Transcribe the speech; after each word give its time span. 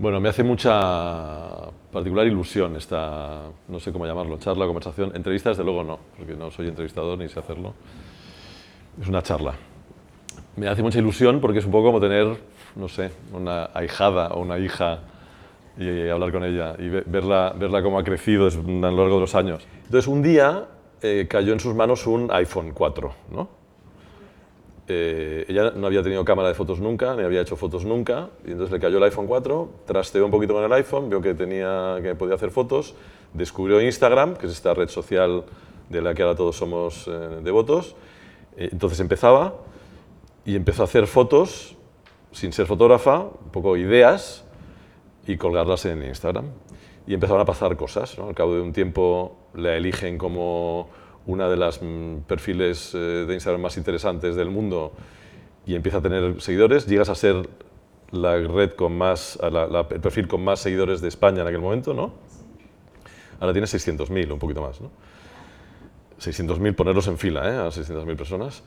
Bueno, 0.00 0.18
me 0.18 0.30
hace 0.30 0.42
mucha 0.42 1.70
particular 1.92 2.26
ilusión 2.26 2.74
esta, 2.74 3.42
no 3.68 3.78
sé 3.78 3.92
cómo 3.92 4.06
llamarlo, 4.06 4.38
charla, 4.38 4.64
conversación. 4.64 5.12
Entrevista, 5.14 5.50
desde 5.50 5.62
luego 5.62 5.84
no, 5.84 5.98
porque 6.16 6.32
no 6.32 6.50
soy 6.50 6.68
entrevistador 6.68 7.18
ni 7.18 7.28
sé 7.28 7.38
hacerlo. 7.38 7.74
Es 8.98 9.08
una 9.08 9.22
charla. 9.22 9.52
Me 10.56 10.68
hace 10.68 10.82
mucha 10.82 10.98
ilusión 11.00 11.38
porque 11.38 11.58
es 11.58 11.66
un 11.66 11.70
poco 11.70 11.88
como 11.88 12.00
tener, 12.00 12.34
no 12.76 12.88
sé, 12.88 13.10
una 13.34 13.68
ahijada 13.74 14.28
o 14.28 14.40
una 14.40 14.58
hija 14.58 15.00
y, 15.76 16.08
hablar 16.08 16.32
con 16.32 16.44
ella 16.44 16.76
y 16.78 16.88
verla, 16.88 17.52
verla 17.54 17.82
cómo 17.82 17.98
ha 17.98 18.02
crecido 18.02 18.48
a 18.48 18.50
lo 18.50 18.80
largo 18.80 19.16
de 19.16 19.20
los 19.20 19.34
años. 19.34 19.68
Entonces, 19.84 20.08
un 20.08 20.22
día 20.22 20.64
eh, 21.02 21.26
cayó 21.28 21.52
en 21.52 21.60
sus 21.60 21.74
manos 21.74 22.06
un 22.06 22.30
iPhone 22.32 22.72
4, 22.72 23.12
¿no? 23.32 23.59
Eh, 24.92 25.44
ella 25.46 25.70
no 25.76 25.86
había 25.86 26.02
tenido 26.02 26.24
cámara 26.24 26.48
de 26.48 26.54
fotos 26.54 26.80
nunca, 26.80 27.14
ni 27.14 27.22
había 27.22 27.42
hecho 27.42 27.54
fotos 27.54 27.84
nunca, 27.84 28.30
y 28.44 28.50
entonces 28.50 28.72
le 28.72 28.80
cayó 28.80 28.98
el 28.98 29.04
iPhone 29.04 29.28
4, 29.28 29.68
trasteó 29.86 30.24
un 30.24 30.32
poquito 30.32 30.52
con 30.52 30.64
el 30.64 30.72
iPhone, 30.72 31.08
vio 31.08 31.20
que, 31.20 31.32
tenía, 31.34 31.98
que 32.02 32.16
podía 32.16 32.34
hacer 32.34 32.50
fotos, 32.50 32.96
descubrió 33.32 33.80
Instagram, 33.80 34.34
que 34.34 34.46
es 34.46 34.52
esta 34.52 34.74
red 34.74 34.88
social 34.88 35.44
de 35.88 36.02
la 36.02 36.12
que 36.12 36.22
ahora 36.22 36.34
todos 36.34 36.56
somos 36.56 37.06
eh, 37.06 37.40
devotos, 37.40 37.94
eh, 38.56 38.70
entonces 38.72 38.98
empezaba 38.98 39.54
y 40.44 40.56
empezó 40.56 40.82
a 40.82 40.86
hacer 40.86 41.06
fotos 41.06 41.76
sin 42.32 42.52
ser 42.52 42.66
fotógrafa, 42.66 43.20
un 43.20 43.50
poco 43.52 43.76
ideas, 43.76 44.44
y 45.24 45.36
colgarlas 45.36 45.84
en 45.84 46.02
Instagram. 46.02 46.46
Y 47.06 47.14
empezaron 47.14 47.40
a 47.40 47.44
pasar 47.44 47.76
cosas, 47.76 48.18
Al 48.18 48.34
cabo 48.34 48.56
de 48.56 48.60
un 48.60 48.72
tiempo 48.72 49.36
la 49.54 49.76
eligen 49.76 50.18
como 50.18 50.88
una 51.30 51.48
de 51.48 51.56
las 51.56 51.80
mm, 51.80 52.22
perfiles 52.26 52.92
eh, 52.94 52.98
de 52.98 53.34
Instagram 53.34 53.62
más 53.62 53.76
interesantes 53.76 54.34
del 54.34 54.50
mundo 54.50 54.92
y 55.64 55.74
empieza 55.74 55.98
a 55.98 56.02
tener 56.02 56.40
seguidores, 56.40 56.86
llegas 56.86 57.08
a 57.08 57.14
ser 57.14 57.48
la 58.10 58.36
red 58.36 58.72
con 58.72 58.96
más, 58.98 59.38
el 59.40 60.00
perfil 60.00 60.26
con 60.26 60.42
más 60.42 60.60
seguidores 60.60 61.00
de 61.00 61.08
España 61.08 61.42
en 61.42 61.46
aquel 61.46 61.60
momento, 61.60 61.94
¿no? 61.94 62.12
Ahora 63.38 63.52
tienes 63.52 63.72
600.000, 63.72 64.32
un 64.32 64.38
poquito 64.38 64.60
más, 64.62 64.80
¿no? 64.80 64.90
600.000, 66.20 66.74
ponerlos 66.74 67.06
en 67.06 67.18
fila, 67.18 67.48
¿eh? 67.48 67.56
A 67.56 67.68
600.000 67.68 68.16
personas. 68.16 68.64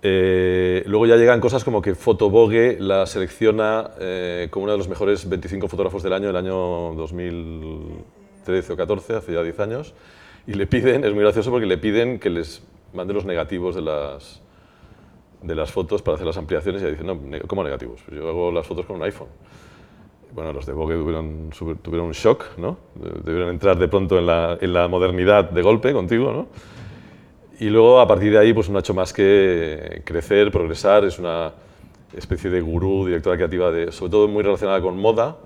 Eh, 0.00 0.84
luego 0.86 1.06
ya 1.06 1.16
llegan 1.16 1.40
cosas 1.40 1.64
como 1.64 1.82
que 1.82 1.96
Fotobogue 1.96 2.76
la 2.78 3.04
selecciona 3.06 3.90
eh, 3.98 4.46
como 4.50 4.64
uno 4.64 4.72
de 4.72 4.78
los 4.78 4.88
mejores 4.88 5.28
25 5.28 5.66
fotógrafos 5.66 6.04
del 6.04 6.12
año, 6.12 6.30
el 6.30 6.36
año 6.36 6.94
2013 6.94 8.72
o 8.72 8.76
14, 8.76 9.16
hace 9.16 9.32
ya 9.32 9.42
10 9.42 9.58
años 9.58 9.94
y 10.48 10.54
le 10.54 10.66
piden, 10.66 11.04
es 11.04 11.12
muy 11.12 11.22
gracioso 11.22 11.50
porque 11.50 11.66
le 11.66 11.76
piden 11.76 12.18
que 12.18 12.30
les 12.30 12.62
mande 12.94 13.12
los 13.12 13.26
negativos 13.26 13.74
de 13.74 13.82
las, 13.82 14.40
de 15.42 15.54
las 15.54 15.70
fotos 15.70 16.00
para 16.00 16.14
hacer 16.14 16.26
las 16.26 16.38
ampliaciones 16.38 16.80
y 16.80 16.86
ella 16.86 16.92
dice, 16.92 17.04
no, 17.04 17.20
¿cómo 17.46 17.62
negativos? 17.62 18.00
Pues 18.06 18.18
yo 18.18 18.26
hago 18.26 18.50
las 18.50 18.66
fotos 18.66 18.86
con 18.86 18.96
un 18.96 19.02
iPhone. 19.02 19.28
Bueno, 20.32 20.54
los 20.54 20.64
de 20.64 20.72
Vogue 20.72 20.94
tuvieron, 20.94 21.50
tuvieron 21.82 22.06
un 22.06 22.12
shock, 22.12 22.56
¿no? 22.56 22.78
Debieron 23.24 23.50
entrar 23.50 23.78
de 23.78 23.88
pronto 23.88 24.18
en 24.18 24.24
la, 24.24 24.56
en 24.58 24.72
la 24.72 24.88
modernidad 24.88 25.50
de 25.50 25.60
golpe 25.60 25.92
contigo, 25.92 26.32
¿no? 26.32 26.46
Y 27.60 27.68
luego, 27.68 28.00
a 28.00 28.08
partir 28.08 28.32
de 28.32 28.38
ahí, 28.38 28.54
pues 28.54 28.70
no 28.70 28.78
ha 28.78 28.80
hecho 28.80 28.94
más 28.94 29.12
que 29.12 30.00
crecer, 30.06 30.50
progresar, 30.50 31.04
es 31.04 31.18
una 31.18 31.52
especie 32.16 32.48
de 32.48 32.62
gurú, 32.62 33.04
directora 33.04 33.36
creativa, 33.36 33.70
de, 33.70 33.92
sobre 33.92 34.12
todo 34.12 34.28
muy 34.28 34.42
relacionada 34.42 34.80
con 34.80 34.96
moda, 34.98 35.36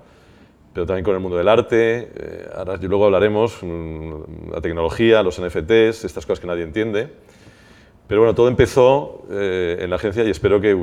pero 0.73 0.85
también 0.87 1.05
con 1.05 1.13
el 1.13 1.21
mundo 1.21 1.37
del 1.37 1.47
arte. 1.47 2.11
Eh, 2.15 2.49
ahora 2.55 2.77
luego 2.77 3.05
hablaremos, 3.05 3.61
mm, 3.61 4.51
la 4.51 4.61
tecnología, 4.61 5.21
los 5.21 5.39
NFTs, 5.39 6.03
estas 6.03 6.25
cosas 6.25 6.39
que 6.39 6.47
nadie 6.47 6.63
entiende. 6.63 7.09
Pero 8.07 8.21
bueno, 8.21 8.35
todo 8.35 8.47
empezó 8.47 9.25
eh, 9.29 9.77
en 9.79 9.89
la 9.89 9.95
agencia 9.95 10.23
y 10.23 10.29
espero 10.29 10.59
que 10.59 10.75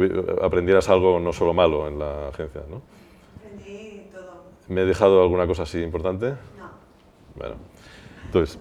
aprendieras 0.42 0.88
algo 0.88 1.20
no 1.20 1.32
solo 1.32 1.52
malo 1.52 1.88
en 1.88 1.98
la 1.98 2.28
agencia. 2.28 2.62
¿no? 2.70 2.82
Aprendí 3.36 4.06
todo. 4.12 4.44
¿Me 4.69 4.82
he 4.82 4.84
dejado 4.84 5.22
alguna 5.22 5.47
cosa 5.47 5.64
así 5.64 5.80
importante? 5.80 6.30
No. 6.30 6.70
Bueno, 7.36 7.56
entonces, 8.27 8.58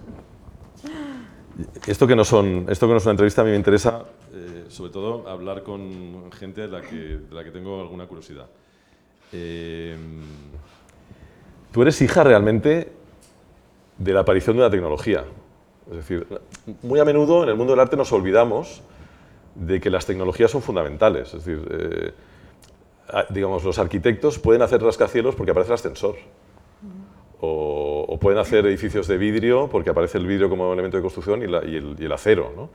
esto 1.86 2.06
que 2.06 2.16
no, 2.16 2.24
son, 2.24 2.66
esto 2.68 2.86
que 2.86 2.92
no 2.92 2.98
es 2.98 3.04
una 3.04 3.12
entrevista, 3.12 3.42
a 3.42 3.44
mí 3.44 3.50
me 3.50 3.56
interesa 3.56 4.04
eh, 4.32 4.64
sobre 4.68 4.90
todo 4.90 5.28
hablar 5.28 5.62
con 5.62 6.30
gente 6.32 6.62
de 6.62 6.68
la 6.68 6.82
que, 6.82 6.96
de 6.96 7.34
la 7.34 7.44
que 7.44 7.50
tengo 7.50 7.80
alguna 7.80 8.06
curiosidad. 8.06 8.46
Tú 11.72 11.82
eres 11.82 12.00
hija 12.02 12.24
realmente 12.24 12.92
de 13.98 14.12
la 14.12 14.20
aparición 14.20 14.56
de 14.56 14.62
la 14.62 14.70
tecnología. 14.70 15.24
Es 15.90 15.96
decir, 15.96 16.26
muy 16.82 17.00
a 17.00 17.04
menudo 17.04 17.42
en 17.42 17.48
el 17.48 17.56
mundo 17.56 17.72
del 17.72 17.80
arte 17.80 17.96
nos 17.96 18.12
olvidamos 18.12 18.82
de 19.54 19.80
que 19.80 19.90
las 19.90 20.06
tecnologías 20.06 20.50
son 20.50 20.62
fundamentales. 20.62 21.34
Es 21.34 21.44
decir, 21.44 21.66
eh, 21.70 22.12
digamos, 23.30 23.64
los 23.64 23.78
arquitectos 23.78 24.38
pueden 24.38 24.62
hacer 24.62 24.82
rascacielos 24.82 25.34
porque 25.34 25.50
aparece 25.50 25.72
el 25.72 25.74
ascensor. 25.74 26.16
O, 27.42 28.18
pueden 28.20 28.38
hacer 28.38 28.66
edificios 28.66 29.08
de 29.08 29.16
vidrio 29.16 29.68
porque 29.70 29.88
aparece 29.88 30.18
el 30.18 30.26
vidrio 30.26 30.50
como 30.50 30.72
elemento 30.74 30.98
de 30.98 31.02
construcción 31.02 31.40
y, 31.40 31.44
el, 31.44 32.12
acero. 32.12 32.68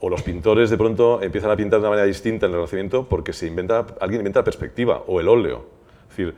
O 0.00 0.10
los 0.10 0.22
pintores 0.22 0.68
de 0.68 0.76
pronto 0.76 1.22
empiezan 1.22 1.50
a 1.50 1.56
pintar 1.56 1.78
de 1.78 1.84
una 1.84 1.90
manera 1.90 2.06
distinta 2.06 2.46
en 2.46 2.52
el 2.52 2.56
Renacimiento 2.56 3.08
porque 3.08 3.32
se 3.32 3.46
inventa, 3.46 3.86
alguien 4.00 4.20
inventa 4.20 4.44
perspectiva, 4.44 5.02
o 5.06 5.18
el 5.20 5.28
óleo. 5.28 5.64
Es 6.10 6.16
decir, 6.16 6.34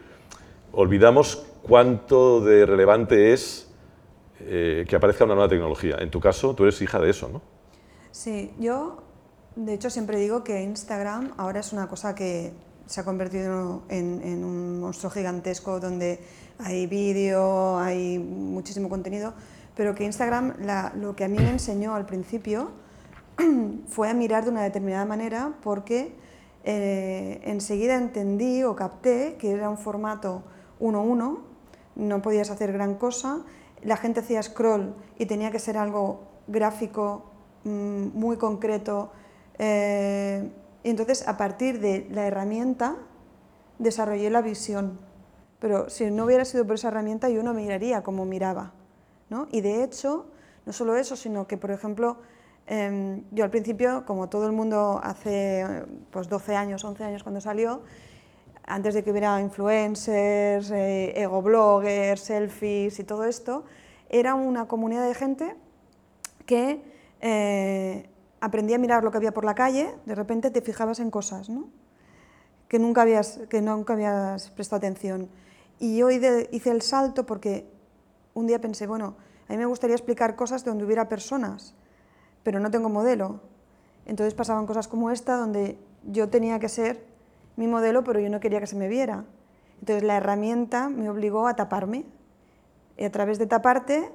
olvidamos 0.73 1.47
cuánto 1.63 2.41
de 2.41 2.67
relevante 2.67 3.33
es 3.33 3.69
eh, 4.41 4.85
que 4.89 4.97
aparezca 4.97 5.25
una 5.25 5.35
nueva 5.35 5.49
tecnología. 5.49 5.97
En 6.01 6.11
tu 6.11 6.21
caso, 6.21 6.55
tú 6.55 6.65
eres 6.65 6.81
hija 6.83 6.99
de 6.99 7.11
eso, 7.11 7.29
¿no? 7.29 7.41
Sí, 8.11 8.53
yo 8.59 9.03
de 9.57 9.75
hecho 9.75 9.91
siempre 9.91 10.19
digo 10.19 10.45
que 10.45 10.63
Instagram 10.63 11.33
ahora 11.37 11.61
es 11.61 11.73
una 11.73 11.89
cosa 11.89 12.15
que 12.15 12.53
se 12.87 13.01
ha 13.01 13.05
convertido 13.05 13.83
en, 13.89 14.45
un 14.45 14.81
monstruo 14.81 15.11
gigantesco 15.11 15.81
donde 15.81 16.21
hay 16.59 16.87
vídeo, 16.87 17.79
hay 17.79 18.19
muchísimo 18.19 18.89
contenido, 18.89 19.33
pero 19.75 19.95
que 19.95 20.05
Instagram 20.05 20.55
lo 21.01 21.17
que 21.17 21.25
a 21.25 21.29
mí 21.29 21.39
me 21.39 21.51
enseñó 21.51 21.95
al 21.95 22.07
principio 22.07 22.71
fue 23.89 24.11
a 24.11 24.15
mirar 24.15 24.45
de 24.45 24.51
una 24.51 24.63
determinada 24.63 25.05
manera 25.05 25.55
porque 25.63 26.13
eh, 26.65 27.41
enseguida 27.45 27.97
entendí 27.97 28.63
o 28.65 28.77
capté 28.77 29.37
que 29.39 29.53
era 29.53 29.71
un 29.71 29.79
formato 29.79 30.43
1-1, 30.83 31.39
no 31.95 32.23
podías 32.23 32.51
hacer 32.51 32.73
gran 32.73 32.97
cosa, 32.97 33.45
la 33.83 33.97
gente 33.97 34.21
hacía 34.21 34.43
scroll 34.43 34.95
y 35.19 35.27
tenía 35.27 35.51
que 35.51 35.59
ser 35.59 35.79
algo 35.79 36.23
gráfico, 36.47 37.31
mm, 37.65 38.09
muy 38.15 38.37
concreto. 38.37 39.13
Eh, 39.59 40.51
y 40.83 40.91
entonces, 40.91 41.27
a 41.29 41.37
partir 41.37 41.81
de 41.81 42.09
la 42.11 42.27
herramienta, 42.27 42.97
desarrollé 43.79 44.31
la 44.31 44.43
visión. 44.43 44.99
Pero 45.59 45.89
si 45.89 46.11
no 46.11 46.25
hubiera 46.25 46.45
sido 46.45 46.67
por 46.67 46.75
esa 46.75 46.89
herramienta, 46.89 47.29
yo 47.29 47.43
no 47.43 47.55
miraría 47.55 48.03
como 48.03 48.25
miraba. 48.25 48.73
¿no? 49.31 49.49
Y 49.51 49.61
de 49.61 49.85
hecho, 49.85 50.27
no 50.67 50.73
solo 50.73 50.97
eso, 50.97 51.17
sino 51.17 51.47
que, 51.47 51.57
por 51.57 51.71
ejemplo, 51.71 52.19
em, 52.67 53.25
yo 53.31 53.45
al 53.45 53.51
principio, 53.51 54.05
como 54.07 54.29
todo 54.29 54.47
el 54.47 54.53
mundo 54.53 55.01
hace 55.03 55.65
pues, 56.11 56.29
12 56.29 56.57
años, 56.57 56.85
11 56.85 57.05
años 57.05 57.23
cuando 57.23 57.41
salió, 57.41 57.83
antes 58.65 58.95
de 58.95 59.03
que 59.03 59.11
hubiera 59.11 59.41
influencers, 59.41 60.71
eh, 60.71 61.21
ego 61.21 61.43
bloggers, 61.43 62.21
selfies 62.21 62.99
y 62.99 63.05
todo 63.05 63.25
esto, 63.25 63.65
era 64.09 64.35
una 64.35 64.67
comunidad 64.69 65.07
de 65.07 65.15
gente 65.15 65.57
que 66.47 66.83
eh, 67.21 68.09
aprendía 68.41 68.77
a 68.77 68.79
mirar 68.79 69.05
lo 69.05 69.11
que 69.11 69.17
había 69.17 69.33
por 69.33 69.45
la 69.45 69.55
calle, 69.55 69.95
de 70.07 70.15
repente 70.15 70.51
te 70.51 70.61
fijabas 70.61 71.01
en 71.01 71.11
cosas 71.11 71.49
¿no? 71.49 71.69
que, 72.69 72.79
nunca 72.79 73.03
habías, 73.03 73.41
que 73.49 73.61
nunca 73.63 73.95
habías 73.95 74.51
prestado 74.51 74.79
atención. 74.79 75.29
Y 75.79 75.99
yo 75.99 76.11
hice 76.11 76.71
el 76.71 76.83
salto 76.83 77.27
porque 77.27 77.71
un 78.35 78.47
día 78.47 78.61
pensé, 78.61 78.87
bueno, 78.87 79.17
a 79.49 79.53
mí 79.53 79.59
me 79.59 79.67
gustaría 79.67 79.97
explicar 79.97 80.37
cosas 80.37 80.65
donde 80.65 80.85
hubiera 80.85 81.09
personas, 81.09 81.75
pero 82.43 82.61
no 82.61 82.71
tengo 82.71 82.89
modelo. 82.89 83.41
Entonces 84.07 84.35
pasaban 84.35 84.67
cosas 84.67 84.89
como 84.89 85.11
esta, 85.11 85.37
donde 85.37 85.79
yo 86.05 86.29
tenía 86.29 86.59
que 86.59 86.69
ser 86.69 87.12
mi 87.57 87.67
modelo, 87.67 88.05
pero 88.05 88.21
yo 88.21 88.31
no 88.31 88.41
quería 88.41 88.61
que 88.61 88.67
se 88.67 88.77
me 88.77 88.89
viera. 88.89 89.25
Entonces 89.81 90.05
la 90.05 90.17
herramienta 90.17 90.89
me 90.89 91.11
obligó 91.11 91.47
a 91.49 91.57
taparme. 91.57 92.05
Y 92.97 93.05
a 93.05 93.11
través 93.11 93.39
de 93.39 93.47
taparte 93.47 94.11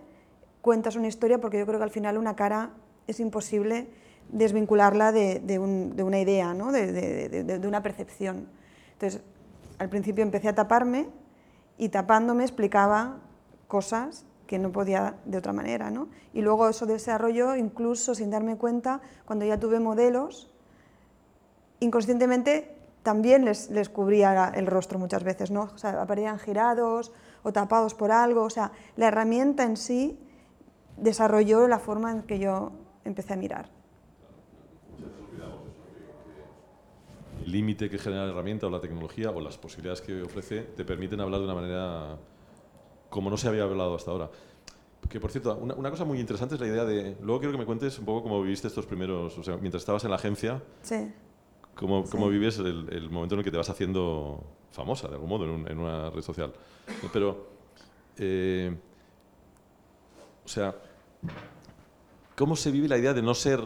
cuentas 0.61 0.95
una 0.95 1.07
historia, 1.07 1.39
porque 1.39 1.57
yo 1.59 1.65
creo 1.65 1.79
que 1.79 1.83
al 1.83 1.91
final 1.91 2.17
una 2.17 2.35
cara 2.35 2.71
es 3.07 3.19
imposible 3.19 3.87
desvincularla 4.29 5.11
de, 5.11 5.59
una 5.59 6.19
idea, 6.19 6.53
¿no? 6.53 6.71
de, 6.71 7.61
una 7.65 7.81
percepción. 7.81 8.47
Entonces, 8.93 9.21
al 9.79 9.89
principio 9.89 10.23
empecé 10.23 10.49
a 10.49 10.55
taparme 10.55 11.07
y 11.77 11.89
tapándome 11.89 12.43
explicaba 12.43 13.19
cosas 13.67 14.25
que 14.47 14.57
no 14.57 14.71
podía 14.71 15.15
de 15.25 15.37
otra 15.37 15.53
manera. 15.53 15.91
¿no? 15.91 16.07
Y 16.33 16.41
luego 16.41 16.67
eso 16.69 16.85
desarrolló, 16.85 17.55
incluso 17.55 18.15
sin 18.15 18.31
darme 18.31 18.57
cuenta, 18.57 19.01
cuando 19.25 19.45
ya 19.45 19.59
tuve 19.59 19.79
modelos, 19.79 20.49
inconscientemente 21.79 22.76
también 23.07 23.45
les, 23.45 23.69
les, 23.69 23.87
cubría 23.87 24.51
el 24.53 24.67
rostro 24.67 24.99
muchas 24.99 25.23
veces, 25.23 25.49
¿no? 25.49 25.69
O 25.73 25.77
sea, 25.77 26.01
aparecían 26.01 26.39
girados 26.39 27.13
o 27.41 27.53
tapados 27.53 27.93
por 27.93 28.11
algo, 28.11 28.43
o 28.43 28.49
sea, 28.49 28.73
la 28.97 29.07
herramienta 29.07 29.63
en 29.63 29.77
sí 29.77 30.19
desarrolló 30.97 31.69
la 31.69 31.79
forma 31.79 32.11
en 32.11 32.23
que 32.23 32.37
yo 32.37 32.73
empecé 33.05 33.31
a 33.31 33.37
mirar. 33.37 33.69
límite 37.45 37.89
que 37.89 37.97
genera 37.97 38.25
la 38.25 38.31
herramienta 38.31 38.67
o 38.67 38.69
la 38.69 38.81
tecnología 38.81 39.31
o 39.31 39.39
las 39.39 39.57
posibilidades 39.57 40.01
que 40.01 40.21
ofrece 40.21 40.63
te 40.75 40.83
permiten 40.83 41.21
hablar 41.21 41.39
de 41.39 41.45
una 41.45 41.55
manera 41.55 42.17
como 43.09 43.29
no 43.29 43.37
se 43.37 43.47
había 43.47 43.63
hablado 43.63 43.95
hasta 43.95 44.11
ahora. 44.11 44.29
Que 45.07 45.21
por 45.21 45.31
cierto, 45.31 45.55
una, 45.55 45.75
una, 45.75 45.89
cosa 45.89 46.03
muy 46.03 46.19
interesante 46.19 46.55
es 46.55 46.59
la 46.59 46.67
idea 46.67 46.83
de. 46.83 47.15
Luego 47.21 47.39
quiero 47.39 47.53
que 47.53 47.59
me 47.59 47.65
cuentes 47.65 47.97
un 47.99 48.03
poco 48.03 48.23
cómo 48.23 48.41
viviste 48.41 48.67
estos 48.67 48.85
primeros. 48.85 49.37
O 49.37 49.43
sea, 49.43 49.55
mientras 49.55 49.81
estabas 49.81 50.03
en 50.03 50.09
la 50.09 50.17
agencia. 50.17 50.61
Sí. 50.81 51.13
Cómo, 51.77 52.03
cómo 52.05 52.27
vives 52.29 52.57
el, 52.57 52.87
el, 52.91 53.09
momento 53.09 53.35
en 53.35 53.39
el 53.39 53.45
que 53.45 53.51
te 53.51 53.57
vas 53.57 53.69
haciendo 53.69 54.43
famosa, 54.71 55.07
de 55.07 55.13
algún 55.13 55.29
modo, 55.29 55.45
en, 55.45 55.67
en 55.69 55.77
una 55.77 56.09
red 56.09 56.21
social. 56.21 56.51
Pero. 57.13 57.47
Eh, 58.17 58.75
o 60.43 60.47
sea. 60.47 60.75
¿Cómo 62.35 62.55
se 62.55 62.71
vive 62.71 62.87
la 62.87 62.97
idea 62.97 63.13
de 63.13 63.21
no 63.21 63.33
ser. 63.33 63.59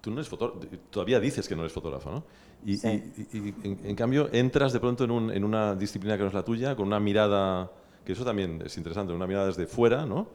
Tú 0.00 0.10
no 0.10 0.16
eres 0.16 0.28
fotógrafo. 0.28 0.60
Todavía 0.90 1.18
dices 1.20 1.48
que 1.48 1.54
no 1.56 1.62
eres 1.62 1.72
fotógrafo, 1.72 2.10
¿no? 2.10 2.24
Y, 2.64 2.76
Sí. 2.76 3.12
y, 3.32 3.38
y, 3.38 3.54
en, 3.62 3.80
en 3.84 3.96
cambio, 3.96 4.28
entras 4.32 4.72
de 4.72 4.80
pronto 4.80 5.04
en, 5.04 5.10
un, 5.10 5.30
en 5.30 5.44
una 5.44 5.74
disciplina 5.74 6.16
que 6.16 6.22
no 6.22 6.28
es 6.28 6.34
la 6.34 6.44
tuya, 6.44 6.76
con 6.76 6.86
una 6.86 7.00
mirada. 7.00 7.70
Que 8.04 8.12
eso 8.12 8.24
también 8.24 8.62
es 8.64 8.76
interesante, 8.76 9.12
una 9.12 9.26
mirada 9.26 9.46
desde 9.46 9.66
fuera, 9.66 10.04
¿no? 10.04 10.28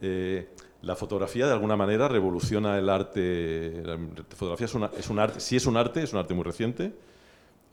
Eh, 0.00 0.48
la 0.82 0.94
fotografía 0.94 1.46
de 1.46 1.52
alguna 1.52 1.76
manera 1.76 2.08
revoluciona 2.08 2.78
el 2.78 2.88
arte. 2.88 3.82
La 3.84 3.98
fotografía 4.30 4.66
es, 4.66 4.74
una, 4.74 4.90
es 4.96 5.10
un 5.10 5.18
arte, 5.18 5.40
sí 5.40 5.56
es 5.56 5.66
un 5.66 5.76
arte, 5.76 6.02
es 6.02 6.12
un 6.12 6.18
arte 6.18 6.34
muy 6.34 6.44
reciente. 6.44 6.92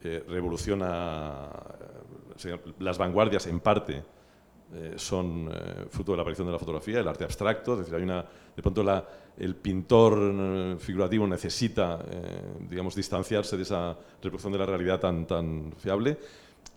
Eh, 0.04 0.24
revoluciona 0.28 1.50
eh, 2.44 2.58
las 2.80 2.98
vanguardias 2.98 3.48
en 3.48 3.60
parte 3.60 4.04
eh, 4.76 4.94
son 4.96 5.50
eh, 5.54 5.86
fruto 5.90 6.14
de 6.14 6.18
la 6.18 6.22
aparición 6.24 6.48
de 6.48 6.54
la 6.54 6.58
fotografía, 6.58 7.00
el 7.00 7.08
arte 7.08 7.24
abstracto, 7.24 7.74
es 7.74 7.80
decir, 7.80 7.94
hay 7.94 8.02
una, 8.02 8.26
de 8.56 8.62
pronto 8.62 8.82
la, 8.82 9.06
el 9.38 9.56
pintor 9.56 10.18
eh, 10.20 10.76
figurativo 10.80 11.28
necesita, 11.28 12.00
eh, 12.10 12.42
digamos, 12.70 12.96
distanciarse 12.96 13.56
de 13.56 13.64
esa 13.64 13.96
reproducción 14.16 14.52
de 14.52 14.58
la 14.58 14.66
realidad 14.66 15.00
tan, 15.00 15.28
tan 15.28 15.74
fiable. 15.78 16.18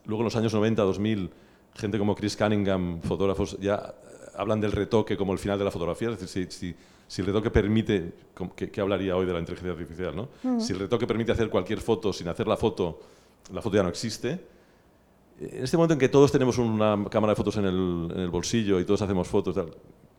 Luego 0.04 0.20
en 0.22 0.24
los 0.24 0.36
años 0.36 0.52
90, 0.52 0.82
2000, 0.82 1.30
gente 1.74 1.98
como 1.98 2.14
Chris 2.14 2.36
Cunningham, 2.36 3.00
fotógrafos, 3.00 3.58
ya 3.60 3.94
hablan 4.36 4.60
del 4.60 4.72
retoque 4.72 5.16
como 5.16 5.32
el 5.32 5.38
final 5.38 5.58
de 5.58 5.64
la 5.64 5.70
fotografía, 5.70 6.10
es 6.10 6.20
decir, 6.20 6.50
si, 6.50 6.58
si, 6.70 6.76
si 7.06 7.20
el 7.22 7.26
retoque 7.26 7.50
permite, 7.50 8.12
¿qué, 8.54 8.70
¿qué, 8.70 8.80
hablaría 8.80 9.16
hoy 9.16 9.26
de 9.26 9.32
la 9.32 9.38
inteligencia 9.38 9.72
artificial? 9.72 10.16
¿no? 10.16 10.22
Uh 10.44 10.56
-huh. 10.56 10.60
Si 10.60 10.72
el 10.72 10.80
retoque 10.80 11.06
permite 11.06 11.32
hacer 11.32 11.48
cualquier 11.50 11.80
foto 11.80 12.12
sin 12.12 12.28
hacer 12.28 12.46
la 12.46 12.56
foto, 12.56 13.00
la 13.52 13.62
foto 13.62 13.76
ya 13.76 13.82
no 13.82 13.88
existe. 13.88 14.40
En 15.38 15.64
este 15.64 15.76
momento 15.76 15.94
en 15.94 16.00
que 16.00 16.08
todos 16.08 16.32
tenemos 16.32 16.58
una 16.58 17.04
cámara 17.10 17.32
de 17.32 17.36
fotos 17.36 17.56
en 17.58 17.66
el, 17.66 18.10
en 18.14 18.20
el 18.20 18.30
bolsillo 18.30 18.80
y 18.80 18.84
todos 18.84 19.02
hacemos 19.02 19.28
fotos, 19.28 19.54
tal, 19.54 19.70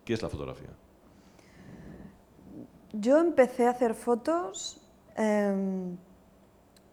¿qué 0.06 0.14
es 0.14 0.22
la 0.22 0.30
fotografía? 0.30 0.70
Yo 2.94 3.18
empecé 3.20 3.66
a 3.66 3.72
hacer 3.72 3.96
fotos 3.96 4.80
eh, 5.18 5.96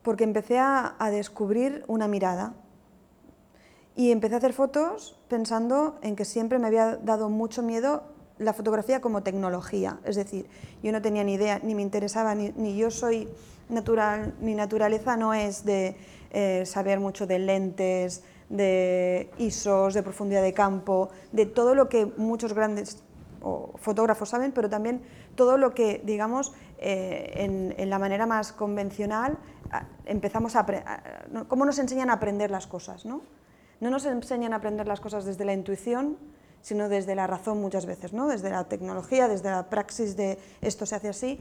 porque 0.03 0.25
empecé 0.25 0.59
a, 0.59 0.97
a 0.99 1.11
descubrir 1.11 1.85
una 1.87 2.09
mirada. 2.09 2.55
Y 3.97 4.11
empecé 4.11 4.35
a 4.35 4.39
hacer 4.39 4.53
fotos 4.53 5.17
pensando 5.29 5.99
en 6.03 6.17
que 6.17 6.25
siempre 6.25 6.59
me 6.59 6.67
había 6.67 6.97
dado 6.97 7.29
mucho 7.29 7.63
miedo 7.63 8.03
la 8.39 8.53
fotografía 8.53 9.01
como 9.01 9.23
tecnología. 9.23 10.01
Es 10.05 10.17
decir, 10.17 10.49
yo 10.83 10.91
no 10.91 11.01
tenía 11.01 11.23
ni 11.23 11.35
idea, 11.35 11.61
ni 11.63 11.75
me 11.75 11.83
interesaba, 11.83 12.35
ni, 12.35 12.77
yo 12.77 12.91
soy 12.91 13.29
natural, 13.69 14.35
mi 14.41 14.55
naturaleza 14.55 15.17
no 15.17 15.33
es 15.33 15.65
de 15.65 15.97
eh, 16.33 16.67
saber 16.67 16.99
mucho 16.99 17.27
de 17.27 17.39
lentes, 17.39 18.25
de 18.49 19.31
ISOs, 19.39 19.95
de 19.95 20.03
profundidad 20.03 20.43
de 20.43 20.53
campo, 20.53 21.11
de 21.31 21.47
todo 21.47 21.77
lo 21.77 21.89
que 21.89 22.07
muchos 22.17 22.53
grandes 22.53 23.03
o, 23.43 23.71
fotógrafos 23.77 24.31
saben, 24.31 24.51
pero 24.51 24.69
también 24.69 25.03
todo 25.37 25.57
lo 25.57 25.73
que, 25.73 26.03
digamos, 26.05 26.53
eh, 26.79 27.75
en, 27.79 27.91
la 27.91 27.99
manera 28.01 28.27
más 28.27 28.53
convencional 28.53 29.39
empezamos 30.05 30.57
a, 30.57 30.61
a, 30.61 31.45
cómo 31.49 31.65
nos 31.65 31.79
enseñan 31.79 32.11
a 32.11 32.15
aprender 32.15 32.51
las 32.51 32.67
cosas, 32.67 33.07
¿no? 33.07 33.23
No 33.81 33.91
nos 33.91 34.05
enseñan 34.07 34.53
a 34.53 34.57
aprender 34.57 34.87
las 34.87 35.01
cosas 35.01 35.25
desde 35.25 35.45
la 35.45 35.53
intuición, 35.53 36.17
sino 36.63 36.89
desde 36.89 37.15
la 37.15 37.27
razón 37.27 37.61
muchas 37.61 37.85
veces, 37.85 38.13
¿no? 38.13 38.27
desde 38.27 38.51
la 38.51 38.65
tecnología, 38.65 39.29
desde 39.29 39.51
la 39.51 39.69
praxis 39.69 40.17
de 40.17 40.39
esto 40.63 40.87
se 40.87 40.95
hace 40.95 41.09
así. 41.11 41.41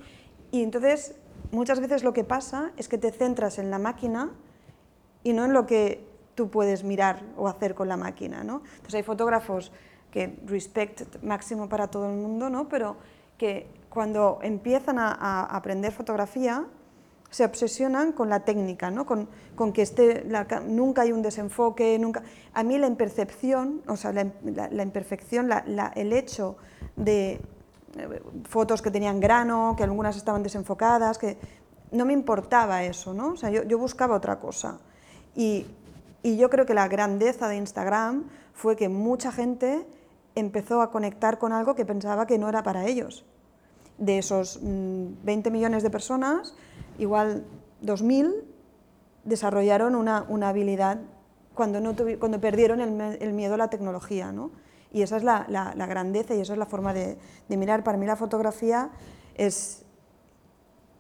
Y 0.52 0.64
entonces, 0.64 1.16
muchas 1.52 1.80
veces 1.80 2.04
lo 2.04 2.14
que 2.14 2.24
pasa 2.24 2.72
es 2.76 2.90
que 2.90 2.98
te 2.98 3.12
centras 3.12 3.58
en 3.58 3.72
la 3.72 3.80
máquina 3.80 4.32
y 5.24 5.34
no 5.34 5.46
en 5.46 5.54
lo 5.54 5.66
que 5.66 6.06
tú 6.36 6.50
puedes 6.50 6.84
mirar 6.84 7.22
o 7.38 7.48
hacer 7.48 7.74
con 7.74 7.88
la 7.88 7.96
máquina. 7.96 8.44
¿no? 8.44 8.64
Entonces 8.76 8.96
hay 8.96 9.04
fotógrafos 9.04 9.72
que 10.12 10.38
respect 10.46 11.24
máximo 11.24 11.70
para 11.70 11.88
todo 11.88 12.10
el 12.10 12.16
mundo, 12.16 12.50
¿no? 12.50 12.68
pero 12.68 12.98
que 13.38 13.68
cuando 13.90 14.40
empiezan 14.42 15.00
a, 15.00 15.12
a 15.14 15.56
aprender 15.56 15.92
fotografía, 15.92 16.66
se 17.34 17.44
obsesionan 17.44 18.12
con 18.12 18.30
la 18.30 18.42
técnica, 18.42 18.92
¿no? 18.92 19.08
con, 19.08 19.28
que 19.74 19.82
esté 19.82 20.24
nunca 20.68 21.02
hay 21.02 21.12
un 21.12 21.24
desenfoque, 21.24 21.98
nunca... 21.98 22.22
A 22.54 22.62
mí 22.62 22.78
la 22.78 22.86
impercepción, 22.86 23.82
o 23.88 23.98
sea, 23.98 24.14
la, 24.14 24.84
imperfección, 24.84 25.50
el 25.96 26.14
hecho 26.14 26.58
de 26.96 27.42
eh, 27.98 28.22
fotos 28.48 28.84
que 28.84 28.92
tenían 28.92 29.20
grano, 29.20 29.74
que 29.76 29.84
algunas 29.84 30.16
estaban 30.16 30.44
desenfocadas, 30.44 31.18
que 31.18 31.38
no 31.92 32.06
me 32.06 32.14
importaba 32.14 32.84
eso, 32.84 33.16
¿no? 33.16 33.30
O 33.30 33.36
sea, 33.36 33.50
yo, 33.50 33.80
buscaba 33.80 34.16
otra 34.16 34.40
cosa. 34.40 34.78
Y 35.34 35.66
yo 36.24 36.52
creo 36.52 36.68
que 36.68 36.76
la 36.76 36.88
grandeza 36.88 37.48
de 37.48 37.56
Instagram 37.56 38.26
fue 38.54 38.76
que 38.76 38.90
mucha 38.90 39.32
gente 39.32 39.88
empezó 40.36 40.84
a 40.84 40.92
conectar 40.92 41.40
con 41.40 41.52
algo 41.52 41.74
que 41.74 41.84
pensaba 41.84 42.28
que 42.28 42.38
no 42.38 42.48
era 42.48 42.62
para 42.62 42.86
ellos. 42.86 43.26
De 43.98 44.18
esos 44.18 44.60
mmm, 44.62 45.24
20 45.24 45.52
millones 45.52 45.84
de 45.84 45.90
personas, 45.90 46.56
igual 46.98 47.46
2000 47.82 48.54
desarrollaron 49.24 49.96
una, 49.96 50.26
una 50.28 50.50
habilidad 50.50 51.00
cuando, 51.54 51.80
no 51.80 51.96
cuando 52.20 52.42
perdieron 52.42 52.82
el, 52.82 53.34
miedo 53.34 53.54
a 53.54 53.58
la 53.58 53.70
tecnología. 53.70 54.32
¿no? 54.32 54.52
Y 54.92 55.02
esa 55.02 55.18
es 55.18 55.24
la, 55.24 55.46
la, 55.50 55.86
grandeza 55.86 56.36
y 56.36 56.42
esa 56.42 56.54
es 56.54 56.60
la 56.60 56.66
forma 56.66 56.94
de, 56.94 57.18
de, 57.48 57.58
mirar. 57.58 57.84
Para 57.84 57.98
mí 57.98 58.06
la 58.06 58.16
fotografía 58.16 58.90
es 59.36 59.86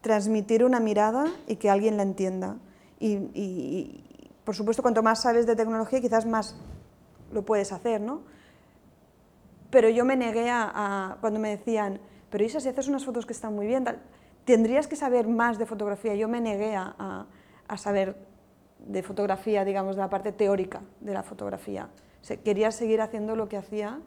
transmitir 0.01 0.63
una 0.63 0.79
mirada 0.79 1.25
y 1.47 1.55
que 1.55 1.69
alguien 1.69 1.97
la 1.97 2.03
entienda. 2.03 2.57
Y, 2.99 4.01
por 4.45 4.55
supuesto, 4.55 4.81
cuanto 4.81 5.03
más 5.03 5.21
sabes 5.21 5.45
de 5.45 5.55
tecnología, 5.55 5.99
quizás 5.99 6.25
más 6.25 6.55
lo 7.33 7.43
puedes 7.43 7.71
hacer. 7.73 7.99
¿no? 7.99 8.21
Pero 9.69 9.89
yo 9.89 10.05
me 10.05 10.15
negué 10.15 10.49
a 10.49 11.17
cuando 11.19 11.39
me 11.39 11.49
decían, 11.49 11.99
pero 12.33 12.45
Isa, 12.45 12.59
si 12.59 12.67
haces 12.67 12.87
unas 12.87 13.05
fotos 13.05 13.27
que 13.27 13.33
están 13.33 13.53
muy 13.53 13.67
bien, 13.67 13.85
tendrías 14.43 14.87
que 14.87 14.95
saber 14.95 15.27
más 15.27 15.59
de 15.59 15.67
fotografía. 15.67 16.15
Yo 16.15 16.27
me 16.27 16.41
negué 16.41 16.75
a, 16.75 17.27
a, 17.67 17.77
saber 17.77 18.15
de 18.79 19.03
fotografía, 19.03 19.63
digamos, 19.63 19.95
de 19.95 20.01
la 20.01 20.09
parte 20.09 20.31
teórica 20.31 20.81
de 20.99 21.13
la 21.13 21.21
fotografía. 21.21 21.89
Quería 22.43 22.71
seguir 22.71 23.01
haciendo 23.01 23.35
lo 23.35 23.47
que 23.49 23.57
hacía, 23.57 23.99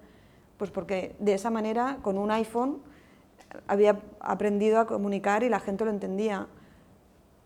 pues 0.56 0.72
porque 0.72 1.14
de 1.20 1.34
esa 1.34 1.50
manera, 1.50 1.98
con 2.02 2.18
un 2.18 2.32
iPhone, 2.32 2.82
había 3.68 4.00
aprendido 4.18 4.80
a 4.80 4.88
comunicar 4.88 5.44
y 5.44 5.48
la 5.48 5.60
gente 5.60 5.84
lo 5.84 5.92
entendía. 5.92 6.48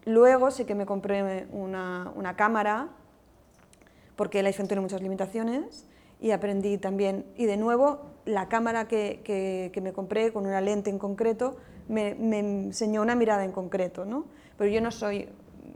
Luego 0.07 0.51
sí 0.51 0.65
que 0.65 0.75
me 0.75 0.87
compré 0.87 1.47
una, 1.53 2.11
una 2.15 2.37
cámara, 2.37 2.89
porque 4.17 4.41
el 4.41 4.47
iPhone 4.47 4.67
tiene 4.67 4.81
muchas 4.81 5.03
limitaciones, 5.03 5.87
y 6.23 6.31
aprendí 6.31 6.79
también, 6.79 7.27
y 7.37 7.45
de 7.45 7.59
nuevo, 7.59 8.10
la 8.25 8.49
cámara 8.49 8.87
que, 8.89 9.21
que, 9.25 9.81
me 9.81 9.93
compré 9.93 10.33
con 10.33 10.47
una 10.47 10.61
lente 10.61 10.91
en 10.91 10.99
concreto, 10.99 11.57
me, 11.89 12.11
enseñó 12.39 13.03
una 13.03 13.15
mirada 13.15 13.45
en 13.45 13.53
concreto, 13.53 14.05
¿no? 14.05 14.25
Pero 14.57 14.71
yo 14.71 14.81
no 14.81 14.91
soy, 14.91 15.29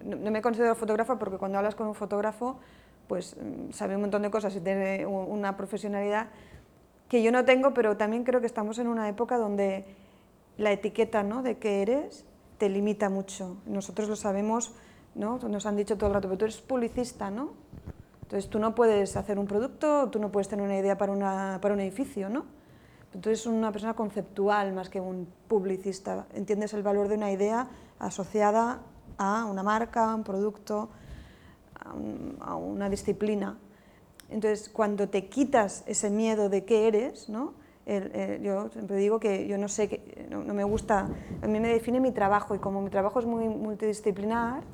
no, 0.05 0.17
no 0.17 0.31
me 0.31 0.43
considero 0.43 0.75
fotógrafa 0.75 1.19
porque 1.19 1.39
cuando 1.39 1.59
hablas 1.59 1.75
con 1.75 1.87
un 1.87 1.95
fotógrafo, 1.95 2.59
pues 3.09 3.37
mm, 3.37 3.73
sabe 3.73 3.95
un 3.97 4.03
montón 4.03 4.23
de 4.23 4.31
cosas 4.31 4.55
y 4.57 4.61
tiene 4.61 5.07
una 5.07 5.57
profesionalidad 5.57 6.29
que 7.09 7.23
yo 7.23 7.33
no 7.33 7.45
tengo, 7.45 7.75
pero 7.75 7.97
también 7.97 8.25
creo 8.25 8.41
que 8.41 8.47
estamos 8.47 8.79
en 8.79 8.89
una 8.89 9.09
época 9.09 9.39
donde 9.39 9.85
la 10.57 10.73
etiqueta 10.73 11.23
¿no? 11.23 11.43
de 11.43 11.59
qué 11.59 11.83
eres 11.83 12.25
te 12.59 12.69
limita 12.69 13.11
mucho. 13.11 13.57
Nosotros 13.67 14.09
lo 14.09 14.17
sabemos, 14.17 14.75
¿no? 15.15 15.39
nos 15.39 15.67
han 15.67 15.77
dicho 15.77 15.97
todo 15.97 16.09
el 16.09 16.15
rato, 16.15 16.29
pero 16.29 16.39
tú 16.39 16.45
eres 16.47 16.61
publicista, 16.61 17.31
¿no? 17.31 17.53
Entonces 18.35 18.51
tú 18.51 18.59
no 18.59 18.75
puedes 18.75 19.17
hacer 19.17 19.39
un 19.39 19.47
producto, 19.47 20.11
tú 20.11 20.19
no 20.19 20.33
puedes 20.33 20.49
tener 20.49 20.65
una 20.65 20.77
idea 20.77 20.99
para, 20.99 21.13
una, 21.13 21.61
para 21.63 21.73
un 21.73 21.79
edificio, 21.79 22.29
¿no? 22.29 22.47
Eres 23.15 23.47
una 23.47 23.71
persona 23.71 23.95
conceptual 23.95 24.73
más 24.73 24.89
que 24.89 25.01
un 25.01 25.29
publicista. 25.47 26.27
Entiendes 26.35 26.75
el 26.75 26.83
valor 26.83 27.07
de 27.07 27.15
una 27.15 27.31
idea 27.31 27.69
asociada 28.01 28.81
a 29.19 29.45
una 29.45 29.63
marca, 29.63 30.11
a 30.11 30.17
un 30.17 30.25
producto, 30.25 30.89
a, 31.79 31.93
un, 31.93 32.37
a 32.41 32.57
una 32.57 32.91
disciplina. 32.91 33.57
Entonces, 34.29 34.69
cuando 34.69 35.09
te 35.09 35.29
quitas 35.29 35.85
ese 35.87 36.11
miedo 36.11 36.49
de 36.49 36.65
qué 36.65 36.89
eres, 36.89 37.29
¿no? 37.29 37.55
El, 37.87 38.43
yo 38.43 38.69
siempre 38.71 38.97
digo 38.97 39.21
que 39.21 39.47
yo 39.47 39.59
no 39.59 39.69
sé, 39.69 39.89
que, 39.89 40.27
no, 40.29 40.43
no, 40.43 40.55
me 40.55 40.65
gusta, 40.65 41.09
a 41.41 41.47
mí 41.47 41.61
me 41.61 41.69
define 41.69 42.01
mi 42.01 42.11
trabajo 42.11 42.57
y 42.57 42.59
como 42.59 42.83
mi 42.83 42.91
trabajo 42.91 43.21
es 43.21 43.27
muy 43.27 43.49
multidisciplinar, 43.49 44.65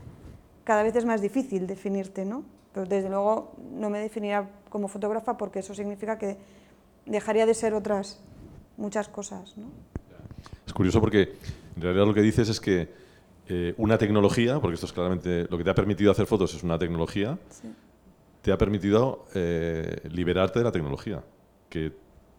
cada 0.64 0.82
vez 0.82 0.96
es 0.96 1.04
más 1.04 1.20
difícil 1.20 1.66
definirte, 1.66 2.24
¿no? 2.24 2.42
Pero 2.72 2.86
desde 2.86 3.08
luego 3.08 3.52
no 3.72 3.90
me 3.90 3.98
definiría 3.98 4.48
como 4.68 4.88
fotógrafa 4.88 5.36
porque 5.36 5.58
eso 5.58 5.74
significa 5.74 6.18
que 6.18 6.38
dejaría 7.06 7.46
de 7.46 7.54
ser 7.54 7.74
otras 7.74 8.20
muchas 8.76 9.08
cosas. 9.08 9.56
¿no? 9.56 9.66
Es 10.66 10.72
curioso 10.72 11.00
porque 11.00 11.34
en 11.76 11.82
realidad 11.82 12.06
lo 12.06 12.14
que 12.14 12.22
dices 12.22 12.48
es 12.48 12.60
que 12.60 12.88
eh, 13.48 13.74
una 13.78 13.98
tecnología, 13.98 14.60
porque 14.60 14.74
esto 14.74 14.86
es 14.86 14.92
claramente 14.92 15.46
lo 15.50 15.58
que 15.58 15.64
te 15.64 15.70
ha 15.70 15.74
permitido 15.74 16.12
hacer 16.12 16.26
fotos 16.26 16.54
es 16.54 16.62
una 16.62 16.78
tecnología, 16.78 17.38
te 18.42 18.52
ha 18.52 18.58
permitido 18.58 19.26
eh, 19.34 20.00
liberarte 20.12 20.60
de 20.60 20.64
la 20.64 20.72
tecnología, 20.72 21.22
que, 21.68 21.92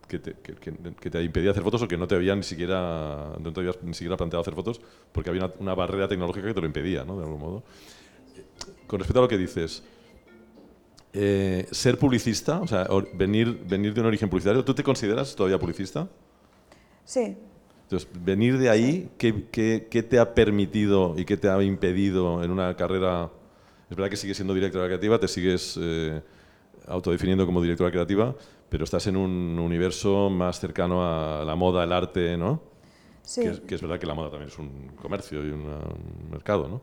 que, 0.07 0.19
te, 0.19 0.33
que, 0.33 1.09
te, 1.09 1.23
impedía 1.23 1.51
hacer 1.51 1.63
fotos 1.63 1.81
o 1.81 1.87
que 1.87 1.97
no 1.97 2.07
te 2.07 2.15
había 2.15 2.35
ni 2.35 2.43
siquiera, 2.43 3.33
no 3.39 3.51
te 3.51 3.59
habías 3.59 3.83
ni 3.83 3.93
siquiera 3.93 4.17
planteado 4.17 4.41
hacer 4.41 4.55
fotos 4.55 4.81
porque 5.11 5.29
había 5.29 5.51
una, 5.59 5.75
barrera 5.75 6.07
tecnológica 6.07 6.47
que 6.47 6.53
te 6.53 6.61
lo 6.61 6.67
impedía, 6.67 7.03
¿no? 7.03 7.17
de 7.17 7.25
algún 7.25 7.39
modo. 7.39 7.63
Con 8.87 8.99
respecto 8.99 9.19
a 9.19 9.23
lo 9.23 9.27
que 9.27 9.37
dices, 9.37 9.83
eh, 11.13 11.67
ser 11.71 11.97
publicista, 11.97 12.61
o 12.61 12.67
sea, 12.67 12.87
venir, 13.13 13.63
venir 13.67 13.93
de 13.93 14.01
un 14.01 14.07
origen 14.07 14.29
publicitario, 14.29 14.63
¿tú 14.63 14.73
te 14.73 14.83
consideras 14.83 15.35
todavía 15.35 15.59
publicista? 15.59 16.07
Sí. 17.03 17.37
Entonces, 17.83 18.07
venir 18.23 18.57
de 18.57 18.69
ahí, 18.69 19.09
¿qué, 19.17 19.45
qué, 19.51 19.87
qué 19.89 20.03
te 20.03 20.19
ha 20.19 20.33
permitido 20.33 21.15
y 21.17 21.25
qué 21.25 21.35
te 21.35 21.49
ha 21.49 21.61
impedido 21.61 22.43
en 22.43 22.51
una 22.51 22.75
carrera 22.75 23.29
es 23.91 23.97
verdad 23.97 24.09
que 24.09 24.15
sigues 24.15 24.37
siendo 24.37 24.53
directora 24.53 24.85
creativa, 24.85 25.19
te 25.19 25.27
sigues 25.27 25.77
eh, 25.79 26.21
autodefiniendo 26.87 27.45
como 27.45 27.61
directora 27.61 27.91
creativa, 27.91 28.33
pero 28.69 28.85
estás 28.85 29.05
en 29.07 29.17
un 29.17 29.59
universo 29.59 30.29
más 30.29 30.61
cercano 30.61 31.03
a 31.03 31.43
la 31.43 31.55
moda, 31.55 31.83
el 31.83 31.91
arte, 31.91 32.37
¿no? 32.37 32.61
Sí. 33.21 33.41
Que 33.67 33.75
es, 33.75 33.81
verdad 33.81 33.99
que 33.99 34.05
la 34.05 34.13
moda 34.13 34.29
también 34.29 34.47
es 34.47 34.57
un 34.57 34.93
comercio 34.95 35.45
y 35.45 35.49
un 35.49 35.67
mercado, 36.31 36.69
¿no? 36.69 36.81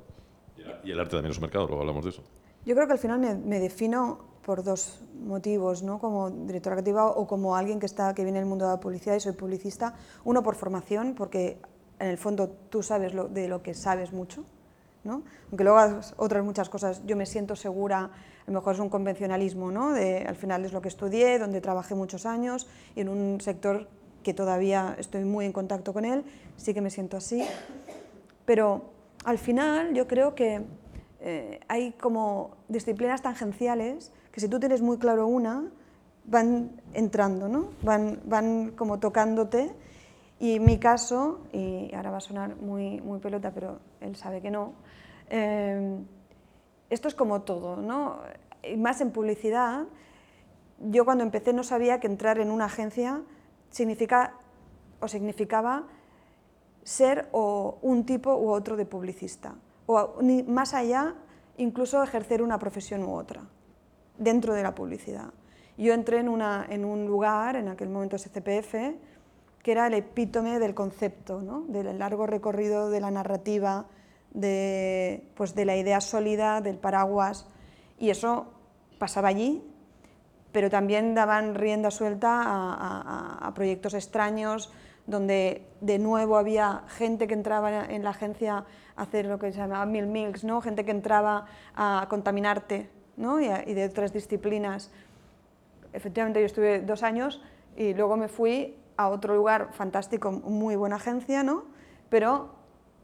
Y 0.84 0.90
el 0.90 1.00
arte 1.00 1.12
también 1.12 1.30
es 1.30 1.38
un 1.38 1.42
mercado, 1.44 1.66
luego 1.66 1.80
hablamos 1.80 2.04
de 2.04 2.10
eso. 2.10 2.22
Yo 2.64 2.74
creo 2.74 2.86
que 2.86 2.92
al 2.92 2.98
final 2.98 3.18
me, 3.18 3.60
defino 3.60 4.18
por 4.44 4.62
dos 4.62 5.00
motivos, 5.24 5.82
¿no? 5.82 5.98
Como 5.98 6.30
directora 6.30 6.76
creativa 6.76 7.06
o 7.06 7.26
como 7.26 7.56
alguien 7.56 7.80
que, 7.80 7.86
está, 7.86 8.14
que 8.14 8.24
viene 8.24 8.38
del 8.38 8.48
mundo 8.48 8.66
de 8.66 8.72
la 8.72 8.80
publicidad 8.80 9.14
y 9.14 9.20
soy 9.20 9.32
publicista. 9.32 9.94
Uno 10.24 10.42
por 10.42 10.54
formación, 10.54 11.14
porque 11.14 11.58
en 11.98 12.08
el 12.08 12.18
fondo 12.18 12.48
tú 12.70 12.82
sabes 12.82 13.14
lo, 13.14 13.28
de 13.28 13.48
lo 13.48 13.62
que 13.62 13.74
sabes 13.74 14.12
mucho, 14.12 14.44
aunque 15.50 15.64
luego 15.64 15.78
hagas 15.78 16.14
otras 16.16 16.44
muchas 16.44 16.68
cosas, 16.68 17.02
yo 17.06 17.16
me 17.16 17.26
siento 17.26 17.56
segura, 17.56 18.04
a 18.04 18.10
lo 18.50 18.52
mejor 18.52 18.74
es 18.74 18.80
un 18.80 18.88
convencionalismo, 18.88 19.70
¿no? 19.70 19.92
De, 19.92 20.24
al 20.26 20.36
final 20.36 20.64
es 20.64 20.72
lo 20.72 20.82
que 20.82 20.88
estudié, 20.88 21.38
donde 21.38 21.60
trabajé 21.60 21.94
muchos 21.94 22.26
años, 22.26 22.66
y 22.94 23.00
en 23.00 23.08
un 23.08 23.40
sector 23.40 23.88
que 24.22 24.34
todavía 24.34 24.96
estoy 24.98 25.24
muy 25.24 25.46
en 25.46 25.52
contacto 25.52 25.92
con 25.92 26.04
él, 26.04 26.24
sí 26.56 26.74
que 26.74 26.80
me 26.80 26.90
siento 26.90 27.16
así. 27.16 27.44
Pero 28.44 28.82
al 29.24 29.38
final 29.38 29.94
yo 29.94 30.06
creo 30.06 30.34
que 30.34 30.62
eh, 31.20 31.60
hay 31.68 31.92
como 31.92 32.56
disciplinas 32.68 33.22
tangenciales 33.22 34.12
que 34.32 34.40
si 34.40 34.48
tú 34.48 34.60
tienes 34.60 34.82
muy 34.82 34.98
claro 34.98 35.26
una, 35.26 35.70
van 36.24 36.80
entrando, 36.92 37.48
¿no? 37.48 37.70
van, 37.82 38.20
van 38.24 38.72
como 38.72 38.98
tocándote. 38.98 39.72
Y 40.40 40.56
en 40.56 40.64
mi 40.64 40.78
caso, 40.78 41.40
y 41.52 41.92
ahora 41.94 42.12
va 42.12 42.18
a 42.18 42.20
sonar 42.20 42.54
muy, 42.56 43.00
muy 43.00 43.18
pelota, 43.18 43.50
pero 43.52 43.80
él 44.00 44.14
sabe 44.14 44.40
que 44.40 44.52
no, 44.52 44.74
Em, 45.30 46.06
esto 46.90 47.08
es 47.08 47.14
como 47.14 47.42
todo, 47.42 47.76
¿no? 47.76 48.20
más 48.76 49.00
en 49.00 49.12
publicidad, 49.12 49.86
yo 50.80 51.04
cuando 51.04 51.22
empecé 51.24 51.52
no 51.52 51.62
sabía 51.62 52.00
que 52.00 52.06
entrar 52.06 52.38
en 52.38 52.50
una 52.50 52.66
agencia 52.66 53.22
significa 53.70 54.34
o 55.00 55.08
significaba 55.08 55.86
ser 56.82 57.28
o 57.32 57.78
un 57.82 58.04
tipo 58.04 58.36
u 58.36 58.50
otro 58.50 58.76
de 58.76 58.84
publicista, 58.84 59.54
o 59.90 60.18
más 60.46 60.74
allá, 60.74 61.14
incluso 61.56 62.02
ejercer 62.02 62.42
una 62.42 62.58
profesión 62.58 63.02
u 63.02 63.14
otra, 63.14 63.42
dentro 64.18 64.52
de 64.52 64.62
la 64.62 64.74
publicidad. 64.74 65.32
Yo 65.78 65.94
entré 65.94 66.18
en, 66.18 66.28
una, 66.28 66.66
en 66.68 66.84
un 66.84 67.06
lugar, 67.06 67.56
en 67.56 67.68
aquel 67.68 67.88
momento 67.88 68.18
SCPF, 68.18 68.74
que 69.62 69.72
era 69.72 69.86
el 69.86 69.94
epítome 69.94 70.58
del 70.58 70.74
concepto, 70.74 71.40
¿no? 71.40 71.64
del 71.68 71.98
largo 71.98 72.26
recorrido 72.26 72.90
de 72.90 73.00
la 73.00 73.10
narrativa, 73.10 73.86
de, 74.30 75.26
pues 75.34 75.54
de 75.54 75.64
la 75.64 75.76
idea 75.76 76.00
sólida, 76.00 76.60
del 76.60 76.76
paraguas, 76.76 77.46
y 77.98 78.10
eso 78.10 78.52
pasaba 78.98 79.28
allí, 79.28 79.64
pero 80.52 80.68
también 80.68 81.14
daban 81.14 81.54
rienda 81.54 81.90
suelta 81.90 82.42
a, 82.44 83.52
proyectos 83.54 83.94
extraños, 83.94 84.70
donde 85.06 85.66
de 85.80 85.98
nuevo 85.98 86.36
había 86.36 86.82
gente 86.88 87.26
que 87.26 87.34
entraba 87.34 87.86
en 87.86 88.04
la 88.04 88.10
agencia 88.10 88.66
hacer 88.98 89.26
lo 89.26 89.38
que 89.38 89.52
se 89.52 89.58
llamaba 89.58 89.86
mil 89.86 90.06
milks, 90.06 90.44
¿no? 90.44 90.60
gente 90.60 90.84
que 90.84 90.90
entraba 90.90 91.46
a 91.74 92.06
contaminarte 92.08 92.90
¿no? 93.16 93.40
y, 93.40 93.46
y, 93.46 93.74
de 93.74 93.86
otras 93.86 94.12
disciplinas. 94.12 94.90
Efectivamente, 95.92 96.40
yo 96.40 96.46
estuve 96.46 96.80
dos 96.80 97.02
años 97.02 97.42
y 97.76 97.94
luego 97.94 98.16
me 98.16 98.28
fui 98.28 98.76
a 98.96 99.08
otro 99.08 99.34
lugar 99.34 99.72
fantástico, 99.72 100.32
muy 100.32 100.76
buena 100.76 100.96
agencia, 100.96 101.42
¿no? 101.42 101.64
pero 102.10 102.54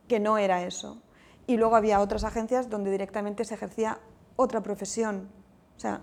que 0.08 0.20
no 0.20 0.38
era 0.38 0.62
eso 0.62 1.00
y 1.46 1.56
luego 1.56 1.76
había 1.76 2.00
otras 2.00 2.24
agencias 2.24 2.70
donde 2.70 2.90
directamente 2.90 3.44
se 3.44 3.54
ejercía 3.54 3.98
otra 4.36 4.62
profesión. 4.62 5.28
O 5.76 5.80
sea, 5.80 6.00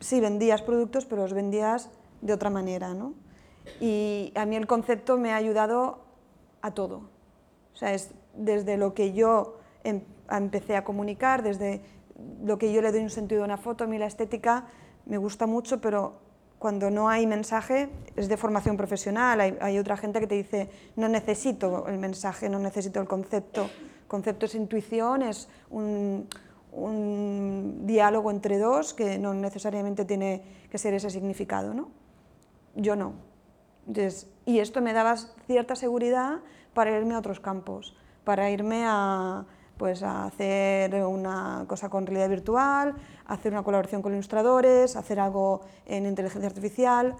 sí 0.00 0.20
vendías 0.20 0.62
productos, 0.62 1.06
pero 1.06 1.22
los 1.22 1.32
vendías 1.32 1.90
de 2.20 2.32
otra 2.32 2.50
manera, 2.50 2.94
¿no? 2.94 3.14
Y 3.80 4.32
a 4.36 4.46
mí 4.46 4.56
el 4.56 4.66
concepto 4.66 5.16
me 5.16 5.32
ha 5.32 5.36
ayudado 5.36 6.04
a 6.62 6.72
todo. 6.72 7.08
O 7.72 7.76
sea, 7.76 7.92
es 7.94 8.14
desde 8.36 8.76
lo 8.76 8.94
que 8.94 9.12
yo 9.12 9.58
em, 9.82 10.02
empecé 10.30 10.76
a 10.76 10.84
comunicar, 10.84 11.42
desde 11.42 11.82
lo 12.42 12.58
que 12.58 12.72
yo 12.72 12.80
le 12.82 12.92
doy 12.92 13.02
un 13.02 13.10
sentido 13.10 13.42
a 13.42 13.44
una 13.44 13.56
foto, 13.56 13.84
a 13.84 13.86
mí 13.86 13.98
la 13.98 14.06
estética 14.06 14.66
me 15.06 15.18
gusta 15.18 15.46
mucho, 15.46 15.80
pero 15.80 16.14
cuando 16.58 16.90
no 16.90 17.08
hay 17.08 17.26
mensaje 17.26 17.90
es 18.16 18.28
de 18.28 18.36
formación 18.36 18.76
profesional, 18.76 19.40
hay, 19.40 19.58
hay 19.60 19.78
otra 19.78 19.96
gente 19.96 20.20
que 20.20 20.26
te 20.26 20.34
dice, 20.36 20.70
no 20.96 21.08
necesito 21.08 21.86
el 21.88 21.98
mensaje, 21.98 22.48
no 22.48 22.58
necesito 22.58 23.00
el 23.00 23.06
concepto, 23.06 23.68
concepto 24.08 24.46
es 24.46 24.54
intuición, 24.54 25.22
es 25.22 25.48
un, 25.70 26.28
diálogo 27.86 28.30
entre 28.30 28.58
dos 28.58 28.94
que 28.94 29.18
no 29.18 29.32
necesariamente 29.34 30.04
tiene 30.04 30.42
que 30.70 30.78
ser 30.78 30.94
ese 30.94 31.10
significado. 31.10 31.74
¿no? 31.74 31.90
Yo 32.74 32.96
no. 32.96 33.14
y 34.44 34.58
esto 34.58 34.80
me 34.80 34.92
daba 34.92 35.16
cierta 35.46 35.76
seguridad 35.76 36.40
para 36.72 36.96
irme 36.96 37.14
a 37.14 37.18
otros 37.18 37.38
campos, 37.40 37.96
para 38.24 38.50
irme 38.50 38.84
a, 38.86 39.44
pues, 39.76 40.02
a 40.02 40.24
hacer 40.24 40.94
una 41.04 41.64
cosa 41.68 41.88
con 41.88 42.06
realidad 42.06 42.28
virtual, 42.28 42.94
hacer 43.26 43.52
una 43.52 43.62
colaboración 43.62 44.02
con 44.02 44.12
ilustradores, 44.12 44.96
hacer 44.96 45.20
algo 45.20 45.62
en 45.86 46.06
inteligencia 46.06 46.48
artificial, 46.48 47.16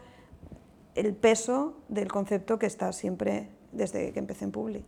el 0.94 1.14
peso 1.14 1.74
del 1.88 2.08
concepto 2.08 2.58
que 2.58 2.66
está 2.66 2.92
siempre 2.92 3.50
desde 3.72 4.12
que 4.12 4.18
empecé 4.18 4.44
en 4.44 4.52
Publi. 4.52 4.84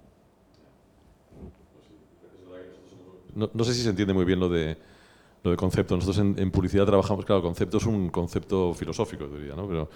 no, 3.36 3.64
sé 3.64 3.74
si 3.74 3.82
se 3.82 3.90
entiende 3.90 4.14
muy 4.14 4.24
bien 4.24 4.40
lo 4.40 4.48
de, 4.48 4.76
lo 5.42 5.50
de 5.50 5.56
concepto. 5.56 5.94
Nosotros 5.94 6.18
en, 6.18 6.50
publicidad 6.50 6.86
trabajamos, 6.86 7.24
claro, 7.24 7.42
concepto 7.42 7.76
es 7.76 7.86
un 7.86 8.08
concepto 8.08 8.72
filosófico, 8.74 9.26
diría, 9.28 9.54
¿no? 9.54 9.68
Pero 9.68 9.88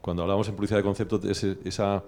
cuando 0.00 0.22
hablamos 0.22 0.48
en 0.48 0.56
publicidad 0.56 0.78
de 0.78 0.84
concepto, 0.84 1.20
esa, 1.28 2.02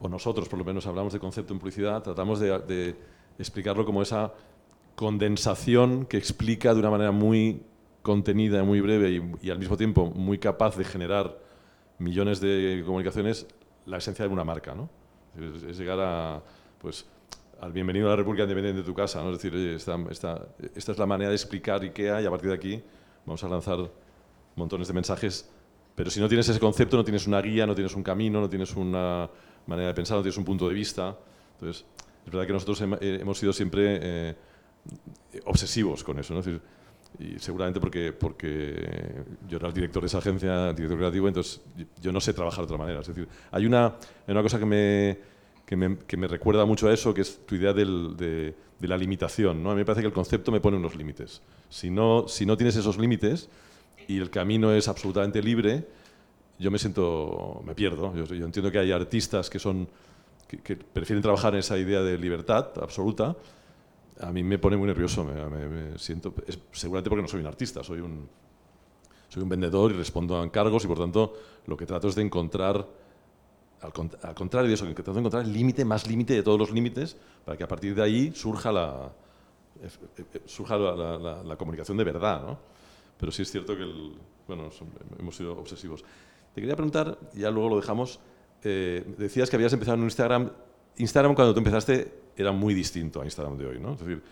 o 0.00 0.08
nosotros 0.08 0.48
por 0.48 0.58
lo 0.58 0.64
menos 0.64 0.86
hablamos 0.86 1.12
de 1.12 1.20
concepto 1.20 1.52
en 1.52 1.58
publicidad, 1.58 2.02
tratamos 2.02 2.40
de, 2.40 2.96
explicarlo 3.38 3.86
como 3.86 4.02
esa 4.02 4.32
condensación 4.94 6.04
que 6.04 6.18
explica 6.18 6.74
de 6.74 6.80
una 6.80 6.90
manera 6.90 7.10
muy 7.10 7.62
contenida, 8.02 8.62
muy 8.64 8.80
breve 8.80 9.22
y, 9.42 9.50
al 9.50 9.58
mismo 9.58 9.76
tiempo 9.76 10.06
muy 10.06 10.38
capaz 10.38 10.76
de 10.76 10.84
generar 10.84 11.38
millones 11.98 12.40
de 12.40 12.82
comunicaciones 12.84 13.46
la 13.86 13.98
esencia 13.98 14.26
de 14.26 14.32
una 14.32 14.44
marca, 14.44 14.74
¿no? 14.74 14.90
Es, 15.66 15.78
llegar 15.78 15.98
a, 16.00 16.42
pues, 16.80 17.06
al 17.60 17.72
bienvenido 17.72 18.08
a 18.08 18.10
la 18.10 18.16
República 18.16 18.42
Independiente 18.42 18.80
de 18.80 18.86
tu 18.86 18.94
casa, 18.94 19.22
¿no? 19.22 19.30
Es 19.30 19.38
decir, 19.38 19.54
oye, 19.54 19.74
esta, 19.74 19.98
esta, 20.10 20.92
es 20.92 20.98
la 20.98 21.06
manera 21.06 21.30
de 21.30 21.36
explicar 21.36 21.80
IKEA 21.80 22.20
y 22.20 22.26
a 22.26 22.30
partir 22.30 22.50
de 22.50 22.56
aquí 22.56 22.82
vamos 23.24 23.42
a 23.44 23.48
lanzar 23.48 23.90
montones 24.56 24.88
de 24.88 24.94
mensajes, 24.94 25.48
pero 25.94 26.10
si 26.10 26.20
no 26.20 26.28
tienes 26.28 26.48
ese 26.48 26.60
concepto, 26.60 26.96
no 26.96 27.04
tienes 27.04 27.26
una 27.26 27.40
guía, 27.40 27.66
no 27.66 27.74
tienes 27.74 27.94
un 27.94 28.02
camino, 28.02 28.40
no 28.40 28.48
tienes 28.48 28.74
una 28.76 29.28
manera 29.70 29.88
de 29.88 29.94
pensar, 29.94 30.16
no 30.16 30.22
tienes 30.22 30.36
un 30.36 30.44
punto 30.44 30.68
de 30.68 30.74
vista. 30.74 31.16
Entonces, 31.54 31.84
es 32.26 32.32
verdad 32.32 32.46
que 32.46 32.52
nosotros 32.52 32.82
eh, 33.00 33.18
hemos 33.20 33.38
sido 33.38 33.52
siempre 33.52 33.98
eh, 34.02 34.34
obsesivos 35.46 36.04
con 36.04 36.18
eso, 36.18 36.34
¿no? 36.34 36.42
Decir, 36.42 36.60
y 37.18 37.38
seguramente 37.38 37.80
porque, 37.80 38.12
porque 38.12 39.24
yo 39.48 39.56
era 39.56 39.68
el 39.68 39.74
director 39.74 40.02
de 40.02 40.06
esa 40.06 40.18
agencia, 40.18 40.72
director 40.72 40.98
creativo, 40.98 41.28
entonces 41.28 41.60
yo 42.00 42.12
no 42.12 42.20
sé 42.20 42.32
trabajar 42.32 42.60
de 42.60 42.64
otra 42.64 42.78
manera. 42.78 43.00
Es 43.00 43.08
decir, 43.08 43.26
hay 43.50 43.66
una, 43.66 43.86
hay 43.86 44.32
una 44.32 44.42
cosa 44.42 44.58
que 44.58 44.66
me, 44.66 45.18
que 46.06 46.16
me, 46.16 46.26
recuerda 46.26 46.64
mucho 46.64 46.88
a 46.88 46.92
eso, 46.92 47.14
que 47.14 47.20
es 47.20 47.46
tu 47.46 47.54
idea 47.54 47.72
de, 47.72 48.54
la 48.80 48.96
limitación. 48.96 49.62
¿no? 49.62 49.70
A 49.70 49.74
mí 49.74 49.80
me 49.80 49.84
parece 49.84 50.00
que 50.00 50.08
el 50.08 50.12
concepto 50.12 50.50
me 50.50 50.60
pone 50.60 50.76
unos 50.76 50.96
límites. 50.96 51.42
Si 51.68 51.90
no, 51.90 52.26
si 52.26 52.44
no 52.44 52.56
tienes 52.56 52.74
esos 52.76 52.98
límites 52.98 53.48
y 54.08 54.18
el 54.18 54.30
camino 54.30 54.72
es 54.72 54.88
absolutamente 54.88 55.40
libre, 55.42 55.86
yo 56.60 56.70
me 56.70 56.78
siento, 56.78 57.62
me 57.64 57.74
pierdo. 57.74 58.14
Yo, 58.14 58.44
entiendo 58.44 58.70
que 58.70 58.78
hay 58.78 58.92
artistas 58.92 59.48
que, 59.48 59.58
son, 59.58 59.88
que, 60.46 60.76
prefieren 60.76 61.22
trabajar 61.22 61.54
en 61.54 61.60
esa 61.60 61.78
idea 61.78 62.02
de 62.02 62.18
libertad 62.18 62.70
absoluta. 62.82 63.34
A 64.20 64.30
mí 64.30 64.42
me 64.42 64.58
pone 64.58 64.76
muy 64.76 64.86
nervioso, 64.86 65.24
me, 65.24 65.98
siento, 65.98 66.34
seguramente 66.72 67.08
porque 67.08 67.22
no 67.22 67.28
soy 67.28 67.40
un 67.40 67.46
artista, 67.46 67.82
soy 67.82 68.00
un, 68.00 68.28
soy 69.30 69.42
un 69.42 69.48
vendedor 69.48 69.90
y 69.92 69.94
respondo 69.94 70.38
a 70.38 70.44
encargos 70.44 70.84
y 70.84 70.86
por 70.86 70.98
tanto 70.98 71.32
lo 71.66 71.74
que 71.78 71.86
trato 71.86 72.08
es 72.08 72.14
de 72.14 72.22
encontrar 72.22 72.86
al, 73.80 74.34
contrario 74.34 74.68
de 74.68 74.74
eso, 74.74 74.84
que 74.84 74.92
tratando 74.92 75.14
de 75.14 75.20
encontrar 75.20 75.44
el 75.44 75.54
límite 75.54 75.86
más 75.86 76.06
límite 76.06 76.34
de 76.34 76.42
todos 76.42 76.58
los 76.58 76.70
límites 76.70 77.16
para 77.46 77.56
que 77.56 77.64
a 77.64 77.68
partir 77.68 77.94
de 77.94 78.02
ahí 78.02 78.32
surja 78.34 78.70
la, 78.70 79.10
surja 80.44 80.76
la, 80.76 81.56
comunicación 81.56 81.96
de 81.96 82.04
verdad. 82.04 82.42
¿no? 82.42 82.58
Pero 83.18 83.32
sí 83.32 83.40
es 83.40 83.50
cierto 83.50 83.74
que 83.74 83.86
bueno, 84.46 84.68
hemos 85.18 85.34
sido 85.34 85.56
obsesivos. 85.58 86.04
Te 86.54 86.60
quería 86.60 86.76
preguntar, 86.76 87.18
ya 87.34 87.50
luego 87.50 87.70
lo 87.70 87.76
dejamos, 87.76 88.20
eh, 88.64 89.04
decías 89.18 89.48
que 89.48 89.56
habías 89.56 89.72
empezado 89.72 89.96
en 89.96 90.04
Instagram. 90.04 90.50
Instagram 90.96 91.34
cuando 91.34 91.54
tú 91.54 91.60
empezaste 91.60 92.12
era 92.36 92.52
muy 92.52 92.74
distinto 92.74 93.20
a 93.20 93.24
Instagram 93.24 93.56
de 93.56 93.66
hoy, 93.66 93.78
¿no? 93.78 93.92
Es 93.92 94.00
decir, 94.00 94.22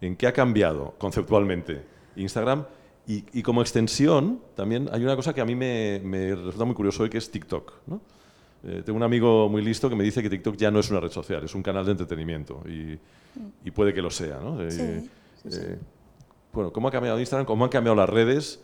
¿en 0.00 0.16
qué 0.16 0.26
ha 0.26 0.32
cambiado 0.32 0.94
conceptualmente 0.98 1.82
Instagram? 2.16 2.64
Y, 3.04 3.42
como 3.42 3.62
extensión, 3.62 4.40
también 4.54 4.88
hay 4.92 5.02
una 5.02 5.16
cosa 5.16 5.34
que 5.34 5.40
a 5.40 5.44
mí 5.44 5.56
me, 5.56 6.00
resulta 6.36 6.64
muy 6.64 6.74
curioso 6.74 7.02
hoy, 7.02 7.10
que 7.10 7.18
es 7.18 7.28
TikTok. 7.30 7.72
¿no? 7.88 8.00
Eh, 8.62 8.82
tengo 8.86 8.96
un 8.96 9.02
amigo 9.02 9.48
muy 9.48 9.60
listo 9.60 9.90
que 9.90 9.96
me 9.96 10.04
dice 10.04 10.22
que 10.22 10.30
TikTok 10.30 10.56
ya 10.56 10.70
no 10.70 10.78
es 10.78 10.88
una 10.88 11.00
red 11.00 11.10
social, 11.10 11.42
es 11.42 11.54
un 11.54 11.64
canal 11.64 11.84
de 11.84 11.90
entretenimiento 11.92 12.62
y, 12.64 13.70
puede 13.70 13.92
que 13.92 14.00
lo 14.00 14.10
sea. 14.10 14.38
¿no? 14.38 14.62
Eh, 14.62 15.02
bueno, 16.52 16.72
¿cómo 16.72 16.88
ha 16.88 16.90
cambiado 16.92 17.18
Instagram? 17.18 17.44
¿Cómo 17.44 17.64
han 17.64 17.70
cambiado 17.70 17.96
las 17.96 18.08
redes? 18.08 18.62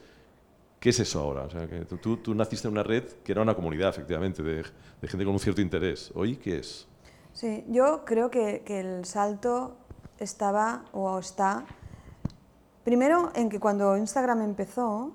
¿Qué 0.81 0.91
es 0.91 1.01
eso 1.01 1.21
ahora? 1.21 1.43
O 1.43 1.51
sea, 1.51 1.67
tú, 2.01 2.35
naciste 2.35 2.69
en 2.69 2.73
una 2.73 2.85
red 2.85 3.05
que 3.25 3.33
era 3.33 3.43
una 3.43 3.55
comunidad, 3.55 3.89
efectivamente, 3.89 4.43
de, 4.43 4.65
gente 5.03 5.25
con 5.25 5.35
un 5.35 5.41
cierto 5.41 5.61
interés. 5.61 6.13
¿Hoy 6.15 6.37
qué 6.37 6.59
es? 6.59 6.87
Sí, 7.33 7.65
yo 7.69 8.05
creo 8.05 8.31
que, 8.31 8.63
el 8.67 9.05
salto 9.05 9.77
estaba 10.19 10.85
o 10.93 11.19
está 11.19 11.67
primero 12.85 13.33
en 13.35 13.49
que 13.49 13.59
cuando 13.59 13.97
Instagram 13.97 14.43
empezó, 14.43 15.13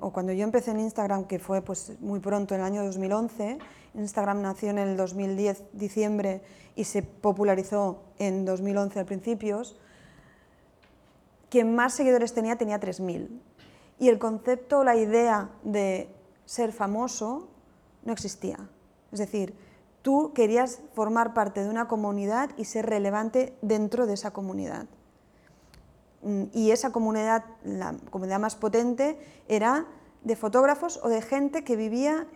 o 0.00 0.12
cuando 0.12 0.32
yo 0.32 0.44
empecé 0.44 0.72
en 0.72 0.80
Instagram, 0.80 1.26
que 1.26 1.38
fue 1.38 1.62
pues 1.62 1.92
muy 2.00 2.18
pronto, 2.18 2.54
en 2.54 2.60
el 2.60 2.66
año 2.66 2.84
2011, 2.84 3.58
Instagram 3.94 4.42
nació 4.42 4.70
en 4.70 4.78
el 4.78 4.96
2010, 4.96 5.62
diciembre, 5.72 6.42
y 6.74 6.84
se 6.84 7.02
popularizó 7.02 8.02
en 8.18 8.44
2011 8.44 8.98
al 8.98 9.06
principios, 9.06 9.76
quien 11.48 11.74
más 11.74 11.94
seguidores 11.94 12.34
tenía 12.34 12.56
tenía 12.56 12.80
3.000. 12.80 13.28
Y 13.98 14.08
el 14.08 14.18
concepto, 14.18 14.84
la 14.84 14.96
idea 14.96 15.50
de 15.62 16.08
ser 16.44 16.72
famoso 16.72 17.48
no 18.04 18.12
existía. 18.12 18.68
Es 19.12 19.18
decir, 19.18 19.54
tú 20.02 20.32
querías 20.34 20.80
formar 20.94 21.34
parte 21.34 21.62
de 21.62 21.70
una 21.70 21.88
comunidad 21.88 22.50
y 22.56 22.64
ser 22.64 22.86
relevante 22.86 23.56
dentro 23.62 24.06
de 24.06 24.14
esa 24.14 24.32
comunidad. 24.32 24.86
Mm, 26.22 26.44
y 26.52 26.70
esa 26.70 26.92
comunidad, 26.92 27.44
la 27.64 27.96
comunidad 28.10 28.40
más 28.40 28.56
potente, 28.56 29.18
era 29.48 29.86
de 30.22 30.36
fotógrafos 30.36 31.00
o 31.02 31.08
de 31.08 31.22
gente 31.22 31.64
que 31.64 31.76
vivía 31.76 32.26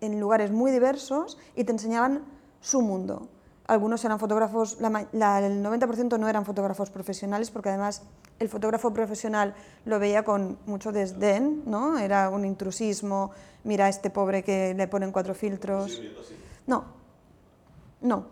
en 0.00 0.20
lugares 0.20 0.50
muy 0.50 0.70
diversos 0.70 1.38
y 1.54 1.64
te 1.64 1.72
enseñaban 1.72 2.24
su 2.60 2.82
mundo. 2.82 3.28
Algunos 3.68 4.04
eran 4.04 4.18
fotógrafos, 4.18 4.78
la, 4.80 5.38
el 5.44 5.64
90% 5.64 6.18
no 6.18 6.28
eran 6.28 6.44
fotógrafos 6.44 6.90
profesionales, 6.90 7.50
porque 7.50 7.70
además 7.70 8.02
el 8.38 8.48
fotógrafo 8.48 8.92
profesional 8.92 9.54
lo 9.84 9.98
veía 9.98 10.24
con 10.24 10.58
mucho 10.66 10.92
desdén, 10.92 11.62
¿no? 11.66 11.98
Era 11.98 12.30
un 12.30 12.44
intrusismo, 12.44 13.32
mira 13.64 13.86
a 13.86 13.88
este 13.88 14.10
pobre 14.10 14.44
que 14.44 14.72
le 14.74 14.86
ponen 14.86 15.10
cuatro 15.10 15.34
filtros. 15.34 16.00
No, 16.66 16.84
no, 18.02 18.26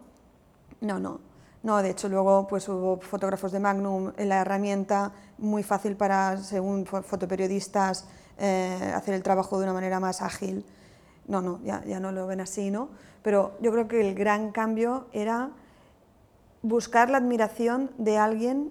no, 0.80 0.98
no. 1.00 1.20
No, 1.64 1.82
de 1.82 1.90
hecho 1.90 2.10
luego 2.10 2.46
pues 2.46 2.68
hubo 2.68 3.00
fotógrafos 3.00 3.50
de 3.50 3.58
Magnum, 3.58 4.12
en 4.18 4.28
la 4.28 4.42
herramienta 4.42 5.12
muy 5.38 5.62
fácil 5.62 5.96
para, 5.96 6.36
según 6.36 6.84
fotoperiodistas, 6.84 8.06
eh, 8.38 8.92
hacer 8.94 9.14
el 9.14 9.22
trabajo 9.22 9.58
de 9.58 9.64
una 9.64 9.72
manera 9.72 9.98
más 9.98 10.20
ágil. 10.20 10.64
No, 11.26 11.40
no, 11.40 11.60
ya, 11.64 11.82
ya 11.84 12.00
no 12.00 12.12
lo 12.12 12.26
ven 12.26 12.40
así, 12.40 12.70
¿no? 12.70 12.88
Pero 13.22 13.52
yo 13.60 13.72
creo 13.72 13.88
que 13.88 14.06
el 14.06 14.14
gran 14.14 14.52
cambio 14.52 15.06
era 15.12 15.50
buscar 16.62 17.10
la 17.10 17.18
admiración 17.18 17.90
de 17.98 18.18
alguien 18.18 18.70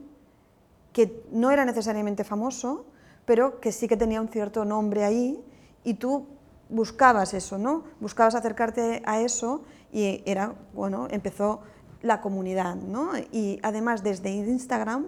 que 0.93 1.23
no 1.31 1.51
era 1.51 1.65
necesariamente 1.65 2.23
famoso, 2.23 2.85
pero 3.25 3.59
que 3.59 3.71
sí 3.71 3.87
que 3.87 3.97
tenía 3.97 4.21
un 4.21 4.27
cierto 4.27 4.65
nombre 4.65 5.03
ahí 5.03 5.43
y 5.83 5.95
tú 5.95 6.27
buscabas 6.69 7.33
eso, 7.33 7.57
¿no? 7.57 7.83
Buscabas 7.99 8.35
acercarte 8.35 9.01
a 9.05 9.21
eso 9.21 9.63
y 9.91 10.23
era, 10.25 10.53
bueno, 10.73 11.07
empezó 11.09 11.61
la 12.01 12.21
comunidad, 12.21 12.75
¿no? 12.75 13.11
Y 13.31 13.59
además 13.63 14.03
desde 14.03 14.29
Instagram 14.31 15.07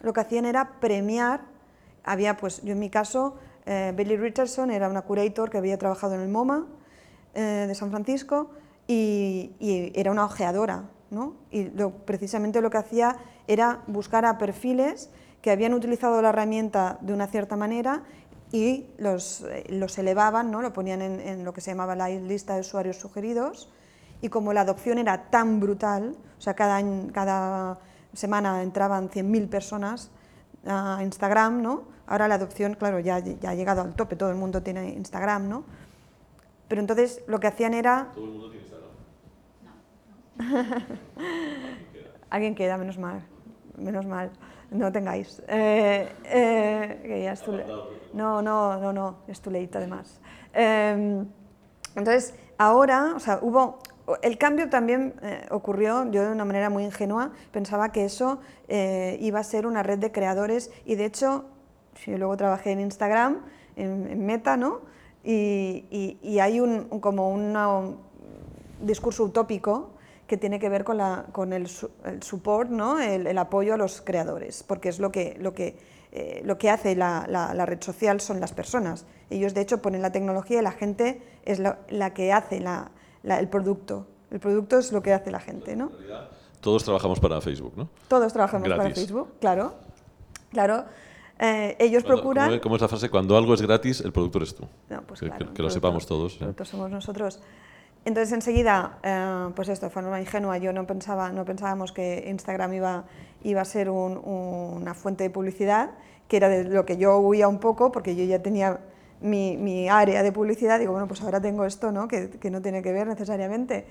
lo 0.00 0.12
que 0.12 0.20
hacían 0.20 0.44
era 0.44 0.80
premiar, 0.80 1.42
había 2.04 2.36
pues, 2.36 2.62
yo 2.62 2.72
en 2.72 2.78
mi 2.78 2.90
caso, 2.90 3.36
eh, 3.66 3.92
Billy 3.96 4.16
Richardson 4.16 4.70
era 4.70 4.88
una 4.88 5.02
curator 5.02 5.50
que 5.50 5.58
había 5.58 5.78
trabajado 5.78 6.14
en 6.14 6.20
el 6.20 6.28
MoMA 6.28 6.66
eh, 7.34 7.64
de 7.68 7.74
San 7.74 7.90
Francisco 7.90 8.50
y, 8.86 9.52
era 9.94 10.10
una 10.10 10.24
ojeadora, 10.24 10.84
¿no? 11.10 11.34
Y 11.50 11.64
precisamente 12.04 12.60
lo 12.60 12.70
que 12.70 12.78
hacía 12.78 13.16
era 13.46 13.82
buscar 13.86 14.24
a 14.24 14.38
perfiles 14.38 15.10
que 15.42 15.50
habían 15.50 15.74
utilizado 15.74 16.20
la 16.22 16.30
herramienta 16.30 16.98
de 17.00 17.12
una 17.12 17.26
cierta 17.26 17.56
manera 17.56 18.02
y 18.50 18.86
los, 18.98 19.42
eh, 19.42 19.64
los 19.68 19.98
elevaban, 19.98 20.50
¿no? 20.50 20.62
lo 20.62 20.72
ponían 20.72 21.02
en, 21.02 21.20
en, 21.20 21.44
lo 21.44 21.52
que 21.52 21.60
se 21.60 21.70
llamaba 21.70 21.94
la 21.94 22.08
lista 22.08 22.54
de 22.54 22.60
usuarios 22.60 22.96
sugeridos 22.96 23.70
y 24.20 24.28
como 24.28 24.52
la 24.52 24.62
adopción 24.62 24.98
era 24.98 25.30
tan 25.30 25.60
brutal, 25.60 26.16
o 26.38 26.40
sea, 26.40 26.54
cada, 26.54 26.80
cada 27.12 27.78
semana 28.12 28.62
entraban 28.62 29.10
100.000 29.10 29.48
personas 29.48 30.10
a 30.66 31.00
Instagram, 31.02 31.62
¿no? 31.62 31.82
Ahora 32.06 32.26
la 32.26 32.34
adopción, 32.34 32.74
claro, 32.74 33.00
ya, 33.00 33.18
ya 33.18 33.50
ha 33.50 33.54
llegado 33.54 33.82
al 33.82 33.94
tope, 33.94 34.16
todo 34.16 34.30
el 34.30 34.36
mundo 34.36 34.62
tiene 34.62 34.88
Instagram, 34.94 35.48
¿no? 35.48 35.64
Pero 36.68 36.80
entonces 36.80 37.22
lo 37.26 37.40
que 37.40 37.46
hacían 37.46 37.74
era... 37.74 38.10
¿Todo 38.14 38.24
el 38.24 38.30
mundo 38.30 38.50
tiene 38.50 38.64
Instagram? 38.64 38.90
No. 40.38 40.96
Alguien 42.30 42.54
queda, 42.54 42.76
menos 42.76 42.98
mal, 42.98 43.22
menos 43.76 44.06
mal, 44.06 44.30
no 44.70 44.92
tengáis. 44.92 45.42
Eh, 45.48 46.08
eh, 46.24 47.00
que 47.02 47.22
ya 47.22 47.32
es 47.32 47.44
no, 48.12 48.42
no, 48.42 48.78
no, 48.78 48.92
no, 48.92 49.18
es 49.26 49.40
tu 49.40 49.50
late 49.50 49.78
además. 49.78 50.20
Eh, 50.52 51.24
entonces, 51.96 52.34
ahora, 52.58 53.14
o 53.16 53.20
sea, 53.20 53.38
hubo 53.40 53.78
el 54.22 54.38
cambio 54.38 54.68
también 54.68 55.14
eh, 55.22 55.46
ocurrió, 55.50 56.10
yo 56.10 56.24
de 56.24 56.32
una 56.32 56.44
manera 56.44 56.70
muy 56.70 56.84
ingenua, 56.84 57.32
pensaba 57.52 57.90
que 57.92 58.04
eso 58.04 58.40
eh, 58.68 59.18
iba 59.20 59.40
a 59.40 59.44
ser 59.44 59.66
una 59.66 59.82
red 59.82 59.98
de 59.98 60.12
creadores 60.12 60.70
y 60.84 60.94
de 60.94 61.04
hecho, 61.04 61.44
yo 62.06 62.16
luego 62.16 62.36
trabajé 62.36 62.72
en 62.72 62.80
Instagram, 62.80 63.42
en, 63.76 64.24
Meta, 64.24 64.56
¿no? 64.56 64.80
Y, 65.24 66.38
hay 66.40 66.60
un, 66.60 66.88
como 67.00 67.30
un 67.30 67.98
discurso 68.80 69.24
utópico 69.24 69.90
que 70.26 70.36
tiene 70.36 70.58
que 70.58 70.68
ver 70.68 70.84
con, 70.84 70.98
la, 70.98 71.26
con 71.32 71.52
el, 71.52 71.68
support, 71.68 72.70
¿no? 72.70 73.00
El, 73.00 73.36
apoyo 73.38 73.74
a 73.74 73.76
los 73.76 74.00
creadores, 74.02 74.62
porque 74.62 74.90
es 74.90 74.98
lo 75.00 75.10
que, 75.10 75.36
lo 75.40 75.54
que, 75.54 75.78
eh, 76.12 76.42
lo 76.44 76.58
que 76.58 76.70
hace 76.70 76.94
la, 76.94 77.26
la, 77.28 77.66
red 77.66 77.82
social 77.82 78.20
son 78.20 78.38
las 78.38 78.52
personas. 78.52 79.06
Ellos 79.30 79.54
de 79.54 79.62
hecho 79.62 79.82
ponen 79.82 80.02
la 80.02 80.12
tecnología 80.12 80.60
y 80.60 80.62
la 80.62 80.72
gente 80.72 81.22
es 81.44 81.58
la 81.60 82.14
que 82.14 82.32
hace 82.32 82.60
la, 82.60 82.90
el 83.24 83.48
producto. 83.48 84.06
El 84.30 84.40
producto 84.40 84.78
es 84.78 84.92
lo 84.92 85.02
que 85.02 85.14
hace 85.14 85.30
la 85.30 85.40
gente, 85.40 85.74
¿no? 85.74 85.90
Todos 86.60 86.84
trabajamos 86.84 87.20
para 87.20 87.40
Facebook, 87.40 87.72
¿no? 87.76 87.88
Todos 88.08 88.32
trabajamos 88.32 88.68
para 88.68 88.90
Facebook, 88.90 89.34
claro. 89.40 89.74
Claro. 90.50 90.84
Eh, 91.38 91.76
ellos 91.78 92.02
procuran... 92.02 92.58
¿cómo, 92.58 92.76
es 92.76 92.82
la 92.82 92.88
frase? 92.88 93.10
Cuando 93.10 93.36
algo 93.36 93.54
es 93.54 93.62
gratis, 93.62 94.00
el 94.00 94.12
producto 94.12 94.38
eres 94.38 94.54
tú. 94.54 94.68
Pues 95.06 95.20
que, 95.20 95.62
lo 95.62 95.70
sepamos 95.70 96.06
todos. 96.06 96.32
El 96.34 96.38
producto 96.38 96.64
somos 96.64 96.90
nosotros. 96.90 97.40
Entonces, 98.04 98.32
enseguida, 98.32 98.98
eh, 99.02 99.50
pues 99.54 99.68
esto, 99.68 99.86
de 99.86 99.90
forma 99.90 100.20
ingenua, 100.20 100.58
yo 100.58 100.72
no, 100.72 100.86
pensaba, 100.86 101.30
no 101.30 101.44
pensábamos 101.44 101.92
que 101.92 102.24
Instagram 102.28 102.74
iba, 102.74 103.04
iba 103.42 103.60
a 103.60 103.64
ser 103.64 103.90
una 103.90 104.94
fuente 104.94 105.24
de 105.24 105.30
publicidad, 105.30 105.90
que 106.26 106.36
era 106.38 106.48
de 106.48 106.64
lo 106.64 106.84
que 106.84 106.96
yo 106.96 107.18
huía 107.18 107.48
un 107.48 107.58
poco, 107.58 107.92
porque 107.92 108.16
yo 108.16 108.24
ya 108.24 108.40
tenía 108.42 108.80
mi, 109.20 109.56
mi, 109.56 109.88
área 109.88 110.22
de 110.22 110.32
publicidad, 110.32 110.78
digo, 110.78 110.92
bueno, 110.92 111.08
pues 111.08 111.22
ahora 111.22 111.40
tengo 111.40 111.64
esto, 111.64 111.92
¿no? 111.92 112.08
Que, 112.08 112.30
que, 112.30 112.50
no 112.50 112.62
tiene 112.62 112.82
que 112.82 112.92
ver 112.92 113.06
necesariamente. 113.06 113.86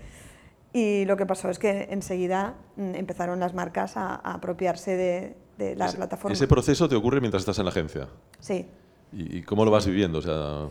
Y 0.73 1.05
lo 1.05 1.17
que 1.17 1.25
pasó 1.25 1.49
es 1.49 1.59
que 1.59 1.87
enseguida 1.91 2.55
mm, 2.75 2.95
empezaron 2.95 3.39
las 3.39 3.53
marcas 3.53 3.97
a, 3.97 4.15
apropiarse 4.15 4.95
de, 4.95 5.35
de 5.57 5.75
la 5.75 5.91
plataforma. 5.91 6.33
¿Ese 6.33 6.47
proceso 6.47 6.87
te 6.87 6.95
ocurre 6.95 7.19
mientras 7.19 7.41
estás 7.41 7.57
en 7.59 7.65
la 7.65 7.71
agencia? 7.71 8.07
Sí. 8.39 8.65
¿Y, 9.11 9.41
cómo 9.43 9.65
lo 9.65 9.71
vas 9.71 9.85
viviendo? 9.85 10.19
O 10.19 10.21
sea, 10.21 10.69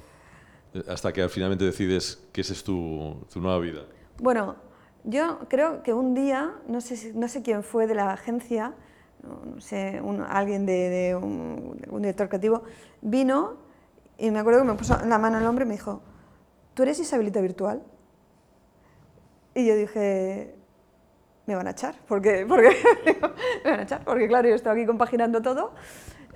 hasta 0.89 1.13
que 1.13 1.29
finalmente 1.29 1.65
decides 1.65 2.23
que 2.33 2.43
esa 2.43 2.53
es 2.53 2.63
tu, 2.63 3.17
tu 3.33 3.41
nueva 3.41 3.59
vida. 3.59 3.83
Bueno, 4.19 4.57
yo 5.05 5.41
creo 5.49 5.83
que 5.83 5.93
un 5.93 6.15
día, 6.15 6.55
no 6.69 6.81
sé, 6.81 7.13
no 7.15 7.29
sé 7.29 7.43
quién 7.43 7.63
fue 7.63 7.87
de 7.87 7.95
la 7.95 8.13
agencia, 8.13 8.75
no 9.23 9.61
sé, 9.61 10.01
un, 10.03 10.21
alguien 10.21 10.67
de, 10.67 10.73
de 10.73 11.17
un, 11.17 11.81
un, 11.89 12.03
director 12.03 12.29
creativo, 12.29 12.63
vino 13.01 13.57
y 14.19 14.31
me 14.31 14.39
acuerdo 14.39 14.61
que 14.61 14.67
me 14.67 14.75
puso 14.75 14.97
la 15.05 15.19
mano 15.19 15.37
en 15.37 15.43
el 15.43 15.49
hombro 15.49 15.65
y 15.65 15.69
me 15.69 15.75
dijo, 15.75 16.03
¿tú 16.75 16.83
eres 16.83 16.99
Isabelita 16.99 17.41
Virtual? 17.41 17.83
Y 19.55 19.67
yo 19.67 19.75
dije, 19.75 20.56
me 21.47 21.55
van 21.55 21.67
a 21.67 21.71
echar, 21.71 21.95
porque, 22.07 22.45
porque 22.49 22.71
me 23.65 23.71
van 23.71 23.81
a 23.81 23.83
echar, 23.83 24.05
porque 24.05 24.29
claro, 24.29 24.49
yo 24.49 24.55
estaba 24.55 24.75
aquí 24.77 24.87
compaginando 24.87 25.43
todo. 25.43 25.73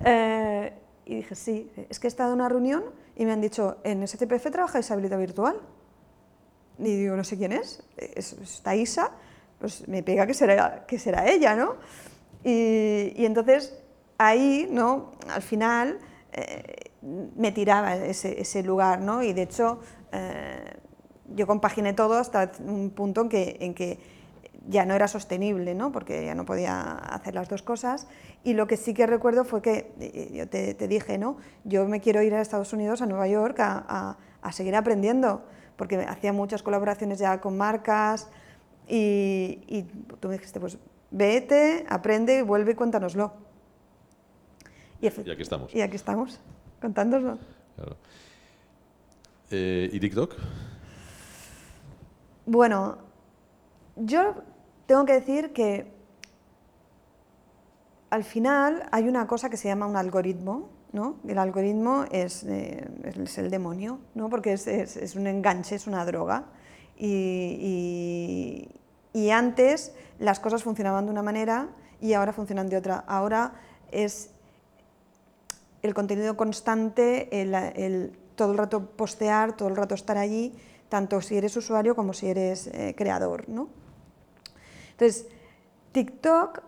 Eh, 0.03 0.73
y 1.05 1.15
dije, 1.15 1.35
sí, 1.35 1.71
es 1.89 1.99
que 1.99 2.07
he 2.07 2.09
estado 2.09 2.31
en 2.31 2.39
una 2.39 2.49
reunión 2.49 2.83
y 3.15 3.25
me 3.25 3.33
han 3.33 3.41
dicho, 3.41 3.77
en 3.83 4.07
STPF 4.07 4.49
trabaja 4.51 4.79
Isabelita 4.79 5.17
Virtual. 5.17 5.59
y 6.79 6.95
digo, 6.95 7.15
no 7.15 7.23
sé 7.23 7.37
quién 7.37 7.51
es, 7.51 7.83
es 7.97 8.33
está 8.33 8.75
Isa, 8.75 9.11
pues 9.59 9.87
me 9.87 10.01
pega 10.03 10.25
que 10.25 10.33
será, 10.33 10.85
que 10.87 10.97
será 10.97 11.29
ella, 11.29 11.55
¿no? 11.55 11.75
Y, 12.43 13.13
y 13.15 13.25
entonces 13.25 13.77
ahí, 14.17 14.67
¿no? 14.71 15.11
Al 15.29 15.41
final 15.41 15.99
eh, 16.33 16.91
me 17.01 17.51
tiraba 17.51 17.95
ese, 17.95 18.63
lugar, 18.63 19.01
¿no? 19.01 19.23
Y 19.23 19.33
de 19.33 19.41
hecho 19.41 19.79
eh, 20.11 20.75
yo 21.35 21.47
compaginé 21.47 21.93
todo 21.93 22.17
hasta 22.17 22.51
un 22.59 22.91
punto 22.91 23.27
en 23.31 23.73
que 23.73 23.99
ya 24.67 24.85
no 24.85 24.93
era 24.93 25.07
sostenible, 25.07 25.73
¿no? 25.73 25.91
porque 25.91 26.25
ya 26.25 26.35
no 26.35 26.45
podía 26.45 26.91
hacer 26.91 27.33
las 27.33 27.49
dos 27.49 27.61
cosas. 27.61 28.07
Y 28.43 28.53
lo 28.53 28.67
que 28.67 28.77
sí 28.77 28.93
que 28.93 29.07
recuerdo 29.07 29.43
fue 29.43 29.61
que, 29.61 29.91
eh, 29.99 30.31
yo 30.33 30.47
te, 30.47 30.73
te 30.73 30.87
dije, 30.87 31.17
¿no? 31.17 31.37
yo 31.63 31.87
me 31.87 32.01
quiero 32.01 32.21
ir 32.21 32.33
a 32.33 32.41
Estados 32.41 32.73
Unidos, 32.73 33.01
a 33.01 33.05
Nueva 33.05 33.27
York, 33.27 33.59
a, 33.59 33.85
a, 33.87 34.17
a 34.41 34.51
seguir 34.51 34.75
aprendiendo, 34.75 35.43
porque 35.75 35.97
hacía 35.97 36.33
muchas 36.33 36.63
colaboraciones 36.63 37.19
ya 37.19 37.39
con 37.41 37.57
marcas 37.57 38.29
y, 38.87 39.59
y, 39.67 39.83
tú 40.19 40.27
me 40.27 40.35
dijiste, 40.35 40.59
pues 40.59 40.77
vete, 41.09 41.85
aprende, 41.89 42.43
vuelve 42.43 42.73
y 42.73 42.75
cuéntanoslo. 42.75 43.33
Y, 44.99 45.07
y 45.07 45.31
aquí 45.31 45.41
estamos. 45.41 45.73
Y 45.73 45.81
aquí 45.81 45.95
estamos, 45.95 46.39
contándoslo. 46.79 47.39
Claro. 47.75 47.97
Eh, 49.49 49.89
¿Y 49.91 49.99
TikTok? 49.99 50.35
Bueno, 52.45 52.97
yo 53.95 54.35
tengo 54.85 55.05
que 55.05 55.13
decir 55.13 55.53
que 55.53 55.91
al 58.09 58.23
final 58.23 58.83
hay 58.91 59.07
una 59.07 59.25
cosa 59.25 59.49
que 59.49 59.57
se 59.57 59.69
llama 59.69 59.87
un 59.87 59.95
algoritmo, 59.95 60.69
¿no? 60.91 61.15
El 61.25 61.37
algoritmo 61.37 62.05
es, 62.11 62.43
eh, 62.43 62.85
el 63.37 63.49
demonio, 63.49 63.99
¿no? 64.15 64.29
Porque 64.29 64.53
es, 64.53 65.15
un 65.15 65.27
enganche, 65.27 65.75
es 65.75 65.87
una 65.87 66.05
droga. 66.05 66.45
Y, 66.97 68.67
antes 69.33 69.93
las 70.19 70.39
cosas 70.39 70.63
funcionaban 70.63 71.05
de 71.05 71.11
una 71.11 71.23
manera 71.23 71.69
y 72.01 72.13
ahora 72.13 72.33
funcionan 72.33 72.67
de 72.69 72.77
otra. 72.77 73.03
Ahora 73.07 73.53
es 73.91 74.31
el 75.81 75.93
contenido 75.93 76.35
constante, 76.35 77.29
todo 78.35 78.51
el 78.51 78.57
rato 78.57 78.85
postear, 78.85 79.55
todo 79.55 79.69
el 79.69 79.75
rato 79.77 79.95
estar 79.95 80.17
allí, 80.17 80.53
tanto 80.89 81.21
si 81.21 81.37
eres 81.37 81.55
usuario 81.55 81.95
como 81.95 82.13
si 82.13 82.27
eres 82.27 82.67
eh, 82.67 82.93
creador. 82.97 83.47
¿no? 83.47 83.69
Entonces, 85.01 85.27
TikTok 85.93 86.61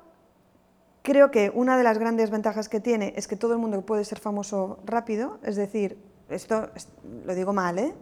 creo 1.04 1.30
que 1.30 1.52
una 1.54 1.78
de 1.78 1.84
las 1.84 2.00
grandes 2.00 2.32
ventajas 2.32 2.68
que 2.68 2.80
tiene 2.80 3.14
es 3.16 3.28
que 3.28 3.36
todo 3.36 3.54
el 3.54 3.60
mundo 3.60 3.86
puede 3.86 4.04
ser 4.06 4.20
famoso 4.20 4.80
rápido, 4.86 5.38
es 5.44 5.56
decir, 5.56 6.00
esto 6.30 6.70
lo 7.26 7.36
digo 7.36 7.54
mal, 7.54 7.78
¿eh? 7.78 7.94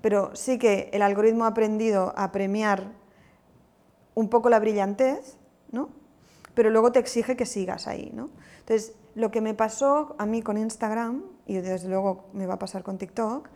pero 0.00 0.34
sí 0.34 0.58
que 0.58 0.90
el 0.92 1.00
algoritmo 1.00 1.44
ha 1.44 1.48
aprendido 1.48 2.12
a 2.16 2.32
premiar 2.32 2.90
un 4.16 4.28
poco 4.28 4.48
la 4.48 4.58
brillantez, 4.58 5.36
¿no? 5.70 5.90
pero 6.54 6.70
luego 6.70 6.90
te 6.90 6.98
exige 6.98 7.36
que 7.36 7.46
sigas 7.46 7.86
ahí. 7.86 8.10
¿no? 8.12 8.30
Entonces, 8.58 8.96
lo 9.14 9.30
que 9.30 9.40
me 9.40 9.54
pasó 9.54 10.16
a 10.18 10.26
mí 10.26 10.42
con 10.42 10.58
Instagram, 10.58 11.22
y 11.46 11.54
desde 11.54 11.88
luego 11.88 12.24
me 12.32 12.46
va 12.46 12.54
a 12.54 12.58
pasar 12.58 12.82
con 12.82 12.98
TikTok, 12.98 13.48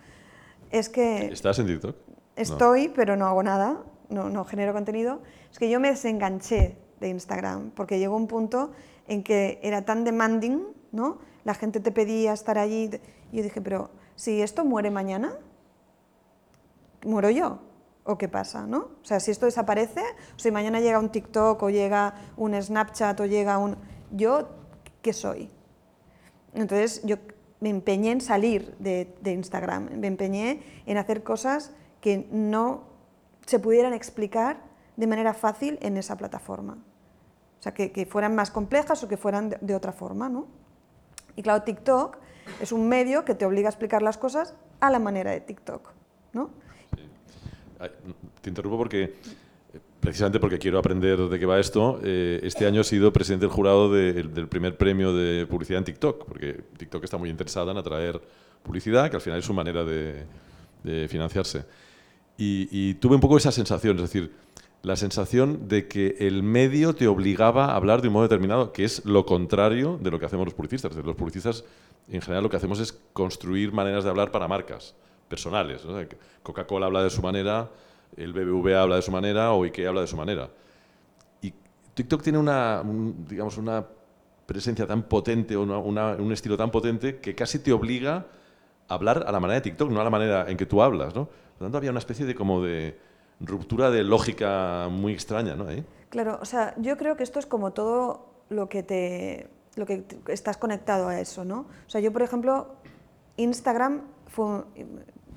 es 0.70 0.88
que... 0.88 1.32
¿Estás 1.32 1.58
en 1.58 1.66
TikTok? 1.66 1.96
Estoy, 2.36 2.86
no. 2.86 2.94
pero 2.94 3.16
no 3.16 3.26
hago 3.26 3.42
nada, 3.42 3.82
no, 4.12 4.30
no 4.30 4.44
genero 4.44 4.72
contenido. 4.72 5.20
Es 5.50 5.58
que 5.58 5.68
yo 5.68 5.80
me 5.80 5.88
desenganché 5.88 6.76
de 7.00 7.08
Instagram, 7.08 7.70
porque 7.70 7.98
llegó 7.98 8.16
un 8.16 8.28
punto 8.28 8.72
en 9.08 9.22
que 9.22 9.58
era 9.62 9.84
tan 9.84 10.04
demanding, 10.04 10.62
¿no? 10.92 11.18
La 11.44 11.54
gente 11.54 11.80
te 11.80 11.90
pedía 11.90 12.32
estar 12.32 12.58
allí, 12.58 12.90
y 13.32 13.36
yo 13.36 13.42
dije, 13.42 13.60
pero 13.60 13.90
si 14.14 14.40
esto 14.40 14.64
muere 14.64 14.90
mañana, 14.90 15.32
muero 17.04 17.30
yo, 17.30 17.58
¿o 18.04 18.18
qué 18.18 18.28
pasa, 18.28 18.66
no? 18.66 18.78
O 19.02 19.04
sea, 19.04 19.20
si 19.20 19.30
esto 19.30 19.46
desaparece, 19.46 20.02
o 20.36 20.38
si 20.38 20.50
mañana 20.50 20.80
llega 20.80 20.98
un 20.98 21.10
TikTok, 21.10 21.62
o 21.62 21.70
llega 21.70 22.14
un 22.36 22.60
Snapchat, 22.60 23.18
o 23.20 23.26
llega 23.26 23.58
un... 23.58 23.76
Yo 24.12 24.48
qué 25.02 25.12
soy. 25.12 25.50
Entonces 26.54 27.02
yo 27.04 27.16
me 27.60 27.70
empeñé 27.70 28.12
en 28.12 28.20
salir 28.20 28.74
de, 28.78 29.14
de, 29.20 29.32
Instagram, 29.32 29.88
me 29.98 30.06
empeñé 30.06 30.62
en 30.86 30.98
hacer 30.98 31.22
cosas 31.22 31.72
que 32.00 32.28
no 32.30 32.91
se 33.46 33.58
pudieran 33.58 33.92
explicar 33.92 34.62
de 34.96 35.06
manera 35.06 35.34
fácil 35.34 35.78
en 35.82 35.96
esa 35.96 36.16
plataforma. 36.16 36.78
O 37.58 37.62
sea, 37.62 37.72
que, 37.72 38.06
fueran 38.06 38.34
más 38.34 38.50
complejas 38.50 39.02
o 39.04 39.08
que 39.08 39.16
fueran 39.16 39.56
de, 39.60 39.74
otra 39.74 39.92
forma, 39.92 40.28
¿no? 40.28 40.48
Y 41.36 41.42
claro, 41.42 41.62
TikTok 41.62 42.18
es 42.60 42.72
un 42.72 42.88
medio 42.88 43.24
que 43.24 43.34
te 43.34 43.46
obliga 43.46 43.68
a 43.68 43.70
explicar 43.70 44.02
las 44.02 44.18
cosas 44.18 44.54
a 44.80 44.90
la 44.90 44.98
manera 44.98 45.30
de 45.30 45.40
TikTok, 45.40 45.90
¿no? 46.32 46.50
Te 48.40 48.48
interrumpo 48.48 48.76
porque 48.76 49.14
precisamente 50.00 50.40
porque 50.40 50.58
quiero 50.58 50.78
aprender 50.78 51.18
de 51.18 51.38
qué 51.38 51.46
va 51.46 51.60
esto, 51.60 52.00
eh, 52.02 52.40
este 52.42 52.66
año 52.66 52.80
he 52.80 52.84
sido 52.84 53.12
presidente 53.12 53.46
del 53.46 53.54
jurado 53.54 53.92
de, 53.92 54.12
del 54.12 54.48
primer 54.48 54.76
premio 54.76 55.14
de 55.14 55.46
publicidad 55.46 55.78
en 55.78 55.84
TikTok, 55.84 56.26
porque 56.26 56.64
TikTok 56.76 57.04
está 57.04 57.16
muy 57.16 57.30
interesada 57.30 57.70
en 57.70 57.78
atraer 57.78 58.20
publicidad, 58.64 59.08
que 59.08 59.16
al 59.16 59.22
final 59.22 59.38
es 59.38 59.44
su 59.44 59.54
manera 59.54 59.84
de 59.84 60.26
financiarse. 61.08 61.64
Y, 62.36 62.94
tuve 62.94 63.14
un 63.14 63.20
poco 63.20 63.36
esa 63.36 63.52
sensación, 63.52 63.96
es 63.96 64.02
decir, 64.02 64.32
la 64.82 64.96
sensación 64.96 65.68
de 65.68 65.86
que 65.86 66.16
el 66.18 66.42
medio 66.42 66.94
te 66.94 67.06
obligaba 67.06 67.66
a 67.66 67.76
hablar 67.76 68.02
de 68.02 68.08
un 68.08 68.14
modo 68.14 68.24
determinado, 68.24 68.72
que 68.72 68.84
es 68.84 69.04
lo 69.04 69.24
contrario 69.24 69.98
de 70.02 70.10
lo 70.10 70.18
que 70.18 70.26
hacemos 70.26 70.46
los 70.46 70.54
publicistas. 70.54 70.94
Los 70.96 71.14
publicistas, 71.14 71.64
en 72.08 72.20
general, 72.20 72.42
lo 72.42 72.50
que 72.50 72.56
hacemos 72.56 72.80
es 72.80 72.92
construir 73.12 73.72
maneras 73.72 74.02
de 74.02 74.10
hablar 74.10 74.32
para 74.32 74.48
marcas 74.48 74.94
personales. 75.28 75.82
Coca-Cola 76.42 76.86
habla 76.86 77.04
de 77.04 77.10
su 77.10 77.22
manera, 77.22 77.70
el 78.16 78.32
BBVA 78.32 78.82
habla 78.82 78.96
de 78.96 79.02
su 79.02 79.12
manera 79.12 79.52
o 79.52 79.64
IKEA 79.64 79.88
habla 79.88 80.00
de 80.00 80.08
su 80.08 80.16
manera. 80.16 80.50
Y 81.40 81.54
TikTok 81.94 82.22
tiene 82.22 82.38
una, 82.38 82.82
un, 82.82 83.24
digamos, 83.28 83.56
una 83.58 83.86
presencia 84.46 84.86
tan 84.86 85.04
potente 85.04 85.56
una, 85.56 85.78
un 85.78 86.32
estilo 86.32 86.56
tan 86.56 86.70
potente 86.70 87.20
que 87.20 87.34
casi 87.34 87.60
te 87.60 87.72
obliga 87.72 88.26
a 88.88 88.94
hablar 88.94 89.24
a 89.26 89.32
la 89.32 89.40
manera 89.40 89.60
de 89.60 89.62
TikTok, 89.62 89.90
no 89.90 90.00
a 90.00 90.04
la 90.04 90.10
manera 90.10 90.50
en 90.50 90.56
que 90.56 90.66
tú 90.66 90.82
hablas. 90.82 91.14
¿no? 91.14 91.28
Por 91.58 91.62
lo 91.62 91.66
tanto, 91.66 91.78
había 91.78 91.90
una 91.90 91.98
especie 91.98 92.26
de, 92.26 92.34
como 92.34 92.62
de 92.62 92.98
ruptura 93.40 93.90
de 93.90 94.04
lógica 94.04 94.88
muy 94.90 95.12
extraña. 95.12 95.54
¿no? 95.54 95.66
Claro, 96.08 96.38
o 96.40 96.44
sea, 96.44 96.74
yo 96.78 96.96
creo 96.96 97.16
que 97.16 97.22
esto 97.22 97.38
es 97.38 97.46
como 97.46 97.72
todo 97.72 98.26
lo 98.48 98.68
que 98.68 98.82
te 98.82 99.48
lo 99.74 99.86
que 99.86 100.04
estás 100.28 100.56
conectado 100.56 101.08
a 101.08 101.18
eso, 101.18 101.44
¿no? 101.44 101.60
O 101.86 101.90
sea, 101.90 102.00
yo, 102.00 102.12
por 102.12 102.22
ejemplo, 102.22 102.74
Instagram 103.36 104.02
fue, 104.26 104.64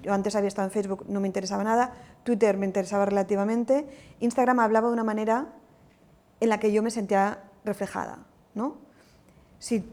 yo 0.01 0.13
antes 0.13 0.35
había 0.35 0.49
estado 0.49 0.67
en 0.67 0.71
Facebook, 0.71 1.05
no 1.07 1.21
me 1.21 1.27
interesaba 1.27 1.63
nada, 1.63 1.93
Twitter 2.23 2.57
me 2.57 2.65
interesaba 2.65 3.05
relativamente, 3.05 3.87
Instagram 4.19 4.59
hablaba 4.59 4.87
de 4.87 4.93
una 4.93 5.03
manera 5.03 5.53
en 6.39 6.49
la 6.49 6.59
que 6.59 6.71
yo 6.71 6.83
me 6.83 6.91
sentía 6.91 7.39
reflejada. 7.63 8.25
¿no? 8.53 8.77
Si 9.59 9.83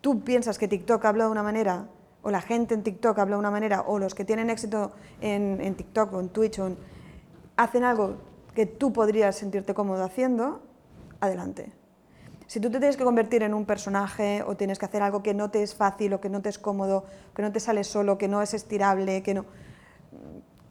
tú 0.00 0.20
piensas 0.20 0.58
que 0.58 0.68
TikTok 0.68 1.04
habla 1.04 1.24
de 1.24 1.30
una 1.30 1.42
manera, 1.42 1.86
o 2.26 2.30
la 2.32 2.40
gente 2.40 2.74
en 2.74 2.82
TikTok 2.82 3.16
habla 3.20 3.36
de 3.36 3.38
una 3.38 3.52
manera, 3.52 3.82
o 3.82 4.00
los 4.00 4.16
que 4.16 4.24
tienen 4.24 4.50
éxito 4.50 4.90
en, 5.20 5.76
TikTok 5.76 6.12
o 6.12 6.18
en 6.18 6.28
Twitch 6.28 6.60
hacen 7.56 7.84
algo 7.84 8.16
que 8.52 8.66
tú 8.66 8.92
podrías 8.92 9.36
sentirte 9.36 9.74
cómodo 9.74 10.02
haciendo, 10.02 10.60
adelante. 11.20 11.72
Si 12.48 12.58
tú 12.58 12.68
te 12.68 12.80
tienes 12.80 12.96
que 12.96 13.04
convertir 13.04 13.44
en 13.44 13.54
un 13.54 13.64
personaje 13.64 14.42
o 14.44 14.56
tienes 14.56 14.80
que 14.80 14.86
hacer 14.86 15.02
algo 15.02 15.22
que 15.22 15.34
no 15.34 15.52
te 15.52 15.62
es 15.62 15.76
fácil 15.76 16.14
o 16.14 16.20
que 16.20 16.28
no 16.28 16.42
te 16.42 16.48
es 16.48 16.58
cómodo, 16.58 17.04
que 17.32 17.42
no 17.42 17.52
te 17.52 17.60
sale 17.60 17.84
solo, 17.84 18.18
que 18.18 18.26
no 18.26 18.42
es 18.42 18.54
estirable, 18.54 19.22
que 19.22 19.32
no... 19.32 19.44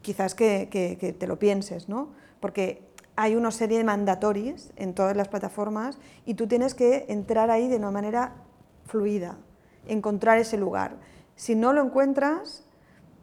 quizás 0.02 0.36
que 0.36 1.16
te 1.18 1.26
lo 1.26 1.40
pienses, 1.40 1.88
¿no? 1.88 2.10
Porque 2.42 2.82
hay 3.16 3.38
una 3.38 3.52
serie 3.52 3.78
de 3.78 3.86
mandatories 3.86 4.74
en 4.76 4.94
todas 4.94 5.16
las 5.16 5.30
plataformas 5.30 6.00
y 6.26 6.34
tú 6.34 6.48
tienes 6.48 6.76
que 6.76 7.06
entrar 7.08 7.50
ahí 7.50 7.70
de 7.70 7.78
una 7.78 7.92
manera 7.92 8.34
fluida, 8.84 9.38
encontrar 9.88 10.38
ese 10.38 10.58
lugar. 10.58 11.15
Si 11.36 11.56
no 11.56 11.74
lo 11.74 11.84
encuentras, 11.84 12.64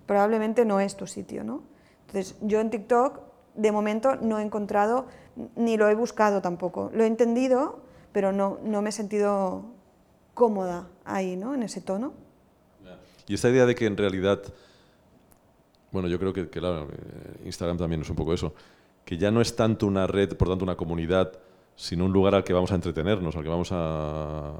probablemente 0.06 0.64
no 0.64 0.80
es 0.80 0.96
tu 0.96 1.06
sitio, 1.06 1.44
¿no? 1.44 1.62
Entonces, 2.06 2.36
yo 2.42 2.60
en 2.60 2.70
TikTok, 2.70 3.20
de 3.54 3.72
momento, 3.72 4.16
no 4.16 4.38
he 4.38 4.42
encontrado, 4.42 5.06
ni 5.56 5.76
lo 5.76 5.88
he 5.88 5.94
buscado 5.94 6.42
tampoco. 6.42 6.90
Lo 6.92 7.04
he 7.04 7.06
entendido, 7.06 7.80
pero 8.12 8.32
no, 8.32 8.58
no 8.62 8.82
me 8.82 8.90
he 8.90 8.92
sentido 8.92 9.64
cómoda 10.34 10.88
ahí, 11.04 11.36
¿no? 11.36 11.54
En 11.54 11.62
ese 11.62 11.80
tono. 11.80 12.12
Y 13.26 13.34
esta 13.34 13.48
idea 13.48 13.66
de 13.66 13.74
que 13.74 13.86
en 13.86 13.96
realidad, 13.96 14.42
bueno, 15.90 16.08
yo 16.08 16.18
creo 16.18 16.32
que, 16.32 16.48
que 16.50 16.60
claro, 16.60 16.88
Instagram 17.44 17.78
también 17.78 18.02
es 18.02 18.10
un 18.10 18.16
poco 18.16 18.34
eso, 18.34 18.54
que 19.04 19.16
ya 19.16 19.30
no 19.30 19.40
es 19.40 19.56
tanto 19.56 19.86
una 19.86 20.06
red, 20.06 20.36
por 20.36 20.48
tanto 20.48 20.64
una 20.64 20.76
comunidad, 20.76 21.32
sino 21.76 22.04
un 22.04 22.12
lugar 22.12 22.34
al 22.34 22.44
que 22.44 22.52
vamos 22.52 22.72
a 22.72 22.74
entretenernos, 22.74 23.34
al 23.36 23.42
que 23.42 23.48
vamos 23.48 23.70
a, 23.72 24.54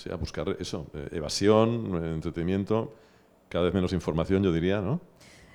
sí, 0.00 0.10
a 0.10 0.16
buscar 0.16 0.56
eso, 0.58 0.86
eh, 0.94 1.08
evasión, 1.12 1.94
entretenimiento, 2.14 2.92
cada 3.48 3.64
vez 3.64 3.74
menos 3.74 3.92
información, 3.92 4.42
yo 4.42 4.52
diría, 4.52 4.80
¿no? 4.80 5.00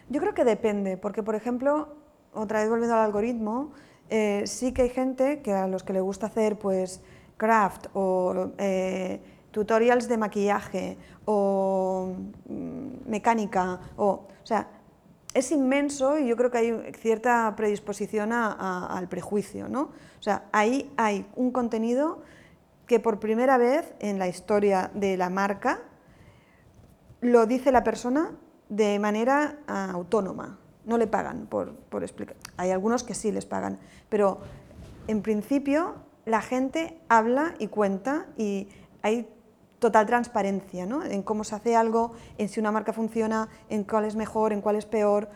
Yo 0.09 0.21
creo 0.21 0.33
que 0.33 0.43
depende, 0.43 0.97
porque 0.97 1.23
por 1.23 1.35
ejemplo, 1.35 1.89
otra 2.33 2.59
vez 2.59 2.69
volviendo 2.69 2.95
al 2.95 3.05
algoritmo, 3.05 3.71
eh, 4.09 4.43
sí 4.45 4.71
que 4.73 4.83
hay 4.83 4.89
gente 4.89 5.41
que 5.41 5.53
a 5.53 5.67
los 5.67 5.83
que 5.83 5.93
le 5.93 6.01
gusta 6.01 6.27
hacer 6.27 6.59
pues 6.59 7.01
craft 7.37 7.87
o 7.93 8.51
eh, 8.59 9.19
tutorials 9.51 10.07
de 10.07 10.17
maquillaje 10.17 10.97
o 11.25 12.13
mm, 12.47 13.09
mecánica 13.09 13.79
o, 13.97 14.05
o 14.07 14.45
sea, 14.45 14.69
es 15.33 15.51
inmenso 15.51 16.17
y 16.17 16.27
yo 16.27 16.37
creo 16.37 16.49
que 16.49 16.57
hay 16.57 16.93
cierta 16.97 17.53
predisposición 17.57 18.31
al 18.31 19.09
prejuicio, 19.09 19.67
¿no? 19.67 19.81
O 20.17 20.23
sea, 20.23 20.45
ahí 20.53 20.89
hay 20.95 21.27
un 21.35 21.51
contenido 21.51 22.21
que 22.87 22.99
por 22.99 23.19
primera 23.19 23.57
vez 23.57 23.93
en 23.99 24.19
la 24.19 24.27
historia 24.27 24.91
de 24.93 25.17
la 25.17 25.29
marca 25.29 25.81
lo 27.21 27.45
dice 27.45 27.71
la 27.71 27.83
persona 27.83 28.31
de 28.69 28.99
manera 28.99 29.59
ah, 29.67 29.89
autónoma, 29.91 30.59
no 30.85 30.97
le 30.97 31.07
pagan 31.07 31.47
por, 31.47 31.75
explicar. 32.01 32.35
Hay 32.57 32.71
algunos 32.71 33.03
que 33.03 33.13
sí 33.13 33.31
les 33.31 33.45
pagan, 33.45 33.79
pero 34.09 34.39
en 35.07 35.21
principio 35.21 35.95
la 36.25 36.41
gente 36.41 36.99
habla 37.09 37.55
y 37.59 37.67
cuenta 37.67 38.27
y 38.37 38.69
hay 39.01 39.29
total 39.79 40.05
transparencia 40.05 40.85
¿no? 40.85 41.03
en 41.03 41.21
cómo 41.21 41.43
se 41.43 41.55
hace 41.55 41.75
algo, 41.75 42.13
en 42.37 42.49
si 42.49 42.59
una 42.59 42.71
marca 42.71 42.93
funciona, 42.93 43.49
en 43.69 43.83
cuál 43.83 44.05
es 44.05 44.15
mejor, 44.15 44.53
en 44.53 44.61
cuál 44.61 44.75
es 44.75 44.85
peor. 44.85 45.29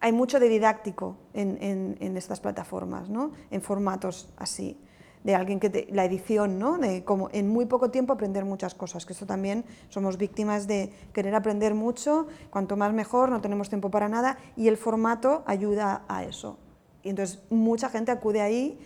Hay 0.00 0.12
mucho 0.12 0.40
de 0.40 0.48
didáctico 0.48 1.16
en, 1.34 1.96
en, 2.00 2.16
estas 2.16 2.40
plataformas, 2.40 3.08
¿no? 3.08 3.32
en 3.50 3.62
formatos 3.62 4.32
así, 4.36 4.80
de 5.28 5.34
alguien 5.34 5.60
que 5.60 5.86
la 5.92 6.06
edición, 6.06 6.58
¿no? 6.58 6.78
de 6.78 7.04
como 7.04 7.28
en 7.32 7.50
muy 7.50 7.66
poco 7.66 7.90
tiempo 7.90 8.14
aprender 8.14 8.46
muchas 8.46 8.74
cosas, 8.74 9.04
que 9.04 9.12
esto 9.12 9.26
también 9.26 9.66
somos 9.90 10.16
víctimas 10.16 10.66
de 10.66 10.90
querer 11.12 11.34
aprender 11.34 11.74
mucho, 11.74 12.28
cuanto 12.48 12.78
más 12.78 12.94
mejor, 12.94 13.28
no 13.28 13.42
tenemos 13.42 13.68
tiempo 13.68 13.90
para 13.90 14.08
nada, 14.08 14.38
y 14.56 14.68
el 14.68 14.78
formato 14.78 15.42
ayuda 15.44 16.00
a 16.08 16.24
eso. 16.24 16.56
Y 17.02 17.10
entonces 17.10 17.42
mucha 17.50 17.90
gente 17.90 18.10
acude 18.10 18.40
ahí 18.40 18.78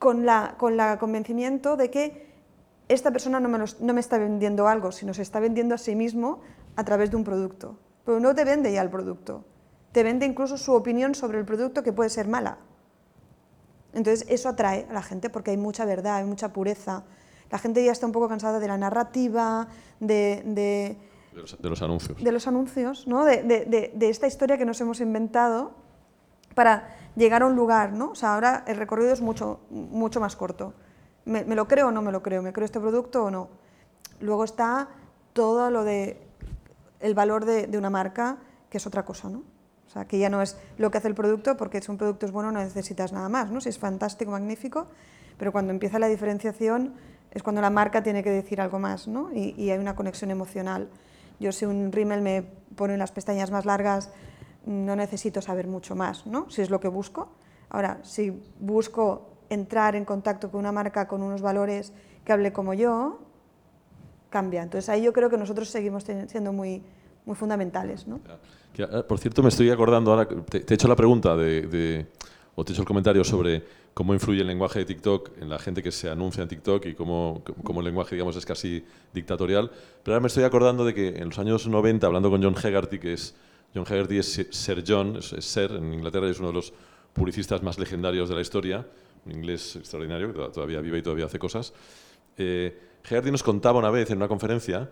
con 0.00 0.26
la, 0.26 0.56
con 0.58 0.76
la 0.76 0.98
convencimiento 0.98 1.76
de 1.76 1.92
que 1.92 2.26
esta 2.88 3.12
persona 3.12 3.38
no 3.38 3.48
me, 3.48 4.00
está 4.00 4.18
vendiendo 4.18 4.66
algo, 4.66 4.90
sino 4.90 5.14
se 5.14 5.22
está 5.22 5.38
vendiendo 5.38 5.76
a 5.76 5.78
sí 5.78 5.94
mismo 5.94 6.40
a 6.74 6.82
través 6.82 7.12
de 7.12 7.16
un 7.18 7.22
producto. 7.22 7.78
Pero 8.04 8.18
no 8.18 8.34
te 8.34 8.44
vende 8.44 8.72
ya 8.72 8.82
el 8.82 8.90
producto, 8.90 9.44
te 9.92 10.02
vende 10.02 10.26
incluso 10.26 10.58
su 10.58 10.72
opinión 10.72 11.14
sobre 11.14 11.38
el 11.38 11.44
producto 11.44 11.84
que 11.84 11.92
puede 11.92 12.10
ser 12.10 12.26
mala. 12.26 12.58
Entonces 13.92 14.26
eso 14.28 14.48
atrae 14.48 14.86
a 14.88 14.92
la 14.92 15.02
gente 15.02 15.30
porque 15.30 15.50
hay 15.50 15.56
mucha 15.56 15.84
verdad, 15.84 16.16
hay 16.16 16.24
mucha 16.24 16.52
pureza. 16.52 17.04
La 17.50 17.58
gente 17.58 17.84
ya 17.84 17.92
está 17.92 18.06
un 18.06 18.12
poco 18.12 18.28
cansada 18.28 18.58
de 18.58 18.68
la 18.68 18.78
narrativa, 18.78 19.68
de... 20.00 20.42
de, 20.46 20.96
los, 21.34 21.82
anuncios. 21.82 22.22
De 22.22 22.32
los 22.32 22.46
anuncios, 22.46 23.06
¿no? 23.06 23.24
De, 23.24 23.42
de, 23.42 24.08
esta 24.08 24.26
historia 24.26 24.56
que 24.56 24.64
nos 24.64 24.80
hemos 24.80 25.00
inventado 25.00 25.72
para 26.54 26.88
llegar 27.16 27.42
a 27.42 27.46
un 27.46 27.56
lugar, 27.56 27.92
¿no? 27.92 28.10
O 28.10 28.14
sea, 28.14 28.34
ahora 28.34 28.64
el 28.66 28.76
recorrido 28.76 29.12
es 29.12 29.20
mucho, 29.20 29.60
mucho 29.70 30.20
más 30.20 30.36
corto. 30.36 30.74
¿Me, 31.24 31.44
lo 31.44 31.68
creo 31.68 31.88
o 31.88 31.92
no 31.92 32.02
me 32.02 32.10
lo 32.10 32.22
creo? 32.22 32.42
¿Me 32.42 32.52
creo 32.52 32.64
este 32.64 32.80
producto 32.80 33.24
o 33.24 33.30
no? 33.30 33.48
Luego 34.20 34.44
está 34.44 34.88
todo 35.32 35.70
lo 35.70 35.84
de 35.84 36.20
el 37.00 37.14
valor 37.14 37.44
de, 37.44 37.76
una 37.76 37.90
marca, 37.90 38.38
que 38.70 38.78
es 38.78 38.86
otra 38.86 39.04
cosa, 39.04 39.28
¿no? 39.28 39.42
O 39.92 39.94
sea, 39.94 40.06
que 40.06 40.18
ya 40.18 40.30
no 40.30 40.40
es 40.40 40.56
lo 40.78 40.90
que 40.90 40.96
hace 40.96 41.08
el 41.08 41.14
producto, 41.14 41.58
porque 41.58 41.82
si 41.82 41.90
un 41.90 41.98
producto 41.98 42.24
es 42.24 42.32
bueno 42.32 42.50
no 42.50 42.60
necesitas 42.60 43.12
nada 43.12 43.28
más, 43.28 43.50
¿no? 43.50 43.60
Si 43.60 43.68
es 43.68 43.78
fantástico, 43.78 44.30
magnífico, 44.30 44.86
pero 45.36 45.52
cuando 45.52 45.70
empieza 45.70 45.98
la 45.98 46.06
diferenciación 46.08 46.94
es 47.30 47.42
cuando 47.42 47.60
la 47.60 47.68
marca 47.68 48.02
tiene 48.02 48.22
que 48.22 48.30
decir 48.30 48.62
algo 48.62 48.78
más, 48.78 49.06
¿no? 49.06 49.30
Y, 49.34 49.68
hay 49.68 49.78
una 49.78 49.94
conexión 49.94 50.30
emocional. 50.30 50.88
Yo 51.40 51.52
si 51.52 51.66
un 51.66 51.92
rímel 51.92 52.22
me 52.22 52.42
pone 52.74 52.96
las 52.96 53.12
pestañas 53.12 53.50
más 53.50 53.66
largas, 53.66 54.10
no 54.64 54.96
necesito 54.96 55.42
saber 55.42 55.66
mucho 55.66 55.94
más, 55.94 56.26
¿no? 56.26 56.48
Si 56.48 56.62
es 56.62 56.70
lo 56.70 56.80
que 56.80 56.88
busco. 56.88 57.28
Ahora, 57.68 57.98
si 58.02 58.42
busco 58.60 59.28
entrar 59.50 59.94
en 59.94 60.06
contacto 60.06 60.50
con 60.50 60.60
una 60.60 60.72
marca 60.72 61.06
con 61.06 61.22
unos 61.22 61.42
valores 61.42 61.92
que 62.24 62.32
hable 62.32 62.50
como 62.54 62.72
yo, 62.72 63.18
cambia. 64.30 64.62
Entonces 64.62 64.88
ahí 64.88 65.02
yo 65.02 65.12
creo 65.12 65.28
que 65.28 65.36
nosotros 65.36 65.68
seguimos 65.68 66.04
siendo 66.04 66.54
muy, 66.54 66.82
muy 67.24 67.36
fundamentales. 67.36 68.06
¿no? 68.06 68.20
Ah, 68.80 69.02
por 69.06 69.18
cierto, 69.18 69.42
me 69.42 69.48
estoy 69.48 69.70
acordando 69.70 70.12
ahora, 70.12 70.28
te, 70.28 70.58
he 70.68 70.74
hecho 70.74 70.88
la 70.88 70.96
pregunta 70.96 71.36
de, 71.36 72.06
o 72.54 72.64
te 72.64 72.72
he 72.72 72.74
hecho 72.74 72.82
el 72.82 72.88
comentario 72.88 73.24
sobre 73.24 73.62
cómo 73.94 74.14
influye 74.14 74.40
el 74.40 74.46
lenguaje 74.46 74.80
de 74.80 74.84
TikTok 74.86 75.38
en 75.40 75.50
la 75.50 75.58
gente 75.58 75.82
que 75.82 75.92
se 75.92 76.08
anuncia 76.08 76.42
en 76.42 76.48
TikTok 76.48 76.86
y 76.86 76.94
cómo, 76.94 77.42
cómo, 77.62 77.80
el 77.80 77.86
lenguaje 77.86 78.14
digamos, 78.14 78.36
es 78.36 78.46
casi 78.46 78.84
dictatorial. 79.12 79.70
Pero 80.02 80.14
ahora 80.14 80.20
me 80.20 80.28
estoy 80.28 80.44
acordando 80.44 80.84
de 80.84 80.94
que 80.94 81.08
en 81.08 81.26
los 81.26 81.38
años 81.38 81.66
90, 81.66 82.06
hablando 82.06 82.30
con 82.30 82.42
John 82.42 82.54
Hegarty, 82.54 82.98
que 82.98 83.12
es 83.12 83.34
John 83.74 83.84
Hegarty 83.86 84.18
es 84.18 84.46
Sir 84.50 84.84
John, 84.86 85.16
es, 85.16 85.44
Sir 85.44 85.72
en 85.72 85.92
Inglaterra, 85.94 86.28
es 86.28 86.38
uno 86.38 86.48
de 86.48 86.54
los 86.54 86.72
publicistas 87.12 87.62
más 87.62 87.78
legendarios 87.78 88.28
de 88.28 88.34
la 88.34 88.40
historia, 88.40 88.86
un 89.26 89.32
inglés 89.32 89.76
extraordinario, 89.76 90.32
que 90.32 90.38
todavía 90.52 90.80
vive 90.80 90.98
y 90.98 91.02
todavía 91.02 91.26
hace 91.26 91.38
cosas. 91.38 91.72
Eh, 92.36 92.78
nos 93.30 93.42
contaba 93.42 93.78
una 93.78 93.90
vez 93.90 94.10
en 94.10 94.16
una 94.16 94.28
conferencia 94.28 94.90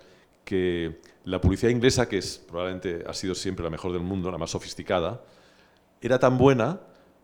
que 0.50 0.98
la 1.26 1.40
publicidad 1.40 1.70
inglesa, 1.70 2.08
que 2.08 2.18
es, 2.18 2.38
probablemente 2.38 3.04
ha 3.06 3.14
sido 3.14 3.36
siempre 3.36 3.62
la 3.62 3.70
mejor 3.70 3.92
del 3.92 4.02
mundo, 4.02 4.32
la 4.32 4.36
más 4.36 4.50
sofisticada, 4.50 5.22
era 6.00 6.18
tan 6.18 6.38
buena 6.38 6.80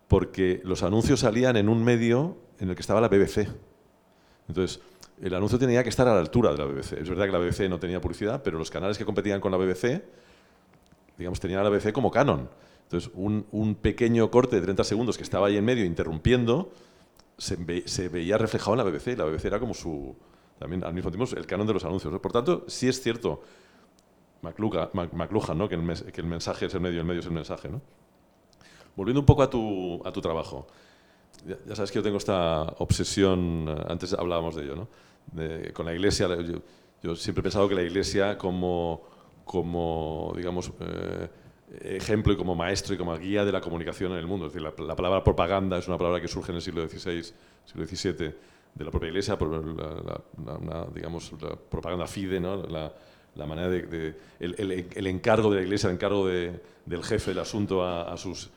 porque 0.07 0.61
los 0.63 0.81
anuncios 0.81 1.19
salían 1.19 1.57
en 1.57 1.67
un 1.67 1.83
medio 1.83 2.37
en 2.57 2.69
el 2.69 2.75
que 2.75 2.79
estaba 2.79 3.01
la 3.01 3.09
BBC. 3.09 3.49
Entonces, 4.47 4.79
el 5.21 5.33
anuncio 5.33 5.59
tenía 5.59 5.83
que 5.83 5.89
estar 5.89 6.07
a 6.07 6.13
la 6.13 6.21
altura 6.21 6.53
de 6.53 6.57
la 6.57 6.63
BBC. 6.63 6.93
Es 6.93 7.09
verdad 7.09 7.25
que 7.25 7.33
la 7.33 7.39
BBC 7.39 7.67
no 7.67 7.79
tenía 7.79 7.99
publicidad, 7.99 8.41
pero 8.41 8.57
los 8.57 8.71
canales 8.71 8.97
que 8.97 9.03
competían 9.03 9.41
con 9.41 9.51
la 9.51 9.57
BBC, 9.57 10.03
digamos, 11.17 11.41
tenían 11.41 11.59
a 11.59 11.63
la 11.63 11.69
BBC 11.69 11.91
como 11.91 12.09
canon. 12.09 12.49
Entonces, 12.83 13.11
un, 13.13 13.75
pequeño 13.75 14.31
corte 14.31 14.55
de 14.55 14.61
30 14.61 14.85
segundos 14.85 15.17
que 15.17 15.23
estaba 15.23 15.47
ahí 15.47 15.57
en 15.57 15.65
medio 15.65 15.83
interrumpiendo, 15.83 16.71
se, 17.37 17.57
veía 18.07 18.37
reflejado 18.37 18.71
en 18.71 18.77
la 18.77 18.83
BBC. 18.85 19.17
La 19.17 19.25
BBC 19.25 19.43
era 19.43 19.59
como 19.59 19.73
su, 19.73 20.15
también 20.59 20.83
al 20.83 20.93
mismo 20.93 21.11
tiempo, 21.11 21.29
el 21.35 21.45
canon 21.45 21.67
de 21.67 21.73
los 21.73 21.85
anuncios. 21.85 22.19
Por 22.19 22.31
tanto, 22.31 22.65
sí 22.67 22.87
es 22.87 23.01
cierto, 23.01 23.41
McLuhan, 24.41 25.57
¿no? 25.57 25.67
que, 25.69 25.75
el, 25.75 26.11
que 26.11 26.21
el 26.21 26.27
mensaje 26.27 26.65
es 26.65 26.73
el 26.73 26.81
medio, 26.81 26.99
el 26.99 27.05
medio 27.05 27.19
es 27.19 27.25
el 27.25 27.31
mensaje. 27.31 27.69
¿no? 27.69 27.81
Volviendo 28.95 29.19
un 29.19 29.25
poco 29.25 29.43
a 29.43 29.49
tu, 29.49 30.01
a 30.05 30.11
tu 30.11 30.21
trabajo. 30.21 30.67
Ya, 31.45 31.75
sabes 31.75 31.91
que 31.91 31.99
yo 31.99 32.03
tengo 32.03 32.17
esta 32.17 32.63
obsesión, 32.79 33.67
antes 33.87 34.13
hablábamos 34.13 34.55
de 34.55 34.63
ello, 34.63 34.75
¿no? 34.75 34.87
con 35.73 35.85
la 35.85 35.93
iglesia. 35.93 36.27
Yo, 37.03 37.15
siempre 37.15 37.41
he 37.41 37.43
pensado 37.43 37.69
que 37.69 37.75
la 37.75 37.83
iglesia 37.83 38.37
como, 38.37 39.03
como 39.45 40.33
digamos, 40.35 40.71
eh, 40.79 41.29
ejemplo 41.81 42.33
y 42.33 42.37
como 42.37 42.55
maestro 42.55 42.95
y 42.95 42.97
como 42.97 43.15
guía 43.17 43.45
de 43.45 43.51
la 43.51 43.61
comunicación 43.61 44.13
en 44.13 44.17
el 44.17 44.27
mundo. 44.27 44.47
Es 44.47 44.53
decir, 44.53 44.67
la, 44.79 44.95
palabra 44.95 45.23
propaganda 45.23 45.77
es 45.77 45.87
una 45.87 45.97
palabra 45.97 46.19
que 46.21 46.27
surge 46.27 46.51
en 46.51 46.55
el 46.55 46.61
siglo 46.61 46.87
XVI, 46.87 47.23
siglo 47.65 47.85
XVII, 47.85 48.35
de 48.77 48.85
la 48.85 48.91
propia 48.91 49.09
Iglesia, 49.09 49.37
por 49.37 49.49
la, 49.49 50.87
digamos, 50.93 51.31
la 51.41 51.55
propaganda 51.55 52.05
fide, 52.05 52.39
¿no? 52.39 52.57
la, 52.63 53.45
manera 53.45 53.69
de, 53.69 54.15
el, 54.39 55.07
encargo 55.07 55.49
de 55.49 55.57
la 55.57 55.63
Iglesia, 55.63 55.89
el 55.89 55.95
encargo 55.95 56.27
del 56.27 57.03
jefe 57.03 57.31
del 57.31 57.39
asunto 57.39 57.83
a, 57.83 58.15
sus 58.17 58.49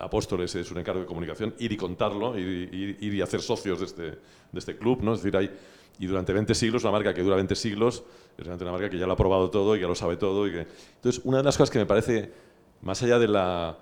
apóstoles 0.00 0.54
es 0.54 0.70
un 0.70 0.78
encargo 0.78 1.00
de 1.00 1.06
comunicación, 1.06 1.54
ir 1.58 1.72
y 1.72 1.76
contarlo, 1.76 2.38
ir, 2.38 2.96
ir, 3.00 3.14
y 3.14 3.20
hacer 3.20 3.40
socios 3.40 3.80
de 3.80 3.86
este, 3.86 4.02
de 4.02 4.58
este 4.58 4.76
club, 4.76 5.02
¿no? 5.02 5.14
Es 5.14 5.22
decir, 5.22 5.36
hay, 5.36 5.50
y 5.98 6.06
durante 6.06 6.32
20 6.32 6.54
siglos, 6.54 6.82
una 6.84 6.92
marca 6.92 7.12
que 7.12 7.22
dura 7.22 7.36
20 7.36 7.54
siglos, 7.54 8.02
es 8.32 8.38
realmente 8.38 8.64
una 8.64 8.72
marca 8.72 8.88
que 8.88 8.98
ya 8.98 9.06
lo 9.06 9.12
ha 9.12 9.16
probado 9.16 9.50
todo 9.50 9.76
y 9.76 9.80
ya 9.80 9.86
lo 9.86 9.94
sabe 9.94 10.16
todo. 10.16 10.46
Y 10.46 10.52
que... 10.52 10.66
Entonces, 10.96 11.20
una 11.24 11.38
de 11.38 11.44
las 11.44 11.58
cosas 11.58 11.70
que 11.70 11.78
me 11.78 11.84
parece, 11.84 12.32
más 12.80 13.02
allá 13.02 13.18
de 13.18 13.28
la 13.28 13.78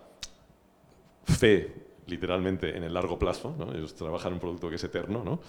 fe, 1.24 1.87
literalmente, 2.08 2.76
en 2.76 2.82
el 2.84 2.92
largo 2.94 3.18
plazo, 3.18 3.54
¿no? 3.58 3.72
ellos 3.72 3.94
trabajan 3.94 4.32
un 4.32 4.40
producto 4.40 4.68
que 4.68 4.76
es 4.76 4.84
eterno, 4.84 5.22
¿no? 5.24 5.40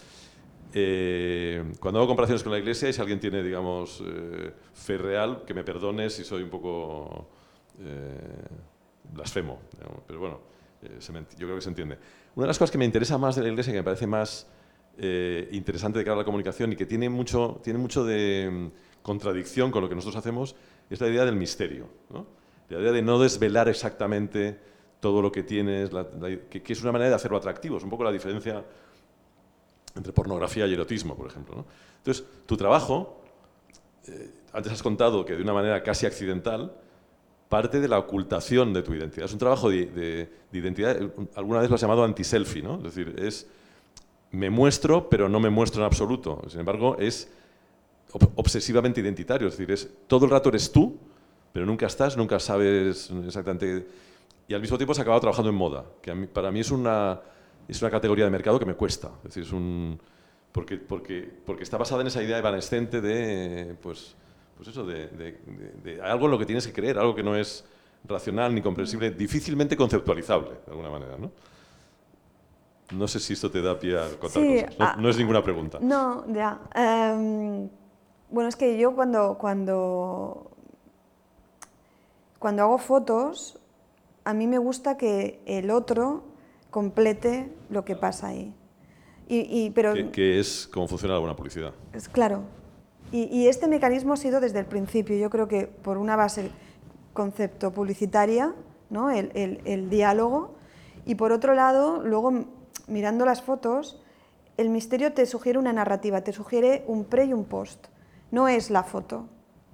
Eh, 0.71 1.63
cuando 1.79 1.99
hago 1.99 2.07
comparaciones 2.07 2.43
con 2.43 2.51
la 2.51 2.59
iglesia 2.59 2.89
y 2.89 2.93
si 2.93 3.01
alguien 3.01 3.19
tiene, 3.19 3.41
digamos, 3.41 4.03
eh, 4.05 4.53
fe 4.73 4.97
real, 4.99 5.43
que 5.47 5.55
me 5.55 5.63
perdone 5.63 6.11
si 6.11 6.23
soy 6.23 6.43
un 6.43 6.49
poco 6.49 7.27
eh, 7.79 8.13
blasfemo, 9.11 9.59
pero 10.05 10.19
bueno, 10.19 10.39
yo 10.81 11.47
creo 11.47 11.55
que 11.55 11.61
se 11.61 11.69
entiende. 11.69 11.97
Una 12.35 12.43
de 12.45 12.47
las 12.49 12.59
cosas 12.59 12.71
que 12.71 12.77
me 12.77 12.85
interesa 12.85 13.17
más 13.17 13.35
de 13.35 13.41
la 13.41 13.49
iglesia, 13.49 13.73
que 13.73 13.79
me 13.79 13.83
parece 13.83 14.05
más 14.05 14.47
eh, 15.01 15.47
interesante 15.53 15.97
de 15.99 16.03
cara 16.03 16.15
a 16.15 16.19
la 16.19 16.25
comunicación 16.25 16.73
y 16.73 16.75
que 16.75 16.85
tiene 16.85 17.07
mucho, 17.09 17.61
tiene 17.63 17.79
mucho 17.79 18.03
de 18.03 18.49
mm, 18.51 19.01
contradicción 19.01 19.71
con 19.71 19.81
lo 19.81 19.87
que 19.87 19.95
nosotros 19.95 20.17
hacemos, 20.17 20.55
es 20.89 20.99
la 20.99 21.07
idea 21.07 21.23
del 21.23 21.35
misterio. 21.35 21.87
La 22.69 22.79
idea 22.79 22.91
de 22.91 23.01
no 23.01 23.17
desvelar 23.17 23.69
exactamente 23.69 24.59
todo 24.99 25.21
lo 25.21 25.31
que 25.31 25.43
tienes, 25.43 25.89
que, 26.49 26.63
es 26.67 26.81
una 26.81 26.91
manera 26.91 27.09
de 27.09 27.15
hacerlo 27.15 27.37
atractivo. 27.37 27.77
Es 27.77 27.83
un 27.83 27.89
poco 27.89 28.03
la 28.03 28.11
diferencia 28.11 28.63
entre 29.95 30.13
pornografía 30.13 30.67
y 30.67 30.73
erotismo, 30.73 31.15
por 31.15 31.27
ejemplo. 31.27 31.65
Entonces, 31.97 32.25
tu 32.45 32.57
trabajo, 32.57 33.21
eh, 34.07 34.31
antes 34.53 34.71
has 34.71 34.83
contado 34.83 35.25
que 35.25 35.35
de 35.35 35.41
una 35.41 35.53
manera 35.53 35.81
casi 35.83 36.05
accidental, 36.05 36.73
parte 37.47 37.79
de 37.79 37.87
la 37.87 37.97
ocultación 37.97 38.73
de 38.73 38.83
tu 38.83 38.93
identidad. 38.93 39.25
Es 39.25 39.33
un 39.33 39.39
trabajo 39.39 39.69
de, 39.69 40.29
identidad, 40.51 40.97
alguna 41.35 41.61
vez 41.61 41.69
lo 41.69 41.75
has 41.75 41.81
llamado 41.81 42.03
anti-selfie, 42.03 42.61
¿no? 42.61 42.77
Es 42.77 42.83
decir, 42.83 43.15
es 43.17 43.47
me 44.31 44.51
muestro, 44.51 45.09
pero 45.09 45.27
no 45.27 45.39
me 45.39 45.49
muestro 45.49 45.81
en 45.81 45.87
absoluto. 45.87 46.43
Sin 46.47 46.59
embargo, 46.59 46.97
es 46.99 47.31
obsesivamente 48.35 49.01
identitario, 49.01 49.47
es 49.47 49.57
decir, 49.57 49.71
es, 49.71 49.89
todo 50.07 50.25
el 50.25 50.31
rato 50.31 50.49
eres 50.49 50.71
tú, 50.71 50.97
pero 51.51 51.65
nunca 51.65 51.87
estás, 51.87 52.15
nunca 52.15 52.39
sabes 52.39 53.09
exactamente... 53.25 54.08
Y 54.49 54.55
al 54.55 54.61
mismo 54.61 54.77
tiempo 54.77 54.93
has 54.93 54.99
acabado 54.99 55.21
trabajando 55.21 55.51
en 55.51 55.55
moda, 55.55 55.85
que 56.01 56.11
para 56.11 56.51
mí 56.51 56.59
es 56.59 56.71
una, 56.71 57.21
es 57.67 57.79
una 57.83 57.91
categoría 57.91 58.25
de 58.25 58.31
mercado 58.31 58.57
que 58.57 58.65
me 58.65 58.73
cuesta. 58.73 59.11
Es 59.19 59.25
decir, 59.25 59.43
es 59.43 59.51
un, 59.51 59.99
porque, 60.51 60.77
porque, 60.77 61.31
porque 61.45 61.61
está 61.61 61.77
basada 61.77 62.01
en 62.01 62.07
esa 62.07 62.23
idea 62.23 62.39
evanescente 62.39 62.99
de, 62.99 63.75
pues, 63.79 64.15
pues 64.57 64.69
eso, 64.69 64.83
de, 64.87 65.07
de, 65.07 66.01
algo 66.01 66.25
en 66.25 66.31
lo 66.31 66.39
que 66.39 66.47
tienes 66.47 66.65
que 66.65 66.73
creer, 66.73 66.97
algo 66.97 67.13
que 67.13 67.21
no 67.21 67.35
es 67.35 67.63
racional 68.05 68.55
ni 68.55 68.63
comprensible, 68.63 69.11
difícilmente 69.11 69.77
conceptualizable, 69.77 70.49
de 70.65 70.71
alguna 70.71 70.89
manera, 70.89 71.15
¿no? 71.19 71.31
No 72.91 73.07
sé 73.07 73.19
si 73.19 73.33
esto 73.33 73.51
te 73.51 73.61
da 73.61 73.77
pie 73.77 73.99
a 73.99 74.09
contar 74.17 74.41
Sí, 74.41 74.61
cosas. 74.63 74.79
No, 74.79 74.85
ah, 74.85 74.95
no 74.97 75.09
es 75.09 75.17
ninguna 75.19 75.43
pregunta. 75.43 75.77
No, 75.79 76.25
ya. 76.33 76.59
Em, 76.73 77.69
bueno, 78.31 78.49
es 78.49 78.55
que 78.55 78.79
yo 78.79 78.95
cuando, 78.95 79.37
cuando, 79.37 80.49
cuando 82.39 82.63
hago 82.63 82.79
fotos, 82.79 83.58
a 84.29 84.33
mí 84.33 84.45
me 84.47 84.59
gusta 84.59 84.95
que 84.97 85.41
el 85.45 85.71
otro 85.71 86.23
complete 86.69 87.51
lo 87.69 87.83
que 87.83 87.95
pasa 87.95 88.27
ahí. 88.27 88.53
Y, 89.27 89.39
y- 89.39 89.71
pero 89.71 89.93
Que, 89.93 90.11
que 90.11 90.39
es 90.39 90.67
cómo 90.71 90.87
funciona 90.87 91.15
la 91.15 91.19
buena 91.19 91.35
publicidad. 91.35 91.73
es 91.93 92.07
claro. 92.09 92.43
Y, 93.11 93.23
y 93.35 93.47
este 93.47 93.67
mecanismo 93.67 94.13
ha 94.13 94.17
sido 94.17 94.39
desde 94.39 94.59
el 94.59 94.65
principio. 94.65 95.17
Yo 95.17 95.29
creo 95.31 95.47
que 95.47 95.65
por 95.65 95.97
una 95.97 96.15
base 96.15 96.51
concepto 97.13 97.71
publicitaria, 97.73 98.53
¿no? 98.91 99.09
el, 99.09 99.31
el- 99.33 99.61
el 99.65 99.89
diálogo, 99.89 100.55
y 101.05 101.15
por 101.15 101.31
otro 101.31 101.55
lado, 101.55 102.03
luego 102.03 102.45
mirando 102.87 103.25
las 103.25 103.41
fotos, 103.41 103.99
el 104.57 104.69
misterio 104.69 105.13
te 105.13 105.25
sugiere 105.25 105.57
una 105.57 105.73
narrativa, 105.73 106.21
te 106.21 106.33
sugiere 106.33 106.83
un 106.87 107.05
pre 107.05 107.25
y 107.25 107.33
un 107.33 107.45
post. 107.45 107.87
No 108.31 108.47
es 108.47 108.69
la 108.69 108.83
foto, 108.83 109.25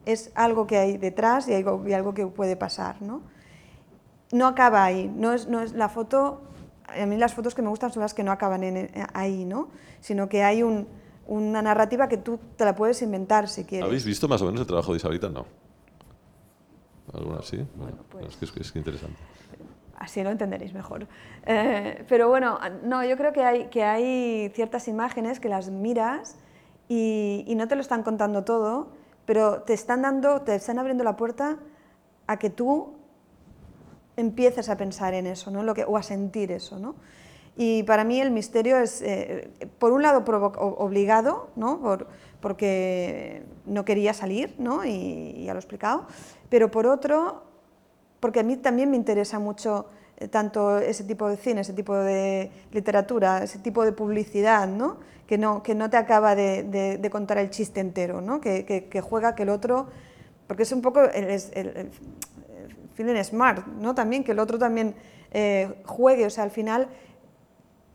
es 0.05 0.31
algo 0.35 0.65
que 0.65 0.77
hay 0.77 0.97
detrás 0.97 1.47
y 1.49 1.53
algo, 1.53 1.83
y 1.85 1.91
algo 1.93 2.13
que 2.13 2.25
puede 2.27 2.55
pasar. 2.55 3.01
¿no? 3.01 3.21
No 4.31 4.47
acaba 4.47 4.83
ahí, 4.83 5.07
no 5.15 5.33
es, 5.33 5.47
no 5.47 5.59
es 5.61 5.73
la 5.73 5.89
foto, 5.89 6.41
a 6.87 7.05
mí 7.05 7.17
las 7.17 7.33
fotos 7.33 7.55
que 7.55 7.61
me 7.61 7.69
gustan 7.69 7.91
son 7.91 8.01
las 8.01 8.13
que 8.13 8.23
no 8.23 8.31
acaban 8.31 8.63
en, 8.63 8.77
en- 8.77 8.89
ahí, 9.13 9.45
¿no? 9.45 9.69
sino 10.01 10.29
que 10.29 10.43
hay 10.43 10.63
un- 10.63 10.87
una 11.27 11.61
narrativa 11.61 12.07
que 12.07 12.17
tú 12.17 12.39
te 12.55 12.65
la 12.65 12.75
puedes 12.75 13.01
inventar 13.01 13.47
si 13.49 13.63
quieres. 13.65 13.87
¿Habéis 13.87 14.05
visto 14.05 14.27
más 14.27 14.41
o 14.41 14.45
menos 14.45 14.61
el 14.61 14.67
trabajo 14.67 14.91
de 14.91 14.97
Isabelita? 14.97 15.29
No. 15.29 15.45
¿Alguna 17.13 17.41
sí? 17.41 17.65
Bueno, 17.75 17.97
pues- 18.09 18.25
es, 18.27 18.35
que 18.35 18.45
es, 18.45 18.67
es 18.67 18.71
que 18.71 18.79
interesante. 18.79 19.17
Así 19.97 20.21
lo 20.23 20.29
entenderéis 20.29 20.73
mejor. 20.73 21.07
Eh, 21.45 22.03
pero 22.09 22.27
bueno, 22.27 22.59
no, 22.83 23.03
yo 23.05 23.15
creo 23.15 23.31
que 23.31 23.43
hay, 23.43 23.67
que 23.67 23.83
hay 23.83 24.49
ciertas 24.53 24.87
imágenes 24.87 25.39
que 25.39 25.47
las 25.47 25.69
miras 25.69 26.35
y, 26.89 27.45
y 27.47 27.55
no 27.55 27.67
te 27.67 27.75
lo 27.75 27.81
están 27.81 28.03
contando 28.03 28.43
todo, 28.43 28.89
pero 29.25 29.61
te 29.63 29.73
están 29.73 30.01
dando, 30.01 30.41
te 30.41 30.53
están 30.55 30.79
abriendo 30.79 31.03
la 31.03 31.15
puerta 31.15 31.57
a 32.27 32.37
que 32.37 32.49
tú 32.49 32.94
empieces 34.17 34.69
a 34.69 34.77
pensar 34.77 35.13
en 35.13 35.27
eso, 35.27 35.51
¿no? 35.51 35.63
Lo 35.63 35.73
que, 35.73 35.83
o 35.83 35.97
a 35.97 36.03
sentir 36.03 36.51
eso, 36.51 36.79
¿no? 36.79 36.95
Y 37.57 37.83
para 37.83 38.03
mí 38.03 38.19
el 38.19 38.31
misterio 38.31 38.77
es, 38.77 39.01
eh, 39.01 39.49
por 39.79 39.91
un 39.93 40.01
lado, 40.01 40.23
obligado, 40.57 41.49
¿no? 41.55 41.79
Por- 41.79 42.07
porque 42.41 43.43
no 43.65 43.85
quería 43.85 44.13
salir, 44.13 44.55
¿no? 44.59 44.83
Y 44.85 45.43
ya 45.45 45.53
lo 45.53 45.59
he 45.59 45.61
explicado, 45.61 46.05
pero 46.49 46.69
por 46.69 46.85
otro, 46.85 47.43
porque 48.19 48.41
a 48.41 48.43
mí 48.43 48.57
también 48.57 48.91
me 48.91 48.97
interesa 48.97 49.39
mucho 49.39 49.87
eh, 50.17 50.27
tanto 50.29 50.77
ese 50.79 51.03
tipo 51.03 51.27
de 51.27 51.35
cine, 51.37 51.61
ese 51.61 51.73
tipo 51.73 51.93
de 51.95 52.49
literatura, 52.71 53.43
ese 53.43 53.59
tipo 53.59 53.83
de 53.83 53.91
publicidad, 53.91 54.67
¿no? 54.67 54.97
Que 55.27 55.37
no, 55.37 55.61
que 55.63 55.75
no 55.75 55.89
te 55.89 55.97
acaba 55.97 56.35
de, 56.35 56.63
de- 56.63 56.97
de 56.97 57.09
contar 57.09 57.37
el 57.37 57.49
chiste 57.49 57.79
entero, 57.81 58.21
¿no? 58.21 58.39
Que, 58.39 58.63
que- 58.65 58.85
que 58.85 59.01
juega 59.01 59.35
que 59.35 59.43
el 59.43 59.49
otro, 59.49 59.87
porque 60.47 60.63
es 60.63 60.71
un 60.71 60.81
poco 60.81 61.01
el- 61.01 61.25
el- 61.25 61.41
el 61.53 61.89
feeling 62.95 63.21
smart, 63.23 63.67
¿no? 63.67 63.93
También 63.93 64.23
que 64.23 64.31
el 64.31 64.39
otro 64.39 64.57
también 64.57 64.95
eh, 65.31 65.81
juegue, 65.85 66.25
o 66.25 66.29
sea, 66.29 66.43
al 66.45 66.51
final 66.51 66.87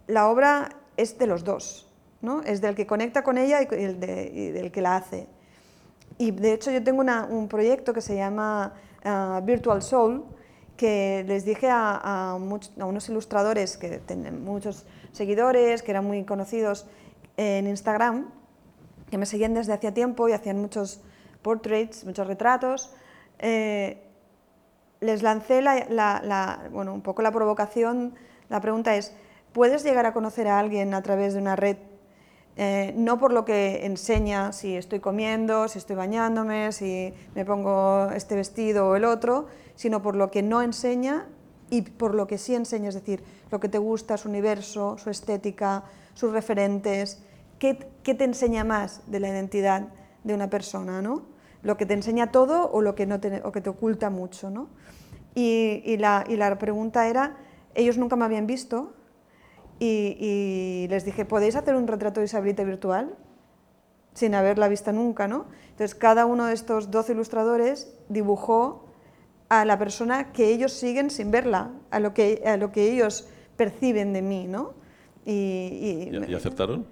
la 0.06 0.28
obra 0.28 0.68
es 0.96 1.18
de 1.18 1.26
los 1.26 1.42
dos, 1.44 1.88
¿no? 2.20 2.42
Es 2.42 2.60
del 2.60 2.74
que 2.74 2.86
conecta 2.86 3.22
con 3.22 3.38
ella 3.38 3.60
y 3.62 3.66
el 3.74 3.98
de- 3.98 4.30
y 4.32 4.48
del 4.50 4.70
que 4.70 4.82
la 4.82 4.96
hace. 4.96 5.26
Y 6.18 6.32
de 6.32 6.52
hecho 6.52 6.70
yo 6.70 6.82
tengo 6.84 7.00
una- 7.00 7.24
un 7.26 7.48
proyecto 7.48 7.92
que 7.94 8.00
se 8.02 8.14
llama 8.16 8.74
ah, 9.04 9.40
Virtual 9.42 9.80
Soul, 9.82 10.24
que 10.76 11.24
les 11.26 11.44
dije 11.46 11.70
a, 11.70 11.94
a 12.02 12.30
a 12.32 12.34
unos 12.84 13.08
ilustradores 13.08 13.78
que 13.78 13.98
tienen 14.00 14.44
muchos 14.44 14.84
seguidores, 15.12 15.82
que 15.82 15.90
eran 15.92 16.04
muy 16.06 16.24
conocidos 16.24 16.86
en 17.38 17.66
Instagram, 17.66 18.28
que 19.10 19.16
me 19.16 19.24
seguían 19.24 19.54
desde 19.54 19.72
hacía 19.72 19.94
tiempo 19.94 20.28
y 20.28 20.32
hacían 20.32 20.58
muchos 20.60 21.00
portraits, 21.42 22.04
muchos 22.04 22.26
retratos. 22.26 22.92
eh, 23.38 24.06
les 25.00 25.22
lancé 25.22 25.62
la, 25.62 26.68
bueno, 26.70 26.94
un 26.94 27.00
poco 27.00 27.22
la 27.22 27.32
provocación. 27.32 28.14
La 28.48 28.60
pregunta 28.60 28.96
es, 28.96 29.12
¿puedes 29.52 29.82
llegar 29.82 30.06
a 30.06 30.12
conocer 30.12 30.48
a 30.48 30.58
alguien 30.58 30.94
a 30.94 31.02
través 31.02 31.34
de 31.34 31.40
una 31.40 31.56
red? 31.56 31.76
Eh, 32.56 32.92
no 32.96 33.18
por 33.18 33.32
lo 33.32 33.44
que 33.44 33.86
enseña, 33.86 34.52
si 34.52 34.76
estoy 34.76 35.00
comiendo, 35.00 35.68
si 35.68 35.78
estoy 35.78 35.96
bañándome, 35.96 36.72
si 36.72 37.14
me 37.34 37.44
pongo 37.44 38.10
este 38.10 38.34
vestido 38.34 38.88
o 38.88 38.96
el 38.96 39.04
otro, 39.04 39.46
sino 39.76 40.02
por 40.02 40.16
lo 40.16 40.30
que 40.30 40.42
no 40.42 40.60
enseña 40.60 41.26
y 41.70 41.82
por 41.82 42.14
lo 42.14 42.26
que 42.26 42.36
sí 42.36 42.54
enseña, 42.54 42.88
es 42.88 42.94
decir, 42.94 43.22
lo 43.50 43.60
que 43.60 43.68
te 43.68 43.78
gusta, 43.78 44.18
su 44.18 44.28
universo, 44.28 44.98
su 44.98 45.08
estética, 45.08 45.84
sus 46.14 46.32
referentes. 46.32 47.22
¿Qué, 47.58 47.88
qué 48.02 48.14
te 48.14 48.24
enseña 48.24 48.64
más 48.64 49.02
de 49.06 49.20
la 49.20 49.28
identidad 49.28 49.88
de 50.24 50.34
una 50.34 50.50
persona? 50.50 51.00
¿no? 51.00 51.22
¿Lo 51.62 51.76
que 51.76 51.86
te 51.86 51.94
enseña 51.94 52.30
todo 52.32 52.70
o 52.70 52.80
lo 52.82 52.94
que, 52.94 53.06
no 53.06 53.20
te, 53.20 53.42
o 53.44 53.52
que 53.52 53.60
te 53.60 53.70
oculta 53.70 54.10
mucho? 54.10 54.50
¿no? 54.50 54.68
Y, 55.34 55.82
y 55.84 55.96
la, 55.98 56.24
y 56.28 56.36
la 56.36 56.58
pregunta 56.58 57.08
era, 57.08 57.36
ellos 57.74 57.98
nunca 57.98 58.16
me 58.16 58.24
habían 58.24 58.46
visto 58.46 58.92
y, 59.78 60.16
y 60.20 60.88
les 60.88 61.04
dije, 61.04 61.24
¿podéis 61.24 61.56
hacer 61.56 61.74
un 61.74 61.86
retrato 61.86 62.20
de 62.20 62.26
Isabelita 62.26 62.64
virtual? 62.64 63.14
Sin 64.14 64.34
haberla 64.34 64.68
visto 64.68 64.92
nunca, 64.92 65.28
¿no? 65.28 65.46
Entonces, 65.70 65.94
cada 65.94 66.26
uno 66.26 66.46
de 66.46 66.54
estos 66.54 66.90
12 66.90 67.12
ilustradores 67.12 67.94
dibujó 68.08 68.86
a 69.48 69.64
la 69.64 69.78
persona 69.78 70.32
que 70.32 70.48
ellos 70.48 70.72
siguen 70.72 71.10
sin 71.10 71.30
verla, 71.30 71.70
a 71.90 72.00
lo 72.00 72.12
que, 72.12 72.42
a 72.44 72.56
lo 72.56 72.72
que 72.72 72.90
ellos 72.92 73.28
perciben 73.56 74.12
de 74.12 74.22
mí, 74.22 74.46
¿no? 74.48 74.74
Y, 75.24 76.08
y- 76.10 76.16
¿Y, 76.26 76.30
y 76.30 76.34
acertaron? 76.34 76.86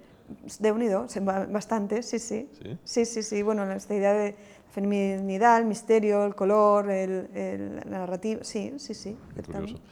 de 0.59 0.71
unido, 0.71 1.07
bastante, 1.49 2.03
sí, 2.03 2.19
sí. 2.19 2.47
¿Sí? 2.61 2.77
Sí, 2.83 3.05
sí, 3.05 3.23
sí. 3.23 3.41
Bueno, 3.41 3.69
esta 3.71 3.95
idea 3.95 4.13
de 4.13 4.35
feminidad, 4.71 5.59
el 5.59 5.65
misterio, 5.65 6.25
el 6.25 6.35
color, 6.35 6.89
el, 6.89 7.29
el- 7.33 7.75
la 7.75 7.99
narrativa, 7.99 8.43
sí, 8.43 8.73
sí, 8.77 8.93
sí. 8.93 9.15
Qué 9.33 9.41
acertaron. 9.41 9.61
curioso. 9.61 9.83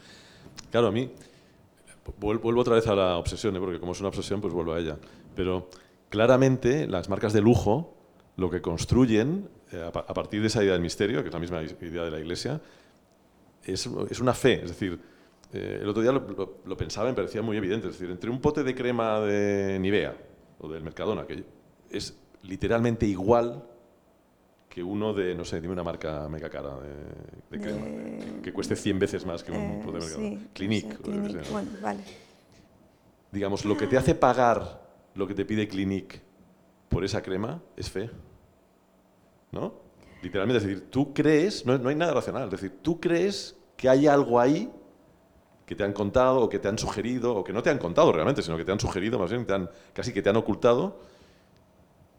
Claro, 0.71 0.87
a 0.87 0.91
mí, 0.91 1.09
vuel- 2.19 2.39
vuelvo 2.41 2.61
otra 2.61 2.75
vez 2.75 2.87
a 2.87 2.95
la 2.95 3.17
obsesión, 3.17 3.55
¿eh? 3.55 3.59
porque 3.59 3.79
como 3.79 3.91
es 3.93 3.99
una 3.99 4.09
obsesión, 4.09 4.41
pues 4.41 4.53
vuelvo 4.53 4.73
a 4.73 4.79
ella. 4.79 4.97
Pero 5.35 5.69
claramente 6.09 6.87
las 6.87 7.09
marcas 7.09 7.33
de 7.33 7.41
lujo 7.41 7.93
lo 8.37 8.49
que 8.49 8.61
construyen 8.61 9.49
eh, 9.71 9.83
a, 9.87 9.91
pa- 9.91 10.05
a 10.07 10.13
partir 10.13 10.41
de 10.41 10.47
esa 10.47 10.63
idea 10.63 10.73
del 10.73 10.81
misterio, 10.81 11.21
que 11.21 11.27
es 11.29 11.33
la 11.33 11.39
misma 11.39 11.61
is- 11.63 11.75
idea 11.81 12.03
de 12.03 12.11
la 12.11 12.19
Iglesia, 12.19 12.61
es, 13.63 13.89
es 14.09 14.19
una 14.19 14.33
fe. 14.33 14.61
Es 14.63 14.69
decir, 14.69 14.99
eh, 15.53 15.79
el 15.81 15.89
otro 15.89 16.01
día 16.01 16.11
lo, 16.11 16.19
lo- 16.29 16.57
lo 16.65 16.77
pensaba 16.77 17.07
y 17.07 17.11
me 17.11 17.15
parecía 17.15 17.41
muy 17.41 17.57
evidente. 17.57 17.87
Es 17.87 17.93
decir, 17.93 18.09
entre 18.11 18.29
un 18.29 18.39
pote 18.41 18.63
de 18.63 18.75
crema 18.75 19.19
de 19.21 19.77
Nivea 19.79 20.15
o 20.59 20.69
del 20.69 20.83
Mercadona, 20.83 21.25
que 21.25 21.43
es 21.89 22.17
literalmente 22.43 23.05
igual 23.05 23.63
que 24.77 24.83
uno 24.83 25.11
de, 25.11 25.33
no 25.33 25.43
sé, 25.43 25.59
dime 25.59 25.73
una 25.73 25.83
marca 25.83 26.29
mega 26.29 26.51
cara 26.51 26.77
de, 26.79 26.93
de 27.49 27.59
crema, 27.59 27.83
que, 27.83 28.41
que 28.43 28.53
cueste 28.53 28.75
100 28.75 28.99
veces 28.99 29.25
más 29.25 29.41
que 29.43 29.51
un 29.51 29.57
Eh, 29.57 29.81
pote 29.83 29.97
de 29.97 30.05
Mercadona. 30.05 30.29
sí, 30.39 30.47
Clinique. 30.53 30.87
sí, 30.87 30.93
o 30.93 30.97
lo 30.97 31.03
que 31.03 31.11
Clinique, 31.13 31.33
sea, 31.33 31.41
¿no? 31.41 31.51
Bueno, 31.51 31.69
vale. 31.81 31.99
Digamos, 33.31 33.65
lo 33.65 33.75
que 33.75 33.87
te 33.87 33.97
hace 33.97 34.13
pagar 34.13 34.79
lo 35.15 35.27
que 35.27 35.33
te 35.33 35.45
pide 35.45 35.67
Clinique 35.67 36.21
por 36.89 37.03
esa 37.03 37.23
crema 37.23 37.59
es 37.75 37.89
fe. 37.89 38.11
¿No? 39.51 39.73
Literalmente, 40.21 40.59
es 40.59 40.63
decir, 40.63 40.91
tú 40.91 41.11
crees, 41.11 41.65
no, 41.65 41.75
no 41.79 41.89
hay 41.89 41.95
nada 41.95 42.13
racional, 42.13 42.43
es 42.43 42.51
decir, 42.51 42.77
tú 42.83 43.01
crees 43.01 43.55
que 43.75 43.89
hay 43.89 44.05
algo 44.05 44.39
ahí 44.39 44.71
que 45.65 45.73
te 45.73 45.83
han 45.85 45.93
contado 45.93 46.41
o 46.41 46.49
que 46.49 46.59
te 46.59 46.67
han 46.67 46.77
sugerido, 46.77 47.35
o 47.35 47.43
que 47.43 47.51
no 47.51 47.63
te 47.63 47.71
han 47.71 47.79
contado 47.79 48.11
realmente, 48.11 48.43
sino 48.43 48.55
que 48.55 48.63
te 48.63 48.71
han 48.73 48.79
sugerido, 48.79 49.17
más 49.17 49.31
bien, 49.31 49.43
te 49.47 49.53
han, 49.55 49.71
casi 49.93 50.13
que 50.13 50.21
te 50.21 50.29
han 50.29 50.35
ocultado, 50.37 50.99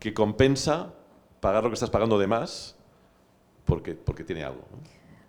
que 0.00 0.12
compensa 0.12 0.94
pagar 1.40 1.62
lo 1.64 1.70
que 1.70 1.74
estás 1.74 1.90
pagando 1.90 2.18
de 2.18 2.26
más 2.26 2.76
porque, 3.64 3.94
porque 3.94 4.24
tiene 4.24 4.44
algo. 4.44 4.62
¿no? 4.70 4.78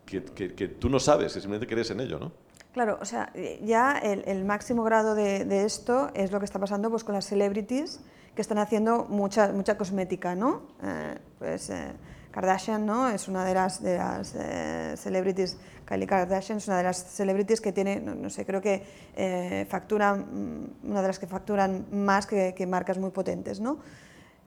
Que, 0.05 0.23
que- 0.23 0.55
que 0.55 0.67
tú 0.67 0.89
no 0.89 0.99
sabes, 0.99 1.33
que 1.33 1.39
simplemente 1.41 1.67
crees 1.71 1.91
en 1.91 1.99
ello, 1.99 2.19
¿no? 2.19 2.31
Claro, 2.73 2.97
o 3.01 3.05
sea, 3.05 3.31
eh, 3.33 3.59
ya 3.63 3.97
el, 3.97 4.23
el 4.27 4.45
máximo 4.45 4.83
grado 4.83 5.15
de, 5.15 5.43
de 5.45 5.65
esto 5.65 6.11
es 6.13 6.31
lo 6.31 6.39
que 6.39 6.45
está 6.45 6.59
pasando 6.59 6.89
pues, 6.89 7.03
con 7.03 7.15
las 7.15 7.25
celebrities 7.25 7.99
que 8.35 8.41
están 8.41 8.59
haciendo 8.59 9.05
mucha, 9.09 9.51
mucha 9.51 9.75
cosmética, 9.77 10.35
¿no? 10.35 10.61
Eh, 10.83 11.17
pues 11.39 11.69
eh, 11.71 11.91
Kardashian, 12.31 12.85
¿no? 12.85 13.09
Es 13.09 13.27
una 13.27 13.43
de 13.43 13.53
las, 13.55 13.81
de 13.81 13.97
las 13.97 14.35
eh, 14.35 14.93
celebrities, 14.97 15.57
Kylie 15.85 16.05
Kardashian 16.07 16.59
es 16.59 16.67
una 16.67 16.77
de 16.77 16.83
las 16.83 16.97
celebrities 17.03 17.59
que 17.59 17.71
tiene, 17.73 17.99
no, 17.99 18.13
no 18.13 18.29
sé, 18.29 18.45
creo 18.45 18.61
que 18.61 18.83
eh, 19.15 19.65
factura, 19.67 20.13
mm, 20.13 20.89
una 20.89 21.01
de 21.01 21.07
las 21.07 21.17
que 21.19 21.25
facturan 21.27 21.87
más 21.91 22.27
que, 22.27 22.53
que 22.55 22.67
marcas 22.67 22.99
muy 22.99 23.09
potentes, 23.09 23.59
¿no? 23.59 23.79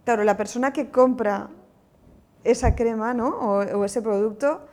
Claro, 0.04 0.24
la 0.24 0.36
persona 0.36 0.72
que 0.72 0.90
compra 0.90 1.50
esa 2.44 2.74
crema, 2.74 3.14
¿no? 3.14 3.28
O, 3.28 3.84
ese 3.84 4.02
producto, 4.02 4.66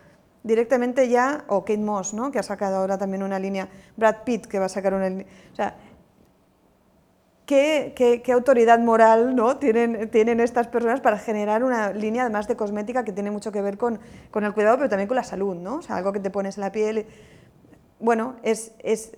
directamente 0.44 1.08
ya, 1.08 1.44
o 1.48 1.62
Kate 1.62 1.78
Moss, 1.78 2.14
¿no? 2.14 2.32
Que 2.32 2.40
ha 2.40 2.44
sacado 2.44 2.78
ahora 2.78 2.98
también 2.98 3.22
una 3.22 3.38
línea, 3.38 3.70
Brad 3.96 4.24
Pitt, 4.24 4.48
que 4.48 4.58
va 4.58 4.66
a 4.66 4.70
sacar 4.70 4.94
una 4.94 5.08
línea, 5.10 5.28
o 5.52 5.56
sea, 5.56 5.76
¿qué, 7.46 8.24
autoridad 8.32 8.80
moral 8.80 9.36
¿no? 9.36 9.58
tienen, 9.58 10.10
tienen 10.12 10.40
estas 10.40 10.68
personas 10.68 11.02
para 11.02 11.18
generar 11.18 11.64
una 11.64 11.92
línea 11.92 12.24
además 12.24 12.48
de 12.48 12.56
cosmética 12.56 13.04
que 13.04 13.12
tiene 13.12 13.32
mucho 13.32 13.52
que 13.52 13.62
ver 13.62 13.78
con, 13.78 14.00
con 14.30 14.44
el 14.44 14.54
cuidado, 14.54 14.78
pero 14.78 14.90
también 14.90 15.08
con 15.08 15.16
la 15.16 15.24
salud, 15.24 15.56
¿no? 15.56 15.78
O 15.78 15.82
sea, 15.82 15.98
algo 15.98 16.12
que 16.12 16.20
te 16.20 16.30
pones 16.30 16.58
en 16.58 16.62
la 16.62 16.72
piel. 16.72 17.08
Bueno, 18.00 18.36
es, 18.44 18.74
es 18.80 19.18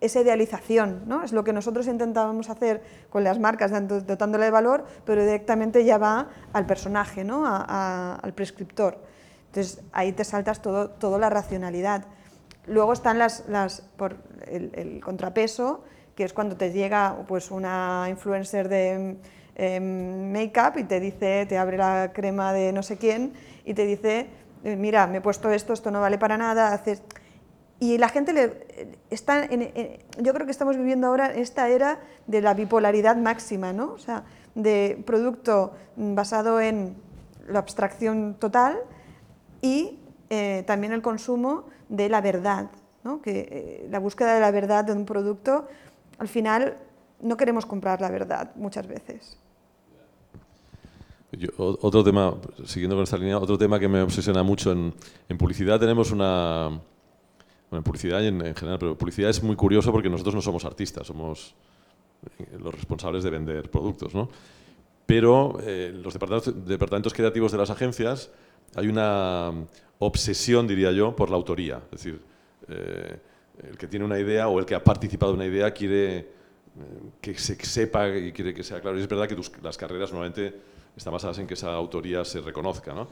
esa 0.00 0.20
idealización, 0.20 1.02
¿no? 1.06 1.22
Es 1.22 1.32
lo 1.32 1.44
que 1.44 1.52
nosotros 1.52 1.86
intentábamos 1.86 2.50
hacer 2.50 2.82
con 3.08 3.24
las 3.24 3.38
marcas, 3.38 3.70
dotándole 4.06 4.44
de 4.46 4.50
valor, 4.50 4.84
pero 5.04 5.22
directamente 5.22 5.84
ya 5.84 5.98
va 5.98 6.28
al 6.52 6.66
personaje, 6.66 7.24
¿no? 7.24 7.44
al 7.46 8.32
prescriptor. 8.34 8.98
Entonces 9.46 9.82
ahí 9.92 10.12
te 10.12 10.24
saltas 10.24 10.60
todo, 10.60 10.90
toda 10.90 11.18
la 11.18 11.30
racionalidad. 11.30 12.04
Luego 12.66 12.92
están 12.92 13.18
las, 13.18 13.48
las 13.48 13.80
por 13.96 14.16
el, 14.46 15.00
contrapeso, 15.02 15.84
que 16.14 16.24
es 16.24 16.32
cuando 16.32 16.56
te 16.56 16.72
llega 16.72 17.16
pues, 17.26 17.50
una 17.50 18.06
influencer 18.10 18.68
de 18.68 19.16
em, 19.54 20.32
make-up 20.32 20.78
y 20.78 20.84
te 20.84 21.00
dice, 21.00 21.46
te 21.46 21.56
abre 21.56 21.78
la 21.78 22.10
crema 22.12 22.52
de 22.52 22.72
no 22.72 22.82
sé 22.82 22.98
quién 22.98 23.32
y 23.64 23.74
te 23.74 23.86
dice, 23.86 24.26
eh, 24.64 24.76
mira, 24.76 25.06
me 25.06 25.18
he 25.18 25.20
puesto 25.20 25.50
esto, 25.50 25.72
esto 25.72 25.90
no 25.90 26.00
vale 26.00 26.18
para 26.18 26.36
nada, 26.36 26.72
haces 26.72 27.02
y 27.78 27.98
la 27.98 28.08
gente 28.08 28.32
le, 28.32 28.96
está 29.10 29.44
en, 29.44 29.70
yo 30.18 30.32
creo 30.32 30.46
que 30.46 30.52
estamos 30.52 30.76
viviendo 30.76 31.08
ahora 31.08 31.32
esta 31.34 31.68
era 31.68 32.00
de 32.26 32.40
la 32.40 32.54
bipolaridad 32.54 33.16
máxima, 33.16 33.72
¿no? 33.72 33.92
O 33.92 33.98
sea, 33.98 34.24
de 34.54 35.02
producto 35.04 35.74
basado 35.96 36.60
en 36.60 36.96
la 37.48 37.58
abstracción 37.60 38.34
total 38.38 38.78
y 39.60 39.98
eh, 40.30 40.64
también 40.66 40.92
el 40.92 41.02
consumo 41.02 41.64
de 41.88 42.08
la 42.08 42.20
verdad, 42.20 42.70
¿no? 43.04 43.22
que 43.22 43.48
eh, 43.50 43.88
la 43.90 43.98
búsqueda 43.98 44.34
de 44.34 44.40
la 44.40 44.50
verdad 44.50 44.84
de 44.84 44.92
un 44.92 45.04
producto, 45.04 45.68
al 46.18 46.28
final 46.28 46.76
no 47.20 47.36
queremos 47.36 47.66
comprar 47.66 48.00
la 48.00 48.10
verdad 48.10 48.50
muchas 48.56 48.86
veces. 48.88 49.38
otro 51.58 52.02
tema, 52.02 52.34
siguiendo 52.64 52.96
con 52.96 53.04
esta 53.04 53.18
línea, 53.18 53.38
otro 53.38 53.58
tema 53.58 53.78
que 53.78 53.88
me 53.88 54.02
obsesiona 54.02 54.42
mucho 54.42 54.72
en, 54.72 54.94
en 55.28 55.38
publicidad, 55.38 55.78
tenemos 55.78 56.10
una 56.10 56.80
bueno, 57.70 57.80
en 57.80 57.82
publicidad 57.82 58.20
y 58.20 58.26
en, 58.26 58.54
general, 58.54 58.78
pero 58.78 58.96
publicidad 58.96 59.30
es 59.30 59.42
muy 59.42 59.56
curioso 59.56 59.90
porque 59.92 60.08
nosotros 60.08 60.34
no 60.34 60.42
somos 60.42 60.64
artistas, 60.64 61.06
somos 61.06 61.54
eh, 62.38 62.58
los 62.58 62.74
responsables 62.74 63.24
de 63.24 63.30
vender 63.30 63.70
productos, 63.70 64.14
¿no? 64.14 64.28
Pero 65.04 65.58
eh, 65.62 65.92
los 65.94 66.12
departamentos, 66.12 66.66
departamentos 66.66 67.14
creativos 67.14 67.52
de 67.52 67.58
las 67.58 67.70
agencias 67.70 68.30
hay 68.74 68.88
una 68.88 69.52
obsesión, 69.98 70.66
diría 70.66 70.92
yo, 70.92 71.14
por 71.14 71.30
la 71.30 71.36
autoría. 71.36 71.80
Es 71.92 72.02
decir, 72.02 72.20
eh, 72.68 73.18
el 73.68 73.78
que 73.78 73.86
tiene 73.86 74.04
una 74.04 74.18
idea 74.18 74.48
o 74.48 74.58
el 74.58 74.66
que 74.66 74.74
ha 74.74 74.82
participado 74.82 75.32
en 75.32 75.36
una 75.36 75.46
idea 75.46 75.72
quiere 75.72 76.36
que 77.20 77.38
se 77.38 77.54
sepa 77.64 78.08
y 78.08 78.32
quiere 78.32 78.52
que 78.52 78.62
sea 78.62 78.80
claro. 78.80 78.98
Y 78.98 79.02
es 79.02 79.08
verdad 79.08 79.26
que 79.28 79.36
las 79.62 79.76
carreras 79.76 80.10
normalmente 80.10 80.54
están 80.96 81.12
basadas 81.12 81.38
en 81.38 81.46
que 81.46 81.54
esa 81.54 81.72
autoría 81.72 82.24
se 82.24 82.40
reconozca, 82.40 82.92
¿no? 82.92 83.08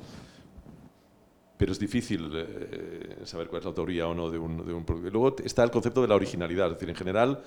Pero 1.56 1.72
es 1.72 1.78
difícil 1.78 2.30
eh, 2.34 3.16
saber 3.24 3.48
cuál 3.48 3.60
es 3.60 3.64
la 3.64 3.68
autoría 3.70 4.08
o 4.08 4.14
no 4.14 4.30
de 4.30 4.38
un, 4.38 4.56
de 4.58 4.84
producto. 4.84 5.10
Luego 5.10 5.36
está 5.44 5.62
el 5.62 5.70
concepto 5.70 6.02
de 6.02 6.08
la 6.08 6.16
originalidad, 6.16 6.66
es 6.66 6.72
decir, 6.74 6.88
en 6.88 6.96
general, 6.96 7.42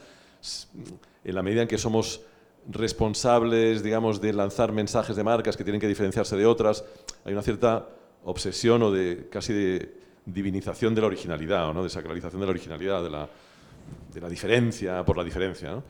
en 1.24 1.36
la 1.36 1.44
medida 1.44 1.62
en 1.64 1.68
que 1.68 1.78
somos 1.78 2.22
responsables, 2.70 3.84
digamos, 3.84 4.22
de 4.22 4.34
lanzar 4.34 4.72
mensajes 4.72 5.16
de 5.16 5.24
marcas 5.24 5.58
que 5.58 5.64
tienen 5.64 5.82
que 5.82 5.88
diferenciarse 5.88 6.36
de 6.36 6.46
otras, 6.46 6.84
hay 7.26 7.34
una 7.34 7.42
cierta 7.42 7.88
obsesión 8.24 8.84
o 8.84 8.92
de 8.92 9.28
casi 9.30 9.54
de 9.54 9.94
divinización 10.26 10.94
de 10.94 11.02
la 11.02 11.08
originalidad, 11.08 11.74
¿no? 11.74 11.84
de 11.84 11.90
sacralización 11.90 12.42
de 12.42 12.48
la 12.48 12.52
originalidad, 12.52 13.04
de 13.04 13.10
la, 13.10 13.30
de 14.14 14.22
la 14.22 14.30
diferencia 14.30 15.04
por 15.06 15.18
la 15.18 15.24
diferencia. 15.24 15.82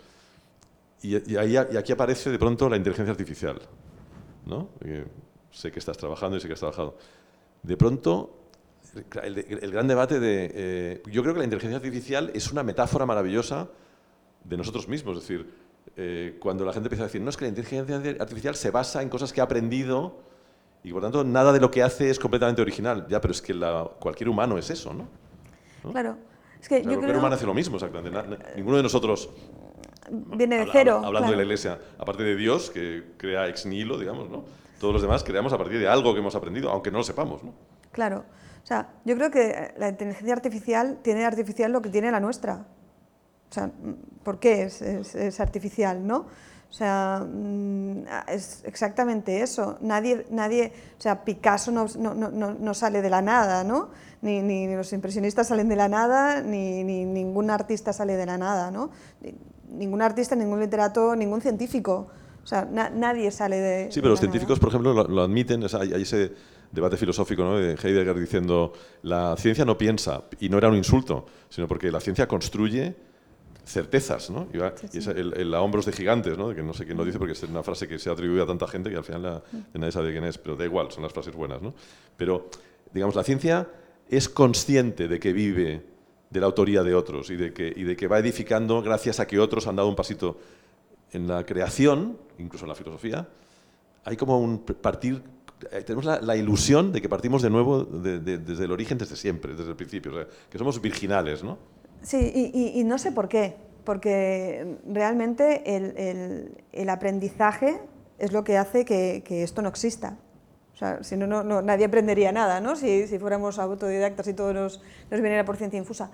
Y, 1.01 1.36
ahí, 1.36 1.53
y 1.53 1.78
aquí 1.78 1.91
aparece 1.91 2.32
de 2.32 2.39
pronto 2.39 2.70
la 2.70 2.78
inteligencia 2.78 3.11
artificial. 3.11 3.59
¿no? 4.45 4.70
sé 5.51 5.72
que 5.72 5.80
estás 5.80 5.97
trabajando 5.97 6.38
y 6.38 6.39
sé 6.39 6.47
que 6.47 6.53
has 6.53 6.59
trabajado 6.59 6.97
de 7.63 7.77
pronto, 7.77 8.37
el, 9.23 9.71
gran 9.71 9.87
debate 9.87 10.19
de... 10.19 10.51
Eh, 10.53 11.03
yo 11.11 11.21
creo 11.21 11.33
que 11.33 11.39
la 11.39 11.45
inteligencia 11.45 11.77
artificial 11.77 12.31
es 12.33 12.51
una 12.51 12.63
metáfora 12.63 13.05
maravillosa 13.05 13.67
de 14.43 14.57
nosotros 14.57 14.87
mismos. 14.87 15.17
Es 15.17 15.23
decir, 15.23 15.53
eh, 15.95 16.37
cuando 16.39 16.65
la 16.65 16.73
gente 16.73 16.87
empieza 16.87 17.03
a 17.03 17.07
decir, 17.07 17.21
no, 17.21 17.29
es 17.29 17.37
que 17.37 17.45
la 17.45 17.49
inteligencia 17.49 17.95
artificial 18.19 18.55
se 18.55 18.71
basa 18.71 19.01
en 19.01 19.09
cosas 19.09 19.33
que 19.33 19.41
ha 19.41 19.43
aprendido 19.43 20.19
y 20.83 20.93
por 20.93 21.01
tanto 21.01 21.23
nada 21.23 21.51
de 21.51 21.59
lo 21.59 21.69
que 21.71 21.83
hace 21.83 22.09
es 22.09 22.19
completamente 22.19 22.61
original. 22.61 23.05
Ya, 23.09 23.19
pero 23.19 23.31
es 23.31 23.41
que 23.41 23.53
cualquier 23.99 24.29
humano 24.29 24.57
es 24.57 24.69
eso, 24.69 24.93
¿no? 24.93 25.07
Claro. 25.91 26.17
Es 26.61 26.69
que 26.69 26.81
cualquier 26.81 27.17
humano 27.17 27.35
hace 27.35 27.45
lo 27.45 27.53
mismo, 27.53 27.75
exactamente. 27.75 28.19
Ninguno 28.55 28.77
de 28.77 28.83
nosotros... 28.83 29.29
Viene 30.09 30.59
de 30.59 30.69
cero. 30.71 31.01
Hablando 31.03 31.31
de 31.31 31.35
la 31.35 31.43
iglesia, 31.43 31.79
aparte 31.97 32.23
de 32.23 32.37
Dios, 32.37 32.69
que 32.69 33.03
crea 33.17 33.49
ex 33.49 33.65
nihilo, 33.65 33.97
digamos, 33.97 34.29
¿no? 34.29 34.45
Todos 34.80 34.93
los 34.93 35.01
demás 35.01 35.23
creamos 35.23 35.53
a 35.53 35.57
partir 35.57 35.80
de 35.80 35.88
algo 35.88 36.13
que 36.13 36.19
hemos 36.19 36.36
aprendido, 36.36 36.69
aunque 36.69 36.91
no 36.91 36.99
lo 36.99 37.03
sepamos. 37.03 37.43
¿no? 37.43 37.53
Claro. 37.91 38.25
O 38.63 38.67
sea, 38.67 38.89
yo 39.05 39.15
creo 39.15 39.32
que 39.32 39.73
la 39.78 39.89
inteligencia 39.89 40.34
artificial 40.34 40.99
tiene 41.01 41.25
artificial 41.25 41.71
lo 41.71 41.82
que 41.82 41.89
tiene 41.89 42.11
la 42.11 42.19
nuestra. 42.19 42.65
O 43.49 43.53
sea, 43.53 43.71
¿por 44.23 44.39
qué 44.39 44.63
es, 44.63 44.82
es, 44.82 45.39
artificial, 45.39 46.05
no? 46.05 46.25
O 46.69 46.73
sea, 46.73 47.25
mm, 47.25 48.03
es 48.28 48.63
exactamente 48.65 49.41
eso. 49.41 49.78
Nadie, 49.80 50.25
nadie, 50.32 50.73
o 50.97 51.01
sea, 51.01 51.23
Picasso 51.23 51.71
no, 51.71 51.86
no, 51.97 52.13
no, 52.13 52.53
no 52.53 52.73
sale 52.73 53.01
de 53.01 53.09
la 53.09 53.21
nada, 53.21 53.63
¿no? 53.63 53.89
Ni, 54.21 54.41
ni, 54.41 54.67
los 54.75 54.91
impresionistas 54.91 55.47
salen 55.47 55.69
de 55.69 55.78
la 55.78 55.88
nada, 55.88 56.41
ni, 56.41 56.84
ni, 56.84 57.05
ningún 57.05 57.49
artista 57.49 57.93
sale 57.93 58.17
de 58.17 58.25
la 58.25 58.38
nada, 58.38 58.69
¿no? 58.69 58.89
Ningún 59.69 60.01
artista, 60.01 60.36
ningún 60.36 60.59
literato, 60.59 61.15
ningún 61.15 61.39
científico. 61.39 62.07
O 62.47 62.49
sea, 62.49 62.63
nadie 62.63 63.29
sale 63.29 63.57
de... 63.57 63.91
Sí, 63.91 63.99
pero 63.99 64.11
los 64.11 64.21
científicos, 64.21 64.57
por 64.57 64.69
ejemplo, 64.69 64.93
lo, 64.93 65.21
admiten, 65.21 65.65
hay, 65.77 66.01
ese 66.01 66.31
debate 66.71 66.95
filosófico 66.95 67.43
¿no? 67.43 67.57
de 67.57 67.71
Heidegger 67.73 68.17
diciendo, 68.17 68.71
la 69.01 69.35
ciencia 69.35 69.65
no 69.65 69.77
piensa, 69.77 70.23
y 70.39 70.47
no 70.47 70.57
era 70.57 70.69
un 70.69 70.77
insulto, 70.77 71.25
sino 71.49 71.67
porque 71.67 71.91
la 71.91 71.99
ciencia 71.99 72.25
construye 72.25 72.95
certezas, 73.65 74.29
¿no? 74.29 74.47
Y, 74.53 74.97
es 74.97 75.07
el, 75.07 75.53
a 75.53 75.61
hombros 75.61 75.87
de 75.87 75.91
gigantes, 75.91 76.37
¿no? 76.37 76.55
Que 76.55 76.63
no 76.63 76.73
sé 76.73 76.85
quién 76.85 76.97
lo 76.97 77.03
dice 77.03 77.19
porque 77.19 77.33
es 77.33 77.43
una 77.43 77.63
frase 77.63 77.85
que 77.85 77.99
se 77.99 78.09
ha 78.09 78.13
atribuido 78.13 78.45
a 78.45 78.47
tanta 78.47 78.65
gente 78.65 78.89
que 78.89 78.95
al 78.95 79.03
final 79.03 79.43
nadie 79.73 79.91
sabe 79.91 80.13
quién 80.13 80.23
es, 80.23 80.37
pero 80.37 80.55
da 80.55 80.63
igual, 80.63 80.89
son 80.89 81.03
las 81.03 81.11
frases 81.11 81.35
buenas, 81.35 81.61
¿no? 81.61 81.73
Pero, 82.15 82.49
digamos, 82.93 83.13
la 83.13 83.25
ciencia 83.25 83.67
es 84.07 84.29
consciente 84.29 85.09
de 85.09 85.19
que 85.19 85.33
vive 85.33 85.83
de 86.29 86.39
la 86.39 86.45
autoría 86.45 86.81
de 86.83 86.95
otros 86.95 87.29
y 87.29 87.35
de 87.35 87.53
que, 87.53 87.73
y 87.75 87.83
de 87.83 87.97
que 87.97 88.07
va 88.07 88.19
edificando 88.19 88.81
gracias 88.81 89.19
a 89.19 89.27
que 89.27 89.37
otros 89.37 89.67
han 89.67 89.75
dado 89.75 89.89
un 89.89 89.97
pasito 89.97 90.37
en 91.11 91.27
la 91.27 91.45
creación, 91.45 92.17
incluso 92.37 92.65
en 92.65 92.69
la 92.69 92.75
filosofía, 92.75 93.27
hay 94.03 94.15
como 94.15 94.39
un 94.39 94.59
partir, 94.59 95.21
eh, 95.71 95.81
tenemos 95.81 96.05
la, 96.05 96.35
ilusión 96.35 96.91
de 96.91 97.01
que 97.01 97.09
partimos 97.09 97.41
de 97.41 97.49
nuevo 97.49 97.83
desde 97.83 98.63
el 98.63 98.71
origen, 98.71 98.97
desde 98.97 99.15
siempre, 99.15 99.53
desde 99.53 99.71
el 99.71 99.75
principio, 99.75 100.13
que 100.49 100.57
somos 100.57 100.81
virginales, 100.81 101.43
¿no? 101.43 101.57
Sí, 102.01 102.51
y, 102.75 102.83
no 102.83 102.97
sé 102.99 103.11
por 103.11 103.27
qué, 103.27 103.55
porque 103.83 104.77
realmente 104.87 105.75
el, 105.75 106.53
el, 106.71 106.89
aprendizaje 106.89 107.81
es 108.19 108.31
lo 108.31 108.43
que 108.43 108.57
hace 108.57 108.85
que, 108.85 109.23
que 109.25 109.43
esto 109.43 109.61
no 109.61 109.69
exista. 109.69 110.17
O 110.73 110.77
sea, 110.77 111.03
si 111.03 111.17
no, 111.17 111.25
no, 111.25 111.61
nadie 111.61 111.85
aprendería 111.85 112.31
nada, 112.31 112.61
¿no? 112.61 112.75
Si, 112.75 113.07
si 113.07 113.17
fuéramos 113.17 113.57
autodidactas 113.57 114.27
y 114.27 114.33
todo 114.33 114.53
nos, 114.53 114.79
nos 115.09 115.21
viniera 115.21 115.43
por 115.43 115.57
ciencia 115.57 115.79
infusa. 115.79 116.11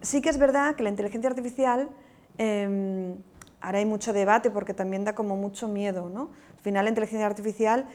Sí 0.00 0.22
que 0.22 0.30
es 0.30 0.38
verdad 0.38 0.74
que 0.74 0.82
la 0.82 0.88
inteligencia 0.88 1.28
artificial 1.28 1.90
eh, 2.38 3.14
ahora 3.60 3.78
hay 3.78 3.86
mucho 3.86 4.12
debate 4.12 4.50
porque 4.50 4.74
también 4.74 5.04
da 5.04 5.14
como 5.14 5.36
mucho 5.36 5.68
miedo. 5.68 6.08
¿no? 6.08 6.30
Al 6.56 6.62
final 6.62 6.84
la 6.84 6.90
inteligencia 6.90 7.26
artificial 7.26 7.86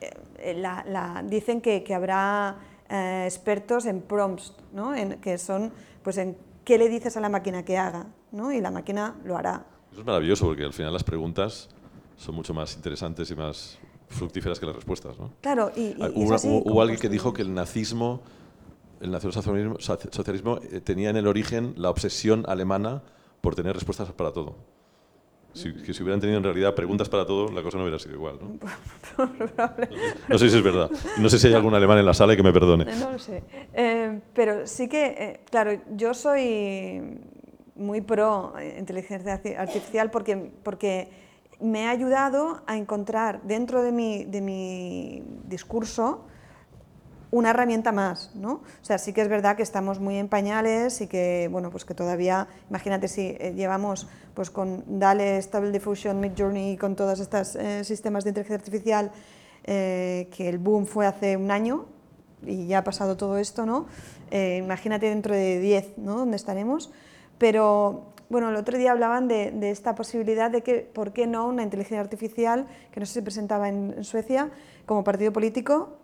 eh, 0.00 0.10
eh, 0.38 0.54
la, 0.54 1.22
dicen 1.26 1.60
que, 1.60 1.82
que 1.82 1.94
habrá 1.94 2.56
eh, 2.88 3.24
expertos 3.26 3.86
en 3.86 4.02
prompts, 4.02 4.54
¿no? 4.72 4.94
en, 4.94 5.20
que 5.20 5.38
son 5.38 5.72
pues 6.02 6.18
en 6.18 6.36
qué 6.64 6.78
le 6.78 6.88
dices 6.88 7.16
a 7.16 7.20
la 7.20 7.28
máquina 7.28 7.64
que 7.64 7.78
haga 7.78 8.06
¿no? 8.32 8.52
y 8.52 8.60
la 8.60 8.70
máquina 8.70 9.16
lo 9.24 9.36
hará. 9.36 9.66
Eso 9.90 10.00
es 10.00 10.06
maravilloso 10.06 10.46
porque 10.46 10.64
al 10.64 10.72
final 10.72 10.92
las 10.92 11.04
preguntas 11.04 11.68
son 12.16 12.34
mucho 12.34 12.54
más 12.54 12.74
interesantes 12.76 13.30
y 13.30 13.34
más 13.34 13.78
fructíferas 14.08 14.58
que 14.60 14.66
las 14.66 14.76
respuestas. 14.76 15.18
¿no? 15.18 15.30
Claro, 15.40 15.72
y, 15.76 15.94
ah, 16.00 16.10
hubo, 16.14 16.82
alguien 16.82 17.00
que 17.00 17.08
dijo 17.08 17.32
que 17.32 17.42
el 17.42 17.52
nazismo, 17.52 18.20
el 19.00 19.10
nacionalsocialismo 19.10 19.80
socialismo, 19.80 20.60
tenía 20.84 21.10
en 21.10 21.16
el 21.16 21.26
origen 21.26 21.74
la 21.76 21.90
obsesión 21.90 22.44
alemana 22.48 23.02
por 23.42 23.54
tener 23.54 23.74
respuestas 23.74 24.10
para 24.12 24.32
todo. 24.32 24.56
Si, 25.52 25.70
que 25.74 25.92
si 25.92 26.02
hubieran 26.02 26.18
tenido 26.18 26.38
en 26.38 26.44
realidad 26.44 26.74
preguntas 26.74 27.10
para 27.10 27.26
todo, 27.26 27.52
la 27.52 27.62
cosa 27.62 27.76
no 27.76 27.84
hubiera 27.84 27.98
sido 27.98 28.14
igual. 28.14 28.38
¿no? 28.40 29.26
no 30.28 30.38
sé 30.38 30.48
si 30.48 30.56
es 30.56 30.62
verdad. 30.62 30.90
No 31.18 31.28
sé 31.28 31.38
si 31.38 31.48
hay 31.48 31.52
algún 31.52 31.74
alemán 31.74 31.98
en 31.98 32.06
la 32.06 32.14
sala 32.14 32.34
que 32.34 32.42
me 32.42 32.54
perdone. 32.54 32.86
No 32.96 33.12
lo 33.12 33.18
sé. 33.18 33.42
Eh, 33.74 34.18
pero 34.32 34.66
sí 34.66 34.88
que, 34.88 35.06
eh, 35.06 35.40
claro, 35.50 35.78
yo 35.94 36.14
soy 36.14 37.20
muy 37.74 38.00
pro 38.00 38.54
inteligencia 38.78 39.34
artificial 39.58 40.10
porque, 40.10 40.52
porque 40.62 41.10
me 41.60 41.86
ha 41.86 41.90
ayudado 41.90 42.62
a 42.66 42.78
encontrar 42.78 43.42
dentro 43.42 43.82
de 43.82 43.92
mi, 43.92 44.24
de 44.24 44.40
mi 44.40 45.22
discurso 45.44 46.24
una 47.32 47.50
herramienta 47.50 47.92
más, 47.92 48.30
¿no? 48.34 48.52
O 48.52 48.84
sea, 48.84 48.98
sí 48.98 49.14
que 49.14 49.22
es 49.22 49.28
verdad 49.28 49.56
que 49.56 49.62
estamos 49.62 49.98
muy 49.98 50.18
en 50.18 50.28
pañales 50.28 51.00
y 51.00 51.06
que, 51.06 51.48
bueno, 51.50 51.70
pues 51.70 51.86
que 51.86 51.94
todavía, 51.94 52.46
imagínate 52.68 53.08
si 53.08 53.34
eh, 53.40 53.54
llevamos 53.56 54.06
pues 54.34 54.50
con 54.50 54.84
DALE, 54.86 55.40
Stable 55.40 55.72
Diffusion, 55.72 56.20
Midjourney, 56.20 56.76
con 56.76 56.94
todos 56.94 57.20
estos 57.20 57.56
eh, 57.56 57.84
sistemas 57.84 58.24
de 58.24 58.30
inteligencia 58.30 58.58
artificial, 58.58 59.12
eh, 59.64 60.28
que 60.36 60.46
el 60.46 60.58
boom 60.58 60.84
fue 60.84 61.06
hace 61.06 61.38
un 61.38 61.50
año 61.50 61.86
y 62.44 62.66
ya 62.66 62.78
ha 62.78 62.84
pasado 62.84 63.16
todo 63.16 63.38
esto, 63.38 63.66
¿no? 63.66 63.86
imagínate 64.32 65.10
dentro 65.10 65.34
de 65.34 65.60
10, 65.60 65.98
¿no? 65.98 66.16
¿Dónde 66.16 66.36
estaremos? 66.36 66.90
Pero, 67.36 68.14
bueno, 68.30 68.48
el 68.48 68.56
otro 68.56 68.78
día 68.78 68.92
hablaban 68.92 69.28
de, 69.28 69.50
de, 69.50 69.70
esta 69.70 69.94
posibilidad 69.94 70.50
de 70.50 70.62
que, 70.62 70.76
¿por 70.78 71.12
qué 71.12 71.26
no 71.26 71.46
una 71.46 71.62
inteligencia 71.62 72.00
artificial, 72.00 72.66
que 72.92 73.00
no 73.00 73.04
se 73.04 73.20
presentaba 73.20 73.68
en, 73.68 73.92
en 73.94 74.04
Suecia, 74.04 74.50
como 74.86 75.04
partido 75.04 75.34
político, 75.34 75.98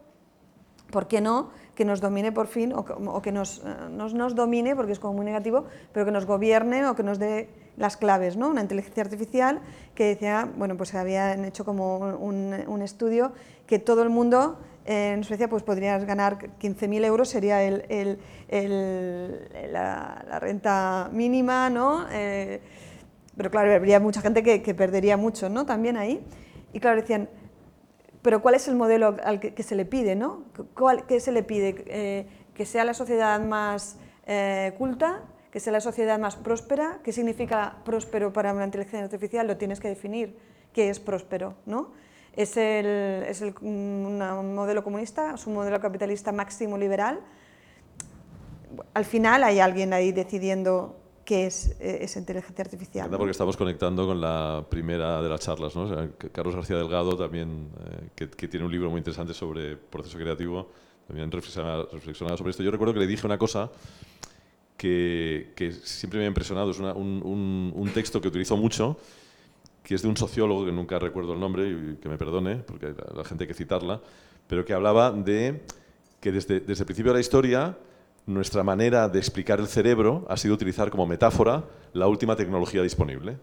¿por 0.91 1.09
qué 1.09 1.21
no? 1.21 1.51
Que 1.75 1.85
nos 1.85 2.01
domine 2.01 2.33
por 2.33 2.47
fin, 2.47 2.73
o, 2.73 3.23
que 3.23 3.33
nos, 3.33 3.59
eh, 3.59 3.63
nos, 3.91 4.15
nos, 4.15 4.35
domine, 4.35 4.75
porque 4.75 4.93
es 4.93 4.99
como 4.99 5.15
muy 5.15 5.25
negativo, 5.25 5.65
pero 5.93 6.07
que 6.07 6.13
nos 6.13 6.27
gobierne 6.27 6.87
o 6.87 6.97
que 6.97 7.03
nos 7.03 7.19
dé 7.19 7.49
las 7.77 7.97
claves, 7.97 8.37
¿no? 8.37 8.49
Una 8.49 8.63
inteligencia 8.63 9.03
artificial 9.03 9.61
que 9.95 10.05
decía, 10.05 10.51
bueno, 10.57 10.77
pues 10.77 10.95
habían 10.95 11.45
hecho 11.45 11.65
como 11.65 11.99
un, 11.99 12.55
un 12.67 12.83
estudio 12.83 13.33
que 13.67 13.79
todo 13.79 14.03
el 14.03 14.11
mundo 14.11 14.59
eh, 14.85 15.13
en 15.15 15.23
Suecia 15.23 15.49
pues 15.49 15.63
podrías 15.63 16.05
ganar 16.05 16.39
15.000 16.39 17.05
euros, 17.05 17.29
sería 17.29 17.63
el, 17.63 17.85
el, 18.49 19.73
la, 19.73 20.39
renta 20.41 21.11
mínima, 21.13 21.71
¿no? 21.71 22.07
Eh, 22.11 22.61
pero 23.37 23.51
claro, 23.51 23.73
habría 23.73 24.01
mucha 24.01 24.21
gente 24.21 24.43
que 24.43 24.75
perdería 24.75 25.17
mucho, 25.17 25.49
¿no? 25.49 25.65
También 25.65 25.97
ahí. 25.97 26.21
Y 26.73 26.81
claro, 26.81 27.01
decían, 27.01 27.29
pero 28.29 28.43
¿cuál 28.43 28.57
es 28.57 28.69
el 28.69 28.77
modelo 28.77 29.17
al 29.25 29.41
que, 29.41 29.63
se 29.63 29.75
le 29.75 29.87
pide? 29.87 30.15
¿no? 30.15 30.43
¿Qué 31.09 31.19
se 31.19 31.33
le 31.33 31.43
pide? 31.43 31.83
Eh, 31.87 32.27
¿Que 32.53 32.67
sea 32.67 32.85
la 32.85 32.93
sociedad 32.93 33.41
más 33.41 33.97
eh, 34.27 34.75
culta? 34.77 35.23
¿Que 35.51 35.61
sea 35.61 35.73
la 35.73 35.81
sociedad 35.81 36.19
más 36.19 36.37
próspera? 36.37 36.99
¿Qué 37.03 37.11
significa 37.11 37.77
próspero 37.87 38.31
para 38.31 38.53
una 38.53 38.67
inteligencia 38.67 39.03
artificial? 39.03 39.47
Lo 39.47 39.57
tienes 39.57 39.81
que 39.81 39.89
definir. 39.89 40.37
¿Qué 40.75 40.91
es 40.91 41.01
próspero? 41.01 41.55
¿no? 41.65 41.93
¿Es, 42.37 42.59
el, 42.59 43.25
es 43.27 43.41
el, 43.41 43.55
un 43.63 44.19
modelo 44.55 44.85
comunista? 44.85 45.33
¿Es 45.35 45.47
un 45.47 45.55
modelo 45.55 45.81
capitalista 45.81 46.31
máximo 46.31 46.77
liberal? 46.77 47.21
Al 48.93 49.07
final 49.07 49.43
hay 49.43 49.59
alguien 49.59 49.95
ahí 49.95 50.13
decidiendo 50.13 50.98
qué 51.29 51.45
es 51.45 51.77
eh, 51.79 51.99
esa 52.01 52.21
inteligencia 52.21 52.65
artificial. 52.65 53.11
¿no? 53.11 53.19
Porque 53.19 53.33
estamos 53.33 53.55
conectando 53.55 54.07
con 54.07 54.19
la 54.19 54.65
primera 54.71 55.21
de 55.21 55.29
las 55.29 55.41
charlas. 55.41 55.77
¿no? 55.77 56.09
Carlos 56.33 56.55
García 56.55 56.79
Delgado 56.79 57.19
también, 57.19 57.69
eh, 58.17 58.29
que, 58.35 58.49
tiene 58.49 58.65
un 58.65 58.73
libro 58.73 58.89
muy 58.89 58.97
interesante 58.97 59.35
sobre 59.35 59.77
proceso 59.77 60.17
creativo, 60.17 60.71
también 61.07 61.31
reflexionaba, 61.31 61.87
sobre 62.39 62.51
esto. 62.51 62.63
Yo 62.63 62.71
recuerdo 62.71 62.95
que 62.95 63.01
le 63.01 63.07
dije 63.07 63.27
una 63.27 63.37
cosa 63.37 63.71
que, 64.79 65.53
que 65.55 65.73
siempre 65.73 66.19
me 66.19 66.25
ha 66.25 66.29
impresionado, 66.29 66.71
es 66.71 66.79
un, 66.79 67.73
un, 67.77 67.91
texto 67.91 68.23
que 68.23 68.29
utilizo 68.29 68.57
mucho, 68.57 68.97
que 69.83 69.97
es 69.97 70.01
de 70.01 70.09
un 70.09 70.17
sociólogo, 70.17 70.65
que 70.65 70.73
nunca 70.73 70.99
recuerdo 70.99 71.35
el 71.35 71.41
nombre, 71.41 71.69
y 71.69 71.99
que 72.01 72.09
me 72.09 72.17
perdone, 72.17 72.57
porque 72.57 72.95
la, 73.15 73.25
gente 73.25 73.45
hay 73.45 73.49
que 73.49 73.55
citarla, 73.55 74.01
pero 74.47 74.65
que 74.65 74.73
hablaba 74.73 75.13
de 75.13 75.61
que 76.23 76.33
desde, 76.33 76.61
desde 76.61 76.85
el 76.85 76.87
principio 76.87 77.13
de 77.13 77.19
la 77.19 77.21
historia 77.21 77.77
nuestra 78.29 78.63
manera 78.63 79.09
de 79.09 79.19
explicar 79.19 79.59
el 79.59 79.67
cerebro 79.67 80.27
ha 80.29 80.37
sido 80.37 80.55
utilizar 80.55 80.91
como 80.91 81.07
metáfora 81.07 81.65
la 81.95 82.07
última 82.07 82.37
tecnología 82.37 82.83
disponible. 82.83 83.39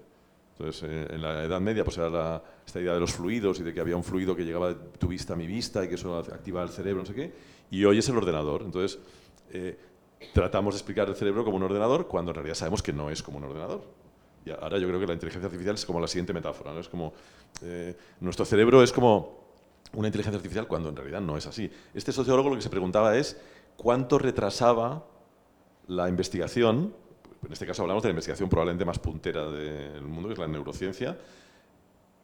Entonces, 0.52 0.84
eh, 0.88 1.08
en 1.10 1.24
la 1.24 1.44
Edad 1.44 1.60
Media 1.60 1.84
pues 1.84 1.98
era 1.98 2.42
esta 2.66 2.80
idea 2.80 2.94
de 2.94 3.00
los 3.00 3.12
fluidos 3.12 3.60
y 3.60 3.64
de 3.64 3.74
que 3.74 3.80
había 3.82 3.98
un 3.98 4.04
fluido 4.04 4.36
que 4.36 4.46
llegaba 4.46 4.70
de 4.70 4.76
tu 5.00 5.08
vista 5.08 5.34
a 5.34 5.36
mi 5.36 5.48
vista 5.48 5.84
y 5.84 5.90
que 5.90 5.96
eso 5.96 6.16
activaba 6.18 6.66
el 6.66 6.72
cerebro, 6.72 7.02
no 7.02 7.06
sé 7.08 7.16
qué. 7.16 7.34
Y 7.72 7.84
hoy 7.84 7.98
es 7.98 8.08
el 8.10 8.16
ordenador. 8.16 8.62
Entonces, 8.62 9.00
eh, 9.52 9.76
tratamos 10.34 10.76
de 10.76 10.78
explicar 10.78 11.10
el 11.10 11.16
cerebro 11.16 11.44
como 11.44 11.58
un 11.58 11.64
ordenador 11.64 12.08
cuando 12.08 12.30
en 12.30 12.36
realidad 12.36 12.56
sabemos 12.56 12.84
que 12.84 12.94
no 12.94 13.10
es 13.10 13.24
como 13.24 13.40
un 13.40 13.46
ordenador. 13.46 13.82
Y 14.46 14.52
ahora 14.52 14.78
yo 14.78 14.88
creo 14.88 15.00
que 15.00 15.08
la 15.08 15.14
inteligencia 15.14 15.48
artificial 15.48 15.74
es 15.74 15.86
como 15.86 16.00
la 16.00 16.08
siguiente 16.08 16.32
metáfora. 16.32 16.80
Es 16.80 16.88
como, 16.88 17.12
eh, 17.64 17.98
nuestro 18.20 18.46
cerebro 18.46 18.84
es 18.84 18.92
como 18.92 19.46
una 19.94 20.08
inteligencia 20.08 20.38
artificial 20.38 20.68
cuando 20.68 20.90
en 20.90 20.96
realidad 20.96 21.22
no 21.22 21.38
es 21.38 21.48
así. 21.48 21.72
Este 21.94 22.12
sociólogo 22.12 22.50
lo 22.50 22.56
que 22.56 22.62
se 22.62 22.70
preguntaba 22.70 23.18
es 23.18 23.40
cuánto 23.78 24.18
retrasaba 24.18 25.06
la 25.88 26.10
investigación, 26.10 26.94
en 27.46 27.52
este 27.52 27.66
caso 27.66 27.84
hablamos 27.84 28.04
de 28.04 28.10
la 28.10 28.12
investigación 28.12 28.50
probablemente 28.50 28.86
más 28.86 29.00
puntera 29.00 29.50
del 29.50 30.04
mundo, 30.04 30.30
que 30.30 30.34
es 30.34 30.40
la 30.40 30.48
neurociencia, 30.48 31.18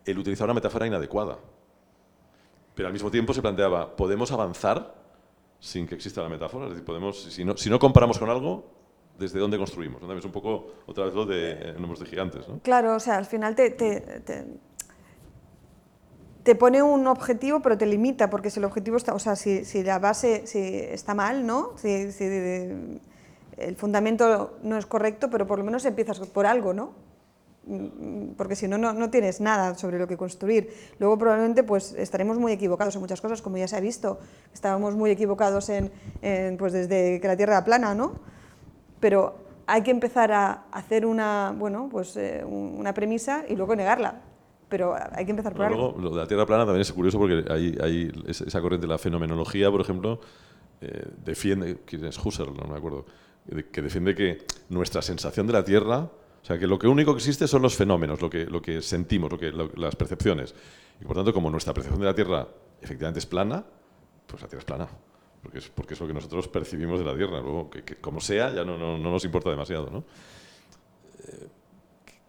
el 0.06 0.18
utilizar 0.18 0.46
una 0.46 0.56
metáfora 0.56 0.88
inadecuada. 0.88 1.38
Pero 2.74 2.88
al 2.88 2.94
mismo 2.94 3.12
tiempo 3.12 3.34
se 3.34 3.42
planteaba, 3.42 3.96
¿podemos 3.96 4.32
avanzar 4.32 4.96
sin 5.60 5.86
que 5.86 5.96
exista 5.96 6.24
la 6.24 6.30
metáfora? 6.30 6.66
Es 6.66 6.72
decir, 6.72 6.86
podemos, 6.86 7.22
si, 7.22 7.46
no, 7.46 7.56
si 7.56 7.70
no 7.70 7.78
comparamos 7.78 8.18
con 8.18 8.30
algo, 8.30 8.66
¿desde 9.20 9.40
dónde 9.40 9.58
construimos? 9.58 10.02
Es 10.02 10.26
un 10.26 10.32
poco, 10.32 10.74
otra 10.88 11.06
vez, 11.06 11.14
lo 11.14 11.26
de 11.26 11.74
números 11.74 12.00
de 12.00 12.06
gigantes. 12.08 12.48
¿no? 12.48 12.60
Claro, 12.60 12.96
o 12.96 13.00
sea, 13.00 13.18
al 13.18 13.26
final 13.26 13.56
te 13.56 13.72
te 13.72 14.46
pone 16.56 16.82
un 16.82 17.08
objetivo, 17.08 17.60
pero 17.62 17.78
te 17.78 17.86
limita, 17.86 18.30
porque 18.30 18.50
si 18.50 18.60
el 18.60 18.66
objetivo 18.66 18.98
está, 18.98 19.14
o 19.14 19.20
sea, 19.20 19.36
si, 19.36 19.64
la 19.84 20.00
base 20.00 20.48
si 20.48 20.60
está 20.60 21.14
mal, 21.14 21.46
¿no? 21.46 21.78
Si, 21.78 22.12
si, 22.12 22.24
el 23.58 23.76
fundamento 23.76 24.58
no 24.64 24.78
es 24.78 24.86
correcto, 24.86 25.30
pero 25.30 25.46
por 25.46 25.60
lo 25.60 25.66
menos 25.66 25.86
empiezas 25.86 26.20
por 26.20 26.48
algo, 26.48 26.74
¿no? 26.74 26.94
Mm, 27.68 28.32
porque 28.38 28.56
si 28.56 28.68
no, 28.68 28.78
no, 28.80 29.10
tienes 29.12 29.40
nada 29.40 29.76
sobre 29.76 30.00
lo 30.00 30.08
que 30.08 30.18
construir. 30.18 30.74
Luego 30.98 31.18
probablemente 31.18 31.64
pues 31.64 31.94
estaremos 31.94 32.40
muy 32.40 32.54
equivocados 32.54 32.96
en 32.96 33.02
muchas 33.02 33.22
cosas, 33.22 33.42
como 33.42 33.58
ya 33.58 33.68
se 33.68 33.76
ha 33.76 33.80
visto. 33.80 34.20
Estábamos 34.52 34.96
muy 34.96 35.12
equivocados 35.12 35.70
en, 35.70 35.92
pues 36.58 36.74
desde 36.74 37.22
que 37.22 37.28
la 37.28 37.38
Tierra 37.38 37.54
era 37.54 37.64
plana, 37.64 37.94
¿no? 37.94 38.14
Pero 39.00 39.36
hay 39.68 39.84
que 39.84 39.92
empezar 39.92 40.32
a 40.32 40.64
hacer 40.72 41.06
una, 41.06 41.54
bueno, 41.56 41.88
pues, 41.92 42.18
eh, 42.18 42.44
una 42.44 42.94
premisa 42.96 43.44
y 43.48 43.56
luego 43.56 43.76
negarla 43.76 44.22
pero 44.72 44.96
hay 44.96 45.26
que 45.26 45.32
empezar 45.32 45.54
por 45.54 45.66
algo. 45.66 45.78
Luego, 45.78 46.02
lo 46.02 46.10
de 46.12 46.22
la 46.22 46.28
Tierra 46.28 46.46
plana 46.46 46.64
también 46.64 46.82
es 46.82 46.92
curioso 46.94 47.20
porque 47.20 47.44
hay, 47.52 47.78
hay 47.84 48.10
esa 48.26 48.62
corriente 48.62 48.88
de 48.88 48.94
la 48.94 48.98
fenomenología, 48.98 49.70
por 49.70 49.82
ejemplo, 49.82 50.22
eh, 50.80 51.08
defiende, 51.26 51.82
¿quién 51.86 52.06
es 52.06 52.18
Husserl? 52.18 52.56
No 52.56 52.72
me 52.72 52.78
acuerdo, 52.78 53.06
que 53.70 53.82
defiende 53.82 54.16
que 54.16 54.46
nuestra 54.70 55.02
sensación 55.02 55.46
de 55.46 55.54
la 55.54 55.66
Tierra, 55.66 55.98
o 55.98 56.46
sea, 56.46 56.58
que 56.58 56.68
lo 56.68 56.80
que 56.80 56.88
único 56.88 57.12
que 57.12 57.18
existe 57.18 57.50
son 57.50 57.62
los 57.62 57.76
fenómenos, 57.76 58.22
lo 58.22 58.30
que, 58.30 58.46
lo 58.46 58.62
que 58.62 58.82
sentimos, 58.82 59.30
lo 59.30 59.38
que, 59.38 59.52
las 59.52 59.98
percepciones. 59.98 60.56
Y 61.02 61.04
por 61.04 61.18
tanto, 61.18 61.34
como 61.34 61.50
nuestra 61.50 61.74
percepción 61.74 62.00
de 62.00 62.08
la 62.08 62.16
Tierra 62.16 62.48
efectivamente 62.82 63.20
es 63.20 63.26
plana, 63.26 63.66
pues 64.26 64.42
la 64.42 64.48
Tierra 64.48 64.60
es 64.62 64.66
plana. 64.66 64.88
Porque 65.44 65.58
es, 65.58 65.68
porque 65.68 65.96
es 65.96 66.00
lo 66.00 66.08
que 66.08 66.14
nosotros 66.14 66.48
percibimos 66.48 66.98
de 66.98 67.06
la 67.06 67.18
Tierra. 67.18 67.42
Luego, 67.42 67.70
que, 67.70 67.84
como 67.98 68.22
sea, 68.22 68.54
ya 68.54 68.64
no, 68.64 68.78
no, 68.78 68.98
no 68.98 69.12
nos 69.12 69.26
importa 69.26 69.50
demasiado. 69.50 69.90
¿no? 69.90 70.06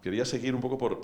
Quería 0.03 0.25
seguir 0.25 0.55
un 0.55 0.61
poco 0.61 0.77
por, 0.77 0.99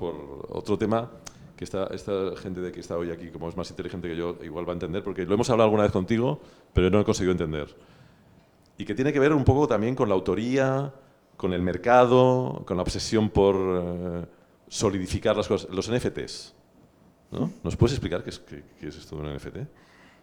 otro 0.51 0.77
tema 0.77 1.11
que 1.57 1.65
esta, 1.65 1.87
esta 1.87 2.37
gente 2.37 2.61
de 2.61 2.71
que 2.71 2.81
está 2.81 2.97
hoy 2.97 3.11
aquí, 3.11 3.31
como 3.31 3.49
es 3.49 3.57
más 3.57 3.71
inteligente 3.71 4.09
que 4.09 4.17
yo, 4.17 4.37
igual 4.43 4.69
va 4.69 4.73
a 4.73 4.75
entender, 4.75 5.03
porque 5.03 5.25
lo 5.25 5.35
hemos 5.35 5.49
hablado 5.51 5.67
alguna 5.67 5.85
vez 5.85 5.93
contigo, 5.93 6.41
pero 6.73 6.89
no 6.91 7.01
he 7.01 7.05
conseguido 7.05 7.33
entender. 7.33 7.75
Y 8.77 8.85
que 8.85 8.95
tiene 8.95 9.13
que 9.13 9.19
ver 9.19 9.33
un 9.33 9.45
poco 9.45 9.67
también 9.67 9.97
con 9.97 10.09
la 10.09 10.15
autoría, 10.15 10.93
con 11.37 11.53
el 11.53 11.63
mercado, 11.63 12.63
con 12.65 12.77
la 12.77 12.83
obsesión 12.83 13.31
por 13.31 13.57
eh, 13.57 14.27
solidificar 14.69 15.37
las 15.37 15.49
cosas. 15.49 15.69
Los 15.71 15.91
NFTs. 15.91 16.55
¿no? 17.33 17.51
¿Nos 17.65 17.77
puedes 17.77 17.95
explicar 17.95 18.23
qué 18.23 18.31
es, 18.31 18.39
qué, 18.39 18.63
es 18.81 18.97
esto 18.97 19.17
de 19.17 19.23
un 19.23 19.35
NFT? 19.35 19.57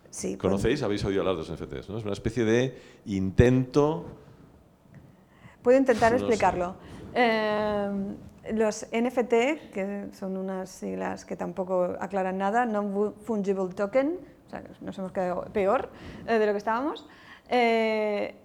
Sí, 0.09 0.27
pues 0.29 0.37
¿Conocéis? 0.37 0.83
Habéis 0.83 1.03
oído 1.03 1.21
hablar 1.21 1.35
de 1.35 1.41
los 1.41 1.51
NFTs. 1.51 1.89
¿no? 1.89 1.97
Es 1.97 2.03
una 2.03 2.13
especie 2.13 2.45
de 2.45 2.77
intento... 3.07 4.05
Puedo 5.61 5.77
intentar 5.77 6.13
explicarlo. 6.13 6.75
Eh, 7.13 7.89
los 8.53 8.87
NFT, 8.91 9.71
que 9.73 10.07
son 10.13 10.37
unas 10.37 10.69
siglas 10.69 11.25
que 11.25 11.35
tampoco 11.35 11.95
aclaran 11.99 12.37
nada, 12.37 12.65
Non-Fungible 12.65 13.73
Token, 13.73 14.19
o 14.47 14.49
sea, 14.49 14.63
nos 14.81 14.97
hemos 14.97 15.11
quedado 15.11 15.45
peor 15.51 15.89
eh, 16.27 16.37
de 16.37 16.45
lo 16.45 16.51
que 16.51 16.57
estábamos, 16.57 17.07
eh, 17.49 18.35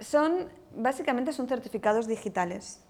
son, 0.00 0.48
básicamente 0.76 1.32
son 1.32 1.48
certificados 1.48 2.06
digitales. 2.06 2.80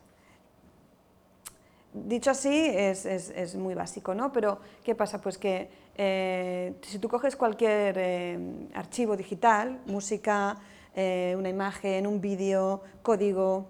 Dicho 1.92 2.30
así, 2.30 2.66
es, 2.74 3.54
muy 3.54 3.74
básico, 3.74 4.14
¿no? 4.14 4.30
Pero, 4.30 4.60
¿qué 4.84 4.94
pasa? 4.94 5.22
Pues 5.22 5.38
que 5.38 5.70
eh, 5.96 6.74
si 6.82 6.98
tú 6.98 7.08
coges 7.08 7.36
cualquier 7.36 8.38
archivo 8.74 9.16
digital, 9.16 9.80
música, 9.86 10.58
una 10.94 11.48
imagen, 11.48 12.06
un 12.06 12.20
vídeo, 12.20 12.82
código, 13.02 13.68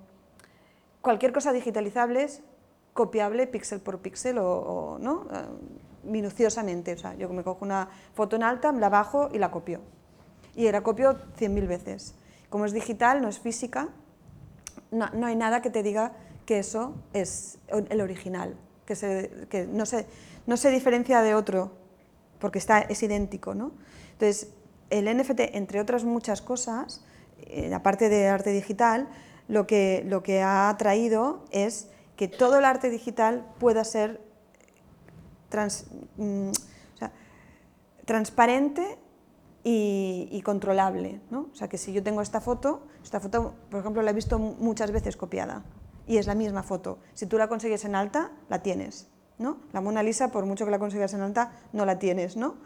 cualquier 1.02 1.32
cosa 1.32 1.52
digitalizable 1.52 2.26
copiable 2.96 3.46
píxel 3.46 3.78
por 3.78 4.00
píxel 4.00 4.38
o, 4.40 4.98
¿no? 4.98 5.28
Eh, 5.30 5.46
minuciosamente. 6.02 6.94
O 6.94 6.98
sea, 6.98 7.14
yo 7.14 7.28
me 7.28 7.44
cojo 7.44 7.64
una 7.64 7.88
foto 8.14 8.34
en 8.34 8.42
alta, 8.42 8.72
la 8.72 8.88
bajo 8.88 9.28
y 9.32 9.38
la 9.38 9.52
copio. 9.52 9.80
Y 10.56 10.70
la 10.72 10.82
copio 10.82 11.14
100.000 11.38 11.68
veces. 11.68 12.14
Como 12.50 12.64
es 12.64 12.72
digital, 12.72 13.22
no 13.22 13.28
es 13.28 13.38
física, 13.38 13.90
no, 14.90 15.08
no, 15.10 15.26
hay 15.26 15.36
nada 15.36 15.62
que 15.62 15.70
te 15.70 15.82
diga 15.82 16.12
que 16.46 16.58
eso 16.58 16.94
es 17.12 17.58
el 17.68 18.00
original, 18.00 18.56
que, 18.86 18.94
se, 18.94 19.30
no, 19.72 19.84
se, 19.84 20.06
no 20.46 20.56
se 20.56 20.70
diferencia 20.70 21.20
de 21.22 21.34
otro, 21.34 21.72
porque 22.38 22.58
está, 22.58 22.80
es 22.80 23.02
idéntico. 23.02 23.54
¿no? 23.54 23.72
Entonces, 24.12 24.52
el 24.90 25.14
NFT, 25.14 25.40
entre 25.54 25.80
otras 25.80 26.04
muchas 26.04 26.40
cosas, 26.40 27.04
eh, 27.38 27.74
aparte 27.74 28.08
de 28.08 28.28
arte 28.28 28.50
digital, 28.50 29.08
lo 29.48 29.66
que, 29.66 30.04
lo 30.06 30.22
que 30.22 30.42
ha 30.42 30.74
traído 30.78 31.44
es 31.50 31.90
que 32.16 32.28
todo 32.28 32.58
el 32.58 32.64
arte 32.64 32.90
digital 32.90 33.46
pueda 33.58 33.84
ser 33.84 34.20
mm, 36.16 36.50
transparente 38.04 38.98
y, 39.62 40.40
controlable. 40.42 41.20
¿no? 41.30 41.48
O 41.52 41.54
sea, 41.54 41.68
que 41.68 41.78
si 41.78 41.92
yo 41.92 42.02
tengo 42.02 42.22
esta 42.22 42.40
foto, 42.40 42.86
esta 43.02 43.20
foto, 43.20 43.54
por 43.70 43.80
ejemplo, 43.80 44.02
la 44.02 44.12
he 44.12 44.14
visto 44.14 44.38
muchas 44.38 44.92
veces 44.92 45.16
copiada 45.16 45.64
y 46.06 46.18
es 46.18 46.26
la 46.26 46.34
misma 46.34 46.62
foto. 46.62 46.98
Si 47.14 47.26
tú 47.26 47.36
la 47.36 47.48
consigues 47.48 47.84
en 47.84 47.96
alta, 47.96 48.30
la 48.48 48.62
tienes. 48.62 49.08
¿no? 49.38 49.58
La 49.72 49.80
Mona 49.80 50.02
Lisa, 50.02 50.30
por 50.30 50.46
mucho 50.46 50.64
que 50.64 50.70
la 50.70 50.78
consigas 50.78 51.12
en 51.14 51.20
alta, 51.20 51.52
no 51.72 51.84
la 51.84 51.98
tienes. 51.98 52.36
¿no? 52.36 52.56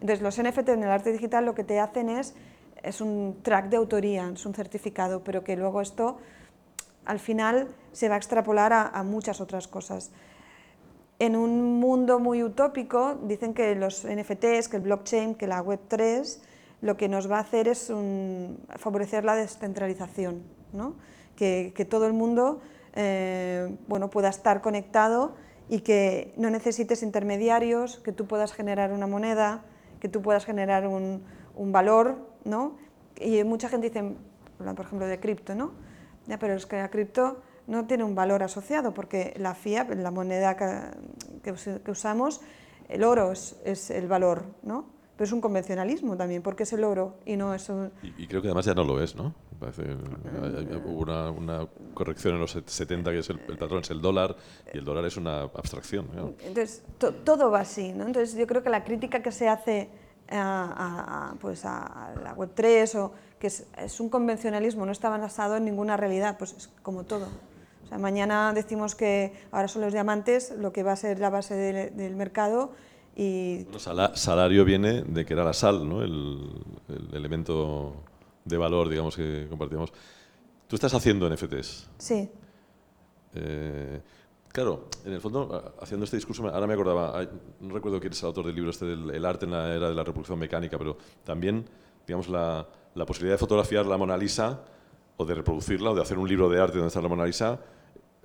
Entonces, 0.00 0.20
los 0.20 0.40
NFT 0.40 0.68
en 0.70 0.82
el 0.84 0.90
arte 0.90 1.12
digital 1.12 1.46
lo 1.46 1.54
que 1.54 1.64
te 1.64 1.80
hacen 1.80 2.10
es, 2.10 2.34
es 2.82 3.00
un 3.00 3.40
track 3.42 3.70
de 3.70 3.76
autoría, 3.78 4.30
es 4.32 4.44
un 4.44 4.54
certificado, 4.54 5.24
pero 5.24 5.42
que 5.42 5.56
luego 5.56 5.80
esto 5.80 6.18
al 7.10 7.18
final 7.18 7.68
se 7.90 8.08
va 8.08 8.14
a 8.14 8.18
extrapolar 8.18 8.72
a, 8.72 9.02
muchas 9.02 9.40
otras 9.40 9.66
cosas. 9.66 10.12
En 11.18 11.34
un 11.34 11.80
mundo 11.80 12.20
muy 12.20 12.44
utópico, 12.44 13.18
dicen 13.24 13.52
que 13.52 13.74
los 13.74 14.06
NFTs, 14.06 14.68
que 14.68 14.76
el 14.76 14.82
blockchain, 14.82 15.34
que 15.34 15.48
la 15.48 15.60
Web3, 15.60 16.38
lo 16.82 16.96
que 16.96 17.08
nos 17.08 17.28
va 17.28 17.38
a 17.38 17.40
hacer 17.40 17.66
es 17.66 17.92
favorecer 18.76 19.24
la 19.24 19.34
descentralización, 19.34 20.44
¿no? 20.72 20.94
que, 21.34 21.86
todo 21.90 22.06
el 22.06 22.12
mundo 22.12 22.60
eh, 22.94 23.76
bueno, 23.88 24.08
pueda 24.08 24.28
estar 24.28 24.60
conectado 24.60 25.34
y 25.68 25.80
que 25.80 26.32
no 26.36 26.48
necesites 26.48 27.02
intermediarios, 27.02 27.98
que 27.98 28.12
tú 28.12 28.26
puedas 28.26 28.52
generar 28.52 28.92
una 28.92 29.08
moneda, 29.08 29.64
que 29.98 30.08
tú 30.08 30.22
puedas 30.22 30.44
generar 30.44 30.86
un, 30.86 31.24
un 31.56 31.72
valor. 31.72 32.30
¿no? 32.44 32.76
Y 33.20 33.42
mucha 33.42 33.68
gente 33.68 33.88
dice, 33.88 34.14
por 34.58 34.86
ejemplo, 34.86 35.06
de 35.08 35.18
cripto, 35.18 35.56
¿no? 35.56 35.89
Pero 36.38 36.54
es 36.54 36.66
que 36.66 36.76
la 36.76 36.90
cripto 36.90 37.42
no 37.66 37.86
tiene 37.86 38.04
un 38.04 38.14
valor 38.14 38.42
asociado 38.42 38.92
porque 38.92 39.34
la 39.38 39.54
fiat, 39.54 39.90
la 39.94 40.10
moneda 40.10 40.56
que, 40.56 41.52
usamos, 41.90 42.40
el 42.88 43.04
oro 43.04 43.32
es, 43.32 43.90
el 43.90 44.08
valor, 44.08 44.44
¿no? 44.62 44.86
Pero 45.16 45.26
es 45.26 45.32
un 45.32 45.40
convencionalismo 45.40 46.16
también, 46.16 46.42
porque 46.42 46.62
es 46.62 46.72
el 46.72 46.82
oro 46.82 47.18
y 47.26 47.36
no 47.36 47.54
es 47.54 47.68
un... 47.68 47.92
Y, 48.02 48.26
creo 48.26 48.40
que 48.40 48.48
además 48.48 48.64
ya 48.64 48.74
no 48.74 48.84
lo 48.84 49.02
es, 49.02 49.14
¿no? 49.14 49.34
hubo 50.86 51.00
una, 51.00 51.68
corrección 51.92 52.34
en 52.34 52.40
los 52.40 52.52
70 52.52 53.10
que 53.10 53.18
es 53.18 53.28
el, 53.28 53.38
patrón 53.38 53.80
es 53.80 53.90
el 53.90 54.00
dólar 54.00 54.34
y 54.72 54.78
el 54.78 54.84
dólar 54.84 55.04
es 55.04 55.18
una 55.18 55.42
abstracción. 55.42 56.08
Entonces, 56.40 56.82
todo 56.98 57.50
va 57.50 57.60
así, 57.60 57.92
¿no? 57.92 58.06
Entonces 58.06 58.34
yo 58.34 58.46
creo 58.46 58.62
que 58.62 58.70
la 58.70 58.82
crítica 58.82 59.22
que 59.22 59.30
se 59.30 59.48
hace 59.48 59.90
a, 60.30 61.34
pues 61.40 61.64
a 61.64 62.14
la 62.22 62.34
Web3 62.34 62.94
o 62.98 63.12
que 63.40 63.46
es, 63.48 64.00
un 64.00 64.08
convencionalismo, 64.08 64.86
no 64.86 64.92
está 64.92 65.08
basado 65.08 65.56
en 65.56 65.64
ninguna 65.64 65.96
realidad, 65.96 66.36
pues 66.38 66.52
es 66.52 66.68
como 66.82 67.04
todo. 67.04 67.26
O 67.84 67.88
sea, 67.88 67.98
mañana 67.98 68.52
decimos 68.52 68.94
que 68.94 69.32
ahora 69.50 69.66
son 69.66 69.82
los 69.82 69.92
diamantes 69.92 70.52
lo 70.56 70.72
que 70.72 70.84
va 70.84 70.92
a 70.92 70.96
ser 70.96 71.18
la 71.18 71.30
base 71.30 71.54
del 71.90 72.14
mercado 72.14 72.72
y... 73.16 73.66
salario 74.14 74.64
viene 74.64 75.02
de 75.02 75.24
que 75.24 75.32
era 75.32 75.42
la 75.42 75.52
sal, 75.54 75.88
¿no? 75.88 76.02
el, 76.02 76.48
elemento 77.12 78.04
de 78.44 78.56
valor 78.56 78.88
digamos, 78.88 79.16
que 79.16 79.46
compartimos. 79.48 79.92
Tú 80.68 80.76
estás 80.76 80.94
haciendo 80.94 81.28
NFTs. 81.28 81.88
Sí. 81.98 82.30
Eh, 83.34 84.00
Claro, 84.52 84.88
en 85.04 85.12
el 85.12 85.20
fondo, 85.20 85.74
haciendo 85.80 86.04
este 86.04 86.16
discurso, 86.16 86.44
ahora 86.48 86.66
me 86.66 86.74
acordaba, 86.74 87.24
no 87.60 87.72
recuerdo 87.72 88.00
quién 88.00 88.12
es 88.12 88.20
el 88.20 88.26
autor 88.26 88.46
del 88.46 88.56
libro 88.56 88.70
este 88.70 88.84
del 88.84 89.10
el 89.10 89.24
arte 89.24 89.44
en 89.44 89.52
la 89.52 89.72
era 89.72 89.88
de 89.88 89.94
la 89.94 90.02
reproducción 90.02 90.40
mecánica, 90.40 90.76
pero 90.76 90.96
también, 91.22 91.64
digamos, 92.06 92.28
la, 92.28 92.66
la, 92.94 93.06
posibilidad 93.06 93.34
de 93.34 93.38
fotografiar 93.38 93.86
la 93.86 93.96
Mona 93.96 94.16
Lisa 94.16 94.60
o 95.16 95.24
de 95.24 95.34
reproducirla 95.34 95.90
o 95.90 95.94
de 95.94 96.02
hacer 96.02 96.18
un 96.18 96.28
libro 96.28 96.48
de 96.48 96.60
arte 96.60 96.78
donde 96.78 96.88
está 96.88 97.00
la 97.00 97.08
Mona 97.08 97.26
Lisa 97.26 97.60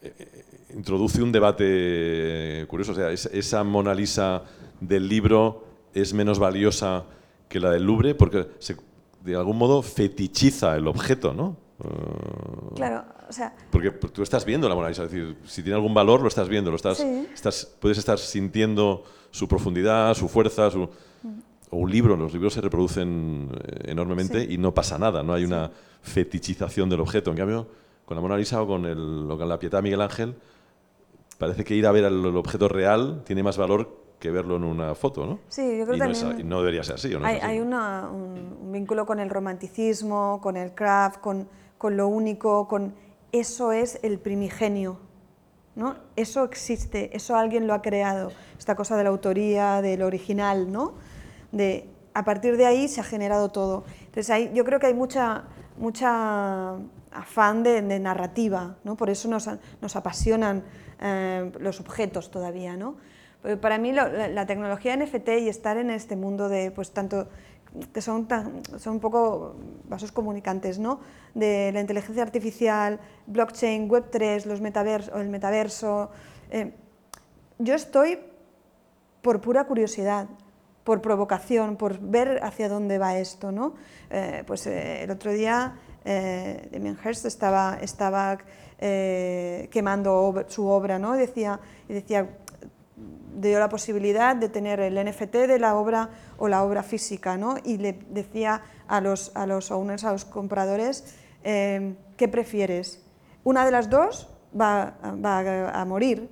eh, 0.02 0.14
eh, 0.18 0.46
introduce 0.76 1.22
un 1.22 1.32
debate 1.32 2.66
curioso. 2.68 2.92
O 2.92 2.96
sea, 2.96 3.12
esa 3.12 3.64
Mona 3.64 3.94
Lisa 3.94 4.44
del 4.80 5.08
libro 5.08 5.66
es 5.94 6.14
menos 6.14 6.38
valiosa 6.38 7.06
que 7.48 7.60
la 7.60 7.72
del 7.72 7.84
Louvre 7.84 8.14
porque 8.14 8.48
se, 8.60 8.76
de 9.24 9.36
algún 9.36 9.58
modo 9.58 9.82
fetichiza 9.82 10.76
el 10.76 10.88
objeto, 10.88 11.34
¿no? 11.34 11.58
Claro, 12.76 13.04
o 13.28 13.34
sea... 13.34 13.54
Porque 13.72 13.92
tú 13.92 14.22
estás 14.22 14.46
viendo 14.46 14.70
la 14.70 14.76
Mona 14.76 14.90
Lisa, 14.90 15.04
es 15.04 15.12
decir, 15.12 15.38
si 15.46 15.64
tiene 15.64 15.76
algún 15.76 15.94
valor 15.94 16.22
lo 16.22 16.28
estás 16.28 16.48
viendo, 16.48 16.70
lo 16.70 16.78
estás, 16.78 17.00
estás 17.00 17.66
puedes 17.80 17.98
estar 17.98 18.20
sintiendo 18.20 19.04
su 19.32 19.48
profundidad, 19.48 20.14
su 20.14 20.28
fuerza, 20.28 20.70
su... 20.70 20.90
O 21.76 21.80
un 21.80 21.92
libro, 21.92 22.16
los 22.16 22.32
libros 22.32 22.54
se 22.54 22.62
reproducen 22.62 23.50
eh, 23.52 23.92
enormemente 23.92 24.42
y 24.42 24.58
no 24.58 24.74
pasa 24.74 24.98
nada, 24.98 25.24
no 25.24 25.34
hay 25.34 25.44
una 25.44 25.70
fetichización 26.02 26.90
del 26.90 27.02
objeto. 27.02 27.32
En 27.32 27.38
cambio, 27.38 27.68
con 28.06 28.16
la 28.16 28.22
Mona 28.22 28.38
Lisa 28.38 28.62
o 28.62 28.68
con, 28.68 28.86
el, 28.86 29.26
con 29.28 29.50
la 29.50 29.60
Pietà 29.60 29.82
Miguel 29.82 30.00
Ángel, 30.00 30.36
parece 31.38 31.66
que 31.66 31.76
ir 31.76 31.86
a 31.86 31.92
ver 31.92 32.06
el 32.06 32.26
objeto 32.38 32.70
real 32.70 33.24
tiene 33.26 33.44
más 33.44 33.58
valor 33.58 34.06
que 34.20 34.32
verlo 34.32 34.56
en 34.56 34.64
una 34.64 34.96
foto, 34.96 35.26
¿no? 35.26 35.40
Sí, 35.50 35.78
yo 35.78 35.86
creo 35.86 36.00
que 36.00 36.14
no, 36.14 36.34
no 36.46 36.60
debería 36.60 36.82
ser 36.84 36.96
así, 36.96 37.14
¿o 37.14 37.20
no? 37.20 37.28
Hay, 37.28 37.40
hay 37.42 37.60
una, 37.60 38.08
un, 38.10 38.72
vínculo 38.72 39.06
con 39.06 39.20
el 39.20 39.30
romanticismo, 39.30 40.40
con 40.42 40.56
el 40.56 40.74
craft, 40.74 41.20
con, 41.20 41.50
con, 41.78 41.98
lo 41.98 42.08
único, 42.08 42.70
con... 42.70 42.94
Eso 43.34 43.74
es 43.74 44.00
el 44.02 44.20
primigenio, 44.20 44.98
¿no? 45.76 45.98
Eso 46.16 46.46
existe, 46.46 47.14
eso 47.16 47.36
alguien 47.36 47.68
lo 47.68 47.74
ha 47.74 47.82
creado, 47.82 48.32
esta 48.58 48.76
cosa 48.76 48.96
de 48.96 49.04
la 49.04 49.10
autoría, 49.10 49.82
del 49.82 50.04
original, 50.04 50.72
¿no? 50.72 50.94
A 52.14 52.24
partir 52.24 52.56
de 52.56 52.66
ahí 52.66 52.88
se 52.88 53.02
ha 53.02 53.04
generado 53.04 53.50
todo. 53.50 53.84
Entonces 54.00 54.30
hay, 54.30 54.52
yo 54.54 54.64
creo 54.64 54.80
que 54.80 54.88
hay 54.88 54.94
mucha, 54.94 55.44
mucha 55.78 56.76
afán 57.12 57.64
de, 57.64 57.82
narrativa, 58.00 58.78
¿no? 58.84 58.96
Por 58.96 59.10
eso 59.10 59.28
nos, 59.28 59.96
apasionan 59.96 60.64
eh, 61.02 61.52
los 61.60 61.80
objetos 61.80 62.32
todavía, 62.32 62.78
¿no? 62.78 62.96
Para 63.62 63.78
mí 63.78 63.92
la, 63.92 64.46
tecnología 64.48 64.98
NFT 64.98 65.30
y 65.42 65.50
estar 65.50 65.78
en 65.78 65.92
este 65.92 66.16
mundo 66.16 66.50
de, 66.50 66.72
pues 66.72 66.92
tanto, 66.92 67.28
que 67.94 68.02
son, 68.02 68.28
son 68.78 68.94
un 68.94 69.00
poco 69.00 69.56
vasos 69.88 70.12
comunicantes, 70.12 70.80
¿no? 70.80 71.00
De 71.36 71.72
la 71.72 71.80
inteligencia 71.80 72.24
artificial, 72.24 73.00
blockchain, 73.28 73.88
Web3, 73.88 74.46
los 74.46 74.62
metaverso, 74.62 75.16
el 75.20 75.30
metaverso. 75.30 76.10
Eh, 76.50 76.74
yo 77.60 77.76
estoy 77.76 78.20
por 79.22 79.42
pura 79.42 79.66
curiosidad, 79.66 80.28
por 80.86 81.02
provocación, 81.02 81.76
por 81.76 82.00
ver 82.00 82.40
hacia 82.42 82.70
dónde 82.70 82.98
va 82.98 83.18
esto, 83.18 83.52
¿no? 83.52 83.74
Eh, 84.10 84.44
pues 84.48 84.66
el 84.68 85.12
otro 85.12 85.34
día 85.34 85.76
eh, 86.06 86.70
Damien 86.72 86.98
Hirst 87.04 87.26
estaba, 87.26 87.78
estaba 87.82 88.38
quemando 88.78 90.46
su 90.48 90.68
obra, 90.68 91.00
¿no? 91.00 91.14
Decía, 91.14 91.60
y 91.90 91.94
decía 91.94 92.30
dio 93.36 93.60
la 93.60 93.70
posibilidad 93.70 94.36
de 94.36 94.50
tener 94.50 94.80
el 94.80 95.04
NFT 95.04 95.34
de 95.48 95.60
la 95.60 95.76
obra 95.76 96.10
o 96.38 96.48
la 96.48 96.64
obra 96.64 96.84
física, 96.84 97.38
¿no? 97.38 97.56
y 97.64 97.78
le 97.78 97.94
decía 98.10 98.62
a 98.88 99.02
los, 99.02 99.32
a 99.36 99.46
los 99.46 99.72
owners, 99.72 100.04
a 100.04 100.12
los 100.12 100.26
compradores, 100.26 101.16
eh, 101.44 101.96
¿qué 102.18 102.28
prefieres? 102.28 103.04
Una 103.44 103.66
de 103.66 103.72
las 103.72 103.90
dos 103.90 104.30
va, 104.60 104.96
va, 105.04 105.80
a 105.80 105.86
morir 105.86 106.30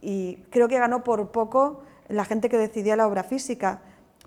y 0.00 0.36
creo 0.50 0.68
que 0.68 0.78
ganó 0.78 1.04
por 1.04 1.30
poco 1.30 1.82
la 2.08 2.24
gente 2.24 2.48
que 2.48 2.58
decidía 2.58 2.96
la 2.96 3.06
obra 3.06 3.22
física, 3.22 3.80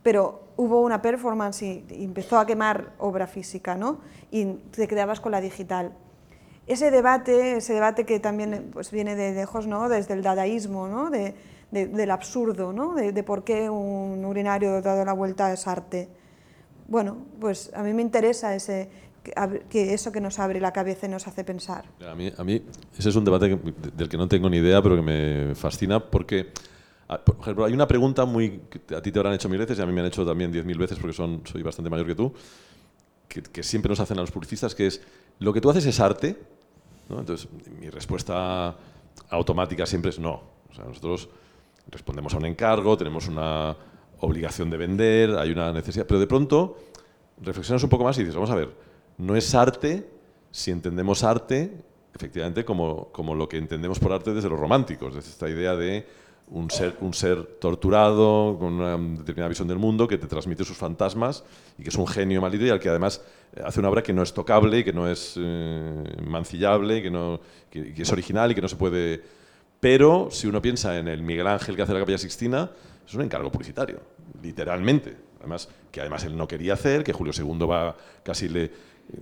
pero 0.04 0.44
hubo 0.58 0.82
una 0.82 1.02
performance 1.02 1.64
y, 1.64 1.86
empezó 1.90 2.38
a 2.40 2.46
quemar 2.46 2.94
obra 3.00 3.28
física, 3.28 3.76
¿no? 3.76 4.00
Y 4.32 4.46
te 4.72 4.88
quedabas 4.88 5.20
con 5.20 5.32
la 5.32 5.42
digital. 5.42 5.94
Ese 6.68 6.90
debate, 6.92 7.58
ese 7.58 7.74
debate 7.74 8.06
que 8.06 8.20
también 8.20 8.70
pues, 8.74 8.92
viene 8.92 9.16
de 9.16 9.34
lejos, 9.34 9.68
¿no? 9.68 9.90
Desde 9.90 10.14
el 10.14 10.24
dadaísmo, 10.24 10.88
¿no? 10.88 11.10
De, 11.10 11.36
del 11.72 12.12
absurdo, 12.12 12.72
¿no? 12.72 12.94
de, 12.94 13.24
por 13.24 13.44
qué 13.44 13.70
un 13.70 14.24
urinario 14.24 14.82
dado 14.82 15.04
la 15.04 15.14
vuelta 15.14 15.52
es 15.52 15.68
arte. 15.68 16.08
Bueno, 16.88 17.18
pues 17.42 17.72
a 17.74 17.84
mí 17.84 17.94
me 17.94 18.02
interesa 18.02 18.56
ese, 18.56 18.90
que 19.70 19.94
eso 19.94 20.12
que 20.12 20.22
nos 20.22 20.40
abre 20.40 20.62
la 20.62 20.72
cabeza 20.72 21.08
y 21.08 21.10
nos 21.10 21.28
hace 21.28 21.44
pensar. 21.44 21.86
A 22.08 22.16
mí, 22.16 22.32
a 22.38 22.44
mí 22.44 22.64
ese 22.98 23.10
es 23.10 23.16
un 23.16 23.26
debate 23.26 23.60
del 23.96 24.08
que 24.08 24.18
no 24.18 24.28
tengo 24.28 24.50
ni 24.50 24.58
idea, 24.58 24.82
pero 24.82 24.96
que 24.96 25.02
me 25.02 25.56
fascina 25.56 26.00
porque, 26.00 26.52
ejemplo, 27.40 27.66
hay 27.66 27.74
una 27.74 27.88
pregunta 27.88 28.26
muy 28.26 28.62
a 28.96 29.02
ti 29.02 29.12
te 29.12 29.20
habrán 29.20 29.34
hecho 29.34 29.48
mil 29.48 29.60
veces 29.60 29.78
y 29.78 29.82
a 29.82 29.86
mí 29.86 29.94
me 29.94 30.02
han 30.02 30.08
hecho 30.08 30.26
también 30.26 30.52
diez 30.52 30.66
mil 30.66 30.78
veces 30.78 30.98
porque 30.98 31.14
soy 31.16 31.62
bastante 31.62 31.90
mayor 31.90 32.08
que 32.08 32.16
tú, 32.16 32.34
que, 33.28 33.64
siempre 33.64 33.90
nos 33.90 34.00
hacen 34.00 34.18
a 34.18 34.22
los 34.22 34.32
publicistas, 34.32 34.74
que 34.74 34.88
es, 34.88 35.02
¿lo 35.40 35.54
que 35.54 35.62
tú 35.62 35.70
haces 35.70 35.86
es 35.86 36.00
arte? 36.00 36.36
¿No? 37.10 37.20
Entonces, 37.20 37.48
mi 37.80 37.90
respuesta 37.90 38.76
automática 39.30 39.86
siempre 39.86 40.10
es 40.10 40.20
no. 40.20 40.42
Nosotros 40.78 41.30
respondemos 41.90 42.34
a 42.34 42.38
un 42.38 42.46
encargo, 42.46 42.98
tenemos 42.98 43.28
una 43.28 43.76
obligación 44.20 44.70
de 44.70 44.78
vender, 44.78 45.38
hay 45.38 45.52
una 45.52 45.72
necesidad, 45.72 46.06
pero 46.08 46.20
de 46.20 46.28
pronto 46.28 46.78
reflexionas 47.42 47.84
un 47.84 47.90
poco 47.90 48.04
más 48.04 48.18
y 48.18 48.22
dices, 48.22 48.36
vamos 48.36 48.50
a 48.50 48.56
ver, 48.56 48.72
no 49.18 49.36
es 49.36 49.54
arte 49.54 50.10
si 50.52 50.72
entendemos 50.72 51.24
arte 51.24 51.72
efectivamente 52.14 52.64
como, 52.64 53.10
como 53.12 53.36
lo 53.36 53.50
que 53.50 53.58
entendemos 53.58 54.00
por 54.00 54.14
arte 54.14 54.34
desde 54.34 54.50
los 54.50 54.60
románticos, 54.60 55.14
desde 55.14 55.30
esta 55.30 55.50
idea 55.50 55.76
de 55.76 56.08
un 56.48 56.70
ser, 56.70 56.96
un 57.02 57.14
ser 57.14 57.44
torturado, 57.60 58.58
con 58.60 58.74
una 58.74 58.98
determinada 59.18 59.50
visión 59.50 59.68
del 59.68 59.80
mundo, 59.80 60.08
que 60.08 60.18
te 60.18 60.28
transmite 60.28 60.64
sus 60.64 60.78
fantasmas 60.78 61.44
y 61.78 61.84
que 61.84 61.90
es 61.90 61.96
un 61.96 62.08
genio 62.08 62.42
maldito 62.42 62.66
y 62.66 62.70
al 62.70 62.80
que 62.80 62.90
además 62.90 63.22
eh, 63.56 63.62
hace 63.66 63.80
una 63.80 63.90
obra 63.90 64.04
que 64.04 64.14
no 64.14 64.22
es 64.22 64.34
tocable, 64.34 64.84
que 64.84 64.94
no 64.94 65.10
es 65.10 65.36
eh, 65.38 66.04
mancillable, 66.26 67.02
que, 67.02 67.10
no, 67.10 67.40
que, 67.70 67.94
es 67.98 68.12
original 68.12 68.52
y 68.52 68.56
que 68.56 68.62
no 68.62 68.68
se 68.68 68.76
puede... 68.76 69.22
Pero 69.80 70.30
si 70.32 70.48
uno 70.48 70.62
piensa 70.62 70.98
en 70.98 71.08
el 71.08 71.22
Miguel 71.22 71.48
Ángel 71.48 71.76
que 71.76 71.82
hace 71.82 71.94
la 71.94 72.00
Capilla 72.00 72.18
Sixtina, 72.18 72.72
es 73.06 73.14
un 73.14 73.22
encargo 73.22 73.52
publicitario, 73.52 74.00
literalmente. 74.42 75.16
Además, 75.40 75.70
que 75.92 76.02
además 76.02 76.24
él 76.24 76.36
no 76.36 76.48
quería 76.48 76.74
hacer, 76.74 77.04
que 77.04 77.14
Julio 77.14 77.34
II 77.38 77.68
va 77.68 77.96
casi 78.24 78.50
le, 78.50 78.72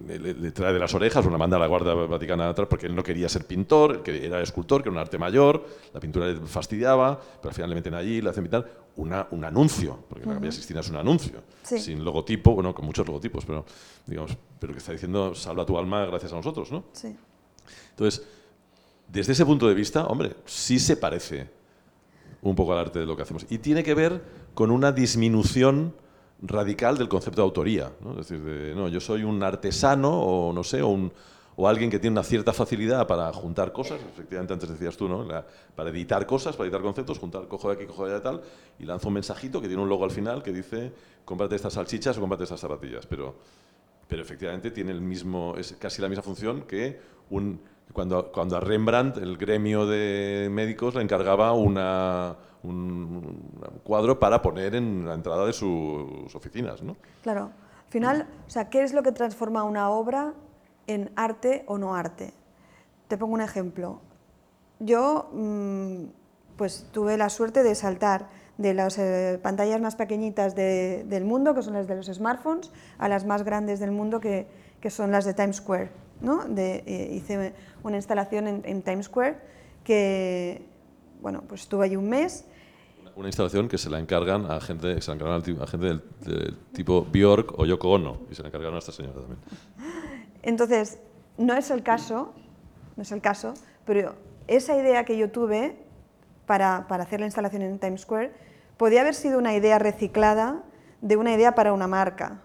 le, 0.08 0.52
trae 0.52 0.74
de 0.74 0.80
las 0.80 0.94
orejas, 0.94 1.26
una 1.26 1.38
manda 1.38 1.58
a 1.58 1.60
la 1.60 1.68
Guardia 1.68 1.94
Vaticana 1.94 2.50
atrás 2.50 2.68
porque 2.70 2.86
él 2.86 2.96
no 2.96 3.04
quería 3.04 3.28
ser 3.28 3.46
pintor, 3.46 4.02
que 4.02 4.26
era 4.26 4.42
escultor, 4.42 4.82
que 4.82 4.90
era 4.90 4.94
un 4.94 5.00
arte 5.00 5.18
mayor, 5.18 5.66
la 5.94 6.00
pintura 6.00 6.28
le 6.28 6.40
fastidiaba, 6.42 7.20
pero 7.42 7.50
al 7.50 7.56
final 7.56 7.70
le 7.70 7.76
meten 7.76 7.94
allí, 7.94 8.22
le 8.22 8.30
hacen 8.30 8.44
pintar 8.44 8.66
una, 8.96 9.28
un 9.32 9.44
anuncio, 9.44 10.00
porque 10.08 10.26
la 10.26 10.36
Capilla 10.36 10.52
Sistina 10.52 10.80
es 10.80 10.90
un 10.90 10.96
anuncio, 10.96 11.42
sin 11.64 12.04
logotipo, 12.04 12.54
bueno, 12.54 12.74
con 12.74 12.86
muchos 12.86 13.06
logotipos, 13.06 13.46
pero 13.46 13.66
digamos, 14.06 14.38
pero 14.60 14.74
que 14.74 14.80
está 14.80 14.94
diciendo 14.94 15.36
salva 15.36 15.66
tu 15.66 15.78
alma 15.78 16.06
gracias 16.06 16.32
a 16.32 16.36
nosotros, 16.36 16.72
¿no? 16.72 16.86
Sí. 16.94 17.16
Entonces, 17.92 18.26
desde 19.08 19.34
ese 19.34 19.46
punto 19.46 19.68
de 19.68 19.74
vista, 19.74 20.06
hombre, 20.06 20.36
sí 20.46 20.80
se 20.80 20.98
parece 20.98 21.50
un 22.42 22.56
poco 22.56 22.74
al 22.74 22.80
arte 22.80 23.00
de 23.00 23.06
lo 23.06 23.16
que 23.16 23.24
hacemos. 23.24 23.46
Y 23.50 23.58
tiene 23.58 23.84
que 23.84 23.94
ver 23.94 24.22
con 24.54 24.72
una 24.72 24.92
disminución 24.92 25.94
radical 26.44 26.98
del 26.98 27.08
concepto 27.08 27.41
de 27.41 27.46
autoría. 27.46 27.91
¿no? 28.02 28.12
Es 28.12 28.28
decir, 28.28 28.44
de, 28.44 28.76
no, 28.76 28.88
yo 28.89 29.00
soy 29.00 29.24
un 29.24 29.41
artesano 29.41 30.12
o 30.12 30.54
no 30.54 30.64
sé, 30.64 30.82
o, 30.82 31.12
alguien 31.68 31.89
que 31.91 32.00
tiene 32.00 32.16
una 32.16 32.24
cierta 32.24 32.52
facilidad 32.52 33.06
para 33.06 33.32
juntar 33.32 33.72
cosas, 33.72 34.02
efectivamente 34.02 34.54
antes 34.54 34.70
decías 34.70 34.98
tú, 34.98 35.08
¿no? 35.08 35.28
para 35.76 35.89
editar 35.91 36.26
cosas, 36.26 36.56
para 36.56 36.66
editar 36.66 36.82
conceptos, 36.82 37.20
juntar 37.20 37.48
cojo 37.48 37.70
de 37.70 37.76
aquí, 37.76 37.86
cojo 37.86 38.06
de 38.06 38.14
allá 38.14 38.24
tal, 38.24 38.41
y 38.80 38.86
lanzo 38.86 39.10
un 39.10 39.14
mensajito 39.14 39.62
que 39.62 39.68
tiene 39.68 39.82
un 39.82 39.88
logo 39.88 40.04
al 40.04 40.12
final 40.12 40.41
que 40.41 40.52
dice 40.52 40.91
cómprate 41.24 41.56
estas 41.56 41.74
salchichas 41.74 42.18
o 42.18 42.22
cómprate 42.22 42.44
estas 42.44 42.60
zapatillas. 42.60 43.06
Pero, 43.06 43.36
pero 44.08 44.24
efectivamente 44.24 44.72
tiene 44.72 44.91
el 44.91 45.02
mismo, 45.02 45.56
es 45.56 45.74
casi 45.80 46.02
la 46.02 46.10
misma 46.10 46.24
función 46.24 46.64
que 46.64 47.00
un, 47.30 47.62
cuando, 47.94 48.32
cuando 48.32 48.58
a 48.58 48.60
Rembrandt 48.60 49.18
el 49.18 49.38
gremio 49.38 49.86
de 49.86 50.50
médicos 50.52 50.96
le 50.96 51.04
encargaba 51.04 51.54
una 51.54 52.36
un, 52.64 53.80
cuadro 53.84 54.20
para 54.20 54.41
poner 54.41 54.76
en 54.76 55.05
la 55.05 55.14
entrada 55.14 55.45
de 55.45 55.53
sus 55.53 56.34
oficinas. 56.34 56.82
¿no? 56.82 56.95
Claro. 57.22 57.51
Al 57.86 57.91
final, 57.91 58.28
o 58.47 58.49
sea, 58.49 58.70
¿qué 58.70 58.84
es 58.84 58.93
lo 58.93 59.03
que 59.03 59.11
transforma 59.11 59.64
una 59.64 59.89
obra 59.89 60.34
en 60.88 61.11
arte 61.16 61.64
o 61.68 61.78
no 61.78 61.95
arte? 61.95 62.34
Te 63.07 63.18
pongo 63.18 63.36
un 63.36 63.41
ejemplo. 63.41 63.99
Yo 64.80 65.30
mm, 65.34 66.05
pues 66.57 66.88
tuve 66.91 67.18
la 67.18 67.30
suerte 67.30 67.64
de 67.64 67.76
saltar 67.76 68.30
de 68.57 68.74
las 68.74 68.97
eh, 68.97 69.39
pantallas 69.41 69.82
más 69.82 69.95
pequeñitas 69.95 70.55
del 70.55 71.26
mundo, 71.26 71.53
que 71.55 71.64
son 71.64 71.74
las 71.74 71.88
de 71.88 71.95
los 71.95 72.07
smartphones, 72.07 72.72
a 72.97 73.07
las 73.09 73.26
más 73.26 73.43
grandes 73.43 73.80
del 73.80 73.91
mundo, 73.91 74.20
que, 74.20 74.47
que 74.80 74.89
son 74.89 75.11
las 75.11 75.26
de 75.26 75.34
Times 75.34 75.57
Square. 75.57 75.91
¿no? 76.22 76.45
De, 76.45 76.84
eh, 76.86 77.09
hice 77.14 77.53
una 77.84 77.97
instalación 77.97 78.47
en, 78.47 78.61
en, 78.66 78.82
Times 78.82 79.07
Square 79.07 79.38
que, 79.84 80.66
bueno, 81.22 81.43
pues 81.47 81.61
estuve 81.61 81.86
allí 81.86 81.95
un 81.95 82.09
mes 82.09 82.45
una 83.16 83.28
instalación 83.28 83.68
que 83.68 83.78
se 83.78 83.89
la 83.89 83.99
encargan 83.99 84.49
a 84.49 84.59
gente, 84.59 84.99
se 85.01 85.16
la 85.16 85.36
a 85.36 85.68
gente 85.68 85.86
del, 85.86 86.57
tipo 86.74 87.05
Bjork 87.11 87.59
o 87.59 87.66
Yoko 87.66 87.89
Ono, 87.91 88.22
y 88.32 88.36
se 88.36 88.41
la 88.41 88.49
encargaron 88.49 88.76
a 88.76 88.80
esta 88.80 88.91
señora 88.91 89.20
también. 89.20 89.39
Entonces, 90.41 90.99
no 91.38 91.53
es 91.53 91.70
el 91.72 91.84
caso, 91.84 92.34
no 92.95 93.03
es 93.03 93.11
el 93.11 93.22
caso, 93.22 93.53
pero 93.86 94.16
esa 94.47 94.76
idea 94.78 95.05
que 95.05 95.18
yo 95.18 95.32
tuve 95.32 95.78
para, 96.45 96.88
para 96.88 97.03
hacer 97.03 97.20
la 97.20 97.28
instalación 97.28 97.61
en 97.61 97.80
Times 97.80 98.01
Square 98.01 98.34
podía 98.78 99.01
haber 99.01 99.16
sido 99.16 99.38
una 99.38 99.55
idea 99.55 99.80
reciclada 99.80 100.64
de 101.01 101.18
una 101.18 101.34
idea 101.34 101.55
para 101.55 101.74
una 101.74 101.88
marca, 101.88 102.41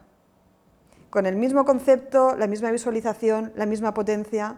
con 1.10 1.26
el 1.26 1.36
mismo 1.36 1.64
concepto, 1.64 2.36
la 2.36 2.46
misma 2.46 2.70
visualización, 2.70 3.52
la 3.56 3.66
misma 3.66 3.94
potencia, 3.94 4.56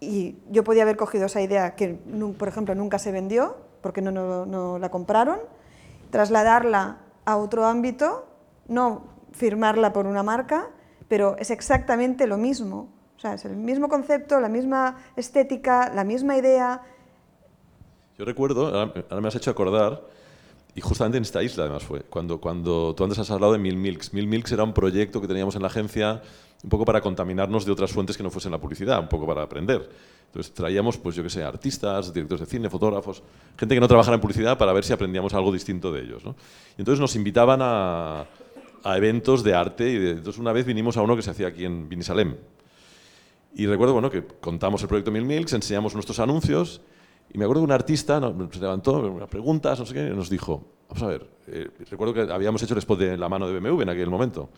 y 0.00 0.38
yo 0.50 0.64
podía 0.64 0.82
haber 0.82 0.96
cogido 0.96 1.26
esa 1.26 1.40
idea 1.40 1.74
que, 1.76 1.98
por 2.38 2.48
ejemplo, 2.48 2.74
nunca 2.74 2.98
se 2.98 3.12
vendió, 3.12 3.56
porque 3.80 4.02
no, 4.02 4.10
no, 4.46 4.78
la 4.78 4.90
compraron, 4.90 5.38
trasladarla 6.10 6.98
a 7.24 7.36
otro 7.36 7.66
ámbito, 7.66 8.26
no 8.68 9.04
firmarla 9.32 9.92
por 9.92 10.06
una 10.06 10.22
marca, 10.22 10.68
pero 11.08 11.36
es 11.38 11.50
exactamente 11.50 12.26
lo 12.26 12.36
mismo. 12.36 12.88
O 13.16 13.20
sea, 13.20 13.34
es 13.34 13.44
el 13.44 13.56
mismo 13.56 13.88
concepto, 13.88 14.40
la 14.40 14.48
misma 14.48 14.96
estética, 15.16 15.92
la 15.94 16.04
misma 16.04 16.36
idea. 16.36 16.82
Yo 18.16 18.24
recuerdo, 18.24 18.66
ahora 18.68 19.20
me 19.20 19.28
has 19.28 19.34
hecho 19.34 19.50
acordar, 19.50 20.02
y 20.74 20.80
justamente 20.80 21.18
en 21.18 21.22
esta 21.22 21.42
isla 21.42 21.64
además 21.64 21.82
fue, 21.82 22.00
cuando, 22.00 22.40
cuando 22.40 22.94
tú 22.94 23.04
antes 23.04 23.18
has 23.18 23.30
hablado 23.30 23.52
de 23.52 23.58
Mil 23.58 23.76
Milks. 23.76 24.14
Mil 24.14 24.26
Milks 24.26 24.52
era 24.52 24.62
un 24.62 24.72
proyecto 24.72 25.20
que 25.20 25.26
teníamos 25.26 25.56
en 25.56 25.62
la 25.62 25.68
agencia 25.68 26.22
un 26.62 26.68
poco 26.70 26.84
para 26.84 27.00
contaminarnos 27.00 27.64
de 27.64 27.72
otras 27.72 27.90
fuentes 27.90 28.16
que 28.16 28.22
no 28.22 28.30
fuesen 28.30 28.52
la 28.52 28.58
publicidad, 28.58 29.00
un 29.00 29.08
poco 29.08 29.26
para 29.26 29.42
aprender. 29.42 29.88
Entonces 30.26 30.52
traíamos, 30.52 30.96
pues 30.98 31.16
yo 31.16 31.22
qué 31.22 31.30
sé, 31.30 31.42
artistas, 31.42 32.12
directores 32.12 32.40
de 32.40 32.46
cine, 32.46 32.70
fotógrafos, 32.70 33.22
gente 33.58 33.74
que 33.74 33.80
no 33.80 33.88
trabajara 33.88 34.14
en 34.14 34.20
publicidad 34.20 34.58
para 34.58 34.72
ver 34.72 34.84
si 34.84 34.92
aprendíamos 34.92 35.34
algo 35.34 35.52
distinto 35.52 35.90
de 35.90 36.02
ellos. 36.02 36.24
¿no? 36.24 36.36
Y 36.76 36.82
entonces 36.82 37.00
nos 37.00 37.16
invitaban 37.16 37.60
a, 37.62 38.26
eventos 38.84 39.42
de 39.42 39.54
arte 39.54 39.92
y 39.92 39.96
entonces 40.10 40.38
una 40.38 40.52
vez 40.52 40.64
vinimos 40.64 40.96
a 40.96 41.02
uno 41.02 41.16
que 41.16 41.22
se 41.22 41.30
hacía 41.30 41.48
aquí 41.48 41.64
en 41.64 41.88
Vinisalem. 41.88 42.36
Y 43.54 43.66
recuerdo 43.66 43.94
bueno, 43.94 44.10
que 44.10 44.24
contamos 44.24 44.80
el 44.82 44.88
proyecto 44.88 45.10
Mil 45.10 45.24
Milks, 45.24 45.52
enseñamos 45.54 45.94
nuestros 45.94 46.20
anuncios 46.20 46.80
y 47.32 47.38
me 47.38 47.44
acuerdo 47.44 47.62
que 47.62 47.66
un 47.66 47.72
artista 47.72 48.20
nos 48.20 48.56
levantó 48.56 48.98
unas 49.00 49.28
preguntas, 49.28 49.78
no 49.78 49.86
sé 49.86 49.94
qué, 49.94 50.06
y 50.06 50.16
nos 50.16 50.30
dijo, 50.30 50.64
vamos 50.88 51.02
a 51.02 51.06
ver, 51.06 51.26
eh, 51.48 51.68
recuerdo 51.90 52.14
que 52.14 52.32
habíamos 52.32 52.62
hecho 52.62 52.74
el 52.74 52.78
spot 52.78 52.98
de 53.00 53.16
la 53.16 53.28
mano 53.28 53.48
de 53.48 53.58
BMW 53.58 53.82
en 53.82 53.88
aquel 53.88 54.08
momento 54.08 54.50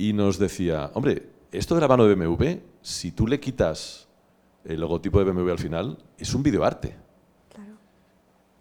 y 0.00 0.14
nos 0.14 0.38
decía, 0.38 0.90
hombre, 0.94 1.28
esto 1.52 1.74
de 1.74 1.82
la 1.82 1.88
mano 1.88 2.06
de 2.06 2.14
BMW, 2.14 2.60
si 2.80 3.12
tú 3.12 3.26
le 3.26 3.38
quitas 3.38 4.08
el 4.64 4.80
logotipo 4.80 5.22
de 5.22 5.30
BMW 5.30 5.50
al 5.50 5.58
final, 5.58 5.98
es 6.16 6.32
un 6.32 6.42
videoarte. 6.42 6.96
Claro, 7.52 7.72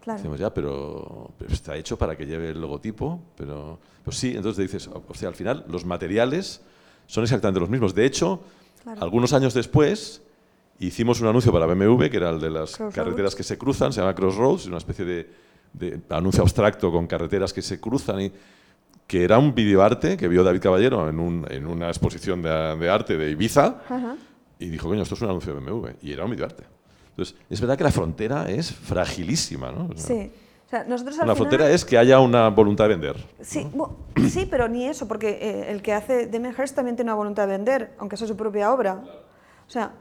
claro. 0.02 0.18
Decimos, 0.18 0.38
ya, 0.38 0.54
pero, 0.54 1.32
está 1.48 1.78
hecho 1.78 1.98
para 1.98 2.18
que 2.18 2.26
lleve 2.26 2.50
el 2.50 2.60
logotipo, 2.60 3.22
pero... 3.38 3.80
Pues 4.04 4.18
sí, 4.18 4.36
entonces 4.36 4.70
dices, 4.70 4.90
o 4.90 5.14
sea, 5.14 5.30
al 5.30 5.36
final 5.36 5.64
los 5.70 5.86
materiales 5.86 6.62
son 7.06 7.24
exactamente 7.24 7.62
los 7.62 7.70
mismos. 7.70 7.96
De 7.96 8.06
hecho, 8.06 8.42
algunos 9.00 9.32
años 9.32 9.54
después 9.54 10.22
hicimos 10.80 11.22
un 11.22 11.28
anuncio 11.28 11.54
para 11.54 11.68
BMW, 11.68 12.10
que 12.10 12.18
era 12.18 12.32
el 12.32 12.42
de 12.42 12.50
las 12.50 12.76
carreteras 12.94 13.34
que 13.34 13.44
se 13.44 13.58
cruzan, 13.58 13.94
se 13.94 14.02
llama 14.02 14.14
Crossroads, 14.16 14.66
una 14.66 14.78
especie 14.78 15.06
de, 15.06 15.30
de 15.72 16.02
anuncio 16.10 16.42
abstracto 16.42 16.92
con 16.92 17.08
carreteras 17.08 17.54
que 17.54 17.62
se 17.62 17.80
cruzan 17.80 18.22
y 18.22 18.32
que 19.10 19.24
era 19.24 19.40
un 19.40 19.56
videoarte 19.56 20.18
que 20.18 20.28
vio 20.28 20.44
David 20.44 20.62
Caballero 20.62 21.10
en, 21.10 21.20
un, 21.20 21.44
en 21.50 21.66
una 21.66 21.88
exposición 21.88 22.44
de, 22.44 22.78
de, 22.78 22.90
arte 22.92 23.18
de 23.18 23.32
Ibiza 23.32 23.82
y 24.60 24.70
dijo, 24.70 24.88
coño, 24.88 25.02
esto 25.02 25.16
es 25.16 25.22
un 25.24 25.30
anuncio 25.30 25.56
de 25.56 25.60
BMW. 25.60 25.88
Y 26.04 26.14
era 26.14 26.26
un 26.26 26.30
videoarte. 26.30 26.64
Entonces, 27.10 27.36
es 27.50 27.60
verdad 27.60 27.76
que 27.76 27.86
la 27.86 27.92
frontera 27.92 28.48
es 28.52 28.72
fragilísima, 28.72 29.72
¿no? 29.72 29.90
sí. 29.96 30.32
O 30.64 30.70
sea, 30.70 30.84
nosotros 30.84 31.18
la 31.26 31.36
frontera 31.36 31.72
es 31.72 31.84
que 31.84 31.98
haya 31.98 32.20
una 32.20 32.50
voluntad 32.50 32.84
de 32.84 32.90
vender. 32.90 33.16
Sí, 33.42 33.68
sí 34.30 34.48
pero 34.48 34.68
ni 34.68 34.86
eso, 34.86 35.08
porque 35.08 35.40
eh, 35.42 35.72
el 35.72 35.82
que 35.82 35.94
hace 35.94 36.28
Damien 36.28 36.54
Hirst 36.56 36.76
también 36.76 36.96
tiene 36.96 37.10
una 37.10 37.16
voluntad 37.16 37.48
de 37.48 37.54
vender, 37.54 37.96
aunque 37.98 38.16
sea 38.16 38.28
su 38.28 38.38
propia 38.38 38.72
obra. 38.72 39.04
O 39.68 39.72
sea, 39.72 39.94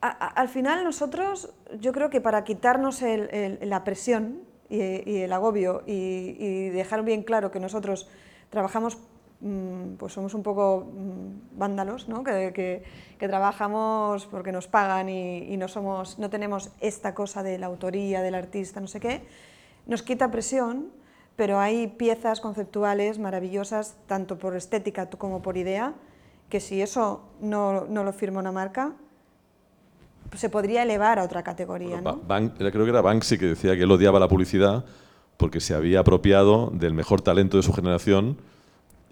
al 0.00 0.48
final 0.48 0.82
nosotros, 0.82 1.50
yo 1.78 1.92
creo 1.92 2.10
que 2.10 2.20
para 2.20 2.42
quitarnos 2.42 3.00
el, 3.02 3.60
la 3.62 3.84
presión 3.84 4.40
y, 4.68 5.18
el 5.18 5.32
agobio 5.32 5.82
y, 5.86 6.68
dejar 6.70 7.02
bien 7.02 7.22
claro 7.22 7.50
que 7.50 7.60
nosotros 7.60 8.08
trabajamos, 8.50 8.98
mm, 9.40 9.94
pues 9.98 10.12
somos 10.12 10.34
un 10.34 10.42
poco 10.42 10.86
mm, 10.92 11.58
vándalos, 11.58 12.08
¿no? 12.08 12.22
que, 12.24 12.52
que, 13.18 13.28
trabajamos 13.28 14.26
porque 14.26 14.52
nos 14.52 14.68
pagan 14.68 15.08
y, 15.08 15.56
no, 15.56 15.68
somos, 15.68 16.18
no 16.18 16.30
tenemos 16.30 16.70
esta 16.80 17.14
cosa 17.14 17.42
de 17.42 17.58
la 17.58 17.66
autoría, 17.66 18.22
del 18.22 18.34
artista, 18.34 18.80
no 18.80 18.86
sé 18.86 19.00
qué, 19.00 19.22
nos 19.86 20.02
quita 20.02 20.30
presión, 20.30 20.90
pero 21.36 21.60
hay 21.60 21.86
piezas 21.86 22.40
conceptuales 22.40 23.18
maravillosas, 23.18 23.96
tanto 24.06 24.38
por 24.38 24.56
estética 24.56 25.08
como 25.08 25.40
por 25.40 25.56
idea, 25.56 25.94
que 26.48 26.60
si 26.60 26.82
eso 26.82 27.22
no, 27.40 27.84
no 27.84 28.04
lo 28.04 28.12
firma 28.12 28.40
una 28.40 28.52
marca, 28.52 28.94
se 30.34 30.48
podría 30.50 30.82
elevar 30.82 31.18
a 31.18 31.24
otra 31.24 31.42
categoría. 31.42 32.00
¿no? 32.00 32.20
creo 32.26 32.84
que 32.84 32.90
era 32.90 33.00
Banksy 33.00 33.38
que 33.38 33.46
decía 33.46 33.76
que 33.76 33.82
él 33.82 33.90
odiaba 33.90 34.20
la 34.20 34.28
publicidad 34.28 34.84
porque 35.36 35.60
se 35.60 35.74
había 35.74 36.00
apropiado 36.00 36.70
del 36.72 36.94
mejor 36.94 37.20
talento 37.20 37.56
de 37.56 37.62
su 37.62 37.72
generación 37.72 38.38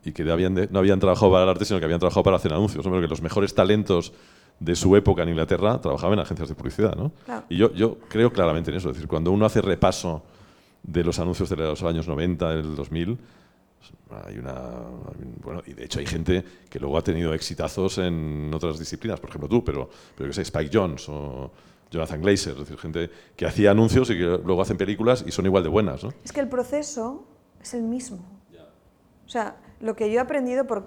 y 0.04 0.12
que 0.12 0.24
no 0.24 0.78
habían 0.78 1.00
trabajado 1.00 1.32
para 1.32 1.44
el 1.44 1.50
arte, 1.50 1.64
sino 1.64 1.78
que 1.78 1.84
habían 1.84 2.00
trabajado 2.00 2.22
para 2.22 2.36
hacer 2.36 2.52
anuncios. 2.52 2.86
¿no? 2.86 3.00
que 3.00 3.08
los 3.08 3.22
mejores 3.22 3.54
talentos 3.54 4.12
de 4.60 4.74
su 4.74 4.96
época 4.96 5.22
en 5.22 5.30
Inglaterra 5.30 5.80
trabajaban 5.80 6.18
en 6.18 6.24
agencias 6.24 6.48
de 6.48 6.54
publicidad. 6.54 6.94
¿no? 6.96 7.12
Y 7.48 7.56
yo, 7.56 7.72
yo 7.74 7.98
creo 8.08 8.32
claramente 8.32 8.70
en 8.70 8.76
eso. 8.76 8.90
Es 8.90 8.96
decir, 8.96 9.08
cuando 9.08 9.32
uno 9.32 9.46
hace 9.46 9.60
repaso 9.60 10.22
de 10.82 11.04
los 11.04 11.18
anuncios 11.18 11.48
de 11.48 11.56
los 11.56 11.82
años 11.82 12.06
90, 12.06 12.50
del 12.50 12.76
2000, 12.76 13.18
hay 14.26 14.38
una, 14.38 14.54
bueno, 15.42 15.62
y 15.66 15.72
de 15.72 15.84
hecho 15.84 15.98
hay 15.98 16.06
gente 16.06 16.44
que 16.68 16.78
luego 16.78 16.96
ha 16.98 17.02
tenido 17.02 17.34
exitazos 17.34 17.98
en 17.98 18.50
otras 18.54 18.78
disciplinas, 18.78 19.20
por 19.20 19.30
ejemplo 19.30 19.48
tú, 19.48 19.64
pero, 19.64 19.88
pero 20.16 20.28
que 20.28 20.34
sé, 20.34 20.42
Spike 20.42 20.70
Jones 20.72 21.08
o, 21.08 21.50
Jonathan 21.90 22.20
Glazer, 22.20 22.52
es 22.54 22.58
decir, 22.58 22.78
gente 22.78 23.10
que 23.36 23.46
hacía 23.46 23.70
anuncios 23.70 24.10
y 24.10 24.14
que 24.14 24.24
luego 24.24 24.60
hacen 24.60 24.76
películas 24.76 25.24
y 25.26 25.30
son 25.30 25.46
igual 25.46 25.62
de 25.62 25.68
buenas. 25.68 26.02
¿no? 26.02 26.12
Es 26.24 26.32
que 26.32 26.40
el 26.40 26.48
proceso 26.48 27.26
es 27.62 27.74
el 27.74 27.82
mismo. 27.82 28.18
O 29.24 29.28
sea, 29.28 29.56
lo 29.80 29.96
que 29.96 30.10
yo 30.10 30.18
he 30.18 30.22
aprendido, 30.22 30.68
por, 30.68 30.86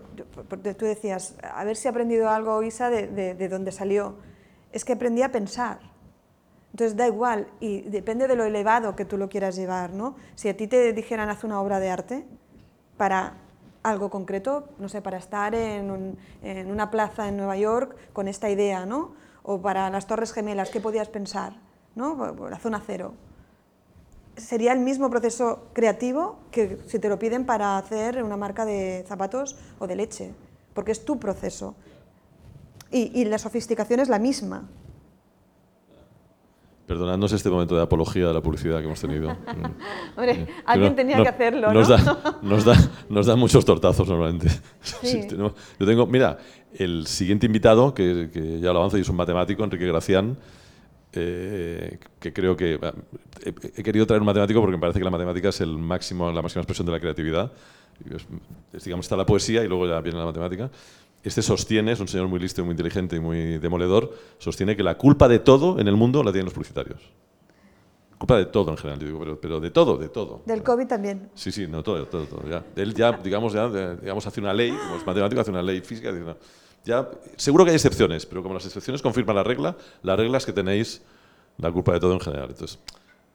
tú 0.78 0.86
decías, 0.86 1.36
a 1.44 1.66
ver 1.66 1.76
si 1.76 1.88
he 1.88 1.92
aprendido 1.92 2.30
algo, 2.30 2.64
Isa, 2.64 2.90
de, 2.90 3.08
de, 3.08 3.34
de 3.34 3.50
dónde 3.50 3.74
salió, 3.74 4.16
es 4.72 4.86
que 4.86 4.94
aprendí 4.94 5.22
a 5.24 5.32
pensar. 5.32 5.80
Entonces 6.72 6.96
da 6.96 7.06
igual 7.06 7.48
y 7.60 7.82
depende 7.82 8.28
de 8.28 8.38
lo 8.38 8.46
elevado 8.46 8.96
que 8.96 9.04
tú 9.04 9.18
lo 9.18 9.28
quieras 9.28 9.58
llevar, 9.58 9.92
¿no? 9.92 10.16
Si 10.36 10.48
a 10.48 10.56
ti 10.56 10.68
te 10.68 10.94
dijeran 10.94 11.30
haz 11.30 11.44
una 11.44 11.60
obra 11.60 11.82
de 11.82 11.90
arte 11.90 12.26
para 13.00 13.38
algo 13.82 14.12
concreto, 14.12 14.70
no 14.78 14.90
sé, 14.90 15.02
para 15.02 15.18
estar 15.18 15.56
en, 15.56 16.20
en 16.44 16.70
una 16.70 16.92
plaza 16.92 17.30
en 17.30 17.38
Nueva 17.38 17.58
York 17.58 17.96
con 18.14 18.28
esta 18.28 18.52
idea, 18.52 18.86
¿no? 18.86 19.14
O 19.42 19.60
para 19.60 19.90
las 19.90 20.06
Torres 20.06 20.34
Gemelas, 20.34 20.70
¿qué 20.70 20.80
podías 20.80 21.08
pensar? 21.08 21.54
¿no? 21.96 22.36
La 22.50 22.60
zona 22.60 22.82
cero. 22.86 23.14
Sería 24.36 24.72
el 24.74 24.80
mismo 24.80 25.10
proceso 25.10 25.68
creativo 25.74 26.40
que 26.52 26.80
si 26.88 27.00
te 27.00 27.10
lo 27.10 27.20
piden 27.20 27.46
para 27.46 27.78
hacer 27.78 28.24
una 28.24 28.38
marca 28.38 28.66
de 28.66 29.04
zapatos 29.08 29.58
o 29.80 29.88
de 29.88 29.96
leche, 29.96 30.34
porque 30.74 30.92
es 30.92 31.04
tu 31.04 31.20
proceso. 31.20 31.76
Y, 32.92 33.20
y 33.20 33.26
la 33.26 33.38
sofisticación 33.38 34.00
es 34.00 34.10
la 34.10 34.20
misma. 34.20 34.68
Perdonadnos 36.90 37.32
este 37.34 37.52
momento 37.52 37.76
de 37.76 37.84
apología 37.84 38.30
de 38.30 38.34
la 38.34 38.42
publicidad 38.42 38.80
que 38.80 38.86
hemos 38.86 39.00
tenido. 39.00 39.30
Hombre, 40.18 40.48
alguien 40.66 40.96
tenía 40.96 41.22
que 41.22 41.30
hacerlo, 41.30 41.72
nos 41.72 41.88
¿no? 41.88 41.96
Da, 41.96 42.40
nos, 42.42 42.66
da, 42.66 42.76
nos 43.10 43.28
da 43.28 43.36
muchos 43.36 43.64
tortazos 43.64 44.08
normalmente. 44.10 44.48
Sí. 44.82 45.28
yo 45.30 45.86
tengo, 45.86 46.08
mira, 46.08 46.40
el 46.74 47.06
siguiente 47.06 47.46
invitado, 47.46 47.94
que, 47.94 48.32
que, 48.34 48.60
ya 48.60 48.74
lo 48.74 48.80
avanzo, 48.80 48.98
y 48.98 49.02
es 49.02 49.10
un 49.10 49.18
matemático, 49.18 49.64
Enrique 49.64 49.86
Gracián, 49.86 50.36
eh, 51.14 52.00
que 52.20 52.34
creo 52.34 52.58
que... 52.58 52.80
He, 53.46 53.50
he, 53.50 53.84
querido 53.84 54.08
traer 54.08 54.24
un 54.24 54.26
matemático 54.26 54.60
porque 54.60 54.78
me 54.78 54.82
parece 54.82 54.98
que 54.98 55.06
la 55.06 55.12
matemática 55.12 55.50
es 55.50 55.62
el 55.62 55.78
máximo, 55.78 56.32
la 56.32 56.42
máxima 56.42 56.62
expresión 56.62 56.88
de 56.88 56.94
la 56.94 57.00
creatividad. 57.00 57.52
Es, 58.74 58.84
digamos, 58.84 59.06
está 59.06 59.16
la 59.16 59.28
poesía 59.28 59.64
y 59.64 59.68
luego 59.68 59.88
ya 59.88 60.02
viene 60.02 60.18
la 60.18 60.26
matemática. 60.26 60.72
Este 61.24 61.42
sostiene, 61.42 61.92
es 61.92 62.00
un 62.00 62.08
señor 62.08 62.28
muy 62.28 62.40
listo 62.40 62.62
y 62.62 62.64
muy 62.64 62.72
inteligente 62.72 63.16
y 63.16 63.20
muy 63.20 63.58
demoledor, 63.58 64.14
sostiene 64.38 64.76
que 64.76 64.84
la 64.84 64.98
culpa 64.98 65.28
de 65.28 65.40
todo 65.40 65.80
en 65.80 65.88
el 65.88 65.96
mundo 65.96 66.24
la 66.24 66.32
tienen 66.32 66.46
los 66.46 66.54
publicitarios. 66.54 67.02
Culpa 68.18 68.38
de 68.38 68.46
todo 68.46 68.72
en 68.72 68.78
general, 68.78 69.00
digo, 69.00 69.20
pero, 69.20 69.40
pero, 69.40 69.60
de 69.60 69.72
todo, 69.72 69.98
de 69.98 70.10
todo. 70.10 70.42
Del 70.46 70.62
COVID 70.62 70.88
también. 70.88 71.30
Sí, 71.36 71.52
sí, 71.52 71.68
no, 71.68 71.84
todo, 71.84 72.06
todo, 72.06 72.26
todo. 72.26 72.50
Ya. 72.50 72.66
Él 72.76 72.94
ya, 72.94 73.14
digamos, 73.14 73.54
ya, 73.54 73.70
digamos, 73.70 74.28
hace 74.28 74.42
una 74.42 74.54
ley, 74.54 74.72
como 74.72 74.96
es 74.96 75.06
matemático, 75.06 75.42
hace 75.42 75.52
una 75.52 75.62
ley 75.62 75.82
física, 75.82 76.12
dice, 76.12 76.26
no, 76.26 76.38
ya, 76.86 77.10
seguro 77.36 77.66
que 77.66 77.72
hay 77.72 77.76
excepciones, 77.76 78.26
pero 78.26 78.42
como 78.42 78.56
las 78.56 78.66
excepciones 78.66 79.02
confirman 79.02 79.36
la 79.36 79.44
regla, 79.44 79.76
la 80.04 80.16
regla 80.16 80.38
es 80.38 80.46
que 80.46 80.54
tenéis 80.54 81.02
la 81.58 81.72
culpa 81.72 81.94
de 81.94 82.00
todo 82.00 82.14
en 82.14 82.20
general. 82.20 82.50
Entonces, 82.50 82.80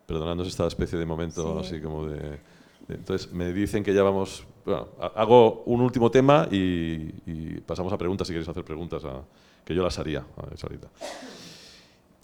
perdonándonos 0.06 0.48
esta 0.48 0.66
especie 0.66 0.98
de 0.98 1.06
momento 1.06 1.62
sí. 1.62 1.66
así 1.74 1.82
como 1.82 2.06
de, 2.06 2.40
Entonces, 2.88 3.32
me 3.32 3.52
dicen 3.52 3.82
que 3.82 3.94
ya 3.94 4.02
vamos... 4.02 4.46
Bueno, 4.64 4.88
hago 5.14 5.62
un 5.66 5.82
último 5.82 6.10
tema 6.10 6.48
y, 6.50 7.10
y, 7.26 7.60
pasamos 7.66 7.92
a 7.92 7.98
preguntas, 7.98 8.26
si 8.26 8.32
queréis 8.32 8.48
hacer 8.48 8.64
preguntas, 8.64 9.04
a, 9.04 9.22
que 9.64 9.74
yo 9.74 9.82
las 9.82 9.98
haría 9.98 10.20
a 10.20 10.40
ahorita. 10.62 10.88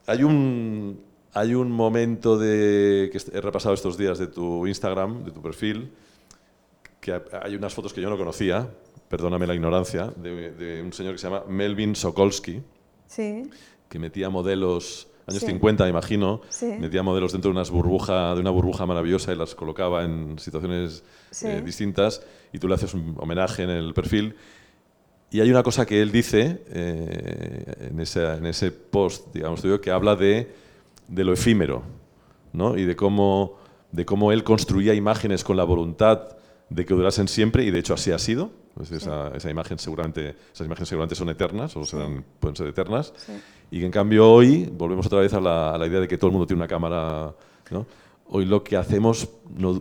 Hay 0.07 0.23
un, 0.23 1.03
hay 1.35 1.55
un 1.55 1.71
momento 1.71 2.39
de, 2.39 3.11
que 3.13 3.19
he 3.37 3.41
repasado 3.41 3.75
estos 3.75 3.99
días 3.99 4.19
de 4.19 4.27
tu 4.27 4.67
Instagram, 4.67 5.25
de 5.25 5.33
tu 5.33 5.43
perfil, 5.43 5.93
que 7.01 7.21
hay 7.43 7.55
unas 7.55 7.75
fotos 7.75 7.93
que 7.93 8.01
yo 8.01 8.09
no 8.09 8.17
conocía, 8.17 8.71
perdóname 9.09 9.47
la 9.47 9.55
ignorancia, 9.55 10.07
de, 10.17 10.53
de 10.53 10.83
un 10.83 10.93
señor 10.93 11.13
que 11.13 11.19
se 11.19 11.29
llama 11.29 11.45
Melvin 11.47 11.95
Sokolsky, 11.95 12.63
sí. 13.07 13.51
que 13.89 13.99
metía 13.99 14.31
modelos 14.31 15.10
años 15.31 15.41
sí. 15.41 15.47
50, 15.47 15.85
me 15.85 15.91
imagino, 15.91 16.43
sí. 16.49 16.67
metía 16.79 17.03
modelos 17.03 17.33
dentro 17.33 17.51
de, 17.51 17.57
unas 17.57 17.71
burbuja, 17.71 18.35
de 18.35 18.41
una 18.41 18.51
burbuja 18.51 18.87
maravillosa 18.87 19.33
y 19.33 19.37
las 19.37 19.55
colocaba 19.55 20.05
en 20.05 20.39
situaciones 20.39 21.03
sí. 21.31 21.47
eh, 21.49 21.63
distintas 21.63 22.23
y 22.53 22.59
tú 22.59 22.69
le 22.69 22.75
haces 22.75 22.95
un 22.95 23.17
homenaje 23.19 23.63
en 23.63 23.71
el 23.71 23.95
perfil. 23.95 24.37
Y 25.31 25.41
hay 25.41 25.51
una 25.51 25.63
cosa 25.63 25.87
que 25.87 26.03
él 26.03 26.11
dice 26.11 26.63
eh, 26.71 27.89
en, 27.91 28.01
ese, 28.01 28.27
en, 28.35 28.47
ese, 28.47 28.73
post, 28.73 29.33
digamos, 29.33 29.63
que 29.81 29.91
habla 29.91 30.17
de, 30.17 30.53
de 31.07 31.25
lo 31.25 31.33
efímero 31.33 31.83
¿no? 32.53 32.77
y 32.77 32.85
de 32.85 32.97
cómo, 32.97 33.59
de 33.93 34.05
cómo 34.05 34.33
él 34.33 34.43
construía 34.43 34.95
imágenes 34.95 35.45
con 35.45 35.57
la 35.57 35.65
voluntad 35.65 36.37
de 36.69 36.85
que 36.85 36.95
durasen 36.95 37.29
siempre 37.29 37.65
y 37.65 37.71
de 37.71 37.79
hecho 37.79 37.95
así 37.95 38.11
ha 38.11 38.19
sido. 38.19 38.51
Pues 38.75 38.93
esa, 38.93 39.29
esa, 39.35 39.51
imagen 39.51 39.79
seguramente, 39.79 40.37
esas 40.55 40.67
imágenes 40.67 40.89
seguramente 40.89 41.15
son 41.17 41.29
eternas 41.29 41.77
o 41.77 41.85
serán, 41.85 42.25
pueden 42.39 42.57
ser 42.57 42.69
eternas. 42.69 43.13
Y 43.71 43.81
que 43.81 43.87
en 43.87 43.93
cambio 43.93 44.31
hoy 44.31 44.65
volvemos 44.73 45.07
otra 45.07 45.21
vez 45.21 45.33
a 45.33 45.41
la, 45.41 45.75
a 45.75 45.79
la, 45.79 45.87
idea 45.87 46.01
de 46.01 46.09
que 46.09 46.19
todo 46.19 46.29
el 46.29 46.33
mundo 46.33 46.47
tiene 46.47 46.61
una 46.61 46.69
cámara. 46.69 47.33
¿no? 47.71 47.87
Hoy 48.29 48.45
lo 48.45 48.65
que 48.65 48.77
hacemos 48.77 49.29
no, 49.57 49.81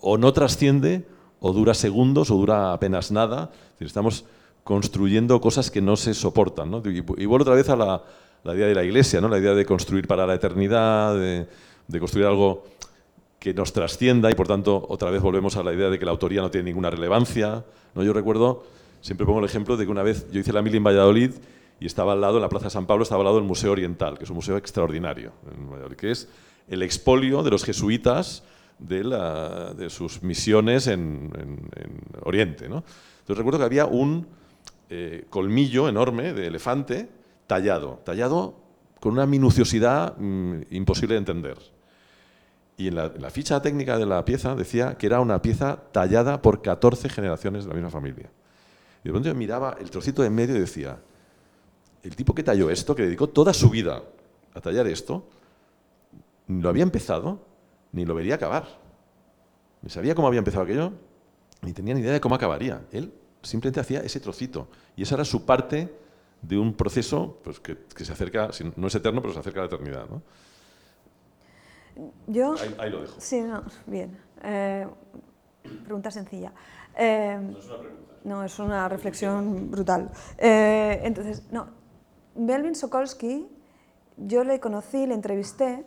o 0.00 0.18
no 0.18 0.32
trasciende 0.32 1.06
o 1.40 1.52
dura 1.52 1.74
segundos 1.74 2.30
o 2.30 2.36
dura 2.36 2.72
apenas 2.72 3.10
nada. 3.10 3.50
Estamos 3.80 4.24
construyendo 4.64 5.40
cosas 5.40 5.70
que 5.70 5.80
no 5.80 5.96
se 5.96 6.12
soportan. 6.12 6.70
¿no? 6.70 6.82
Y, 6.84 6.98
y, 6.98 7.26
vuelvo 7.26 7.42
otra 7.42 7.54
vez 7.54 7.70
a 7.70 7.76
la, 7.76 8.02
la, 8.44 8.54
idea 8.54 8.66
de 8.66 8.74
la 8.74 8.84
iglesia, 8.84 9.20
¿no? 9.20 9.28
la 9.28 9.38
idea 9.38 9.54
de 9.54 9.64
construir 9.64 10.06
para 10.06 10.26
la 10.26 10.34
eternidad, 10.34 11.14
de, 11.14 11.46
de 11.86 12.00
construir 12.00 12.26
algo 12.26 12.64
que 13.38 13.54
nos 13.54 13.72
trascienda 13.72 14.30
y 14.30 14.34
por 14.34 14.48
tanto 14.48 14.84
otra 14.88 15.10
vez 15.10 15.22
volvemos 15.22 15.56
a 15.56 15.62
la 15.62 15.72
idea 15.72 15.88
de 15.88 15.98
que 15.98 16.04
la 16.04 16.10
autoría 16.10 16.42
no 16.42 16.50
tiene 16.50 16.66
ninguna 16.66 16.90
relevancia. 16.90 17.64
¿no? 17.94 18.02
Yo 18.02 18.12
recuerdo, 18.12 18.64
siempre 19.00 19.24
pongo 19.24 19.38
el 19.38 19.46
ejemplo 19.46 19.76
de 19.78 19.86
que 19.86 19.90
una 19.90 20.02
vez 20.02 20.30
yo 20.30 20.40
hice 20.40 20.52
la 20.52 20.60
mili 20.60 20.76
en 20.76 20.84
Valladolid 20.84 21.30
y 21.80 21.86
estaba 21.86 22.12
al 22.12 22.20
lado, 22.20 22.36
en 22.36 22.42
la 22.42 22.48
Plaza 22.48 22.70
San 22.70 22.86
Pablo, 22.86 23.02
estaba 23.02 23.20
al 23.20 23.26
lado 23.26 23.36
del 23.36 23.46
Museo 23.46 23.72
Oriental, 23.72 24.18
que 24.18 24.24
es 24.24 24.30
un 24.30 24.36
museo 24.36 24.56
extraordinario 24.56 25.32
que 25.96 26.10
es 26.10 26.28
el 26.68 26.82
expolio 26.82 27.42
de 27.42 27.50
los 27.50 27.64
jesuitas 27.64 28.44
de, 28.78 29.86
sus 29.90 30.22
misiones 30.22 30.86
en, 30.86 31.32
en, 31.36 31.70
en, 31.76 32.00
Oriente. 32.22 32.68
¿no? 32.68 32.84
Entonces 33.20 33.36
recuerdo 33.36 33.58
que 33.58 33.64
había 33.64 33.86
un 33.86 34.26
eh, 34.90 35.26
colmillo 35.30 35.88
enorme 35.88 36.32
de 36.32 36.46
elefante 36.46 37.08
tallado, 37.46 38.00
tallado 38.04 38.54
con 39.00 39.12
una 39.12 39.26
minuciosidad 39.26 40.16
mmm, 40.18 40.60
imposible 40.70 41.14
de 41.14 41.18
entender. 41.18 41.58
Y 42.76 42.88
en 42.88 42.94
la, 42.94 43.06
en 43.06 43.20
la, 43.20 43.30
ficha 43.30 43.60
técnica 43.60 43.98
de 43.98 44.06
la 44.06 44.24
pieza 44.24 44.54
decía 44.54 44.96
que 44.96 45.06
era 45.06 45.20
una 45.20 45.42
pieza 45.42 45.82
tallada 45.90 46.40
por 46.40 46.62
14 46.62 47.08
generaciones 47.08 47.64
de 47.64 47.70
la 47.70 47.74
misma 47.74 47.90
familia. 47.90 48.30
Y 49.02 49.08
de 49.08 49.10
pronto 49.10 49.28
yo 49.28 49.34
miraba 49.34 49.76
el 49.80 49.90
trocito 49.90 50.22
de 50.22 50.28
en 50.28 50.34
medio 50.34 50.56
y 50.56 50.60
decía, 50.60 50.98
el 52.02 52.16
tipo 52.16 52.34
que 52.34 52.42
talló 52.42 52.70
esto, 52.70 52.94
que 52.94 53.02
dedicó 53.02 53.28
toda 53.28 53.52
su 53.52 53.70
vida 53.70 54.02
a 54.54 54.60
tallar 54.60 54.86
esto, 54.86 55.28
ni 56.46 56.62
lo 56.62 56.68
había 56.68 56.82
empezado, 56.82 57.40
ni 57.92 58.04
lo 58.04 58.14
vería 58.14 58.36
acabar. 58.36 58.66
Ni 59.82 59.90
sabía 59.90 60.14
cómo 60.14 60.28
había 60.28 60.38
empezado 60.38 60.64
aquello, 60.64 60.92
ni 61.62 61.72
tenía 61.72 61.94
ni 61.94 62.00
idea 62.00 62.12
de 62.12 62.20
cómo 62.20 62.34
acabaría. 62.34 62.82
Él 62.92 63.12
simplemente 63.42 63.80
hacía 63.80 64.00
ese 64.00 64.20
trocito. 64.20 64.68
Y 64.96 65.02
esa 65.02 65.14
era 65.16 65.24
su 65.24 65.44
parte 65.44 65.92
de 66.42 66.58
un 66.58 66.74
proceso 66.74 67.38
pues, 67.42 67.60
que, 67.60 67.76
que 67.94 68.04
se 68.04 68.12
acerca, 68.12 68.50
no 68.76 68.86
es 68.86 68.94
eterno, 68.94 69.20
pero 69.20 69.34
se 69.34 69.40
acerca 69.40 69.60
a 69.60 69.62
la 69.64 69.66
eternidad. 69.66 70.06
¿no? 70.08 70.22
Yo, 72.26 72.54
ahí, 72.54 72.76
ahí, 72.78 72.90
lo 72.90 73.00
dejo. 73.02 73.20
Sí, 73.20 73.40
no, 73.40 73.62
bien. 73.86 74.16
Eh, 74.42 74.86
pregunta 75.84 76.10
sencilla. 76.10 76.52
Eh, 76.96 77.38
no 77.40 77.58
es 77.58 77.66
una 77.66 77.78
pregunta. 77.78 78.04
No, 78.24 78.44
es 78.44 78.58
una 78.58 78.88
reflexión 78.88 79.70
brutal. 79.70 80.10
Eh, 80.36 81.00
entonces, 81.02 81.44
no, 81.50 81.68
Melvin 82.38 82.74
Sokolsky, 82.74 83.48
yo 84.16 84.44
le 84.44 84.60
conocí, 84.60 85.06
le 85.06 85.14
entrevisté, 85.14 85.84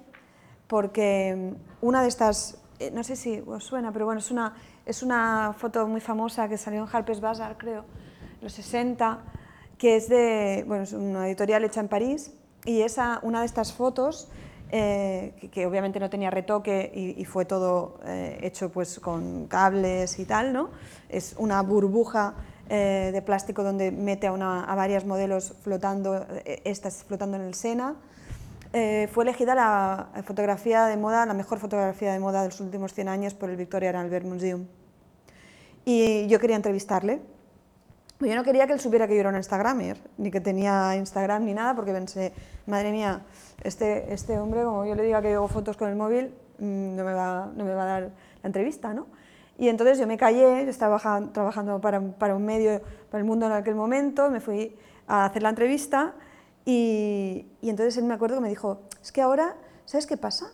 porque 0.68 1.54
una 1.82 2.02
de 2.02 2.10
estas, 2.10 2.62
eh, 2.80 2.92
no 2.92 3.04
sé 3.04 3.16
si 3.16 3.42
os 3.46 3.64
suena, 3.64 3.92
pero 3.92 4.06
bueno, 4.06 4.20
es 4.20 4.32
una, 4.32 4.54
es 4.86 5.02
una 5.02 5.54
foto 5.58 5.88
muy 5.88 6.02
famosa 6.02 6.50
que 6.50 6.58
salió 6.58 6.84
en 6.84 6.90
Harper's 6.92 7.22
Bazaar, 7.22 7.58
creo, 7.58 7.86
en 8.36 8.42
los 8.42 8.54
60, 8.54 9.20
que 9.78 9.96
es 9.96 10.10
de, 10.10 10.64
bueno, 10.68 10.84
es 10.84 10.94
una 10.94 11.28
editorial 11.28 11.64
hecha 11.64 11.80
en 11.80 11.88
París, 11.88 12.34
y 12.66 12.82
esa, 12.82 13.20
una 13.24 13.40
de 13.40 13.46
estas 13.46 13.74
fotos 13.74 14.30
eh, 14.70 15.50
que, 15.52 15.66
obviamente 15.66 16.00
no 16.00 16.10
tenía 16.10 16.30
retoque 16.30 16.92
y, 16.94 17.20
y 17.20 17.26
fue 17.26 17.46
todo 17.46 18.00
eh, 18.06 18.40
hecho 18.44 18.72
pues 18.72 19.00
con 19.00 19.48
cables 19.48 20.20
y 20.20 20.26
tal, 20.26 20.54
¿no? 20.54 20.70
Es 21.10 21.36
una 21.38 21.62
burbuja 21.62 22.36
eh, 22.74 23.10
de 23.12 23.22
plástico 23.22 23.64
donde 23.64 23.92
mete 23.92 24.28
a, 24.28 24.32
una, 24.32 24.66
varias 24.74 25.04
modelos 25.04 25.54
flotando, 25.62 26.26
eh, 26.46 26.62
estas 26.64 27.04
flotando 27.04 27.36
en 27.36 27.44
el 27.44 27.54
Sena. 27.54 27.96
Eh, 28.72 29.10
fue 29.12 29.26
elegida 29.26 29.54
la 29.56 30.08
fotografía 30.24 30.86
de 30.86 30.96
moda, 30.96 31.26
la 31.26 31.34
mejor 31.34 31.60
fotografía 31.60 32.14
de 32.14 32.20
moda 32.20 32.44
de 32.44 32.48
los 32.48 32.62
últimos 32.62 32.94
100 32.94 33.10
años 33.10 33.34
por 33.34 33.50
el 33.50 33.58
Victoria 33.58 33.90
and 33.90 33.98
Albert 33.98 34.26
Museum. 34.26 34.68
Y 35.84 36.28
yo 36.28 36.40
quería 36.40 36.56
entrevistarle. 36.56 37.20
Yo 38.22 38.36
no 38.36 38.44
quería 38.46 38.68
que 38.68 38.74
él 38.74 38.80
supiera 38.80 39.06
que 39.06 39.16
yo 39.16 39.20
era 39.20 39.28
una 39.28 39.40
Instagramer, 39.40 39.98
ni 40.18 40.32
que 40.32 40.40
tenía 40.40 40.96
Instagram 40.96 41.44
ni 41.44 41.54
nada, 41.54 41.76
porque 41.76 41.92
pensé, 41.92 42.32
madre 42.68 42.94
mía, 42.94 43.24
este, 43.66 44.14
este 44.14 44.40
hombre, 44.40 44.64
como 44.64 44.86
yo 44.86 44.96
le 44.96 45.04
diga 45.04 45.22
que 45.22 45.34
hago 45.34 45.50
fotos 45.50 45.76
con 45.76 45.90
el 45.90 45.98
móvil, 45.98 46.34
mmm, 46.60 46.96
no, 46.96 47.04
me 47.04 47.14
va, 47.14 47.52
no 47.54 47.66
me 47.66 47.74
va 47.74 47.84
a 47.84 47.86
dar 47.86 48.02
la 48.04 48.48
entrevista, 48.48 48.94
¿no? 48.94 49.08
Y 49.62 49.70
entonces 49.70 50.00
yo 50.00 50.08
me 50.08 50.18
callé, 50.18 50.64
yo 50.64 50.72
estaba 50.72 50.98
trabajando 51.32 51.80
para, 51.80 52.02
para 52.02 52.36
un 52.36 52.44
medio, 52.44 52.82
para 53.12 53.20
el 53.20 53.26
mundo 53.26 53.46
en 53.46 53.52
aquel 53.52 53.76
momento, 53.76 54.32
me 54.32 54.40
fui 54.40 54.76
a 55.06 55.26
hacer 55.26 55.44
la 55.44 55.50
entrevista 55.50 56.16
Y, 56.66 57.46
y 57.62 57.70
entonces 57.70 57.96
él 57.98 58.06
me 58.06 58.16
acuerdo 58.16 58.38
que 58.38 58.42
me 58.42 58.50
dijo, 58.50 58.82
es 59.04 59.12
que 59.12 59.22
ahora, 59.22 59.56
¿sabes 59.86 60.08
qué 60.08 60.18
pasa? 60.18 60.52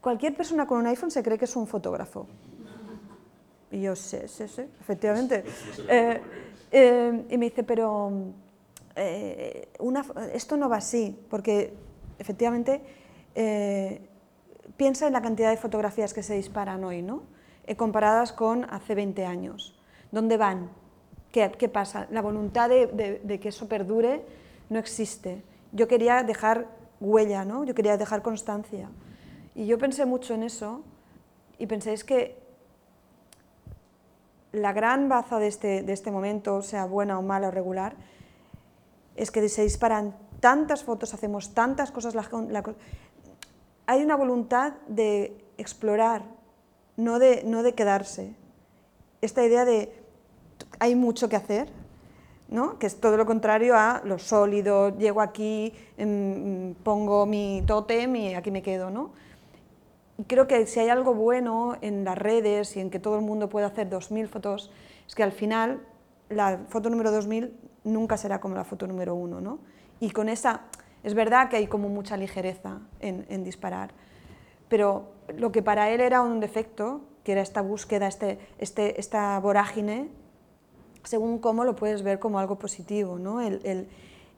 Cualquier 0.00 0.34
persona 0.34 0.66
con 0.66 0.78
un 0.78 0.86
iPhone 0.86 1.10
se 1.10 1.22
cree 1.22 1.36
que 1.36 1.44
es 1.44 1.54
un 1.54 1.66
fotógrafo. 1.66 2.26
Y 3.70 3.82
yo, 3.82 3.94
sí, 3.94 4.20
sí, 4.26 4.48
sí, 4.48 4.62
efectivamente. 4.80 5.44
Eh, 5.86 6.20
eh, 6.70 7.26
y 7.28 7.36
me 7.36 7.50
dice, 7.50 7.62
pero 7.62 8.10
eh, 8.96 9.68
una, 9.80 10.02
esto 10.32 10.56
no 10.56 10.70
va 10.70 10.78
así, 10.78 11.14
porque 11.28 11.74
efectivamente 12.18 12.80
piensa 14.78 15.06
en 15.06 15.12
la 15.12 15.20
cantidad 15.20 15.50
de 15.50 15.58
fotografías 15.58 16.14
que 16.14 16.22
se 16.22 16.32
disparan 16.36 16.82
hoy, 16.84 17.02
¿no? 17.02 17.31
Comparadas 17.76 18.32
con 18.32 18.64
hace 18.70 18.94
20 18.94 19.24
años. 19.24 19.74
¿Dónde 20.10 20.36
van? 20.36 20.70
¿Qué, 21.32 21.48
pasa? 21.72 22.06
La 22.10 22.20
voluntad 22.20 22.68
de, 22.68 23.38
que 23.40 23.48
eso 23.48 23.66
perdure 23.66 24.24
no 24.68 24.78
existe. 24.78 25.42
Yo 25.72 25.88
quería 25.88 26.22
dejar 26.22 26.66
huella, 27.00 27.44
¿no? 27.44 27.64
Yo 27.64 27.74
quería 27.74 27.96
dejar 27.96 28.20
constancia. 28.20 28.90
Y 29.54 29.66
yo 29.66 29.78
pensé 29.78 30.04
mucho 30.04 30.34
en 30.34 30.42
eso 30.42 30.82
y 31.58 31.66
pensé, 31.66 31.94
que 32.04 32.38
la 34.52 34.72
gran 34.72 35.08
baza 35.08 35.38
de 35.38 35.46
este, 35.46 35.82
de 35.82 35.92
este 35.92 36.10
momento, 36.10 36.60
sea 36.60 36.84
buena 36.84 37.18
o 37.18 37.22
mala 37.22 37.48
o 37.48 37.50
regular, 37.50 37.96
es 39.16 39.30
que 39.30 39.48
se 39.48 39.62
disparan 39.62 40.14
tantas 40.40 40.84
fotos, 40.84 41.14
hacemos 41.14 41.54
tantas 41.54 41.92
cosas, 41.92 42.14
hay 43.86 44.02
una 44.02 44.16
voluntad 44.16 44.74
de 44.88 45.44
explorar, 45.56 46.22
no 46.96 47.18
de, 47.18 47.42
no 47.44 47.62
de 47.62 47.74
quedarse. 47.74 48.34
Esta 49.20 49.44
idea 49.44 49.64
de 49.64 49.92
hay 50.78 50.94
mucho 50.94 51.28
que 51.28 51.36
hacer, 51.36 51.68
¿no? 52.48 52.78
que 52.78 52.86
es 52.86 53.00
todo 53.00 53.16
lo 53.16 53.26
contrario 53.26 53.76
a 53.76 54.02
lo 54.04 54.18
sólido, 54.18 54.96
llego 54.96 55.20
aquí, 55.20 55.72
em, 55.96 56.74
pongo 56.82 57.26
mi 57.26 57.62
tótem 57.66 58.14
y 58.16 58.34
aquí 58.34 58.50
me 58.50 58.62
quedo. 58.62 58.90
¿no? 58.90 59.12
creo 60.26 60.46
que 60.46 60.66
si 60.66 60.80
hay 60.80 60.88
algo 60.88 61.14
bueno 61.14 61.76
en 61.80 62.04
las 62.04 62.18
redes 62.18 62.76
y 62.76 62.80
en 62.80 62.90
que 62.90 62.98
todo 62.98 63.16
el 63.16 63.22
mundo 63.22 63.48
pueda 63.48 63.66
hacer 63.66 63.88
2.000 63.88 64.28
fotos, 64.28 64.70
es 65.06 65.14
que 65.14 65.22
al 65.22 65.32
final 65.32 65.80
la 66.28 66.60
foto 66.68 66.90
número 66.90 67.10
2.000 67.10 67.50
nunca 67.84 68.16
será 68.16 68.40
como 68.40 68.54
la 68.54 68.64
foto 68.64 68.86
número 68.86 69.14
1. 69.14 69.40
¿no? 69.40 69.58
Y 70.00 70.10
con 70.10 70.28
esa, 70.28 70.62
es 71.02 71.14
verdad 71.14 71.48
que 71.48 71.56
hay 71.56 71.66
como 71.66 71.88
mucha 71.88 72.16
ligereza 72.16 72.80
en, 73.00 73.44
disparar, 73.44 73.90
pero 74.68 75.12
lo 75.38 75.52
que 75.52 75.62
para 75.62 75.90
él 75.90 76.00
era 76.00 76.22
un 76.22 76.40
defecto, 76.40 77.00
que 77.24 77.32
era 77.32 77.40
esta 77.40 77.62
búsqueda, 77.62 78.06
este, 78.08 78.38
este, 78.58 78.98
esta 79.00 79.38
vorágine, 79.40 80.08
según 81.04 81.38
cómo 81.38 81.64
lo 81.64 81.76
puedes 81.76 82.02
ver 82.02 82.18
como 82.18 82.38
algo 82.38 82.58
positivo, 82.58 83.18
¿no? 83.18 83.40
el, 83.40 83.60
el, 83.64 83.88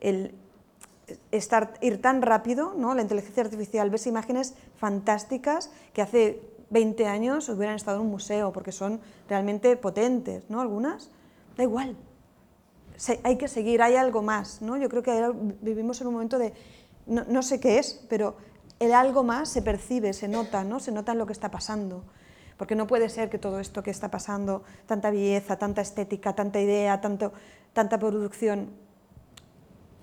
el 0.01 0.35
estar, 1.31 1.75
ir 1.81 2.01
tan 2.01 2.23
rápido, 2.23 2.75
¿no? 2.77 2.95
la 2.95 3.03
inteligencia 3.03 3.43
artificial, 3.43 3.91
ves 3.91 4.07
imágenes 4.07 4.55
fantásticas 4.77 5.71
que 5.93 6.03
hace 6.03 6.41
20 6.71 7.07
años 7.07 7.49
hubieran 7.49 7.77
estado 7.77 7.99
en 7.99 8.05
un 8.05 8.11
museo 8.11 8.53
porque 8.53 8.73
son 8.73 9.01
realmente 9.29 9.77
potentes, 9.77 10.49
¿no? 10.49 10.61
Algunas, 10.61 11.11
da 11.57 11.63
igual, 11.63 11.97
Se, 12.97 13.21
hay 13.23 13.37
que 13.37 13.49
seguir, 13.49 13.83
hay 13.83 13.97
algo 13.97 14.23
más, 14.23 14.63
¿no? 14.63 14.77
Yo 14.77 14.89
creo 14.89 15.03
que 15.03 15.33
vivimos 15.61 16.01
en 16.01 16.07
un 16.09 16.15
momento 16.15 16.39
de, 16.39 16.53
no, 17.07 17.25
no, 17.29 17.43
sé 17.43 17.61
qué 17.61 17.79
es, 17.79 18.05
pero 18.09 18.37
el 18.85 18.95
algo 18.95 19.25
más 19.25 19.49
se 19.49 19.63
percibe, 19.63 20.13
se 20.13 20.29
nota, 20.29 20.65
¿no? 20.65 20.81
Se 20.81 20.93
nota 20.93 21.13
en 21.13 21.19
lo 21.19 21.27
que 21.27 21.33
está 21.33 21.51
pasando. 21.51 22.05
Porque 22.57 22.77
no 22.77 22.87
puede 22.87 23.09
ser 23.09 23.31
que 23.31 23.39
todo 23.39 23.59
esto 23.59 23.83
que 23.83 23.91
está 23.91 24.11
pasando, 24.11 24.63
tanta 24.87 25.11
belleza, 25.11 25.57
tanta 25.57 25.81
estética, 25.81 26.35
tanta 26.35 26.61
idea, 26.61 27.01
tanto, 27.01 27.33
tanta 27.73 27.99
producción, 27.99 28.71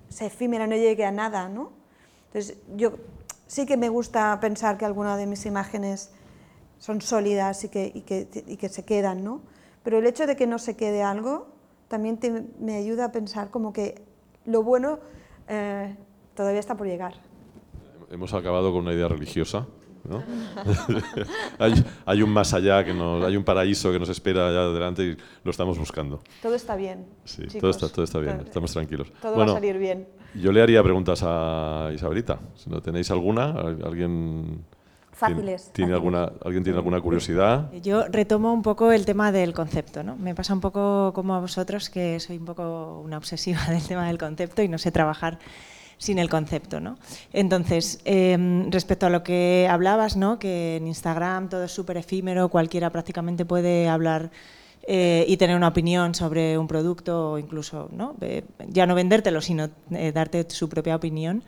sea 0.08 0.26
efímera, 0.26 0.66
no 0.66 0.76
llegue 0.76 1.04
a 1.04 1.10
nada, 1.10 1.48
¿no? 1.48 1.72
Entonces, 2.26 2.58
yo 2.76 2.92
sí 3.46 3.66
que 3.66 3.76
me 3.76 3.88
gusta 3.88 4.38
pensar 4.40 4.76
que 4.78 4.84
algunas 4.84 5.18
de 5.18 5.26
mis 5.26 5.46
imágenes 5.46 6.10
son 6.78 7.00
sólidas 7.00 7.64
y 7.64 7.68
que, 7.68 7.92
y 7.94 8.56
que, 8.56 8.68
se 8.68 8.84
quedan, 8.84 9.22
¿no? 9.22 9.40
Pero 9.82 9.98
el 9.98 10.06
hecho 10.06 10.26
de 10.26 10.36
que 10.36 10.46
no 10.46 10.58
se 10.58 10.76
quede 10.76 11.02
algo 11.02 11.46
también 11.88 12.18
me 12.58 12.76
ayuda 12.76 13.06
a 13.06 13.12
pensar 13.12 13.50
como 13.50 13.72
que 13.72 14.02
lo 14.46 14.62
bueno 14.62 14.98
eh, 15.48 15.94
todavía 16.34 16.60
está 16.60 16.74
por 16.76 16.86
llegar. 16.86 17.14
Hemos 18.12 18.34
acabado 18.34 18.70
con 18.72 18.82
una 18.82 18.92
idea 18.92 19.08
religiosa, 19.08 19.66
¿no? 20.04 20.22
hay, 21.58 21.72
hay, 22.04 22.22
un 22.22 22.28
más 22.28 22.52
allá, 22.52 22.84
que 22.84 22.92
nos, 22.92 23.24
hay 23.24 23.38
un 23.38 23.42
paraíso 23.42 23.90
que 23.90 23.98
nos 23.98 24.10
espera 24.10 24.48
allá 24.48 24.64
adelante 24.64 25.02
y 25.02 25.16
lo 25.42 25.50
estamos 25.50 25.78
buscando. 25.78 26.20
Todo 26.42 26.54
está 26.54 26.76
bien. 26.76 27.06
Sí, 27.24 27.46
todo 27.58 27.70
está, 27.70 27.88
todo 27.88 28.04
está, 28.04 28.18
bien, 28.18 28.42
estamos 28.44 28.70
tranquilos. 28.70 29.10
Todo 29.22 29.34
bueno, 29.34 29.52
va 29.52 29.58
a 29.58 29.60
salir 29.62 29.78
bien. 29.78 30.06
Yo 30.34 30.52
le 30.52 30.60
haría 30.60 30.82
preguntas 30.82 31.22
a 31.24 31.90
Isabelita. 31.94 32.38
Si 32.54 32.68
no 32.68 32.82
tenéis 32.82 33.10
alguna, 33.10 33.50
alguien... 33.82 34.62
Fáciles. 35.12 35.72
¿Tiene, 35.72 35.92
fáciles. 35.92 35.94
Alguna, 35.94 36.32
¿Alguien 36.44 36.64
tiene 36.64 36.78
alguna 36.78 37.00
curiosidad? 37.00 37.72
Yo 37.80 38.04
retomo 38.08 38.52
un 38.52 38.62
poco 38.62 38.92
el 38.92 39.06
tema 39.06 39.32
del 39.32 39.54
concepto. 39.54 40.02
¿no? 40.02 40.16
Me 40.16 40.34
pasa 40.34 40.52
un 40.52 40.60
poco 40.60 41.12
como 41.14 41.34
a 41.34 41.40
vosotros, 41.40 41.88
que 41.88 42.20
soy 42.20 42.36
un 42.36 42.44
poco 42.44 43.00
una 43.02 43.16
obsesiva 43.16 43.60
del 43.70 43.86
tema 43.86 44.06
del 44.06 44.18
concepto 44.18 44.62
y 44.62 44.68
no 44.68 44.76
sé 44.76 44.90
trabajar 44.92 45.38
sin 46.02 46.18
el 46.18 46.28
concepto. 46.28 46.80
¿no? 46.80 46.98
Entonces, 47.32 48.00
eh, 48.04 48.66
respecto 48.70 49.06
a 49.06 49.10
lo 49.10 49.22
que 49.22 49.68
hablabas, 49.70 50.16
¿no? 50.16 50.40
que 50.40 50.76
en 50.76 50.88
Instagram 50.88 51.48
todo 51.48 51.64
es 51.64 51.70
súper 51.70 51.96
efímero, 51.96 52.48
cualquiera 52.48 52.90
prácticamente 52.90 53.44
puede 53.44 53.88
hablar 53.88 54.32
eh, 54.88 55.24
y 55.28 55.36
tener 55.36 55.56
una 55.56 55.68
opinión 55.68 56.16
sobre 56.16 56.58
un 56.58 56.66
producto 56.66 57.30
o 57.30 57.38
incluso, 57.38 57.88
¿no? 57.92 58.16
Ya 58.66 58.84
no 58.84 58.96
vendértelo, 58.96 59.40
sino 59.40 59.70
eh, 59.92 60.10
darte 60.12 60.44
su 60.50 60.68
propia 60.68 60.96
opinión. 60.96 61.44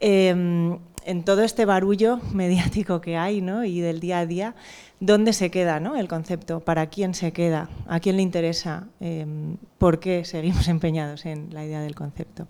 en 0.00 1.24
todo 1.26 1.42
este 1.42 1.66
barullo 1.66 2.18
mediático 2.32 3.02
que 3.02 3.18
hay 3.18 3.42
¿no? 3.42 3.62
y 3.62 3.80
del 3.80 4.00
día 4.00 4.20
a 4.20 4.26
día, 4.26 4.54
¿dónde 5.00 5.34
se 5.34 5.50
queda 5.50 5.80
¿no? 5.80 5.96
el 5.96 6.08
concepto? 6.08 6.60
¿Para 6.60 6.86
quién 6.86 7.12
se 7.12 7.32
queda? 7.32 7.68
¿A 7.86 8.00
quién 8.00 8.16
le 8.16 8.22
interesa? 8.22 8.86
¿Por 9.76 10.00
qué 10.00 10.24
seguimos 10.24 10.66
empeñados 10.76 11.26
en 11.26 11.52
la 11.52 11.62
idea 11.62 11.82
del 11.82 11.94
concepto? 11.94 12.48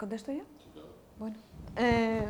¿Contesto 0.00 0.32
yo? 0.32 0.44
Bueno. 1.18 1.36
Eh, 1.76 2.24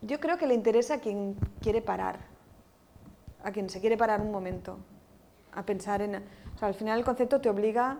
yo 0.00 0.18
creo 0.18 0.36
que 0.36 0.48
le 0.48 0.54
interesa 0.54 0.94
a 0.94 0.98
quien 0.98 1.36
quiere 1.60 1.80
parar, 1.80 2.18
a 3.44 3.52
quien 3.52 3.70
se 3.70 3.78
quiere 3.80 3.96
parar 3.96 4.20
un 4.20 4.32
momento, 4.32 4.78
a 5.52 5.64
pensar 5.64 6.02
en... 6.02 6.16
O 6.16 6.58
sea, 6.58 6.66
al 6.66 6.74
final 6.74 6.98
el 6.98 7.04
concepto 7.04 7.40
te 7.40 7.48
obliga 7.48 7.98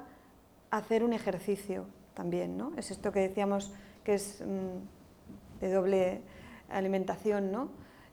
a 0.73 0.77
hacer 0.77 1.05
un 1.05 1.13
ejercicio 1.13 1.87
también, 2.15 2.57
¿no? 2.57 2.73
Es 2.77 2.91
esto 2.91 3.13
que 3.13 3.21
decíamos 3.21 3.73
que 4.03 4.15
es 4.15 4.43
mmm, 4.45 5.61
de 5.61 5.73
doble 5.73 6.21
alimentación, 6.69 7.53
¿no? 7.53 7.69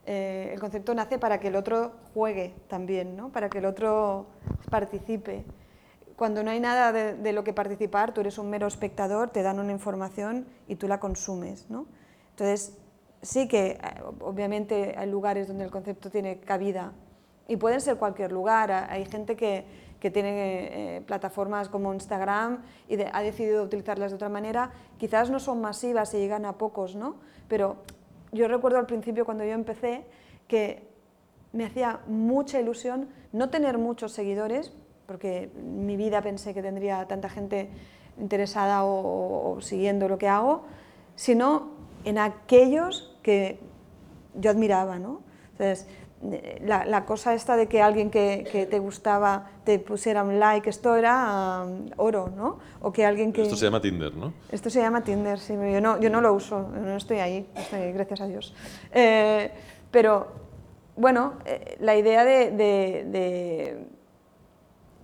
Eh, 0.06 0.52
el 0.54 0.60
concepto 0.60 0.94
nace 0.94 1.18
para 1.18 1.40
que 1.40 1.48
el 1.48 1.56
otro 1.56 1.94
juegue 2.14 2.54
también, 2.68 3.18
¿no? 3.18 3.30
Para 3.30 3.50
que 3.50 3.58
el 3.58 3.66
otro 3.66 4.28
participe 4.70 5.44
cuando 6.20 6.44
no 6.44 6.52
hay 6.52 6.60
nada 6.60 6.92
de, 6.92 7.16
de, 7.16 7.32
lo 7.32 7.46
que 7.46 7.54
participar, 7.54 8.14
tú 8.14 8.20
eres 8.20 8.38
un 8.38 8.50
mero 8.50 8.68
espectador, 8.68 9.30
te 9.30 9.42
dan 9.42 9.58
una 9.58 9.72
información 9.72 10.46
y 10.68 10.76
tú 10.76 10.90
la 10.90 11.00
consumes. 11.00 11.70
¿no? 11.70 11.86
Entonces, 12.32 12.78
sí 13.22 13.48
que 13.48 13.72
eh, 13.72 13.80
obviamente 14.20 14.96
hay 14.98 15.10
lugares 15.10 15.48
donde 15.48 15.64
el 15.64 15.72
concepto 15.72 16.10
tiene 16.10 16.42
cabida 16.42 16.92
y 17.48 17.56
pueden 17.56 17.80
ser 17.80 17.96
cualquier 17.96 18.34
lugar. 18.34 18.70
Hay 18.70 19.06
gente 19.06 19.38
que, 19.38 19.66
que 20.02 20.12
tiene 20.12 20.98
eh, 20.98 21.02
plataformas 21.02 21.70
como 21.70 21.94
Instagram 21.94 22.64
y 22.90 22.98
de, 22.98 23.10
ha 23.12 23.22
decidido 23.22 23.64
utilizarlas 23.64 24.12
de 24.12 24.16
otra 24.16 24.30
manera. 24.30 24.72
Quizás 24.98 25.30
no 25.30 25.40
son 25.40 25.62
masivas 25.62 26.14
y 26.14 26.18
llegan 26.18 26.46
a 26.46 26.58
pocos, 26.58 26.98
¿no? 26.98 27.16
pero 27.48 27.78
yo 28.34 28.48
recuerdo 28.48 28.78
al 28.78 28.86
principio 28.86 29.26
cuando 29.26 29.46
yo 29.46 29.52
empecé 29.52 30.06
que 30.50 30.88
me 31.54 31.66
hacía 31.66 32.02
mucha 32.08 32.60
ilusión 32.60 33.10
no 33.32 33.50
tener 33.50 33.78
muchos 33.78 34.12
seguidores, 34.12 34.74
porque 35.10 35.50
en 35.56 35.88
mi 35.88 35.98
vida 35.98 36.22
pensé 36.22 36.54
que 36.54 36.62
tendría 36.62 37.08
tanta 37.08 37.30
gente 37.30 37.68
interesada 38.20 38.84
o, 38.84 39.56
o, 39.56 39.60
siguiendo 39.60 40.08
lo 40.08 40.20
que 40.20 40.28
hago, 40.28 40.66
sino 41.16 41.72
en 42.06 42.20
aquellos 42.20 43.18
que 43.24 43.60
yo 44.36 44.52
admiraba. 44.52 45.00
¿no? 45.00 45.22
Entonces, 45.54 45.88
la, 46.62 46.86
la, 46.86 47.06
cosa 47.06 47.34
esta 47.34 47.58
de 47.58 47.68
que 47.68 47.82
alguien 47.82 48.12
que, 48.12 48.48
que, 48.52 48.68
te 48.68 48.78
gustaba 48.78 49.50
te 49.64 49.80
pusiera 49.80 50.24
un 50.24 50.40
like, 50.40 50.70
esto 50.70 50.96
era 50.96 51.64
um, 51.66 51.88
oro, 51.98 52.32
¿no? 52.36 52.60
O 52.82 52.92
que 52.92 53.04
alguien 53.04 53.34
que... 53.34 53.42
Esto 53.42 53.56
se 53.56 53.66
llama 53.66 53.82
Tinder, 53.82 54.14
¿no? 54.14 54.34
Esto 54.52 54.70
se 54.70 54.80
llama 54.80 55.02
Tinder, 55.04 55.40
sí, 55.40 55.54
yo 55.54 55.82
no, 55.82 56.00
yo 56.00 56.12
no 56.12 56.22
lo 56.22 56.34
uso, 56.34 56.70
no 56.70 56.98
estoy 56.98 57.18
ahí, 57.18 57.50
estoy, 57.56 57.94
gracias 57.94 58.22
a 58.22 58.28
Dios. 58.28 58.54
Eh, 58.92 59.50
pero, 59.90 60.28
bueno, 60.98 61.34
eh, 61.46 61.78
la 61.80 61.96
idea 61.96 62.24
de, 62.24 62.52
de, 62.52 63.06
de 63.08 63.99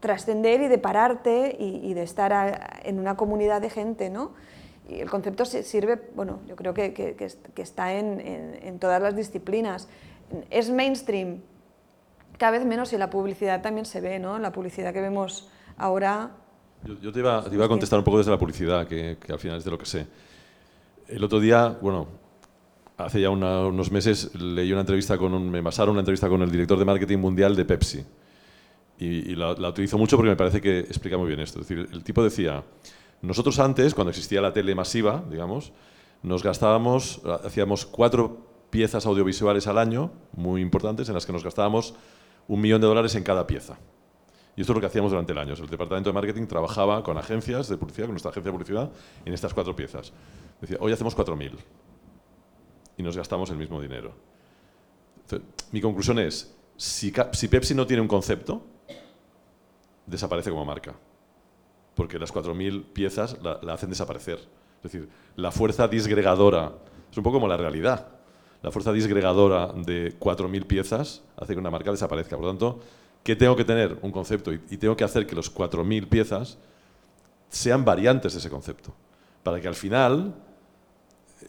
trascender 0.05 0.61
y 0.61 0.67
de 0.67 0.77
pararte 0.77 1.57
y, 1.59 1.79
y 1.83 1.95
de 1.95 2.03
estar 2.03 2.31
a, 2.31 2.79
en 2.83 2.99
una 2.99 3.17
comunidad 3.17 3.59
de 3.59 3.71
gente, 3.71 4.11
¿no? 4.11 4.33
Y 4.87 4.99
el 4.99 5.09
concepto 5.09 5.45
sirve, 5.45 5.99
bueno, 6.13 6.41
yo 6.47 6.55
creo 6.55 6.75
que, 6.75 6.93
que, 6.93 7.15
que 7.15 7.61
está 7.63 7.93
en, 7.93 8.19
en, 8.19 8.59
en, 8.61 8.77
todas 8.77 9.01
las 9.01 9.15
disciplinas. 9.15 9.87
Es 10.51 10.69
mainstream, 10.69 11.41
cada 12.37 12.51
vez 12.51 12.65
menos 12.65 12.93
y 12.93 12.99
la 12.99 13.09
publicidad 13.09 13.63
también 13.63 13.87
se 13.87 13.99
ve, 13.99 14.19
¿no? 14.19 14.37
La 14.37 14.51
publicidad 14.51 14.93
que 14.93 15.01
vemos 15.01 15.49
ahora 15.75 16.29
Yo, 17.01 17.11
te, 17.11 17.17
iba, 17.17 17.39
a 17.39 17.67
contestar 17.67 17.97
un 17.97 18.05
poco 18.05 18.19
desde 18.19 18.29
la 18.29 18.37
publicidad, 18.37 18.87
que, 18.87 19.17
al 19.27 19.39
final 19.39 19.57
es 19.57 19.65
de 19.65 19.71
lo 19.71 19.79
que 19.79 19.87
sé. 19.87 20.05
El 21.07 21.23
otro 21.23 21.39
día, 21.39 21.79
bueno, 21.81 22.07
hace 22.97 23.21
ya 23.21 23.31
unos 23.31 23.91
meses 23.91 24.35
leí 24.35 24.71
una 24.71 24.81
entrevista 24.81 25.17
con 25.17 25.33
un, 25.33 25.49
me 25.49 25.63
pasaron 25.63 25.93
una 25.93 26.01
entrevista 26.01 26.29
con 26.29 26.43
el 26.43 26.51
director 26.51 26.77
de 26.77 26.85
marketing 26.85 27.17
mundial 27.17 27.55
de 27.55 27.65
Pepsi. 27.65 28.05
Y, 28.97 29.35
la, 29.35 29.51
utilizo 29.51 29.97
mucho 29.97 30.15
porque 30.15 30.29
me 30.29 30.35
parece 30.35 30.61
que 30.61 30.79
explica 30.79 31.17
muy 31.17 31.27
bien 31.27 31.39
esto. 31.39 31.59
Es 31.59 31.67
decir, 31.67 31.89
el 31.91 32.03
tipo 32.03 32.23
decía, 32.23 32.63
nosotros 33.21 33.59
antes, 33.59 33.93
cuando 33.93 34.11
existía 34.11 34.41
la 34.41 34.53
tele 34.53 34.73
masiva, 34.73 35.23
digamos, 35.29 35.73
nos 36.23 36.43
gastábamos, 36.43 37.21
hacíamos 37.43 37.85
cuatro 37.85 38.47
piezas 38.69 39.05
audiovisuales 39.05 39.67
al 39.67 39.77
año, 39.77 40.11
muy 40.33 40.61
importantes, 40.61 41.09
en 41.09 41.15
las 41.15 41.25
que 41.25 41.33
nos 41.33 41.43
gastábamos 41.43 41.93
un 42.47 42.61
millón 42.61 42.81
de 42.81 42.87
dólares 42.87 43.15
en 43.15 43.23
cada 43.23 43.45
pieza. 43.45 43.77
Y 44.55 44.61
esto 44.61 44.71
es 44.71 44.75
lo 44.75 44.81
que 44.81 44.87
hacíamos 44.87 45.11
durante 45.11 45.33
el 45.33 45.37
año. 45.37 45.53
El 45.53 45.67
departamento 45.67 46.09
de 46.09 46.13
marketing 46.13 46.47
trabajaba 46.47 47.03
con 47.03 47.17
agencias 47.17 47.67
de 47.67 47.77
publicidad, 47.77 48.05
con 48.05 48.13
nuestra 48.13 48.31
agencia 48.31 48.51
de 48.51 48.57
publicidad, 48.57 48.89
en 49.25 49.33
estas 49.33 49.53
cuatro 49.53 49.75
piezas. 49.75 50.13
Decía, 50.61 50.77
hoy 50.79 50.93
hacemos 50.93 51.15
4.000 51.15 51.51
y 52.97 53.03
nos 53.03 53.17
gastamos 53.17 53.49
el 53.49 53.57
mismo 53.57 53.81
dinero. 53.81 54.13
mi 55.71 55.81
conclusión 55.81 56.19
es, 56.19 56.55
si, 56.77 57.11
Pepsi 57.11 57.73
no 57.73 57.85
tiene 57.85 58.01
un 58.01 58.07
concepto, 58.07 58.65
desaparece 60.05 60.49
como 60.49 60.65
marca. 60.65 60.95
Porque 61.95 62.19
las 62.19 62.33
4.000 62.33 62.83
piezas 62.93 63.37
la, 63.41 63.73
hacen 63.73 63.89
desaparecer. 63.89 64.39
Es 64.83 64.91
decir, 64.91 65.09
la 65.35 65.51
fuerza 65.51 65.87
disgregadora, 65.87 66.73
es 67.09 67.17
un 67.17 67.23
poco 67.23 67.37
como 67.37 67.47
la 67.47 67.57
realidad. 67.57 68.07
La 68.61 68.71
fuerza 68.71 68.91
disgregadora 68.91 69.67
de 69.67 70.17
4.000 70.19 70.65
piezas 70.65 71.23
hace 71.37 71.53
que 71.53 71.59
una 71.59 71.69
marca 71.69 71.91
desaparezca. 71.91 72.35
Por 72.35 72.45
lo 72.45 72.51
tanto, 72.51 72.79
¿qué 73.23 73.35
tengo 73.35 73.55
que 73.55 73.63
tener? 73.63 73.97
Un 74.01 74.11
concepto. 74.11 74.51
Y, 74.51 74.77
tengo 74.77 74.95
que 74.97 75.03
hacer 75.03 75.25
que 75.25 75.35
los 75.35 75.53
4.000 75.53 76.07
piezas 76.07 76.57
sean 77.49 77.85
variantes 77.85 78.33
de 78.33 78.39
ese 78.39 78.49
concepto. 78.49 78.93
Para 79.43 79.61
que 79.61 79.67
al 79.67 79.75
final 79.75 80.33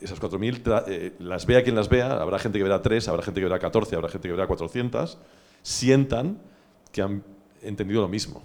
esas 0.00 0.20
4.000 0.20 0.84
eh, 0.88 1.14
las 1.18 1.46
vea 1.46 1.62
quien 1.62 1.74
las 1.74 1.88
vea, 1.88 2.12
habrá 2.20 2.38
gente 2.38 2.58
que 2.58 2.64
verá 2.64 2.82
3, 2.82 3.08
habrá 3.08 3.22
gente 3.22 3.40
que 3.40 3.46
verá 3.46 3.58
14, 3.58 3.96
habrá 3.96 4.08
gente 4.08 4.28
que 4.28 4.32
verá 4.32 4.46
400, 4.46 5.18
sientan 5.62 6.38
que 6.92 7.02
han 7.02 7.24
entendido 7.62 8.02
lo 8.02 8.08
mismo. 8.08 8.42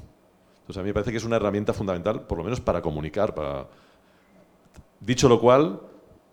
Entonces 0.61 0.77
a 0.77 0.81
mí 0.81 0.87
me 0.87 0.93
parece 0.93 1.11
que 1.11 1.17
es 1.17 1.23
una 1.23 1.37
herramienta 1.37 1.73
fundamental, 1.73 2.21
por 2.21 2.37
lo 2.37 2.43
menos 2.43 2.61
para 2.61 2.81
comunicar. 2.81 3.33
Para... 3.33 3.67
Dicho 4.99 5.27
lo 5.27 5.39
cual, 5.39 5.79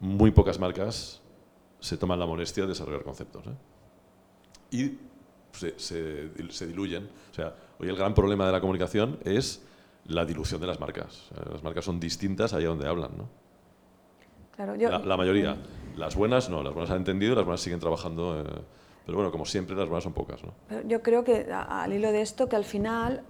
muy 0.00 0.30
pocas 0.30 0.58
marcas 0.58 1.20
se 1.80 1.96
toman 1.96 2.18
la 2.18 2.26
molestia 2.26 2.64
de 2.64 2.70
desarrollar 2.70 3.02
conceptos. 3.02 3.46
¿eh? 3.46 3.50
Y 4.70 4.98
se, 5.76 6.66
diluyen. 6.66 7.08
O 7.30 7.34
sea, 7.34 7.54
hoy 7.78 7.88
el 7.88 7.96
gran 7.96 8.14
problema 8.14 8.46
de 8.46 8.52
la 8.52 8.60
comunicación 8.60 9.18
es 9.24 9.62
la 10.06 10.24
dilución 10.24 10.60
de 10.60 10.66
las 10.66 10.80
marcas. 10.80 11.30
Las 11.52 11.62
marcas 11.62 11.84
son 11.84 11.98
distintas 12.00 12.52
allá 12.52 12.68
donde 12.68 12.86
hablan. 12.86 13.10
¿no? 13.16 13.28
la, 15.04 15.16
mayoría. 15.16 15.56
Las 15.96 16.16
buenas 16.16 16.50
no, 16.50 16.62
las 16.62 16.72
buenas 16.74 16.90
han 16.90 16.98
entendido, 16.98 17.34
las 17.34 17.44
buenas 17.44 17.60
siguen 17.60 17.80
trabajando. 17.80 18.40
Eh, 18.40 18.44
pero 19.08 19.16
bueno, 19.16 19.32
como 19.32 19.46
siempre, 19.46 19.74
las 19.74 19.88
buenas 19.88 20.04
son 20.04 20.12
pocas. 20.12 20.42
¿no? 20.44 20.82
Yo 20.82 21.00
creo 21.00 21.24
que 21.24 21.50
al 21.50 21.90
hilo 21.94 22.12
de 22.12 22.20
esto, 22.20 22.46
que 22.46 22.56
al 22.56 22.66
final 22.66 23.22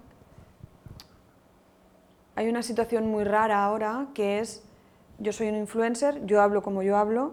hay 2.35 2.49
una 2.49 2.63
situación 2.63 3.07
muy 3.07 3.23
rara 3.23 3.63
ahora, 3.63 4.07
que 4.13 4.39
es, 4.39 4.61
yo 5.19 5.31
soy 5.31 5.47
un 5.47 5.55
influencer, 5.55 6.25
yo 6.25 6.41
hablo 6.41 6.63
como 6.63 6.83
yo 6.83 6.97
hablo, 6.97 7.31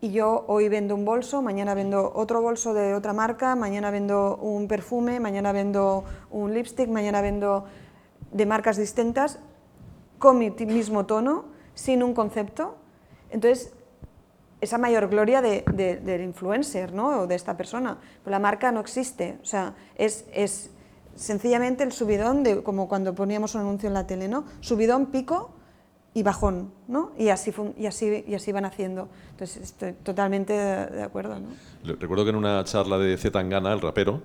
y 0.00 0.12
yo 0.12 0.46
hoy 0.48 0.70
vendo 0.70 0.94
un 0.94 1.04
bolso, 1.04 1.42
mañana 1.42 1.74
vendo 1.74 2.10
otro 2.14 2.40
bolso 2.40 2.72
de 2.72 2.94
otra 2.94 3.12
marca, 3.12 3.54
mañana 3.54 3.90
vendo 3.90 4.38
un 4.38 4.66
perfume, 4.66 5.20
mañana 5.20 5.52
vendo 5.52 6.04
un 6.30 6.54
lipstick, 6.54 6.88
mañana 6.88 7.20
vendo 7.20 7.66
de 8.32 8.46
marcas 8.46 8.78
distintas, 8.78 9.40
con 10.18 10.38
mi 10.38 10.48
mismo 10.48 11.04
tono, 11.04 11.44
sin 11.74 12.02
un 12.02 12.14
concepto. 12.14 12.76
Entonces, 13.28 13.74
esa 14.64 14.78
mayor 14.78 15.08
gloria 15.08 15.40
de, 15.40 15.62
del 16.02 16.22
influencer, 16.22 16.92
¿no? 16.92 17.20
O 17.20 17.26
de 17.26 17.34
esta 17.34 17.56
persona. 17.56 17.98
Pero 18.22 18.30
la 18.32 18.38
marca 18.38 18.72
no 18.72 18.80
existe. 18.80 19.38
O 19.42 19.44
sea, 19.44 19.74
es, 19.96 20.24
es 20.32 20.70
sencillamente 21.14 21.84
el 21.84 21.92
subidón, 21.92 22.42
de, 22.42 22.62
como 22.62 22.88
cuando 22.88 23.14
poníamos 23.14 23.54
un 23.54 23.62
anuncio 23.62 23.86
en 23.86 23.94
la 23.94 24.06
tele, 24.06 24.28
¿no? 24.28 24.44
Subidón, 24.60 25.06
pico, 25.06 25.54
y 26.14 26.22
bajón, 26.22 26.72
¿no? 26.86 27.12
Y 27.18 27.28
así, 27.28 27.52
y 27.76 27.86
así, 27.86 28.24
y 28.26 28.34
así 28.34 28.52
van 28.52 28.64
haciendo. 28.64 29.08
Entonces, 29.32 29.62
estoy 29.62 29.92
totalmente 29.94 30.52
de 30.52 31.02
acuerdo. 31.02 31.40
¿no? 31.40 31.48
Recuerdo 31.98 32.24
que 32.24 32.30
en 32.30 32.36
una 32.36 32.62
charla 32.62 32.98
de 32.98 33.16
Zetangana, 33.16 33.72
el 33.72 33.80
rapero, 33.80 34.22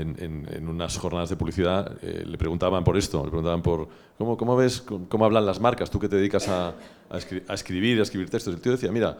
en, 0.00 0.46
en, 0.50 0.68
unas 0.68 0.98
jornadas 0.98 1.30
de 1.30 1.36
publicidad, 1.36 1.96
eh, 2.02 2.24
le 2.26 2.38
preguntaban 2.38 2.84
por 2.84 2.96
esto, 2.96 3.24
le 3.24 3.30
preguntaban 3.30 3.62
por 3.62 3.88
cómo, 4.18 4.36
cómo 4.36 4.56
ves 4.56 4.82
cómo 4.82 5.24
hablan 5.24 5.46
las 5.46 5.60
marcas, 5.60 5.90
tú 5.90 5.98
que 5.98 6.08
te 6.08 6.16
dedicas 6.16 6.48
a, 6.48 6.74
a, 7.10 7.54
escribir, 7.54 7.98
a 8.00 8.02
escribir 8.02 8.30
textos. 8.30 8.54
El 8.54 8.60
tío 8.60 8.72
decía, 8.72 8.92
mira, 8.92 9.18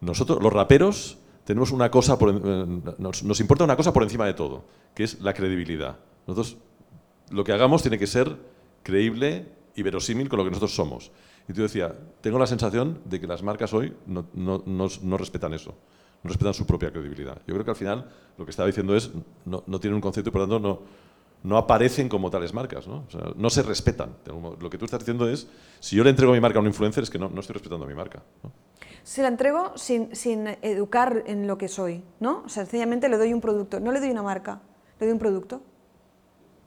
nosotros, 0.00 0.42
los 0.42 0.52
raperos, 0.52 1.18
tenemos 1.44 1.70
una 1.72 1.90
cosa, 1.90 2.18
por, 2.18 2.30
eh, 2.30 2.66
nos, 2.98 3.22
nos 3.22 3.40
importa 3.40 3.64
una 3.64 3.76
cosa 3.76 3.92
por 3.92 4.02
encima 4.02 4.26
de 4.26 4.34
todo, 4.34 4.64
que 4.94 5.04
es 5.04 5.20
la 5.20 5.34
credibilidad. 5.34 5.96
Nosotros, 6.26 6.56
lo 7.30 7.44
que 7.44 7.52
hagamos 7.52 7.82
tiene 7.82 7.98
que 7.98 8.06
ser 8.06 8.36
creíble 8.82 9.46
y 9.74 9.82
verosímil 9.82 10.28
con 10.28 10.38
lo 10.38 10.44
que 10.44 10.50
nosotros 10.50 10.74
somos. 10.74 11.10
Y 11.48 11.52
tú 11.52 11.62
decía, 11.62 11.94
tengo 12.20 12.38
la 12.38 12.46
sensación 12.46 13.00
de 13.04 13.20
que 13.20 13.26
las 13.26 13.42
marcas 13.42 13.74
hoy 13.74 13.94
no, 14.06 14.26
no, 14.34 14.62
no, 14.64 15.16
respetan 15.16 15.52
eso, 15.52 15.74
no 16.24 16.28
respetan 16.28 16.54
su 16.54 16.66
propia 16.66 16.90
credibilidad. 16.90 17.36
Yo 17.46 17.54
creo 17.54 17.64
que 17.64 17.70
al 17.70 17.76
final 17.76 18.10
lo 18.38 18.44
que 18.44 18.50
estaba 18.50 18.66
diciendo 18.66 18.96
es, 18.96 19.10
no, 19.44 19.62
tienen 19.78 19.94
un 19.94 20.00
concepto 20.00 20.30
y 20.30 20.32
por 20.32 20.42
tanto 20.42 20.58
no, 20.58 20.80
no 21.42 21.58
aparecen 21.58 22.08
como 22.08 22.30
tales 22.30 22.54
marcas, 22.54 22.88
¿no? 22.88 23.04
No 23.36 23.50
se 23.50 23.62
respetan. 23.62 24.16
Lo 24.58 24.70
que 24.70 24.78
tú 24.78 24.86
estás 24.86 25.00
diciendo 25.00 25.28
es, 25.28 25.46
si 25.80 25.96
yo 25.96 26.02
le 26.02 26.10
entrego 26.10 26.32
mi 26.32 26.40
marca 26.40 26.58
a 26.58 26.62
un 26.62 26.66
influencer 26.66 27.02
es 27.02 27.10
que 27.10 27.18
no, 27.18 27.28
no 27.28 27.40
estoy 27.40 27.52
respetando 27.52 27.86
mi 27.86 27.94
marca. 27.94 28.22
Si 29.02 29.20
la 29.20 29.28
entrego 29.28 29.76
sin, 29.76 30.16
sin, 30.16 30.48
educar 30.62 31.24
en 31.26 31.46
lo 31.46 31.58
que 31.58 31.68
soy, 31.68 32.02
¿no? 32.20 32.48
Sencillamente 32.48 33.10
le 33.10 33.18
doy 33.18 33.34
un 33.34 33.42
producto, 33.42 33.78
no 33.78 33.92
le 33.92 34.00
doy 34.00 34.10
una 34.10 34.22
marca, 34.22 34.62
le 34.98 35.06
doy 35.06 35.12
un 35.12 35.18
producto. 35.18 35.60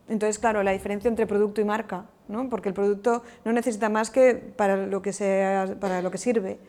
Entonces, 0.07 0.37
claro, 0.37 0.61
la 0.61 0.71
diferencia 0.71 1.09
entre 1.09 1.25
producto 1.25 1.61
y 1.61 1.65
marca, 1.65 2.05
¿no? 2.27 2.47
porque 2.49 2.69
el 2.69 2.75
producto 2.75 3.23
no 3.43 3.51
necesita 3.51 3.89
más 3.89 4.09
que 4.09 4.35
para 4.35 4.87
lo 4.87 5.01
que, 5.01 5.13
sea, 5.13 5.75
para 5.79 6.01
lo 6.01 6.11
que 6.11 6.17
sirve. 6.17 6.59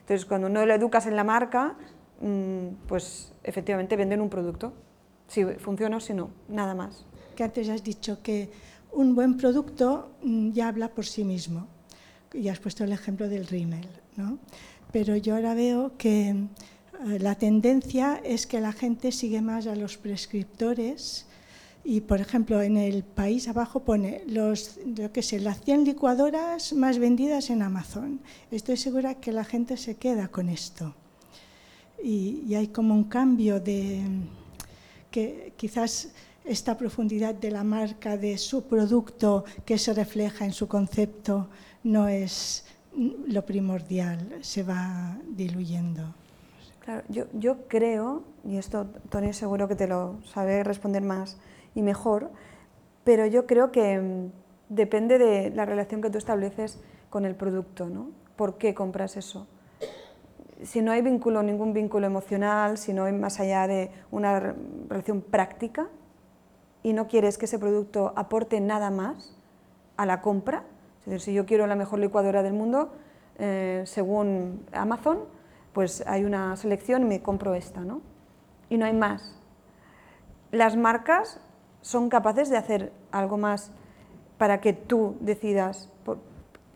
Entonces, 0.00 0.24
cuando 0.24 0.48
no 0.48 0.64
lo 0.64 0.72
educas 0.72 1.06
en 1.06 1.16
la 1.16 1.24
marca, 1.24 1.76
pues 2.88 3.32
efectivamente 3.42 3.96
venden 3.96 4.20
un 4.20 4.30
producto, 4.30 4.72
si 5.28 5.44
funciona 5.44 5.96
o 5.96 6.00
si 6.00 6.14
no, 6.14 6.30
nada 6.48 6.74
más. 6.74 7.04
Que 7.34 7.44
antes 7.44 7.68
has 7.68 7.82
dicho 7.82 8.22
que 8.22 8.50
un 8.92 9.14
buen 9.14 9.36
producto 9.36 10.10
mm, 10.22 10.52
ya 10.52 10.68
habla 10.68 10.88
por 10.88 11.06
sí 11.06 11.24
mismo. 11.24 11.68
Y 12.32 12.48
has 12.48 12.58
puesto 12.58 12.84
el 12.84 12.92
ejemplo 12.92 13.28
del 13.28 13.46
rímel, 13.46 13.88
¿no? 14.16 14.38
Pero 14.92 15.16
yo 15.16 15.34
ahora 15.36 15.54
veo 15.54 15.96
que 15.96 16.28
eh, 16.30 17.18
la 17.18 17.34
tendencia 17.34 18.20
es 18.24 18.46
que 18.46 18.60
la 18.60 18.72
gente 18.72 19.12
sigue 19.12 19.40
más 19.40 19.66
a 19.66 19.76
los 19.76 19.96
prescriptores 19.96 21.26
y, 21.84 22.00
por 22.00 22.20
ejemplo, 22.20 22.62
en 22.62 22.76
el 22.76 23.04
país 23.04 23.48
abajo 23.48 23.80
pone 23.80 24.22
los, 24.26 24.78
lo 24.98 25.12
que 25.12 25.22
sé, 25.22 25.38
las 25.40 25.60
100 25.62 25.84
licuadoras 25.84 26.72
más 26.72 26.98
vendidas 26.98 27.48
en 27.50 27.62
Amazon. 27.62 28.20
Estoy 28.50 28.76
segura 28.76 29.14
que 29.14 29.32
la 29.32 29.44
gente 29.44 29.76
se 29.76 29.96
queda 29.96 30.28
con 30.28 30.48
esto. 30.48 30.94
Y, 32.02 32.54
hay 32.54 32.68
como 32.68 32.94
un 32.94 33.04
cambio 33.04 33.60
de 33.60 34.02
que 35.10 35.52
quizás 35.56 36.12
esta 36.44 36.76
profundidad 36.76 37.34
de 37.34 37.50
la 37.50 37.64
marca, 37.64 38.16
de 38.16 38.38
su 38.38 38.62
producto 38.64 39.44
que 39.64 39.78
se 39.78 39.92
refleja 39.92 40.44
en 40.44 40.52
su 40.52 40.68
concepto, 40.68 41.48
no 41.82 42.08
es 42.08 42.64
lo 43.28 43.44
primordial, 43.44 44.38
se 44.40 44.62
va 44.62 45.18
diluyendo. 45.28 46.14
Claro, 46.80 47.02
yo, 47.08 47.24
yo 47.32 47.66
creo, 47.66 48.22
y 48.44 48.56
esto 48.56 48.86
Tony 49.10 49.32
seguro 49.32 49.66
que 49.66 49.74
te 49.74 49.88
lo 49.88 50.18
sabe 50.32 50.62
responder 50.62 51.02
más, 51.02 51.36
y 51.74 51.82
mejor, 51.82 52.30
pero 53.04 53.26
yo 53.26 53.46
creo 53.46 53.72
que 53.72 53.98
mm, 53.98 54.30
depende 54.68 55.18
de 55.18 55.50
la 55.50 55.64
relación 55.64 56.00
que 56.00 56.10
tú 56.10 56.18
estableces 56.18 56.78
con 57.10 57.24
el 57.24 57.34
producto, 57.34 57.88
¿no? 57.88 58.10
¿Por 58.36 58.58
qué 58.58 58.74
compras 58.74 59.16
eso? 59.16 59.46
Si 60.66 60.82
no 60.82 60.90
hay 60.90 61.00
vínculo, 61.00 61.44
ningún 61.44 61.72
vínculo 61.72 62.06
emocional, 62.06 62.76
si 62.76 62.92
no 62.92 63.04
hay 63.04 63.12
más 63.12 63.38
allá 63.38 63.68
de 63.68 63.92
una 64.10 64.40
relación 64.88 65.22
práctica 65.22 65.86
y 66.82 66.92
no 66.92 67.06
quieres 67.06 67.38
que 67.38 67.44
ese 67.44 67.60
producto 67.60 68.12
aporte 68.16 68.60
nada 68.60 68.90
más 68.90 69.36
a 69.96 70.06
la 70.06 70.20
compra, 70.20 70.64
es 71.00 71.06
decir, 71.06 71.20
si 71.20 71.32
yo 71.34 71.46
quiero 71.46 71.68
la 71.68 71.76
mejor 71.76 72.00
licuadora 72.00 72.42
del 72.42 72.52
mundo, 72.52 72.92
eh, 73.38 73.84
según 73.86 74.66
Amazon, 74.72 75.20
pues 75.72 76.02
hay 76.04 76.24
una 76.24 76.56
selección 76.56 77.02
y 77.02 77.04
me 77.04 77.22
compro 77.22 77.54
esta, 77.54 77.82
¿no? 77.82 78.00
Y 78.68 78.76
no 78.76 78.86
hay 78.86 78.92
más. 78.92 79.38
Las 80.50 80.76
marcas 80.76 81.40
son 81.80 82.08
capaces 82.08 82.50
de 82.50 82.56
hacer 82.56 82.92
algo 83.12 83.38
más 83.38 83.70
para 84.36 84.60
que 84.60 84.72
tú 84.72 85.16
decidas 85.20 85.92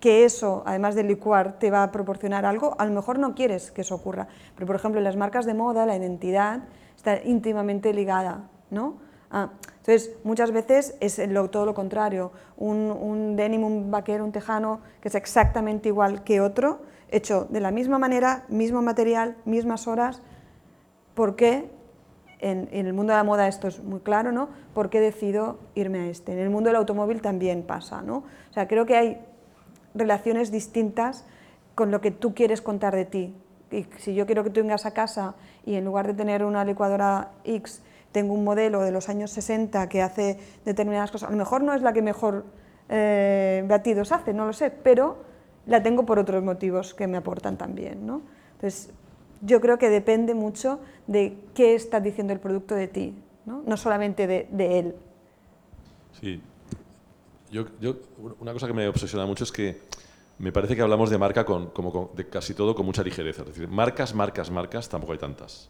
que 0.00 0.24
eso, 0.24 0.62
además 0.66 0.94
de 0.94 1.04
licuar, 1.04 1.58
te 1.58 1.70
va 1.70 1.82
a 1.82 1.92
proporcionar 1.92 2.46
algo, 2.46 2.74
a 2.78 2.86
lo 2.86 2.92
mejor 2.92 3.18
no 3.18 3.34
quieres 3.34 3.70
que 3.70 3.82
eso 3.82 3.94
ocurra. 3.94 4.28
Pero, 4.54 4.66
por 4.66 4.76
ejemplo, 4.76 4.98
en 4.98 5.04
las 5.04 5.16
marcas 5.16 5.44
de 5.46 5.54
moda, 5.54 5.86
la 5.86 5.96
identidad 5.96 6.60
está 6.96 7.22
íntimamente 7.22 7.92
ligada, 7.92 8.48
¿no? 8.70 8.96
Ah, 9.30 9.50
entonces, 9.78 10.16
muchas 10.24 10.50
veces 10.50 10.96
es 11.00 11.20
todo 11.50 11.66
lo 11.66 11.74
contrario, 11.74 12.32
un, 12.56 12.90
un 12.90 13.36
denim, 13.36 13.62
un 13.62 13.90
vaquero, 13.90 14.24
un 14.24 14.32
tejano, 14.32 14.80
que 15.00 15.08
es 15.08 15.14
exactamente 15.14 15.88
igual 15.88 16.24
que 16.24 16.40
otro, 16.40 16.80
hecho 17.10 17.46
de 17.50 17.60
la 17.60 17.70
misma 17.70 17.98
manera, 17.98 18.44
mismo 18.48 18.82
material, 18.82 19.36
mismas 19.44 19.86
horas, 19.86 20.22
¿por 21.14 21.36
qué? 21.36 21.70
En, 22.38 22.68
el 22.72 22.94
mundo 22.94 23.12
de 23.12 23.18
la 23.18 23.24
moda 23.24 23.46
esto 23.48 23.68
es 23.68 23.82
muy 23.84 24.00
claro, 24.00 24.32
¿no? 24.32 24.48
¿Por 24.72 24.88
qué 24.88 25.00
decido 25.00 25.58
irme 25.74 26.00
a 26.00 26.06
este? 26.06 26.32
En 26.32 26.38
el 26.38 26.48
mundo 26.48 26.70
del 26.70 26.76
automóvil 26.76 27.20
también 27.20 27.62
pasa, 27.62 28.00
¿no? 28.00 28.24
O 28.50 28.52
sea, 28.52 28.66
creo 28.66 28.86
que 28.86 28.96
hay 28.96 29.20
relaciones 29.94 30.50
distintas 30.50 31.24
con 31.74 31.90
lo 31.90 32.00
que 32.00 32.10
tú 32.10 32.34
quieres 32.34 32.60
contar 32.60 32.94
de 32.94 33.04
ti. 33.04 33.34
Y 33.70 33.86
si 33.98 34.14
yo 34.14 34.26
quiero 34.26 34.44
que 34.44 34.50
tú 34.50 34.60
vengas 34.60 34.86
a 34.86 34.92
casa 34.92 35.34
y 35.64 35.74
en 35.74 35.84
lugar 35.84 36.06
de 36.06 36.14
tener 36.14 36.44
una 36.44 36.64
licuadora 36.64 37.30
X, 37.44 37.82
tengo 38.12 38.34
un 38.34 38.44
modelo 38.44 38.82
de 38.82 38.90
los 38.90 39.08
años 39.08 39.30
60 39.30 39.88
que 39.88 40.02
hace 40.02 40.38
determinadas 40.64 41.10
cosas, 41.10 41.28
a 41.28 41.32
lo 41.32 41.38
mejor 41.38 41.62
no 41.62 41.74
es 41.74 41.82
la 41.82 41.92
que 41.92 42.02
mejor 42.02 42.44
eh, 42.88 43.64
batidos 43.68 44.10
hace, 44.10 44.32
no 44.32 44.46
lo 44.46 44.52
sé, 44.52 44.70
pero 44.70 45.18
la 45.66 45.82
tengo 45.82 46.04
por 46.04 46.18
otros 46.18 46.42
motivos 46.42 46.94
que 46.94 47.06
me 47.06 47.16
aportan 47.16 47.56
también. 47.56 48.04
¿no? 48.04 48.22
Entonces, 48.54 48.90
yo 49.42 49.60
creo 49.60 49.78
que 49.78 49.88
depende 49.88 50.34
mucho 50.34 50.80
de 51.06 51.38
qué 51.54 51.74
está 51.74 52.00
diciendo 52.00 52.32
el 52.32 52.40
producto 52.40 52.74
de 52.74 52.88
ti, 52.88 53.14
no, 53.46 53.62
no 53.64 53.76
solamente 53.76 54.26
de, 54.26 54.48
de, 54.50 54.78
él. 54.78 54.94
Sí, 56.20 56.42
yo, 57.50 57.66
yo, 57.80 57.96
una 58.38 58.52
cosa 58.52 58.66
que 58.66 58.72
me 58.72 58.86
obsesiona 58.88 59.26
mucho 59.26 59.44
es 59.44 59.52
que 59.52 59.80
me 60.38 60.52
parece 60.52 60.74
que 60.74 60.82
hablamos 60.82 61.10
de 61.10 61.18
marca 61.18 61.44
con, 61.44 61.70
como 61.70 62.12
de 62.16 62.28
casi 62.28 62.54
todo 62.54 62.74
con 62.74 62.86
mucha 62.86 63.02
ligereza. 63.02 63.42
Es 63.42 63.48
decir, 63.48 63.68
marcas, 63.68 64.14
marcas, 64.14 64.50
marcas, 64.50 64.88
tampoco 64.88 65.12
hay 65.12 65.18
tantas. 65.18 65.68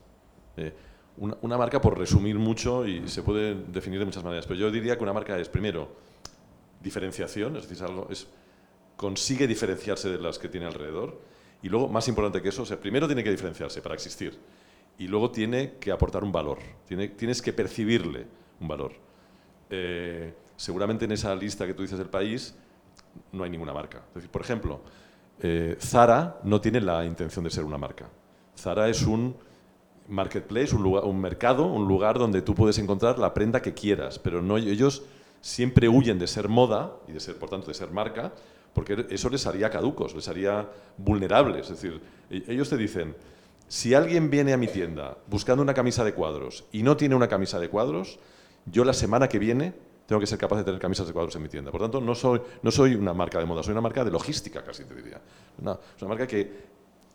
Eh, 0.57 0.73
una, 1.17 1.37
una, 1.43 1.59
marca, 1.59 1.81
por 1.81 1.99
resumir 1.99 2.39
mucho, 2.39 2.87
y 2.87 3.09
se 3.09 3.23
puede 3.23 3.55
definir 3.55 3.99
de 3.99 4.05
muchas 4.05 4.23
maneras, 4.23 4.47
pero 4.47 4.61
yo 4.61 4.71
diría 4.71 4.97
que 4.97 5.03
una 5.03 5.13
marca 5.13 5.37
es, 5.39 5.49
primero, 5.49 5.89
diferenciación, 6.81 7.57
es 7.57 7.69
decir, 7.69 7.85
algo, 7.85 8.07
es, 8.11 8.29
consigue 8.97 9.47
diferenciarse 9.47 10.09
de 10.09 10.19
las 10.19 10.39
que 10.39 10.49
tiene 10.49 10.67
alrededor, 10.67 11.21
y 11.63 11.69
luego, 11.69 11.89
más 11.89 12.07
importante 12.09 12.41
que 12.41 12.51
eso, 12.51 12.63
o 12.63 12.67
sea, 12.67 12.79
primero 12.79 13.07
tiene 13.07 13.25
que 13.25 13.31
diferenciarse 13.31 13.83
para 13.83 13.95
existir, 13.95 14.39
y 14.99 15.09
luego 15.09 15.31
tiene 15.31 15.75
que 15.81 15.91
aportar 15.91 16.23
un 16.23 16.31
valor, 16.31 16.59
tiene, 16.87 17.09
tienes 17.09 17.43
que 17.43 17.53
percibirle 17.53 18.27
un 18.61 18.69
valor. 18.69 18.93
Eh, 19.69 20.33
seguramente 20.61 21.07
en 21.07 21.13
esa 21.13 21.35
lista 21.35 21.67
que 21.67 21.73
tú 21.73 21.81
dices 21.81 21.97
del 21.97 22.11
país, 22.11 22.55
no 23.33 23.45
hay 23.45 23.51
ninguna 23.51 23.73
marca. 23.73 24.03
Por 24.31 24.43
ejemplo, 24.43 24.83
eh, 25.41 25.79
Zara 25.81 26.39
no 26.45 26.61
tiene 26.61 26.83
la 26.83 27.03
intención 27.07 27.43
de 27.47 27.51
ser 27.51 27.65
una 27.65 27.79
marca. 27.79 28.11
Zara 28.59 28.91
es 28.91 29.01
un 29.07 29.35
marketplace, 30.09 30.77
un, 30.77 30.85
un 30.85 31.19
mercado, 31.19 31.65
un 31.65 31.89
lugar 31.89 32.19
donde 32.19 32.43
tú 32.43 32.55
puedes 32.55 32.77
encontrar 32.77 33.19
la 33.19 33.33
prenda 33.33 33.63
que 33.63 33.73
quieras, 33.73 34.19
pero 34.19 34.43
no, 34.43 34.59
ellos 34.59 35.03
siempre 35.41 35.89
huyen 35.89 36.19
de 36.19 36.27
ser 36.27 36.51
moda 36.51 36.93
y 37.09 37.13
de 37.13 37.21
ser, 37.21 37.39
por 37.39 37.49
tanto, 37.49 37.69
de 37.69 37.75
ser 37.75 37.91
marca, 37.91 38.35
porque 38.75 39.07
eso 39.09 39.31
les 39.31 39.47
haría 39.47 39.71
caducos, 39.71 40.15
les 40.15 40.29
haría 40.29 40.69
vulnerables. 40.99 41.71
Es 41.71 41.81
decir, 41.81 42.03
e, 42.29 42.45
ellos 42.49 42.69
te 42.69 42.77
dicen, 42.77 43.17
si 43.67 43.95
alguien 43.95 44.29
viene 44.29 44.53
a 44.53 44.59
mi 44.59 44.67
tienda 44.67 45.17
buscando 45.27 45.63
una 45.63 45.73
camisa 45.73 46.05
de 46.05 46.13
cuadros 46.13 46.67
y 46.71 46.83
no 46.83 46.99
tiene 46.99 47.15
una 47.15 47.29
camisa 47.29 47.59
de 47.59 47.71
cuadros, 47.71 48.19
yo 48.67 48.85
la 48.85 48.93
semana 48.93 49.27
que 49.27 49.39
viene 49.39 49.89
tengo 50.11 50.19
que 50.19 50.27
ser 50.27 50.39
capaz 50.39 50.57
de 50.57 50.65
tener 50.65 50.81
camisas 50.81 51.07
de 51.07 51.13
cuadros 51.13 51.37
en 51.37 51.43
mi 51.43 51.49
tienda. 51.49 51.71
Por 51.71 51.81
tanto, 51.81 52.01
no 52.01 52.17
soy, 52.17 52.43
no 52.63 52.73
soy 52.73 52.97
una 52.97 53.15
marca 53.15 53.39
de 53.39 53.47
moda, 53.47 53.63
soy 53.63 53.71
una 53.71 53.81
marca 53.81 54.05
de 54.05 54.11
logística, 54.11 54.61
casi 54.65 54.83
te 54.83 54.93
diría. 54.93 55.19
Es 55.57 56.03
una 56.03 56.09
marca 56.09 56.27
que, 56.27 56.53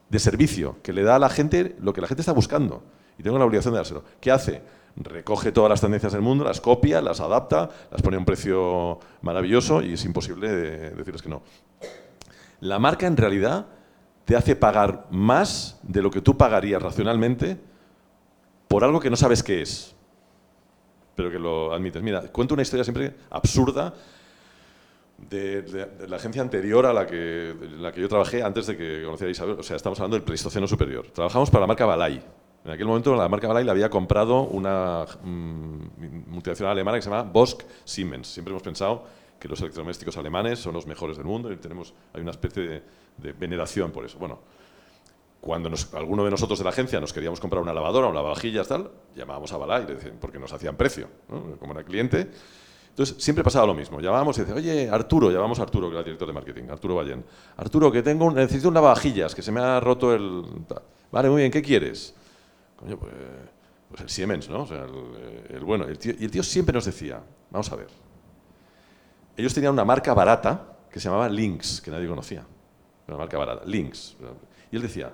de 0.07 0.17
servicio, 0.17 0.77
que 0.81 0.93
le 0.93 1.03
da 1.03 1.17
a 1.17 1.19
la 1.19 1.27
gente 1.27 1.75
lo 1.81 1.91
que 1.91 1.99
la 1.99 2.07
gente 2.07 2.21
está 2.21 2.31
buscando. 2.31 2.83
Y 3.19 3.23
tengo 3.23 3.37
la 3.37 3.43
obligación 3.43 3.73
de 3.73 3.79
dárselo. 3.79 4.01
¿Qué 4.21 4.31
hace? 4.31 4.61
Recoge 4.95 5.51
todas 5.51 5.69
las 5.69 5.81
tendencias 5.81 6.13
del 6.13 6.21
mundo, 6.21 6.45
las 6.45 6.61
copia, 6.61 7.01
las 7.01 7.19
adapta, 7.19 7.69
las 7.91 8.01
pone 8.01 8.15
a 8.15 8.19
un 8.19 8.25
precio 8.25 8.97
maravilloso 9.23 9.81
y 9.81 9.95
es 9.95 10.05
imposible 10.05 10.49
decirles 10.91 11.21
que 11.21 11.27
no. 11.27 11.41
La 12.61 12.79
marca 12.79 13.07
en 13.07 13.17
realidad 13.17 13.65
te 14.23 14.37
hace 14.37 14.55
pagar 14.55 15.07
más 15.11 15.81
de 15.83 16.01
lo 16.01 16.09
que 16.09 16.21
tú 16.21 16.37
pagarías 16.37 16.81
racionalmente 16.81 17.57
por 18.69 18.85
algo 18.85 19.01
que 19.01 19.09
no 19.09 19.17
sabes 19.17 19.43
qué 19.43 19.61
es 19.61 19.94
pero 21.15 21.31
que 21.31 21.39
lo 21.39 21.73
admites. 21.73 22.01
Mira, 22.03 22.21
cuento 22.31 22.53
una 22.53 22.63
historia 22.63 22.83
siempre 22.83 23.13
absurda 23.29 23.93
de, 25.17 25.87
la 26.07 26.17
agencia 26.17 26.41
anterior 26.41 26.85
a 26.85 26.93
la 26.93 27.07
que, 27.07 27.55
la 27.79 27.91
que 27.91 28.01
yo 28.01 28.09
trabajé 28.09 28.43
antes 28.43 28.67
de 28.67 28.77
que 28.77 29.03
conociera 29.03 29.29
a 29.29 29.31
Isabel. 29.31 29.55
O 29.59 29.63
sea, 29.63 29.75
estamos 29.75 29.99
hablando 29.99 30.15
del 30.17 30.23
Pleistoceno 30.23 30.67
Superior. 30.67 31.07
Trabajamos 31.11 31.49
para 31.49 31.61
la 31.61 31.67
marca 31.67 31.85
Balay. 31.85 32.21
En 32.65 32.71
aquel 32.71 32.87
momento 32.87 33.15
la 33.15 33.29
marca 33.29 33.47
Balay 33.47 33.63
la 33.63 33.71
había 33.71 33.89
comprado 33.89 34.41
una 34.41 35.05
mm, 35.23 36.27
multinacional 36.27 36.71
alemana 36.73 36.97
que 36.97 37.03
se 37.03 37.09
llama 37.09 37.23
Bosch 37.23 37.63
Siemens. 37.83 38.27
Siempre 38.27 38.51
hemos 38.51 38.63
pensado 38.63 39.03
que 39.39 39.47
los 39.47 39.59
electrodomésticos 39.61 40.17
alemanes 40.17 40.59
son 40.59 40.73
los 40.73 40.87
mejores 40.87 41.17
del 41.17 41.25
mundo 41.25 41.51
y 41.51 41.57
tenemos, 41.57 41.93
hay 42.13 42.21
una 42.21 42.31
especie 42.31 42.63
de, 42.63 42.83
de 43.17 43.33
veneración 43.33 43.91
por 43.91 44.05
eso. 44.05 44.17
Bueno, 44.17 44.39
cuando 45.45 45.69
alguno 45.93 46.25
de 46.25 46.31
nosotros 46.31 46.57
de 46.57 46.65
la 46.65 46.71
agencia 46.71 46.99
nos 46.99 47.13
queríamos 47.13 47.39
comprar 47.39 47.61
una 47.61 47.71
lavadora, 47.71 48.07
una 48.07 48.15
lavavajillas, 48.15 48.67
tal, 48.67 48.89
llamábamos 49.15 49.53
a 49.53 49.57
Balay, 49.57 49.85
porque 50.19 50.39
nos 50.39 50.51
hacían 50.51 50.75
precio, 50.75 51.07
como 51.59 51.73
era 51.73 51.83
cliente. 51.83 52.31
Entonces, 52.89 53.23
siempre 53.23 53.43
pasaba 53.43 53.67
lo 53.67 53.75
mismo. 53.75 54.01
Llamábamos 54.01 54.35
y 54.39 54.41
decía, 54.41 54.55
oye, 54.55 54.89
Arturo, 54.89 55.29
llamamos 55.29 55.59
a 55.59 55.61
Arturo, 55.61 55.87
que 55.87 55.91
era 55.91 55.99
el 55.99 56.05
director 56.05 56.27
de 56.27 56.33
marketing, 56.33 56.63
Arturo 56.71 56.95
Ballén. 56.95 57.23
Arturo, 57.57 57.91
que 57.91 58.01
tengo 58.01 58.31
necesito 58.31 58.69
un 58.69 58.73
lavavajillas, 58.73 59.35
que 59.35 59.43
se 59.43 59.51
me 59.51 59.59
ha 59.59 59.79
roto 59.79 60.15
el... 60.15 60.43
Vale, 61.11 61.29
muy 61.29 61.41
bien, 61.41 61.51
¿qué 61.51 61.61
quieres? 61.61 62.15
Pues, 62.79 62.95
pues 63.89 64.01
el 64.01 64.09
Siemens, 64.09 64.49
¿no? 64.49 64.63
O 64.63 64.67
sea, 64.67 64.87
el, 65.49 65.63
bueno. 65.63 65.85
y 65.87 66.23
el 66.23 66.31
tío 66.31 66.41
siempre 66.41 66.73
nos 66.73 66.85
decía, 66.85 67.21
vamos 67.51 67.71
a 67.71 67.75
ver, 67.75 67.89
ellos 69.37 69.53
tenían 69.53 69.73
una 69.73 69.85
marca 69.85 70.11
barata 70.15 70.75
que 70.89 70.99
se 70.99 71.07
llamaba 71.07 71.29
Lynx, 71.29 71.81
que 71.81 71.91
nadie 71.91 72.07
conocía. 72.07 72.47
Una 73.07 73.17
marca 73.17 73.37
barata, 73.37 73.63
Lynx. 73.65 74.15
Y 74.71 74.75
él 74.77 74.81
decía, 74.81 75.13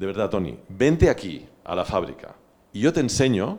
de 0.00 0.06
verdad, 0.06 0.30
Tony, 0.30 0.58
vente 0.70 1.10
aquí 1.10 1.46
a 1.62 1.74
la 1.74 1.84
fábrica 1.84 2.34
y 2.72 2.80
yo 2.80 2.90
te 2.90 3.00
enseño 3.00 3.58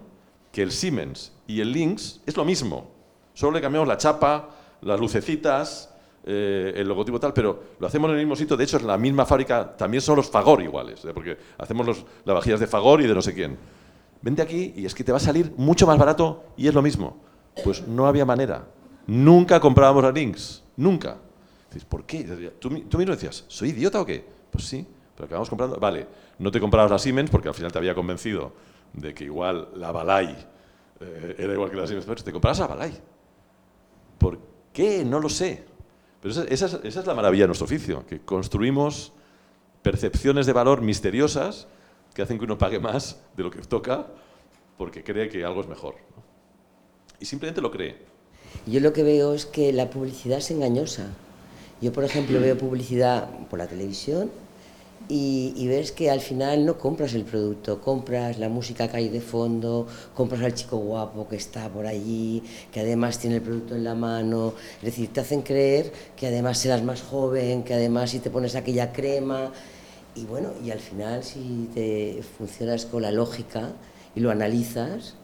que 0.51 0.63
el 0.63 0.71
Siemens 0.71 1.33
y 1.45 1.61
el 1.61 1.71
Lynx 1.71 2.19
es 2.25 2.35
lo 2.35 2.43
mismo. 2.43 2.89
Solo 3.35 3.51
le 3.51 3.61
cambiamos 3.61 3.87
la 3.87 3.95
chapa, 3.95 4.49
las 4.81 4.99
lucecitas, 4.99 5.93
eh, 6.25 6.73
el 6.75 6.87
logotipo 6.87 7.19
tal, 7.19 7.31
pero 7.31 7.75
lo 7.77 7.85
hacemos 7.85 8.09
en 8.09 8.15
el 8.15 8.21
mismo 8.23 8.35
sitio. 8.35 8.57
De 8.57 8.63
hecho, 8.63 8.77
es 8.77 8.83
la 8.83 8.97
misma 8.97 9.27
fábrica, 9.27 9.77
también 9.77 10.01
son 10.01 10.15
los 10.15 10.31
Fagor 10.31 10.63
iguales, 10.63 11.05
¿eh? 11.05 11.11
porque 11.13 11.37
hacemos 11.59 11.85
los, 11.85 12.05
las 12.25 12.59
de 12.59 12.65
Fagor 12.65 13.01
y 13.01 13.05
de 13.05 13.13
no 13.13 13.21
sé 13.21 13.35
quién. 13.35 13.55
Vente 14.23 14.41
aquí 14.41 14.73
y 14.75 14.87
es 14.87 14.95
que 14.95 15.03
te 15.03 15.11
va 15.11 15.19
a 15.19 15.21
salir 15.21 15.53
mucho 15.57 15.85
más 15.85 15.99
barato 15.99 16.43
y 16.57 16.67
es 16.67 16.73
lo 16.73 16.81
mismo. 16.81 17.17
Pues 17.63 17.87
no 17.87 18.07
había 18.07 18.25
manera. 18.25 18.65
Nunca 19.05 19.59
comprábamos 19.59 20.03
a 20.05 20.11
Lynx, 20.11 20.63
nunca. 20.75 21.17
Dices, 21.69 21.85
¿por 21.85 22.03
qué? 22.03 22.23
Tú, 22.57 22.69
tú 22.89 22.97
mismo 22.97 23.13
decías, 23.13 23.45
¿soy 23.47 23.69
idiota 23.69 24.01
o 24.01 24.05
qué? 24.07 24.25
Pues 24.49 24.65
sí, 24.65 24.87
pero 25.15 25.27
acabamos 25.27 25.49
comprando. 25.49 25.77
Vale, 25.79 26.07
no 26.41 26.51
te 26.51 26.59
comprabas 26.59 26.89
la 26.89 26.97
Siemens 26.97 27.29
porque 27.29 27.49
al 27.49 27.53
final 27.53 27.71
te 27.71 27.77
había 27.77 27.93
convencido 27.93 28.51
de 28.93 29.13
que 29.13 29.25
igual 29.25 29.69
la 29.75 29.91
Balay 29.91 30.35
eh, 30.99 31.35
era 31.37 31.53
igual 31.53 31.69
que 31.69 31.77
la 31.77 31.85
Siemens, 31.85 32.05
pero 32.07 32.23
te 32.23 32.31
comprabas 32.31 32.57
la 32.57 32.67
Balay. 32.67 32.99
¿Por 34.17 34.39
qué? 34.73 35.05
No 35.05 35.19
lo 35.19 35.29
sé. 35.29 35.63
Pero 36.19 36.43
esa, 36.45 36.79
es, 36.83 37.05
la 37.05 37.13
maravilla 37.13 37.43
de 37.43 37.47
nuestro 37.47 37.65
oficio, 37.65 38.05
que 38.07 38.21
construimos 38.21 39.13
percepciones 39.83 40.47
de 40.47 40.53
valor 40.53 40.81
misteriosas 40.81 41.67
que 42.15 42.23
hacen 42.23 42.39
que 42.39 42.45
uno 42.45 42.57
pague 42.57 42.79
más 42.79 43.21
de 43.37 43.43
lo 43.43 43.51
que 43.51 43.59
toca 43.61 44.07
porque 44.79 45.03
cree 45.03 45.29
que 45.29 45.45
algo 45.45 45.61
es 45.61 45.67
mejor. 45.67 45.95
Y 47.19 47.25
simplemente 47.25 47.61
lo 47.61 47.69
cree. 47.69 47.97
Yo 48.65 48.79
lo 48.79 48.93
que 48.93 49.03
veo 49.03 49.35
es 49.35 49.45
que 49.45 49.71
la 49.73 49.91
publicidad 49.91 50.39
es 50.39 50.49
engañosa. 50.49 51.05
Yo, 51.81 51.93
por 51.93 52.03
ejemplo, 52.03 52.39
veo 52.39 52.57
publicidad 52.57 53.29
por 53.47 53.59
la 53.59 53.67
televisión 53.67 54.31
y, 55.13 55.67
ves 55.67 55.91
que 55.91 56.09
al 56.09 56.21
final 56.21 56.65
no 56.65 56.77
compras 56.77 57.13
el 57.15 57.25
producto, 57.25 57.81
compras 57.81 58.39
la 58.39 58.47
música 58.47 58.87
que 58.87 58.97
hay 58.97 59.09
de 59.09 59.19
fondo, 59.19 59.85
compras 60.15 60.41
al 60.41 60.53
chico 60.53 60.77
guapo 60.77 61.27
que 61.27 61.35
está 61.35 61.67
por 61.67 61.85
allí, 61.85 62.41
que 62.71 62.79
además 62.79 63.19
tiene 63.19 63.37
el 63.37 63.41
producto 63.41 63.75
en 63.75 63.83
la 63.83 63.93
mano, 63.93 64.53
es 64.77 64.85
decir, 64.85 65.11
te 65.11 65.19
hacen 65.19 65.41
creer 65.41 65.91
que 66.15 66.27
además 66.27 66.59
serás 66.59 66.81
más 66.83 67.01
joven, 67.01 67.63
que 67.63 67.73
además 67.73 68.11
si 68.11 68.19
te 68.19 68.29
pones 68.29 68.55
aquella 68.55 68.93
crema, 68.93 69.51
y 70.15 70.23
bueno, 70.23 70.51
y 70.63 70.71
al 70.71 70.79
final 70.79 71.23
si 71.25 71.69
te 71.73 72.21
funcionas 72.37 72.85
con 72.85 73.01
la 73.01 73.11
lógica 73.11 73.73
y 74.15 74.21
lo 74.21 74.31
analizas, 74.31 75.15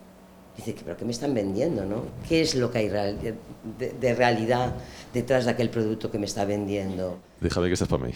dices, 0.57 0.76
pero 0.84 0.97
¿qué 0.97 1.05
me 1.05 1.11
están 1.11 1.34
vendiendo? 1.34 1.85
¿no? 1.85 2.03
¿Qué 2.27 2.41
es 2.41 2.55
lo 2.55 2.72
que 2.72 2.80
hay 2.80 2.89
de 2.89 4.15
realidad 4.15 4.73
detrás 5.14 5.45
de 5.45 5.51
aquel 5.51 5.69
producto 5.69 6.11
que 6.11 6.19
me 6.19 6.26
está 6.26 6.43
vendiendo? 6.43 7.19
Déjame 7.39 7.68
que 7.68 7.73
estás 7.73 7.88
para 7.88 8.03
mí. 8.05 8.11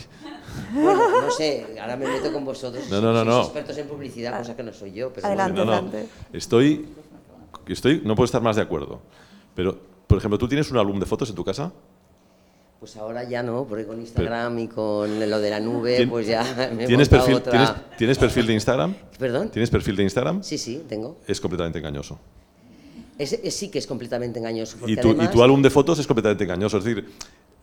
Bueno, 0.73 1.21
no 1.21 1.31
sé, 1.31 1.65
ahora 1.79 1.95
me 1.95 2.07
meto 2.07 2.33
con 2.33 2.43
vosotros. 2.43 2.89
No, 2.89 2.99
no, 3.01 3.13
no, 3.13 3.23
no. 3.23 3.41
expertos 3.41 3.77
en 3.77 3.87
publicidad, 3.87 4.37
cosa 4.39 4.55
que 4.55 4.63
no 4.63 4.73
soy 4.73 4.91
yo. 4.93 5.13
Pero 5.13 5.27
adelante, 5.27 5.61
adelante. 5.61 6.07
Estoy, 6.33 6.87
estoy, 7.67 8.01
no 8.03 8.15
puedo 8.15 8.25
estar 8.25 8.41
más 8.41 8.55
de 8.55 8.63
acuerdo. 8.63 8.99
Pero, 9.55 9.77
por 10.07 10.17
ejemplo, 10.17 10.37
¿tú 10.37 10.47
tienes 10.47 10.71
un 10.71 10.77
álbum 10.77 10.99
de 10.99 11.05
fotos 11.05 11.29
en 11.29 11.35
tu 11.35 11.43
casa? 11.45 11.71
Pues 12.79 12.97
ahora 12.97 13.23
ya 13.23 13.43
no, 13.43 13.65
porque 13.65 13.85
con 13.85 13.99
Instagram 13.99 14.57
y 14.57 14.67
con 14.67 15.29
lo 15.29 15.39
de 15.39 15.49
la 15.51 15.59
nube, 15.59 16.07
pues 16.07 16.25
ya 16.25 16.43
me 16.75 16.87
¿tienes 16.87 17.07
perfil, 17.09 17.39
¿tienes, 17.43 17.69
¿Tienes 17.95 18.17
perfil 18.17 18.47
de 18.47 18.53
Instagram? 18.53 18.95
¿Perdón? 19.19 19.49
¿Tienes 19.51 19.69
perfil 19.69 19.95
de 19.97 20.03
Instagram? 20.03 20.41
Sí, 20.41 20.57
sí, 20.57 20.83
tengo. 20.89 21.17
Es 21.27 21.39
completamente 21.39 21.77
engañoso. 21.77 22.17
es, 23.19 23.33
es- 23.33 23.55
sí 23.55 23.69
que 23.69 23.77
es 23.77 23.85
completamente 23.85 24.39
engañoso. 24.39 24.77
Y 24.87 24.95
tu, 24.95 25.09
y 25.09 25.11
además- 25.11 25.31
tu 25.31 25.43
álbum 25.43 25.61
de 25.61 25.69
fotos 25.69 25.99
es 25.99 26.07
completamente 26.07 26.43
engañoso. 26.43 26.79
Es 26.79 26.83
decir, 26.83 27.07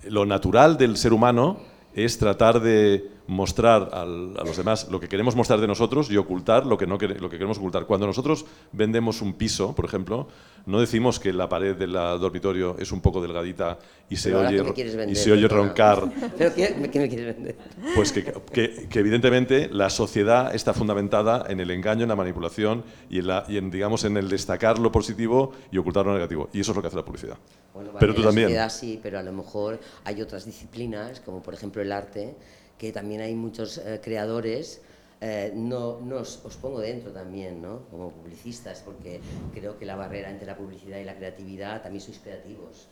lo 0.05 0.27
natural 0.27 0.77
del 0.77 0.97
ser 0.97 1.13
humano 1.13 1.59
es 1.95 2.19
tratar 2.19 2.61
de 2.61 3.11
mostrar 3.29 3.91
al- 3.93 4.35
a 4.39 4.43
los 4.45 4.57
demás 4.57 4.89
lo 4.91 4.99
que 4.99 5.07
queremos 5.07 5.37
mostrar 5.37 5.61
de 5.61 5.67
nosotros 5.67 6.11
y 6.11 6.17
ocultar 6.17 6.65
lo 6.65 6.79
que, 6.79 6.87
no 6.87 6.97
quere- 6.99 7.19
lo 7.21 7.29
que 7.29 7.37
queremos 7.37 7.59
ocultar. 7.59 7.85
Cuando 7.85 8.07
nosotros 8.07 8.47
vendemos 8.73 9.21
un 9.21 9.35
piso, 9.35 9.75
por 9.75 9.85
ejemplo, 9.85 10.29
no 10.65 10.81
decimos 10.81 11.21
que 11.21 11.33
la 11.35 11.47
pared 11.49 11.77
del 11.77 11.93
dormitorio 11.93 12.77
es 12.79 12.91
un 12.91 13.03
poco 13.03 13.21
delgadita 13.21 13.79
y 14.09 14.17
se 14.17 14.31
Pero 14.31 14.41
oye, 14.41 15.47
roncar. 15.49 16.11
¿Pero 16.39 16.55
qué, 16.55 16.75
qué 16.91 17.01
me 17.01 17.09
quieres 17.09 17.37
vender? 17.37 17.57
Pues 17.95 18.13
que, 18.13 18.25
que- 18.53 18.87
que 18.89 18.99
evidentemente 18.99 19.69
la 19.71 19.91
sociedad 19.91 20.55
está 20.55 20.73
fundamentada 20.73 21.45
en 21.49 21.61
el 21.61 21.71
engaño, 21.71 22.05
en 22.05 22.09
la 22.09 22.17
manipulación 22.17 22.83
y 23.11 23.19
en, 23.19 23.27
la- 23.27 23.45
y 23.47 23.59
en, 23.59 23.71
digamos, 23.71 24.05
en 24.05 24.17
el 24.17 24.31
destacar 24.31 24.79
lo 24.79 24.91
positivo 24.91 25.53
y 25.71 25.77
ocultar 25.77 26.07
lo 26.07 26.15
negativo. 26.15 26.49
Y 26.55 26.61
eso 26.61 26.73
es 26.73 26.77
lo 26.77 26.81
que 26.83 26.89
hace 26.89 26.97
la 26.97 27.05
publicidad. 27.05 27.37
Bueno, 27.75 27.91
vale, 27.91 28.01
Pero 28.01 28.15
tú 28.15 28.23
la 28.23 28.29
también. 28.29 28.49
sociedad 28.49 28.71
sí, 28.71 28.99
pero 29.03 29.19
a 29.19 29.23
lo 29.23 29.33
mejor 29.35 29.79
hay 30.05 30.23
otras 30.23 30.47
disciplinas, 30.47 31.21
como 31.21 31.43
por 31.43 31.53
ejemplo 31.53 31.83
el 31.83 31.93
arte, 31.93 32.35
que 32.79 32.93
también 32.93 33.21
hay 33.21 33.35
muchos 33.35 33.79
eh, 33.79 34.01
creadores. 34.03 34.81
eh, 35.21 35.51
no, 35.53 35.99
no 36.01 36.19
os, 36.23 36.45
os 36.45 36.57
pongo 36.57 36.79
dentro 36.79 37.11
también, 37.11 37.61
¿no? 37.61 37.81
Como 37.91 38.11
publicistas, 38.13 38.83
porque 38.87 39.21
creo 39.53 39.77
que 39.77 39.85
la 39.85 39.97
barrera 39.97 40.31
entre 40.31 40.47
la 40.47 40.57
publicidad 40.57 40.99
y 40.99 41.05
la 41.05 41.17
creatividad 41.17 41.83
también 41.83 42.01
sois 42.01 42.21
creativos. 42.21 42.87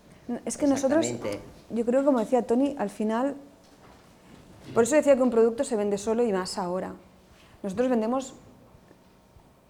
Es 0.45 0.57
que 0.57 0.67
nosotros, 0.67 1.07
yo 1.71 1.85
creo 1.87 2.01
que 2.01 2.07
como 2.07 2.19
decía 2.19 2.43
Tony, 2.43 2.75
al 2.79 2.91
final, 2.91 3.37
por 4.75 4.83
eso 4.83 4.97
decía 4.97 5.15
que 5.15 5.23
un 5.23 5.31
producto 5.31 5.63
se 5.63 5.77
vende 5.77 5.99
solo 5.99 6.25
y 6.25 6.33
más 6.33 6.59
ahora. 6.59 6.95
Nosotros 7.63 7.89
vendemos 7.89 8.35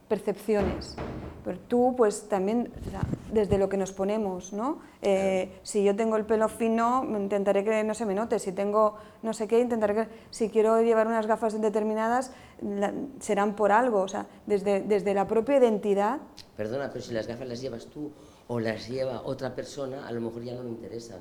percepciones, 0.08 0.96
pero 1.44 1.58
tú 1.58 1.94
pues 1.96 2.28
también, 2.28 2.72
o 2.86 2.90
sea, 2.90 3.00
desde 3.32 3.58
lo 3.58 3.68
que 3.68 3.76
nos 3.76 3.92
ponemos, 3.92 4.52
¿no? 4.52 4.78
Eh, 5.02 5.58
si 5.62 5.82
yo 5.84 5.94
tengo 5.96 6.16
el 6.16 6.24
pelo 6.24 6.48
fino, 6.48 7.04
intentaré 7.04 7.64
que 7.64 7.82
no 7.84 7.94
se 7.94 8.06
me 8.06 8.14
note, 8.14 8.38
si 8.38 8.52
tengo 8.52 8.96
no 9.22 9.32
sé 9.32 9.46
qué, 9.48 9.60
intentaré 9.60 9.94
que, 9.94 10.08
si 10.30 10.48
quiero 10.48 10.80
llevar 10.80 11.06
unas 11.06 11.26
gafas 11.26 11.60
determinadas, 11.60 12.32
la- 12.62 12.92
serán 13.20 13.54
por 13.54 13.72
algo, 13.72 14.00
o 14.02 14.08
sea, 14.08 14.26
desde, 14.46 14.80
desde 14.80 15.14
la 15.14 15.26
propia 15.26 15.56
identidad 15.58 16.18
Perdona, 16.56 16.88
pero 16.90 17.04
si 17.04 17.12
las 17.12 17.26
gafas 17.26 17.46
las 17.48 17.60
llevas 17.60 17.84
tú 17.86 18.10
o 18.48 18.58
las 18.60 18.88
lleva 18.88 19.20
otra 19.24 19.54
persona, 19.54 20.06
a 20.08 20.12
lo 20.12 20.22
mejor 20.22 20.42
ya 20.42 20.54
no 20.54 20.62
me 20.62 20.70
interesan. 20.70 21.18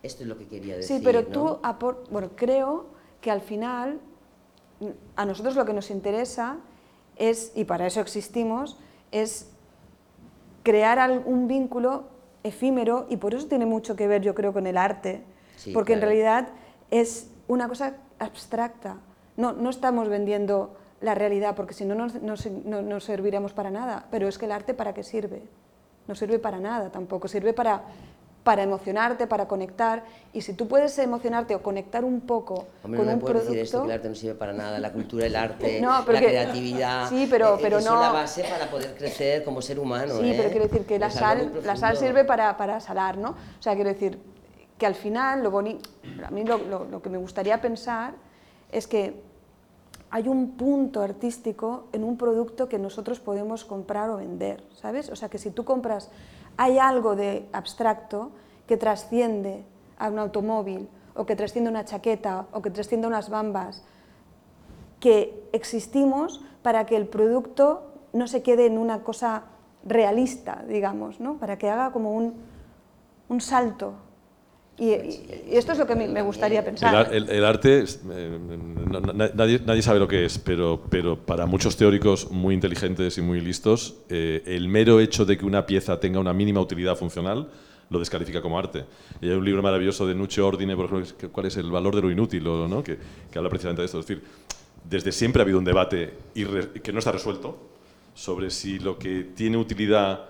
Esto 0.00 0.22
es 0.22 0.28
lo 0.28 0.38
que 0.38 0.46
quería 0.46 0.76
decir. 0.76 0.98
Sí, 0.98 1.02
pero 1.04 1.22
¿no? 1.22 1.26
tú, 1.28 1.46
apor- 1.62 2.08
bueno, 2.10 2.30
creo 2.36 2.84
que 3.20 3.32
al 3.32 3.40
final 3.40 3.98
a 5.16 5.24
nosotros 5.26 5.56
lo 5.56 5.64
que 5.64 5.72
nos 5.72 5.90
interesa 5.90 6.58
es, 7.16 7.52
y 7.54 7.64
para 7.64 7.86
eso 7.86 8.00
existimos, 8.00 8.78
es 9.12 9.48
crear 10.62 10.98
al- 10.98 11.22
un 11.26 11.46
vínculo 11.48 12.04
efímero 12.42 13.06
y 13.08 13.16
por 13.16 13.34
eso 13.34 13.46
tiene 13.46 13.66
mucho 13.66 13.96
que 13.96 14.06
ver, 14.06 14.22
yo 14.22 14.34
creo, 14.34 14.52
con 14.52 14.66
el 14.66 14.76
arte, 14.76 15.22
Sí, 15.56 15.72
porque 15.72 15.92
en 15.94 16.00
realidad 16.06 16.48
es 16.90 17.30
una 17.48 17.68
cosa 17.68 17.94
abstracta. 18.18 18.96
No, 19.36 19.52
no 19.52 19.70
estamos 19.70 20.08
vendiendo 20.08 20.74
la 21.00 21.14
realidad, 21.14 21.54
porque 21.54 21.74
si 21.74 21.84
no, 21.84 21.94
no, 21.94 22.06
no- 22.64 22.82
no 22.82 23.00
serviríamos 23.00 23.52
para 23.52 23.70
nada, 23.70 24.06
pero 24.10 24.28
es 24.28 24.38
que 24.38 24.46
el 24.46 24.52
arte 24.52 24.74
para 24.74 24.94
qué 24.94 25.02
sirve? 25.02 25.42
No 26.06 26.14
sirve 26.14 26.38
para 26.38 26.58
nada 26.60 26.90
tampoco, 26.90 27.28
sirve 27.28 27.52
para, 27.54 27.82
para 28.44 28.62
emocionarte, 28.62 29.26
para 29.26 29.48
conectar, 29.48 30.04
y 30.34 30.42
si 30.42 30.52
tú 30.52 30.68
puedes 30.68 30.96
emocionarte 30.98 31.54
o 31.54 31.62
conectar 31.62 32.04
un 32.04 32.20
poco 32.20 32.66
Hombre, 32.84 32.98
con 32.98 33.06
no 33.06 33.12
me 33.12 33.14
un 33.14 33.20
puedes 33.20 33.42
producto... 33.44 33.48
decir 33.52 33.62
esto, 33.64 33.80
que 33.80 33.86
el 33.86 33.92
arte 33.92 34.08
no 34.10 34.14
sirve 34.14 34.34
para 34.34 34.52
nada, 34.52 34.78
la 34.78 34.92
cultura, 34.92 35.24
el 35.26 35.34
arte, 35.34 35.80
No, 35.82 36.04
la 36.06 36.20
que- 36.20 36.26
creatividad. 36.26 37.08
Sí, 37.08 37.26
pero- 37.30 37.54
eh, 37.54 37.58
pero 37.62 37.80
no- 37.80 37.94
es 37.94 38.00
la 38.00 38.12
base 38.12 38.44
para 38.44 38.70
poder 38.70 38.94
crecer 38.96 39.44
como 39.44 39.62
ser 39.62 39.78
humano. 39.80 40.18
Sí, 40.20 40.30
¿eh? 40.30 40.34
pero 40.36 40.50
quiero 40.50 40.66
decir 40.68 40.84
que 40.86 40.98
la 40.98 41.08
sal, 41.10 41.58
la 41.64 41.74
sal 41.74 41.96
sirve 41.96 42.24
para, 42.24 42.54
para 42.58 42.80
salar, 42.80 43.16
¿no? 43.16 43.30
O 43.30 43.62
sea, 43.62 43.74
quiero 43.74 43.88
decir 43.88 44.18
que 44.76 44.84
al 44.84 44.94
final 44.94 45.42
lo 45.42 45.50
bonito, 45.50 45.88
a 46.26 46.30
mí 46.30 46.44
lo, 46.44 46.58
lo- 46.58 46.84
lo 46.84 47.00
que 47.00 47.08
me 47.08 47.16
gustaría 47.16 47.62
pensar 47.62 48.12
es 48.70 48.86
que 48.86 49.22
hay 50.10 50.28
un 50.28 50.52
punto 50.58 51.00
artístico 51.00 51.86
en 51.92 52.04
un 52.04 52.18
producto 52.18 52.68
que 52.68 52.78
nosotros 52.78 53.20
podemos 53.20 53.64
comprar 53.64 54.10
o 54.10 54.18
vender, 54.18 54.62
¿sabes? 54.74 55.08
O 55.08 55.16
sea, 55.16 55.28
que 55.30 55.38
si 55.38 55.50
tú 55.50 55.64
compras, 55.64 56.10
hay 56.56 56.78
algo 56.78 57.16
de 57.16 57.48
abstracto 57.52 58.30
que 58.66 58.76
trasciende 58.76 59.64
a 59.98 60.08
un 60.08 60.18
automóvil 60.18 60.88
o 61.14 61.26
que 61.26 61.36
trasciende 61.36 61.70
una 61.70 61.84
chaqueta 61.84 62.46
o 62.52 62.62
que 62.62 62.70
trasciende 62.70 63.06
unas 63.06 63.30
bambas 63.30 63.82
que 65.00 65.48
existimos 65.52 66.40
para 66.62 66.86
que 66.86 66.96
el 66.96 67.06
producto 67.06 67.92
no 68.12 68.26
se 68.26 68.42
quede 68.42 68.66
en 68.66 68.78
una 68.78 69.02
cosa 69.02 69.44
realista, 69.84 70.64
digamos, 70.66 71.20
¿no? 71.20 71.34
para 71.34 71.58
que 71.58 71.68
haga 71.68 71.92
como 71.92 72.12
un, 72.12 72.34
un 73.28 73.40
salto. 73.40 73.94
Y, 74.76 74.86
y- 74.86 75.44
y 75.52 75.56
esto 75.56 75.70
es 75.72 75.78
lo 75.78 75.86
que 75.86 75.94
me, 75.94 76.20
gustaría 76.22 76.58
El, 76.58 76.64
pensar. 76.64 76.94
ar- 76.96 77.14
el- 77.14 77.28
el 77.30 77.44
arte, 77.44 77.84
eh, 78.10 78.38
no- 78.90 79.00
nadie, 79.34 79.60
nadie 79.64 79.82
sabe 79.82 80.00
lo 80.00 80.08
que 80.08 80.24
es, 80.24 80.38
pero, 80.38 80.82
pero 80.90 81.16
para 81.16 81.46
muchos 81.46 81.76
teóricos 81.76 82.30
muy 82.30 82.54
inteligentes 82.54 83.16
y 83.18 83.22
muy 83.22 83.40
listos, 83.40 83.94
eh, 84.08 84.42
el 84.46 84.68
mero 84.68 84.98
hecho 84.98 85.24
de 85.24 85.38
que 85.38 85.44
una 85.46 85.64
pieza 85.64 86.00
tenga 86.00 86.18
una 86.18 86.32
mínima 86.32 86.60
utilidad 86.60 86.96
funcional 86.96 87.48
lo 87.90 87.98
descalifica 88.00 88.42
como 88.42 88.58
arte. 88.58 88.84
Y 89.20 89.26
hay 89.28 89.34
un 89.36 89.44
libro 89.44 89.62
maravilloso 89.62 90.06
de 90.06 90.14
Nuccio 90.16 90.46
Ordine, 90.46 90.74
por 90.74 90.86
ejemplo, 90.86 91.28
¿cuál 91.30 91.46
es 91.46 91.56
el 91.56 91.70
valor 91.70 91.94
de 91.94 92.02
lo 92.02 92.10
inútil? 92.10 92.44
O, 92.48 92.66
¿no? 92.66 92.82
que, 92.82 92.98
que 93.30 93.38
habla 93.38 93.50
precisamente 93.50 93.82
de 93.82 93.86
esto. 93.86 94.00
Es 94.00 94.06
decir, 94.06 94.24
desde 94.88 95.12
siempre 95.12 95.40
ha 95.40 95.44
habido 95.44 95.58
un 95.58 95.64
debate 95.64 96.14
que 96.82 96.92
no 96.92 96.98
está 96.98 97.12
resuelto 97.12 97.56
sobre 98.14 98.50
si 98.50 98.78
lo 98.80 98.98
que 98.98 99.22
tiene 99.36 99.56
utilidad 99.56 100.24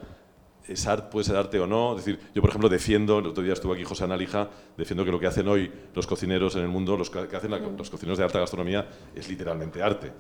es 0.69 0.87
arte, 0.87 1.09
puede 1.11 1.25
ser 1.25 1.37
arte 1.37 1.59
o 1.61 1.67
no. 1.67 1.97
Es 1.97 2.05
decir, 2.05 2.21
yo, 2.35 2.41
por 2.41 2.51
ejemplo, 2.51 2.69
defiendo, 2.69 3.19
el 3.19 3.27
otro 3.27 3.43
día 3.43 3.53
estuvo 3.53 3.73
aquí 3.73 3.85
José 3.85 4.05
Analija, 4.05 4.49
defiendo 4.77 5.05
que 5.05 5.11
lo 5.11 5.21
que 5.21 5.27
hacen 5.27 5.47
hoy 5.49 5.71
los 5.95 6.07
cocineros 6.07 6.57
en 6.57 6.63
el 6.63 6.69
mundo, 6.69 6.97
los 6.97 7.11
que 7.11 7.19
hacen 7.37 7.51
la- 7.51 7.59
los 7.59 7.91
cocineros 7.91 8.19
de 8.19 8.25
alta 8.25 8.39
gastronomía, 8.41 8.89
es 9.15 9.29
literalmente 9.29 9.83
arte. 9.83 10.13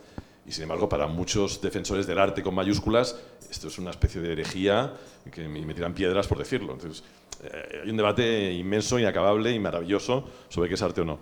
Y 0.46 0.52
sin 0.52 0.64
embargo, 0.64 0.88
para 0.88 1.06
muchos 1.06 1.60
defensores 1.62 2.06
del 2.06 2.18
arte 2.18 2.42
con 2.42 2.54
mayúsculas, 2.54 3.18
esto 3.50 3.68
es 3.68 3.78
una 3.78 3.90
especie 3.90 4.20
de 4.20 4.32
herejía 4.32 4.92
que 5.32 5.48
me, 5.48 5.64
me 5.64 5.72
tiran 5.72 5.94
piedras 5.94 6.26
por 6.28 6.36
decirlo. 6.38 6.74
Entonces, 6.74 7.02
eh, 7.42 7.80
hay 7.82 7.90
un 7.90 7.96
debate 7.96 8.52
inmenso, 8.52 8.98
inacabable 8.98 9.52
y 9.52 9.58
maravilloso 9.58 10.28
sobre 10.48 10.68
qué 10.68 10.74
es 10.74 10.82
arte 10.82 11.00
o 11.00 11.04
no. 11.06 11.18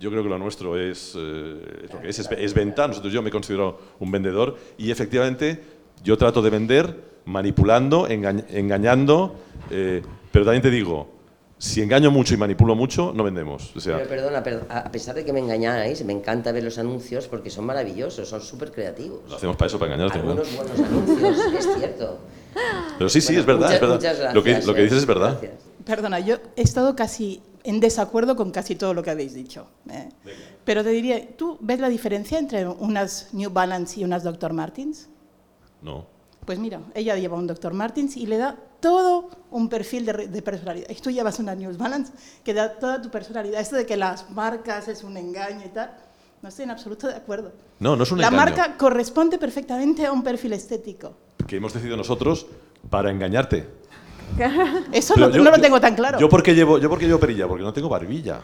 Yo 0.00 0.10
creo 0.10 0.24
que 0.24 0.28
lo 0.28 0.38
nuestro 0.38 0.76
es, 0.76 1.14
eh, 1.16 1.82
es 1.84 1.92
lo 1.94 2.00
que 2.00 2.08
es, 2.08 2.18
es, 2.18 2.28
es 2.32 2.52
venta. 2.52 2.88
Nosotros, 2.88 3.12
yo 3.12 3.22
me 3.22 3.30
considero 3.30 3.78
un 4.00 4.10
vendedor 4.10 4.56
y 4.76 4.90
efectivamente 4.90 5.62
yo 6.02 6.18
trato 6.18 6.42
de 6.42 6.50
vender 6.50 7.13
manipulando, 7.26 8.08
engañ- 8.08 8.44
engañando, 8.50 9.34
eh, 9.70 10.02
pero 10.32 10.44
también 10.44 10.62
te 10.62 10.70
digo, 10.70 11.08
si 11.58 11.80
engaño 11.80 12.10
mucho 12.10 12.34
y 12.34 12.36
manipulo 12.36 12.74
mucho, 12.74 13.12
no 13.14 13.24
vendemos. 13.24 13.74
O 13.76 13.80
sea, 13.80 13.96
Pero 13.96 14.08
perdona, 14.08 14.42
per- 14.42 14.66
a 14.68 14.90
pesar 14.90 15.14
de 15.14 15.24
que 15.24 15.32
me 15.32 15.40
engañáis, 15.40 16.04
me 16.04 16.12
encanta 16.12 16.52
ver 16.52 16.64
los 16.64 16.76
anuncios 16.78 17.26
porque 17.28 17.48
son 17.50 17.64
maravillosos, 17.64 18.28
son 18.28 18.40
súper 18.42 18.70
creativos. 18.72 19.20
lo 19.28 19.36
hacemos 19.36 19.56
para 19.56 19.68
eso, 19.68 19.78
para 19.78 19.94
engañarte. 19.94 20.18
¿no? 20.18 20.30
Algunos 20.32 20.56
buenos 20.56 20.78
anuncios, 20.80 21.38
es 21.58 21.68
cierto. 21.78 22.18
Pero 22.98 23.08
sí, 23.08 23.20
sí, 23.20 23.34
Bueno, 23.34 23.40
es 23.40 23.46
verdad, 23.46 23.68
muchas- 23.94 24.12
es 24.12 24.18
verdad. 24.18 24.34
lo, 24.34 24.42
que, 24.42 24.50
gracias, 24.50 24.66
lo 24.66 24.74
que 24.74 24.80
eh. 24.80 24.84
dices 24.84 24.98
es 24.98 25.06
verdad. 25.06 25.30
Gracias. 25.40 25.52
Perdona, 25.84 26.20
yo 26.20 26.36
he 26.56 26.62
estado 26.62 26.94
casi 26.94 27.42
en 27.62 27.80
desacuerdo 27.80 28.36
con 28.36 28.50
casi 28.50 28.74
todo 28.74 28.92
lo 28.94 29.02
que 29.02 29.10
habéis 29.10 29.32
dicho. 29.34 29.66
¿eh? 29.90 30.08
Pero 30.64 30.82
te 30.84 30.90
diría, 30.90 31.26
¿tú 31.36 31.56
ves 31.60 31.80
la 31.80 31.88
diferencia 31.88 32.38
entre 32.38 32.66
unas 32.68 33.30
New 33.32 33.50
Balance 33.50 34.00
y 34.00 34.04
unas 34.04 34.22
Dr. 34.22 34.52
Martens? 34.52 35.08
No. 35.82 36.06
Pues 36.44 36.58
mira, 36.58 36.80
ella 36.94 37.16
lleva 37.16 37.38
un 37.38 37.46
Dr. 37.46 37.72
Martens 37.72 38.16
y 38.16 38.26
le 38.26 38.36
da 38.36 38.56
todo 38.80 39.30
un 39.50 39.68
perfil 39.68 40.04
de, 40.04 40.42
personalidad. 40.42 40.90
Y 40.90 40.94
tú 40.96 41.10
llevas 41.10 41.38
una 41.38 41.54
New 41.54 41.74
Balance 41.76 42.12
que 42.44 42.52
da 42.52 42.74
toda 42.78 43.00
tu 43.00 43.10
personalidad. 43.10 43.60
Esto 43.60 43.76
de 43.76 43.86
que 43.86 43.96
las 43.96 44.30
marcas 44.30 44.88
es 44.88 45.02
un 45.04 45.16
engaño 45.16 45.62
y 45.64 45.70
tal, 45.70 45.96
no 46.42 46.48
estoy 46.50 46.64
en 46.64 46.70
absoluto 46.72 47.08
de 47.08 47.14
acuerdo. 47.14 47.52
No, 47.80 47.96
no 47.96 48.02
es 48.02 48.12
un 48.12 48.20
la 48.20 48.28
engaño. 48.28 48.44
marca 48.44 48.76
corresponde 48.76 49.38
perfectamente 49.38 50.04
a 50.04 50.12
un 50.12 50.22
perfil 50.22 50.52
estético. 50.52 51.16
Que 51.46 51.56
hemos 51.56 51.72
decidido 51.72 51.96
nosotros 51.96 52.46
para 52.90 53.10
engañarte. 53.10 53.66
Eso 54.92 55.14
no, 55.16 55.30
yo- 55.30 55.38
no 55.38 55.50
lo 55.50 55.56
yo- 55.56 55.62
tengo 55.62 55.80
tan 55.80 55.94
claro. 55.94 56.18
Yo 56.18 56.28
porque 56.28 56.54
llevo, 56.54 56.78
yo 56.78 56.88
porque 56.88 57.06
llevo 57.06 57.18
perilla, 57.20 57.46
porque 57.46 57.62
no 57.64 57.72
tengo 57.72 57.88
barbilla. 57.88 58.40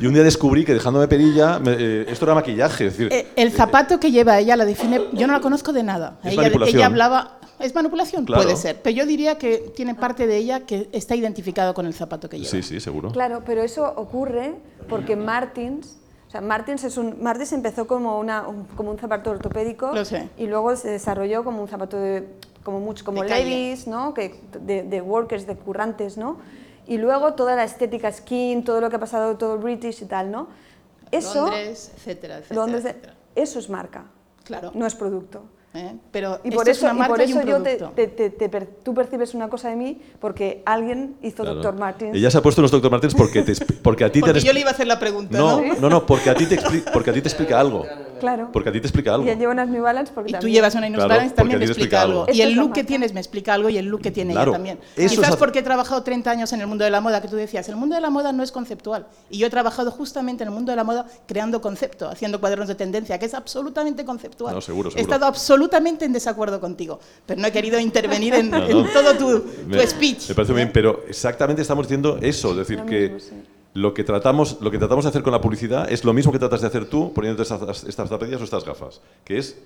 Y 0.00 0.06
un 0.06 0.14
día 0.14 0.22
descubrí 0.22 0.64
que 0.64 0.74
dejándome 0.74 1.06
perilla, 1.08 1.58
me- 1.58 1.76
eh, 1.78 2.06
esto 2.08 2.24
era 2.24 2.34
maquillaje. 2.34 2.86
Es 2.86 2.96
decir, 2.96 3.12
Eh, 3.12 3.26
el 3.36 3.52
zapato 3.52 4.00
que 4.00 4.10
lleva 4.10 4.38
ella 4.38 4.56
la 4.56 4.64
define. 4.64 5.00
Yo 5.12 5.26
no 5.26 5.32
la 5.34 5.40
conozco 5.40 5.72
de 5.72 5.82
nada. 5.82 6.18
Es 6.24 6.32
ella, 6.32 6.42
manipulación. 6.42 6.76
ella 6.78 6.86
hablaba. 6.86 7.38
¿Es 7.58 7.74
manipulación? 7.74 8.24
Claro. 8.24 8.42
Puede 8.44 8.56
ser. 8.56 8.80
Pero 8.82 8.96
yo 8.96 9.04
diría 9.06 9.36
que 9.36 9.72
tiene 9.74 9.94
parte 9.94 10.26
de 10.28 10.36
ella 10.36 10.60
que 10.60 10.88
está 10.92 11.16
identificado 11.16 11.74
con 11.74 11.86
el 11.86 11.92
zapato 11.94 12.28
que 12.28 12.38
lleva. 12.38 12.50
sí, 12.50 12.62
sí, 12.62 12.78
seguro. 12.80 13.10
Claro, 13.10 13.42
pero 13.44 13.62
eso 13.62 13.92
ocurre 13.96 14.54
porque 14.88 15.16
Martins, 15.16 15.96
o 16.28 16.30
sea, 16.30 16.40
Martins 16.40 16.84
es 16.84 16.96
un 16.96 17.20
Martins 17.20 17.52
empezó 17.52 17.86
como 17.88 18.18
una 18.20 18.46
un- 18.46 18.64
como 18.76 18.90
un 18.92 18.98
zapato 18.98 19.30
ortopédico 19.30 19.90
Lo 19.92 20.04
sé. 20.04 20.28
y 20.38 20.46
luego 20.46 20.76
se 20.76 20.88
desarrolló 20.88 21.42
como 21.42 21.60
un 21.60 21.66
zapato 21.68 21.96
de 21.96 22.28
como 22.68 22.80
mucho 22.80 23.02
como. 23.02 23.24
Levi's, 23.24 23.86
¿no? 23.86 24.12
Que 24.12 24.34
de, 24.60 24.82
de 24.82 25.00
workers, 25.00 25.46
de 25.46 25.56
currantes, 25.56 26.18
¿no? 26.18 26.36
Y 26.86 26.98
luego 26.98 27.32
toda 27.32 27.56
la 27.56 27.64
estética 27.64 28.12
skin, 28.12 28.62
todo 28.62 28.82
lo 28.82 28.90
que 28.90 28.96
ha 28.96 29.00
pasado 29.00 29.36
todo 29.38 29.56
British 29.56 30.02
y 30.02 30.04
tal, 30.04 30.30
¿no? 30.30 30.48
Eso 31.10 31.40
Londres, 31.46 31.92
etcétera, 31.96 32.36
etcétera. 32.38 32.60
Londres, 32.60 32.84
etcétera. 32.84 33.14
eso 33.34 33.58
es 33.58 33.70
marca, 33.70 34.04
Claro. 34.44 34.70
no 34.74 34.86
es 34.86 34.94
producto. 34.94 35.44
¿eh? 35.72 35.94
Pero 36.10 36.40
Y 36.44 36.50
por 36.50 36.68
es 36.68 36.76
eso, 36.76 36.90
y 36.94 37.02
por 37.04 37.20
y 37.20 37.24
eso 37.24 37.38
un 37.38 37.46
yo 37.46 37.62
te, 37.62 37.76
te- 37.76 38.06
te- 38.08 38.30
te 38.30 38.48
per- 38.50 38.66
tú 38.82 38.92
percibes 38.94 39.32
una 39.34 39.48
cosa 39.48 39.68
de 39.70 39.76
mí 39.76 40.02
porque 40.20 40.62
alguien 40.66 41.16
hizo 41.22 41.42
Claro. 41.44 41.60
Dr. 41.62 41.74
Martins. 41.78 42.14
Ella 42.14 42.30
se 42.30 42.36
ha 42.38 42.42
puesto 42.42 42.60
los 42.62 42.70
Dr. 42.70 42.90
Martens 42.90 43.14
porque, 43.14 43.42
te 43.42 43.52
expli- 43.52 43.78
porque 43.82 44.04
a 44.04 44.12
ti 44.12 44.20
Porque 44.20 44.40
te... 44.40 44.46
yo 44.46 44.52
le 44.52 44.60
iba 44.60 44.70
a 44.70 44.72
hacer 44.72 44.86
la 44.86 44.98
pregunta, 44.98 45.36
No, 45.38 45.60
¿no? 45.62 45.74
no, 45.80 45.88
no, 45.90 46.06
porque 46.06 46.28
a 46.30 46.34
ti 46.34 46.46
te, 46.46 46.58
expli- 46.58 46.84
porque 46.92 47.10
a 47.10 47.12
ti 47.14 47.20
te 47.22 47.28
explica 47.28 47.58
algo. 47.60 47.84
Claro. 48.18 48.50
Porque 48.52 48.68
a 48.68 48.72
ti 48.72 48.80
te 48.80 48.86
explica 48.86 49.14
algo. 49.14 49.26
Y 49.26 49.30
él 49.30 49.38
lleva 49.38 49.52
unas 49.52 49.68
New 49.68 49.82
Balance 49.82 50.12
porque 50.14 50.30
Y 50.30 50.32
tú 50.32 50.38
también... 50.40 50.54
llevas 50.54 50.74
una 50.74 50.86
Inus 50.86 50.96
Claro, 50.98 51.08
Balance, 51.10 51.34
también 51.34 51.58
te 51.60 51.64
explica 51.66 52.02
algo. 52.02 52.20
algo. 52.22 52.32
Y 52.34 52.42
el 52.42 52.52
look 52.54 52.72
que 52.72 52.84
tienes 52.84 53.12
me 53.14 53.20
explica 53.20 53.54
algo 53.54 53.68
y 53.68 53.78
el 53.78 53.86
look 53.86 54.00
que 54.02 54.10
tiene 54.10 54.32
Claro, 54.32 54.50
ella 54.50 54.56
también. 54.56 54.78
eso 54.96 55.14
Quizás 55.20 55.36
porque 55.36 55.60
he 55.60 55.62
trabajado 55.62 56.02
30 56.02 56.30
años 56.30 56.52
en 56.52 56.60
el 56.60 56.66
mundo 56.66 56.84
de 56.84 56.90
la 56.90 57.00
moda, 57.00 57.20
que 57.22 57.28
tú 57.28 57.36
decías, 57.36 57.68
el 57.68 57.76
mundo 57.76 57.94
de 57.94 58.00
la 58.00 58.10
moda 58.10 58.32
no 58.32 58.42
es 58.42 58.52
conceptual. 58.52 59.06
Y 59.30 59.38
yo 59.38 59.46
he 59.46 59.50
trabajado 59.50 59.90
justamente 59.90 60.42
en 60.42 60.48
el 60.48 60.54
mundo 60.54 60.72
de 60.72 60.76
la 60.76 60.84
moda 60.84 61.06
creando 61.26 61.60
concepto, 61.60 62.08
haciendo 62.08 62.40
cuadernos 62.40 62.68
de 62.68 62.74
tendencia, 62.74 63.18
que 63.18 63.26
es 63.26 63.34
absolutamente 63.34 64.04
conceptual. 64.04 64.54
No, 64.54 64.60
seguro, 64.60 64.88
He 64.88 64.92
seguro. 64.92 65.02
estado 65.14 65.26
absolutamente 65.26 66.04
en 66.04 66.12
desacuerdo 66.12 66.60
contigo, 66.60 66.98
pero 67.26 67.40
no 67.40 67.46
he 67.46 67.52
querido 67.52 67.78
intervenir 67.78 68.34
en, 68.34 68.50
No, 68.50 68.64
en 68.66 68.82
no. 68.82 68.88
todo 68.92 69.14
tu, 69.14 69.40
tu 69.40 69.66
Me- 69.66 69.86
speech. 69.86 70.28
Me 70.28 70.34
parece 70.34 70.52
muy 70.52 70.62
¿eh? 70.62 70.64
bien, 70.64 70.72
pero 70.72 71.04
exactamente 71.08 71.62
estamos 71.62 71.86
diciendo 71.86 72.18
eso, 72.20 72.50
es 72.52 72.56
decir, 72.58 72.82
que 72.82 73.00
mismo, 73.10 73.20
sí. 73.20 73.34
Lo 73.74 73.94
que 73.94 74.02
tratamos, 74.04 74.58
lo 74.60 74.70
que 74.70 74.78
tratamos 74.78 75.04
de 75.04 75.10
hacer 75.10 75.22
con 75.22 75.32
la 75.32 75.40
publicidad 75.40 75.90
es 75.90 76.04
lo 76.04 76.12
mismo 76.12 76.32
que 76.32 76.38
tratas 76.38 76.60
de 76.62 76.66
hacer 76.66 76.86
tú 76.88 77.12
poniéndote 77.12 77.42
estas, 77.54 77.84
estas 77.84 78.08
zapatillas 78.08 78.40
o 78.40 78.44
estas 78.44 78.64
gafas, 78.64 79.00
que 79.24 79.38
es, 79.38 79.56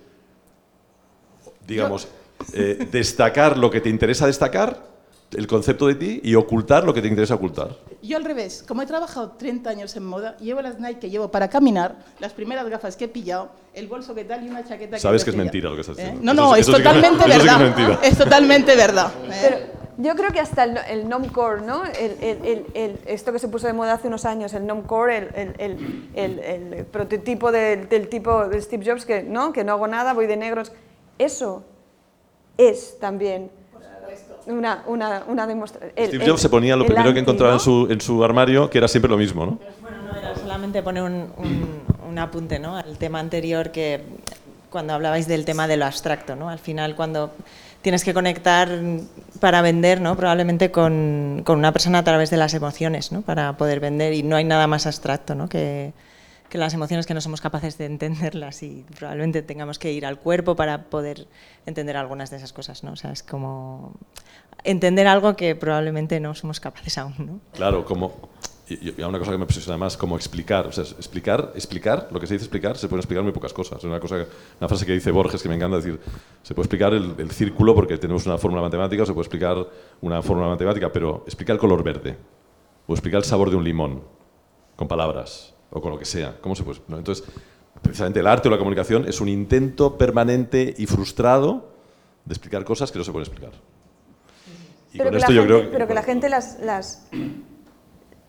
digamos, 1.66 2.08
eh, 2.52 2.88
destacar 2.92 3.56
lo 3.58 3.70
que 3.70 3.80
te 3.80 3.88
interesa 3.88 4.26
destacar, 4.26 4.90
el 5.32 5.46
concepto 5.46 5.86
de 5.86 5.94
ti, 5.94 6.20
y 6.22 6.34
ocultar 6.34 6.84
lo 6.84 6.92
que 6.92 7.00
te 7.00 7.08
interesa 7.08 7.36
ocultar. 7.36 7.74
Yo 8.02 8.18
al 8.18 8.24
revés, 8.24 8.62
como 8.68 8.82
he 8.82 8.86
trabajado 8.86 9.30
30 9.38 9.70
años 9.70 9.96
en 9.96 10.04
moda, 10.04 10.36
llevo 10.38 10.60
las 10.60 10.78
Nike 10.78 10.98
que 11.00 11.10
llevo 11.10 11.30
para 11.30 11.48
caminar, 11.48 11.96
las 12.20 12.34
primeras 12.34 12.68
gafas 12.68 12.96
que 12.96 13.04
he 13.04 13.08
pillado, 13.08 13.48
el 13.72 13.86
bolso 13.86 14.14
que 14.14 14.24
tal 14.24 14.44
y 14.44 14.50
una 14.50 14.62
chaqueta 14.64 14.96
que 14.96 15.00
Sabes 15.00 15.24
que 15.24 15.30
es 15.30 15.36
mentira 15.36 15.70
lo 15.70 15.76
que 15.76 15.80
estás 15.80 15.98
¿Eh? 15.98 16.02
diciendo. 16.02 16.22
No, 16.22 16.32
Eso 16.32 16.42
no, 16.42 16.54
sí- 16.54 16.60
es 16.60 16.68
eso 16.68 16.76
sí 16.76 16.82
que- 16.82 16.88
totalmente 16.88 17.24
sí 17.24 17.30
que 17.30 17.36
es 17.36 17.44
verdad. 17.44 17.60
mentira. 17.60 18.00
es 18.02 18.18
totalmente 18.18 18.76
verdad. 18.76 19.12
¿eh? 19.24 19.38
Pero 19.42 19.81
yo 19.98 20.14
creo 20.16 20.30
que 20.32 20.40
hasta 20.40 20.64
el, 20.64 20.78
el 20.88 21.08
Nomcore, 21.08 21.60
¿no? 21.62 21.84
El, 21.84 22.12
el- 22.20 22.44
el- 22.46 22.66
el- 22.74 22.98
esto 23.06 23.32
que 23.32 23.38
se 23.38 23.48
puso 23.48 23.66
de 23.66 23.72
moda 23.72 23.92
hace 23.94 24.08
unos 24.08 24.24
años, 24.24 24.52
el 24.54 24.66
Nomcore, 24.66 25.16
el, 25.18 25.28
el, 25.34 25.54
el, 25.58 26.38
el- 26.38 26.72
el 26.74 26.84
prototipo 26.86 27.52
del, 27.52 27.88
del 27.88 28.08
tipo 28.08 28.48
de 28.48 28.60
Steve 28.60 28.84
Jobs, 28.90 29.04
que 29.04 29.22
no, 29.22 29.52
que 29.52 29.64
no 29.64 29.72
hago 29.72 29.86
nada, 29.86 30.14
voy 30.14 30.26
de 30.26 30.36
negros. 30.36 30.72
Eso 31.18 31.64
es 32.56 32.98
también 32.98 33.50
una, 34.46 34.82
una, 34.86 35.24
una 35.28 35.46
demostración. 35.46 35.92
Steve 35.96 36.26
Jobs 36.26 36.40
se 36.40 36.48
ponía 36.48 36.74
lo 36.76 36.84
primero 36.86 37.12
que 37.14 37.20
encontraba 37.20 37.54
en 37.54 37.60
su, 37.60 37.86
en 37.90 38.00
su 38.00 38.24
armario, 38.24 38.68
que 38.70 38.78
era 38.78 38.88
siempre 38.88 39.10
lo 39.10 39.16
mismo, 39.16 39.46
¿no? 39.46 39.58
Bueno, 39.80 39.96
no, 40.12 40.18
era 40.18 40.34
solamente 40.36 40.82
poner 40.82 41.02
un, 41.02 41.32
un- 41.36 41.82
un 42.08 42.18
apunte 42.18 42.58
¿no? 42.58 42.76
al 42.76 42.98
tema 42.98 43.20
anterior 43.20 43.70
que 43.70 44.02
cuando 44.68 44.92
hablabais 44.94 45.26
del 45.28 45.44
tema 45.44 45.66
de 45.68 45.76
lo 45.76 45.84
abstracto, 45.86 46.34
¿no? 46.36 46.48
Al 46.50 46.58
final 46.58 46.96
cuando 46.96 47.30
tienes 47.82 48.04
que 48.04 48.14
conectar 48.14 48.68
para 49.40 49.60
vender, 49.60 50.00
¿no? 50.00 50.16
Probablemente 50.16 50.70
con, 50.70 51.42
con 51.44 51.58
una 51.58 51.72
persona 51.72 51.98
a 51.98 52.04
través 52.04 52.30
de 52.30 52.36
las 52.36 52.54
emociones, 52.54 53.12
¿no? 53.12 53.22
Para 53.22 53.56
poder 53.56 53.80
vender 53.80 54.14
y 54.14 54.22
no 54.22 54.36
hay 54.36 54.44
nada 54.44 54.66
más 54.66 54.86
abstracto, 54.86 55.34
¿no? 55.34 55.48
Que, 55.48 55.92
que 56.52 56.58
las 56.58 56.74
emociones 56.74 57.06
que 57.06 57.14
no 57.14 57.20
somos 57.22 57.40
capaces 57.40 57.78
de 57.78 57.86
entenderlas 57.86 58.62
y 58.62 58.84
probablemente 58.98 59.40
tengamos 59.40 59.78
que 59.78 59.90
ir 59.90 60.04
al 60.04 60.18
cuerpo 60.18 60.54
para 60.54 60.84
poder 60.84 61.26
entender 61.64 61.96
algunas 61.96 62.30
de 62.30 62.36
esas 62.36 62.52
cosas, 62.52 62.84
¿no? 62.84 62.92
O 62.92 62.96
sea, 62.96 63.10
es 63.10 63.22
como 63.22 63.94
entender 64.62 65.06
algo 65.06 65.34
que 65.34 65.56
probablemente 65.56 66.20
no 66.20 66.34
somos 66.34 66.60
capaces 66.60 66.98
aún, 66.98 67.14
¿no? 67.18 67.40
Claro, 67.54 67.86
como. 67.86 68.12
Y, 68.68 69.00
y 69.00 69.02
una 69.02 69.18
cosa 69.18 69.32
que 69.32 69.38
me 69.38 69.44
obsesiona 69.44 69.76
más, 69.76 69.96
como 69.96 70.16
explicar. 70.16 70.66
O 70.68 70.72
sea, 70.72 70.84
explicar, 70.84 71.52
explicar, 71.54 72.08
lo 72.10 72.20
que 72.20 72.26
se 72.26 72.34
dice 72.34 72.44
explicar, 72.44 72.76
se 72.76 72.88
pueden 72.88 73.00
explicar 73.00 73.24
muy 73.24 73.32
pocas 73.32 73.52
cosas. 73.52 73.78
Es 73.78 73.84
una, 73.84 73.98
cosa, 73.98 74.24
una 74.60 74.68
frase 74.68 74.86
que 74.86 74.92
dice 74.92 75.10
Borges 75.10 75.42
que 75.42 75.48
me 75.48 75.56
encanta 75.56 75.76
decir: 75.76 75.98
se 76.42 76.54
puede 76.54 76.66
explicar 76.66 76.94
el, 76.94 77.14
el 77.18 77.30
círculo 77.30 77.74
porque 77.74 77.98
tenemos 77.98 78.24
una 78.26 78.38
fórmula 78.38 78.62
matemática, 78.62 79.02
o 79.02 79.06
se 79.06 79.12
puede 79.12 79.24
explicar 79.24 79.66
una 80.00 80.22
fórmula 80.22 80.48
matemática, 80.48 80.92
pero 80.92 81.24
explicar 81.26 81.54
el 81.54 81.60
color 81.60 81.82
verde, 81.82 82.16
o 82.86 82.92
explicar 82.92 83.18
el 83.18 83.24
sabor 83.24 83.50
de 83.50 83.56
un 83.56 83.64
limón, 83.64 84.02
con 84.76 84.88
palabras, 84.88 85.54
o 85.70 85.80
con 85.80 85.92
lo 85.92 85.98
que 85.98 86.04
sea. 86.04 86.38
¿Cómo 86.40 86.54
se 86.54 86.62
puede? 86.62 86.80
no? 86.88 86.98
Entonces, 86.98 87.24
precisamente 87.82 88.20
el 88.20 88.26
arte 88.26 88.48
o 88.48 88.50
la 88.50 88.58
comunicación 88.58 89.06
es 89.08 89.20
un 89.20 89.28
intento 89.28 89.98
permanente 89.98 90.74
y 90.78 90.86
frustrado 90.86 91.72
de 92.24 92.32
explicar 92.32 92.64
cosas 92.64 92.92
que 92.92 92.98
no 92.98 93.04
se 93.04 93.12
pueden 93.12 93.26
explicar. 93.26 93.52
Y 94.92 94.98
pero, 94.98 95.04
con 95.04 95.12
que 95.12 95.18
esto 95.18 95.32
la 95.32 95.36
yo 95.36 95.42
gente, 95.42 95.58
creo 95.58 95.72
pero 95.72 95.88
que 95.88 95.94
la 95.94 96.02
gente 96.02 96.28
las, 96.28 96.60
las, 96.60 97.08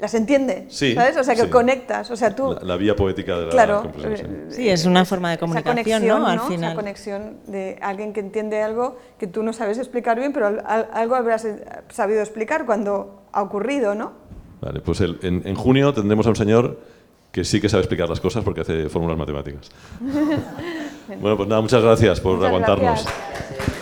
las 0.04 0.14
entiende, 0.16 0.66
Sí, 0.68 0.94
¿sabes? 0.96 1.16
O 1.16 1.24
sea, 1.24 1.34
que 1.34 1.44
sí. 1.44 1.48
conectas, 1.50 2.12
o 2.12 2.16
sea, 2.18 2.36
tú... 2.36 2.54
La, 2.54 2.60
la 2.62 2.76
vía 2.76 2.94
poética 2.96 3.38
de 3.38 3.46
la 3.46 3.50
claro, 3.52 3.82
comprensión, 3.84 4.30
sí. 4.30 4.36
eh, 4.36 4.46
Sí, 4.50 4.70
es 4.70 4.86
una 4.86 5.06
forma 5.06 5.30
de 5.30 5.36
esa 5.36 5.40
comunicación, 5.40 5.74
conexión, 5.76 6.08
¿no? 6.22 6.28
Al 6.28 6.38
Esa 6.40 6.48
final. 6.48 6.76
conexión 6.76 7.38
de 7.48 7.78
alguien 7.82 8.12
que 8.12 8.20
entiende 8.20 8.62
algo 8.62 8.98
que 9.18 9.28
tú 9.28 9.44
no 9.44 9.54
sabes 9.54 9.78
explicar 9.78 10.20
bien, 10.20 10.34
pero 10.34 10.48
al- 10.48 10.64
al- 10.66 10.90
algo 10.94 11.16
habrás 11.16 11.46
eh, 11.46 11.64
sabido 11.90 12.20
explicar 12.20 12.66
cuando 12.66 13.24
ha 13.32 13.42
ocurrido, 13.42 13.96
¿no? 13.96 14.12
Vale, 14.60 14.82
pues 14.82 15.00
el- 15.02 15.20
en, 15.24 15.42
en 15.46 15.56
junio 15.56 15.94
tendremos 15.94 16.26
a 16.28 16.30
un 16.32 16.36
señor 16.36 16.80
que 17.32 17.44
sí 17.46 17.62
que 17.62 17.70
sabe 17.70 17.82
explicar 17.84 18.10
las 18.10 18.20
cosas 18.20 18.44
porque 18.44 18.62
hace 18.62 18.90
fórmulas 18.90 19.18
matemáticas. 19.18 19.70
bueno, 21.22 21.38
pues 21.38 21.48
nada, 21.50 21.62
muchas 21.62 21.82
gracias 21.82 22.20
por 22.20 22.36
Muchas 22.36 22.48
aguantarnos. 22.50 23.06
gracias. 23.06 23.73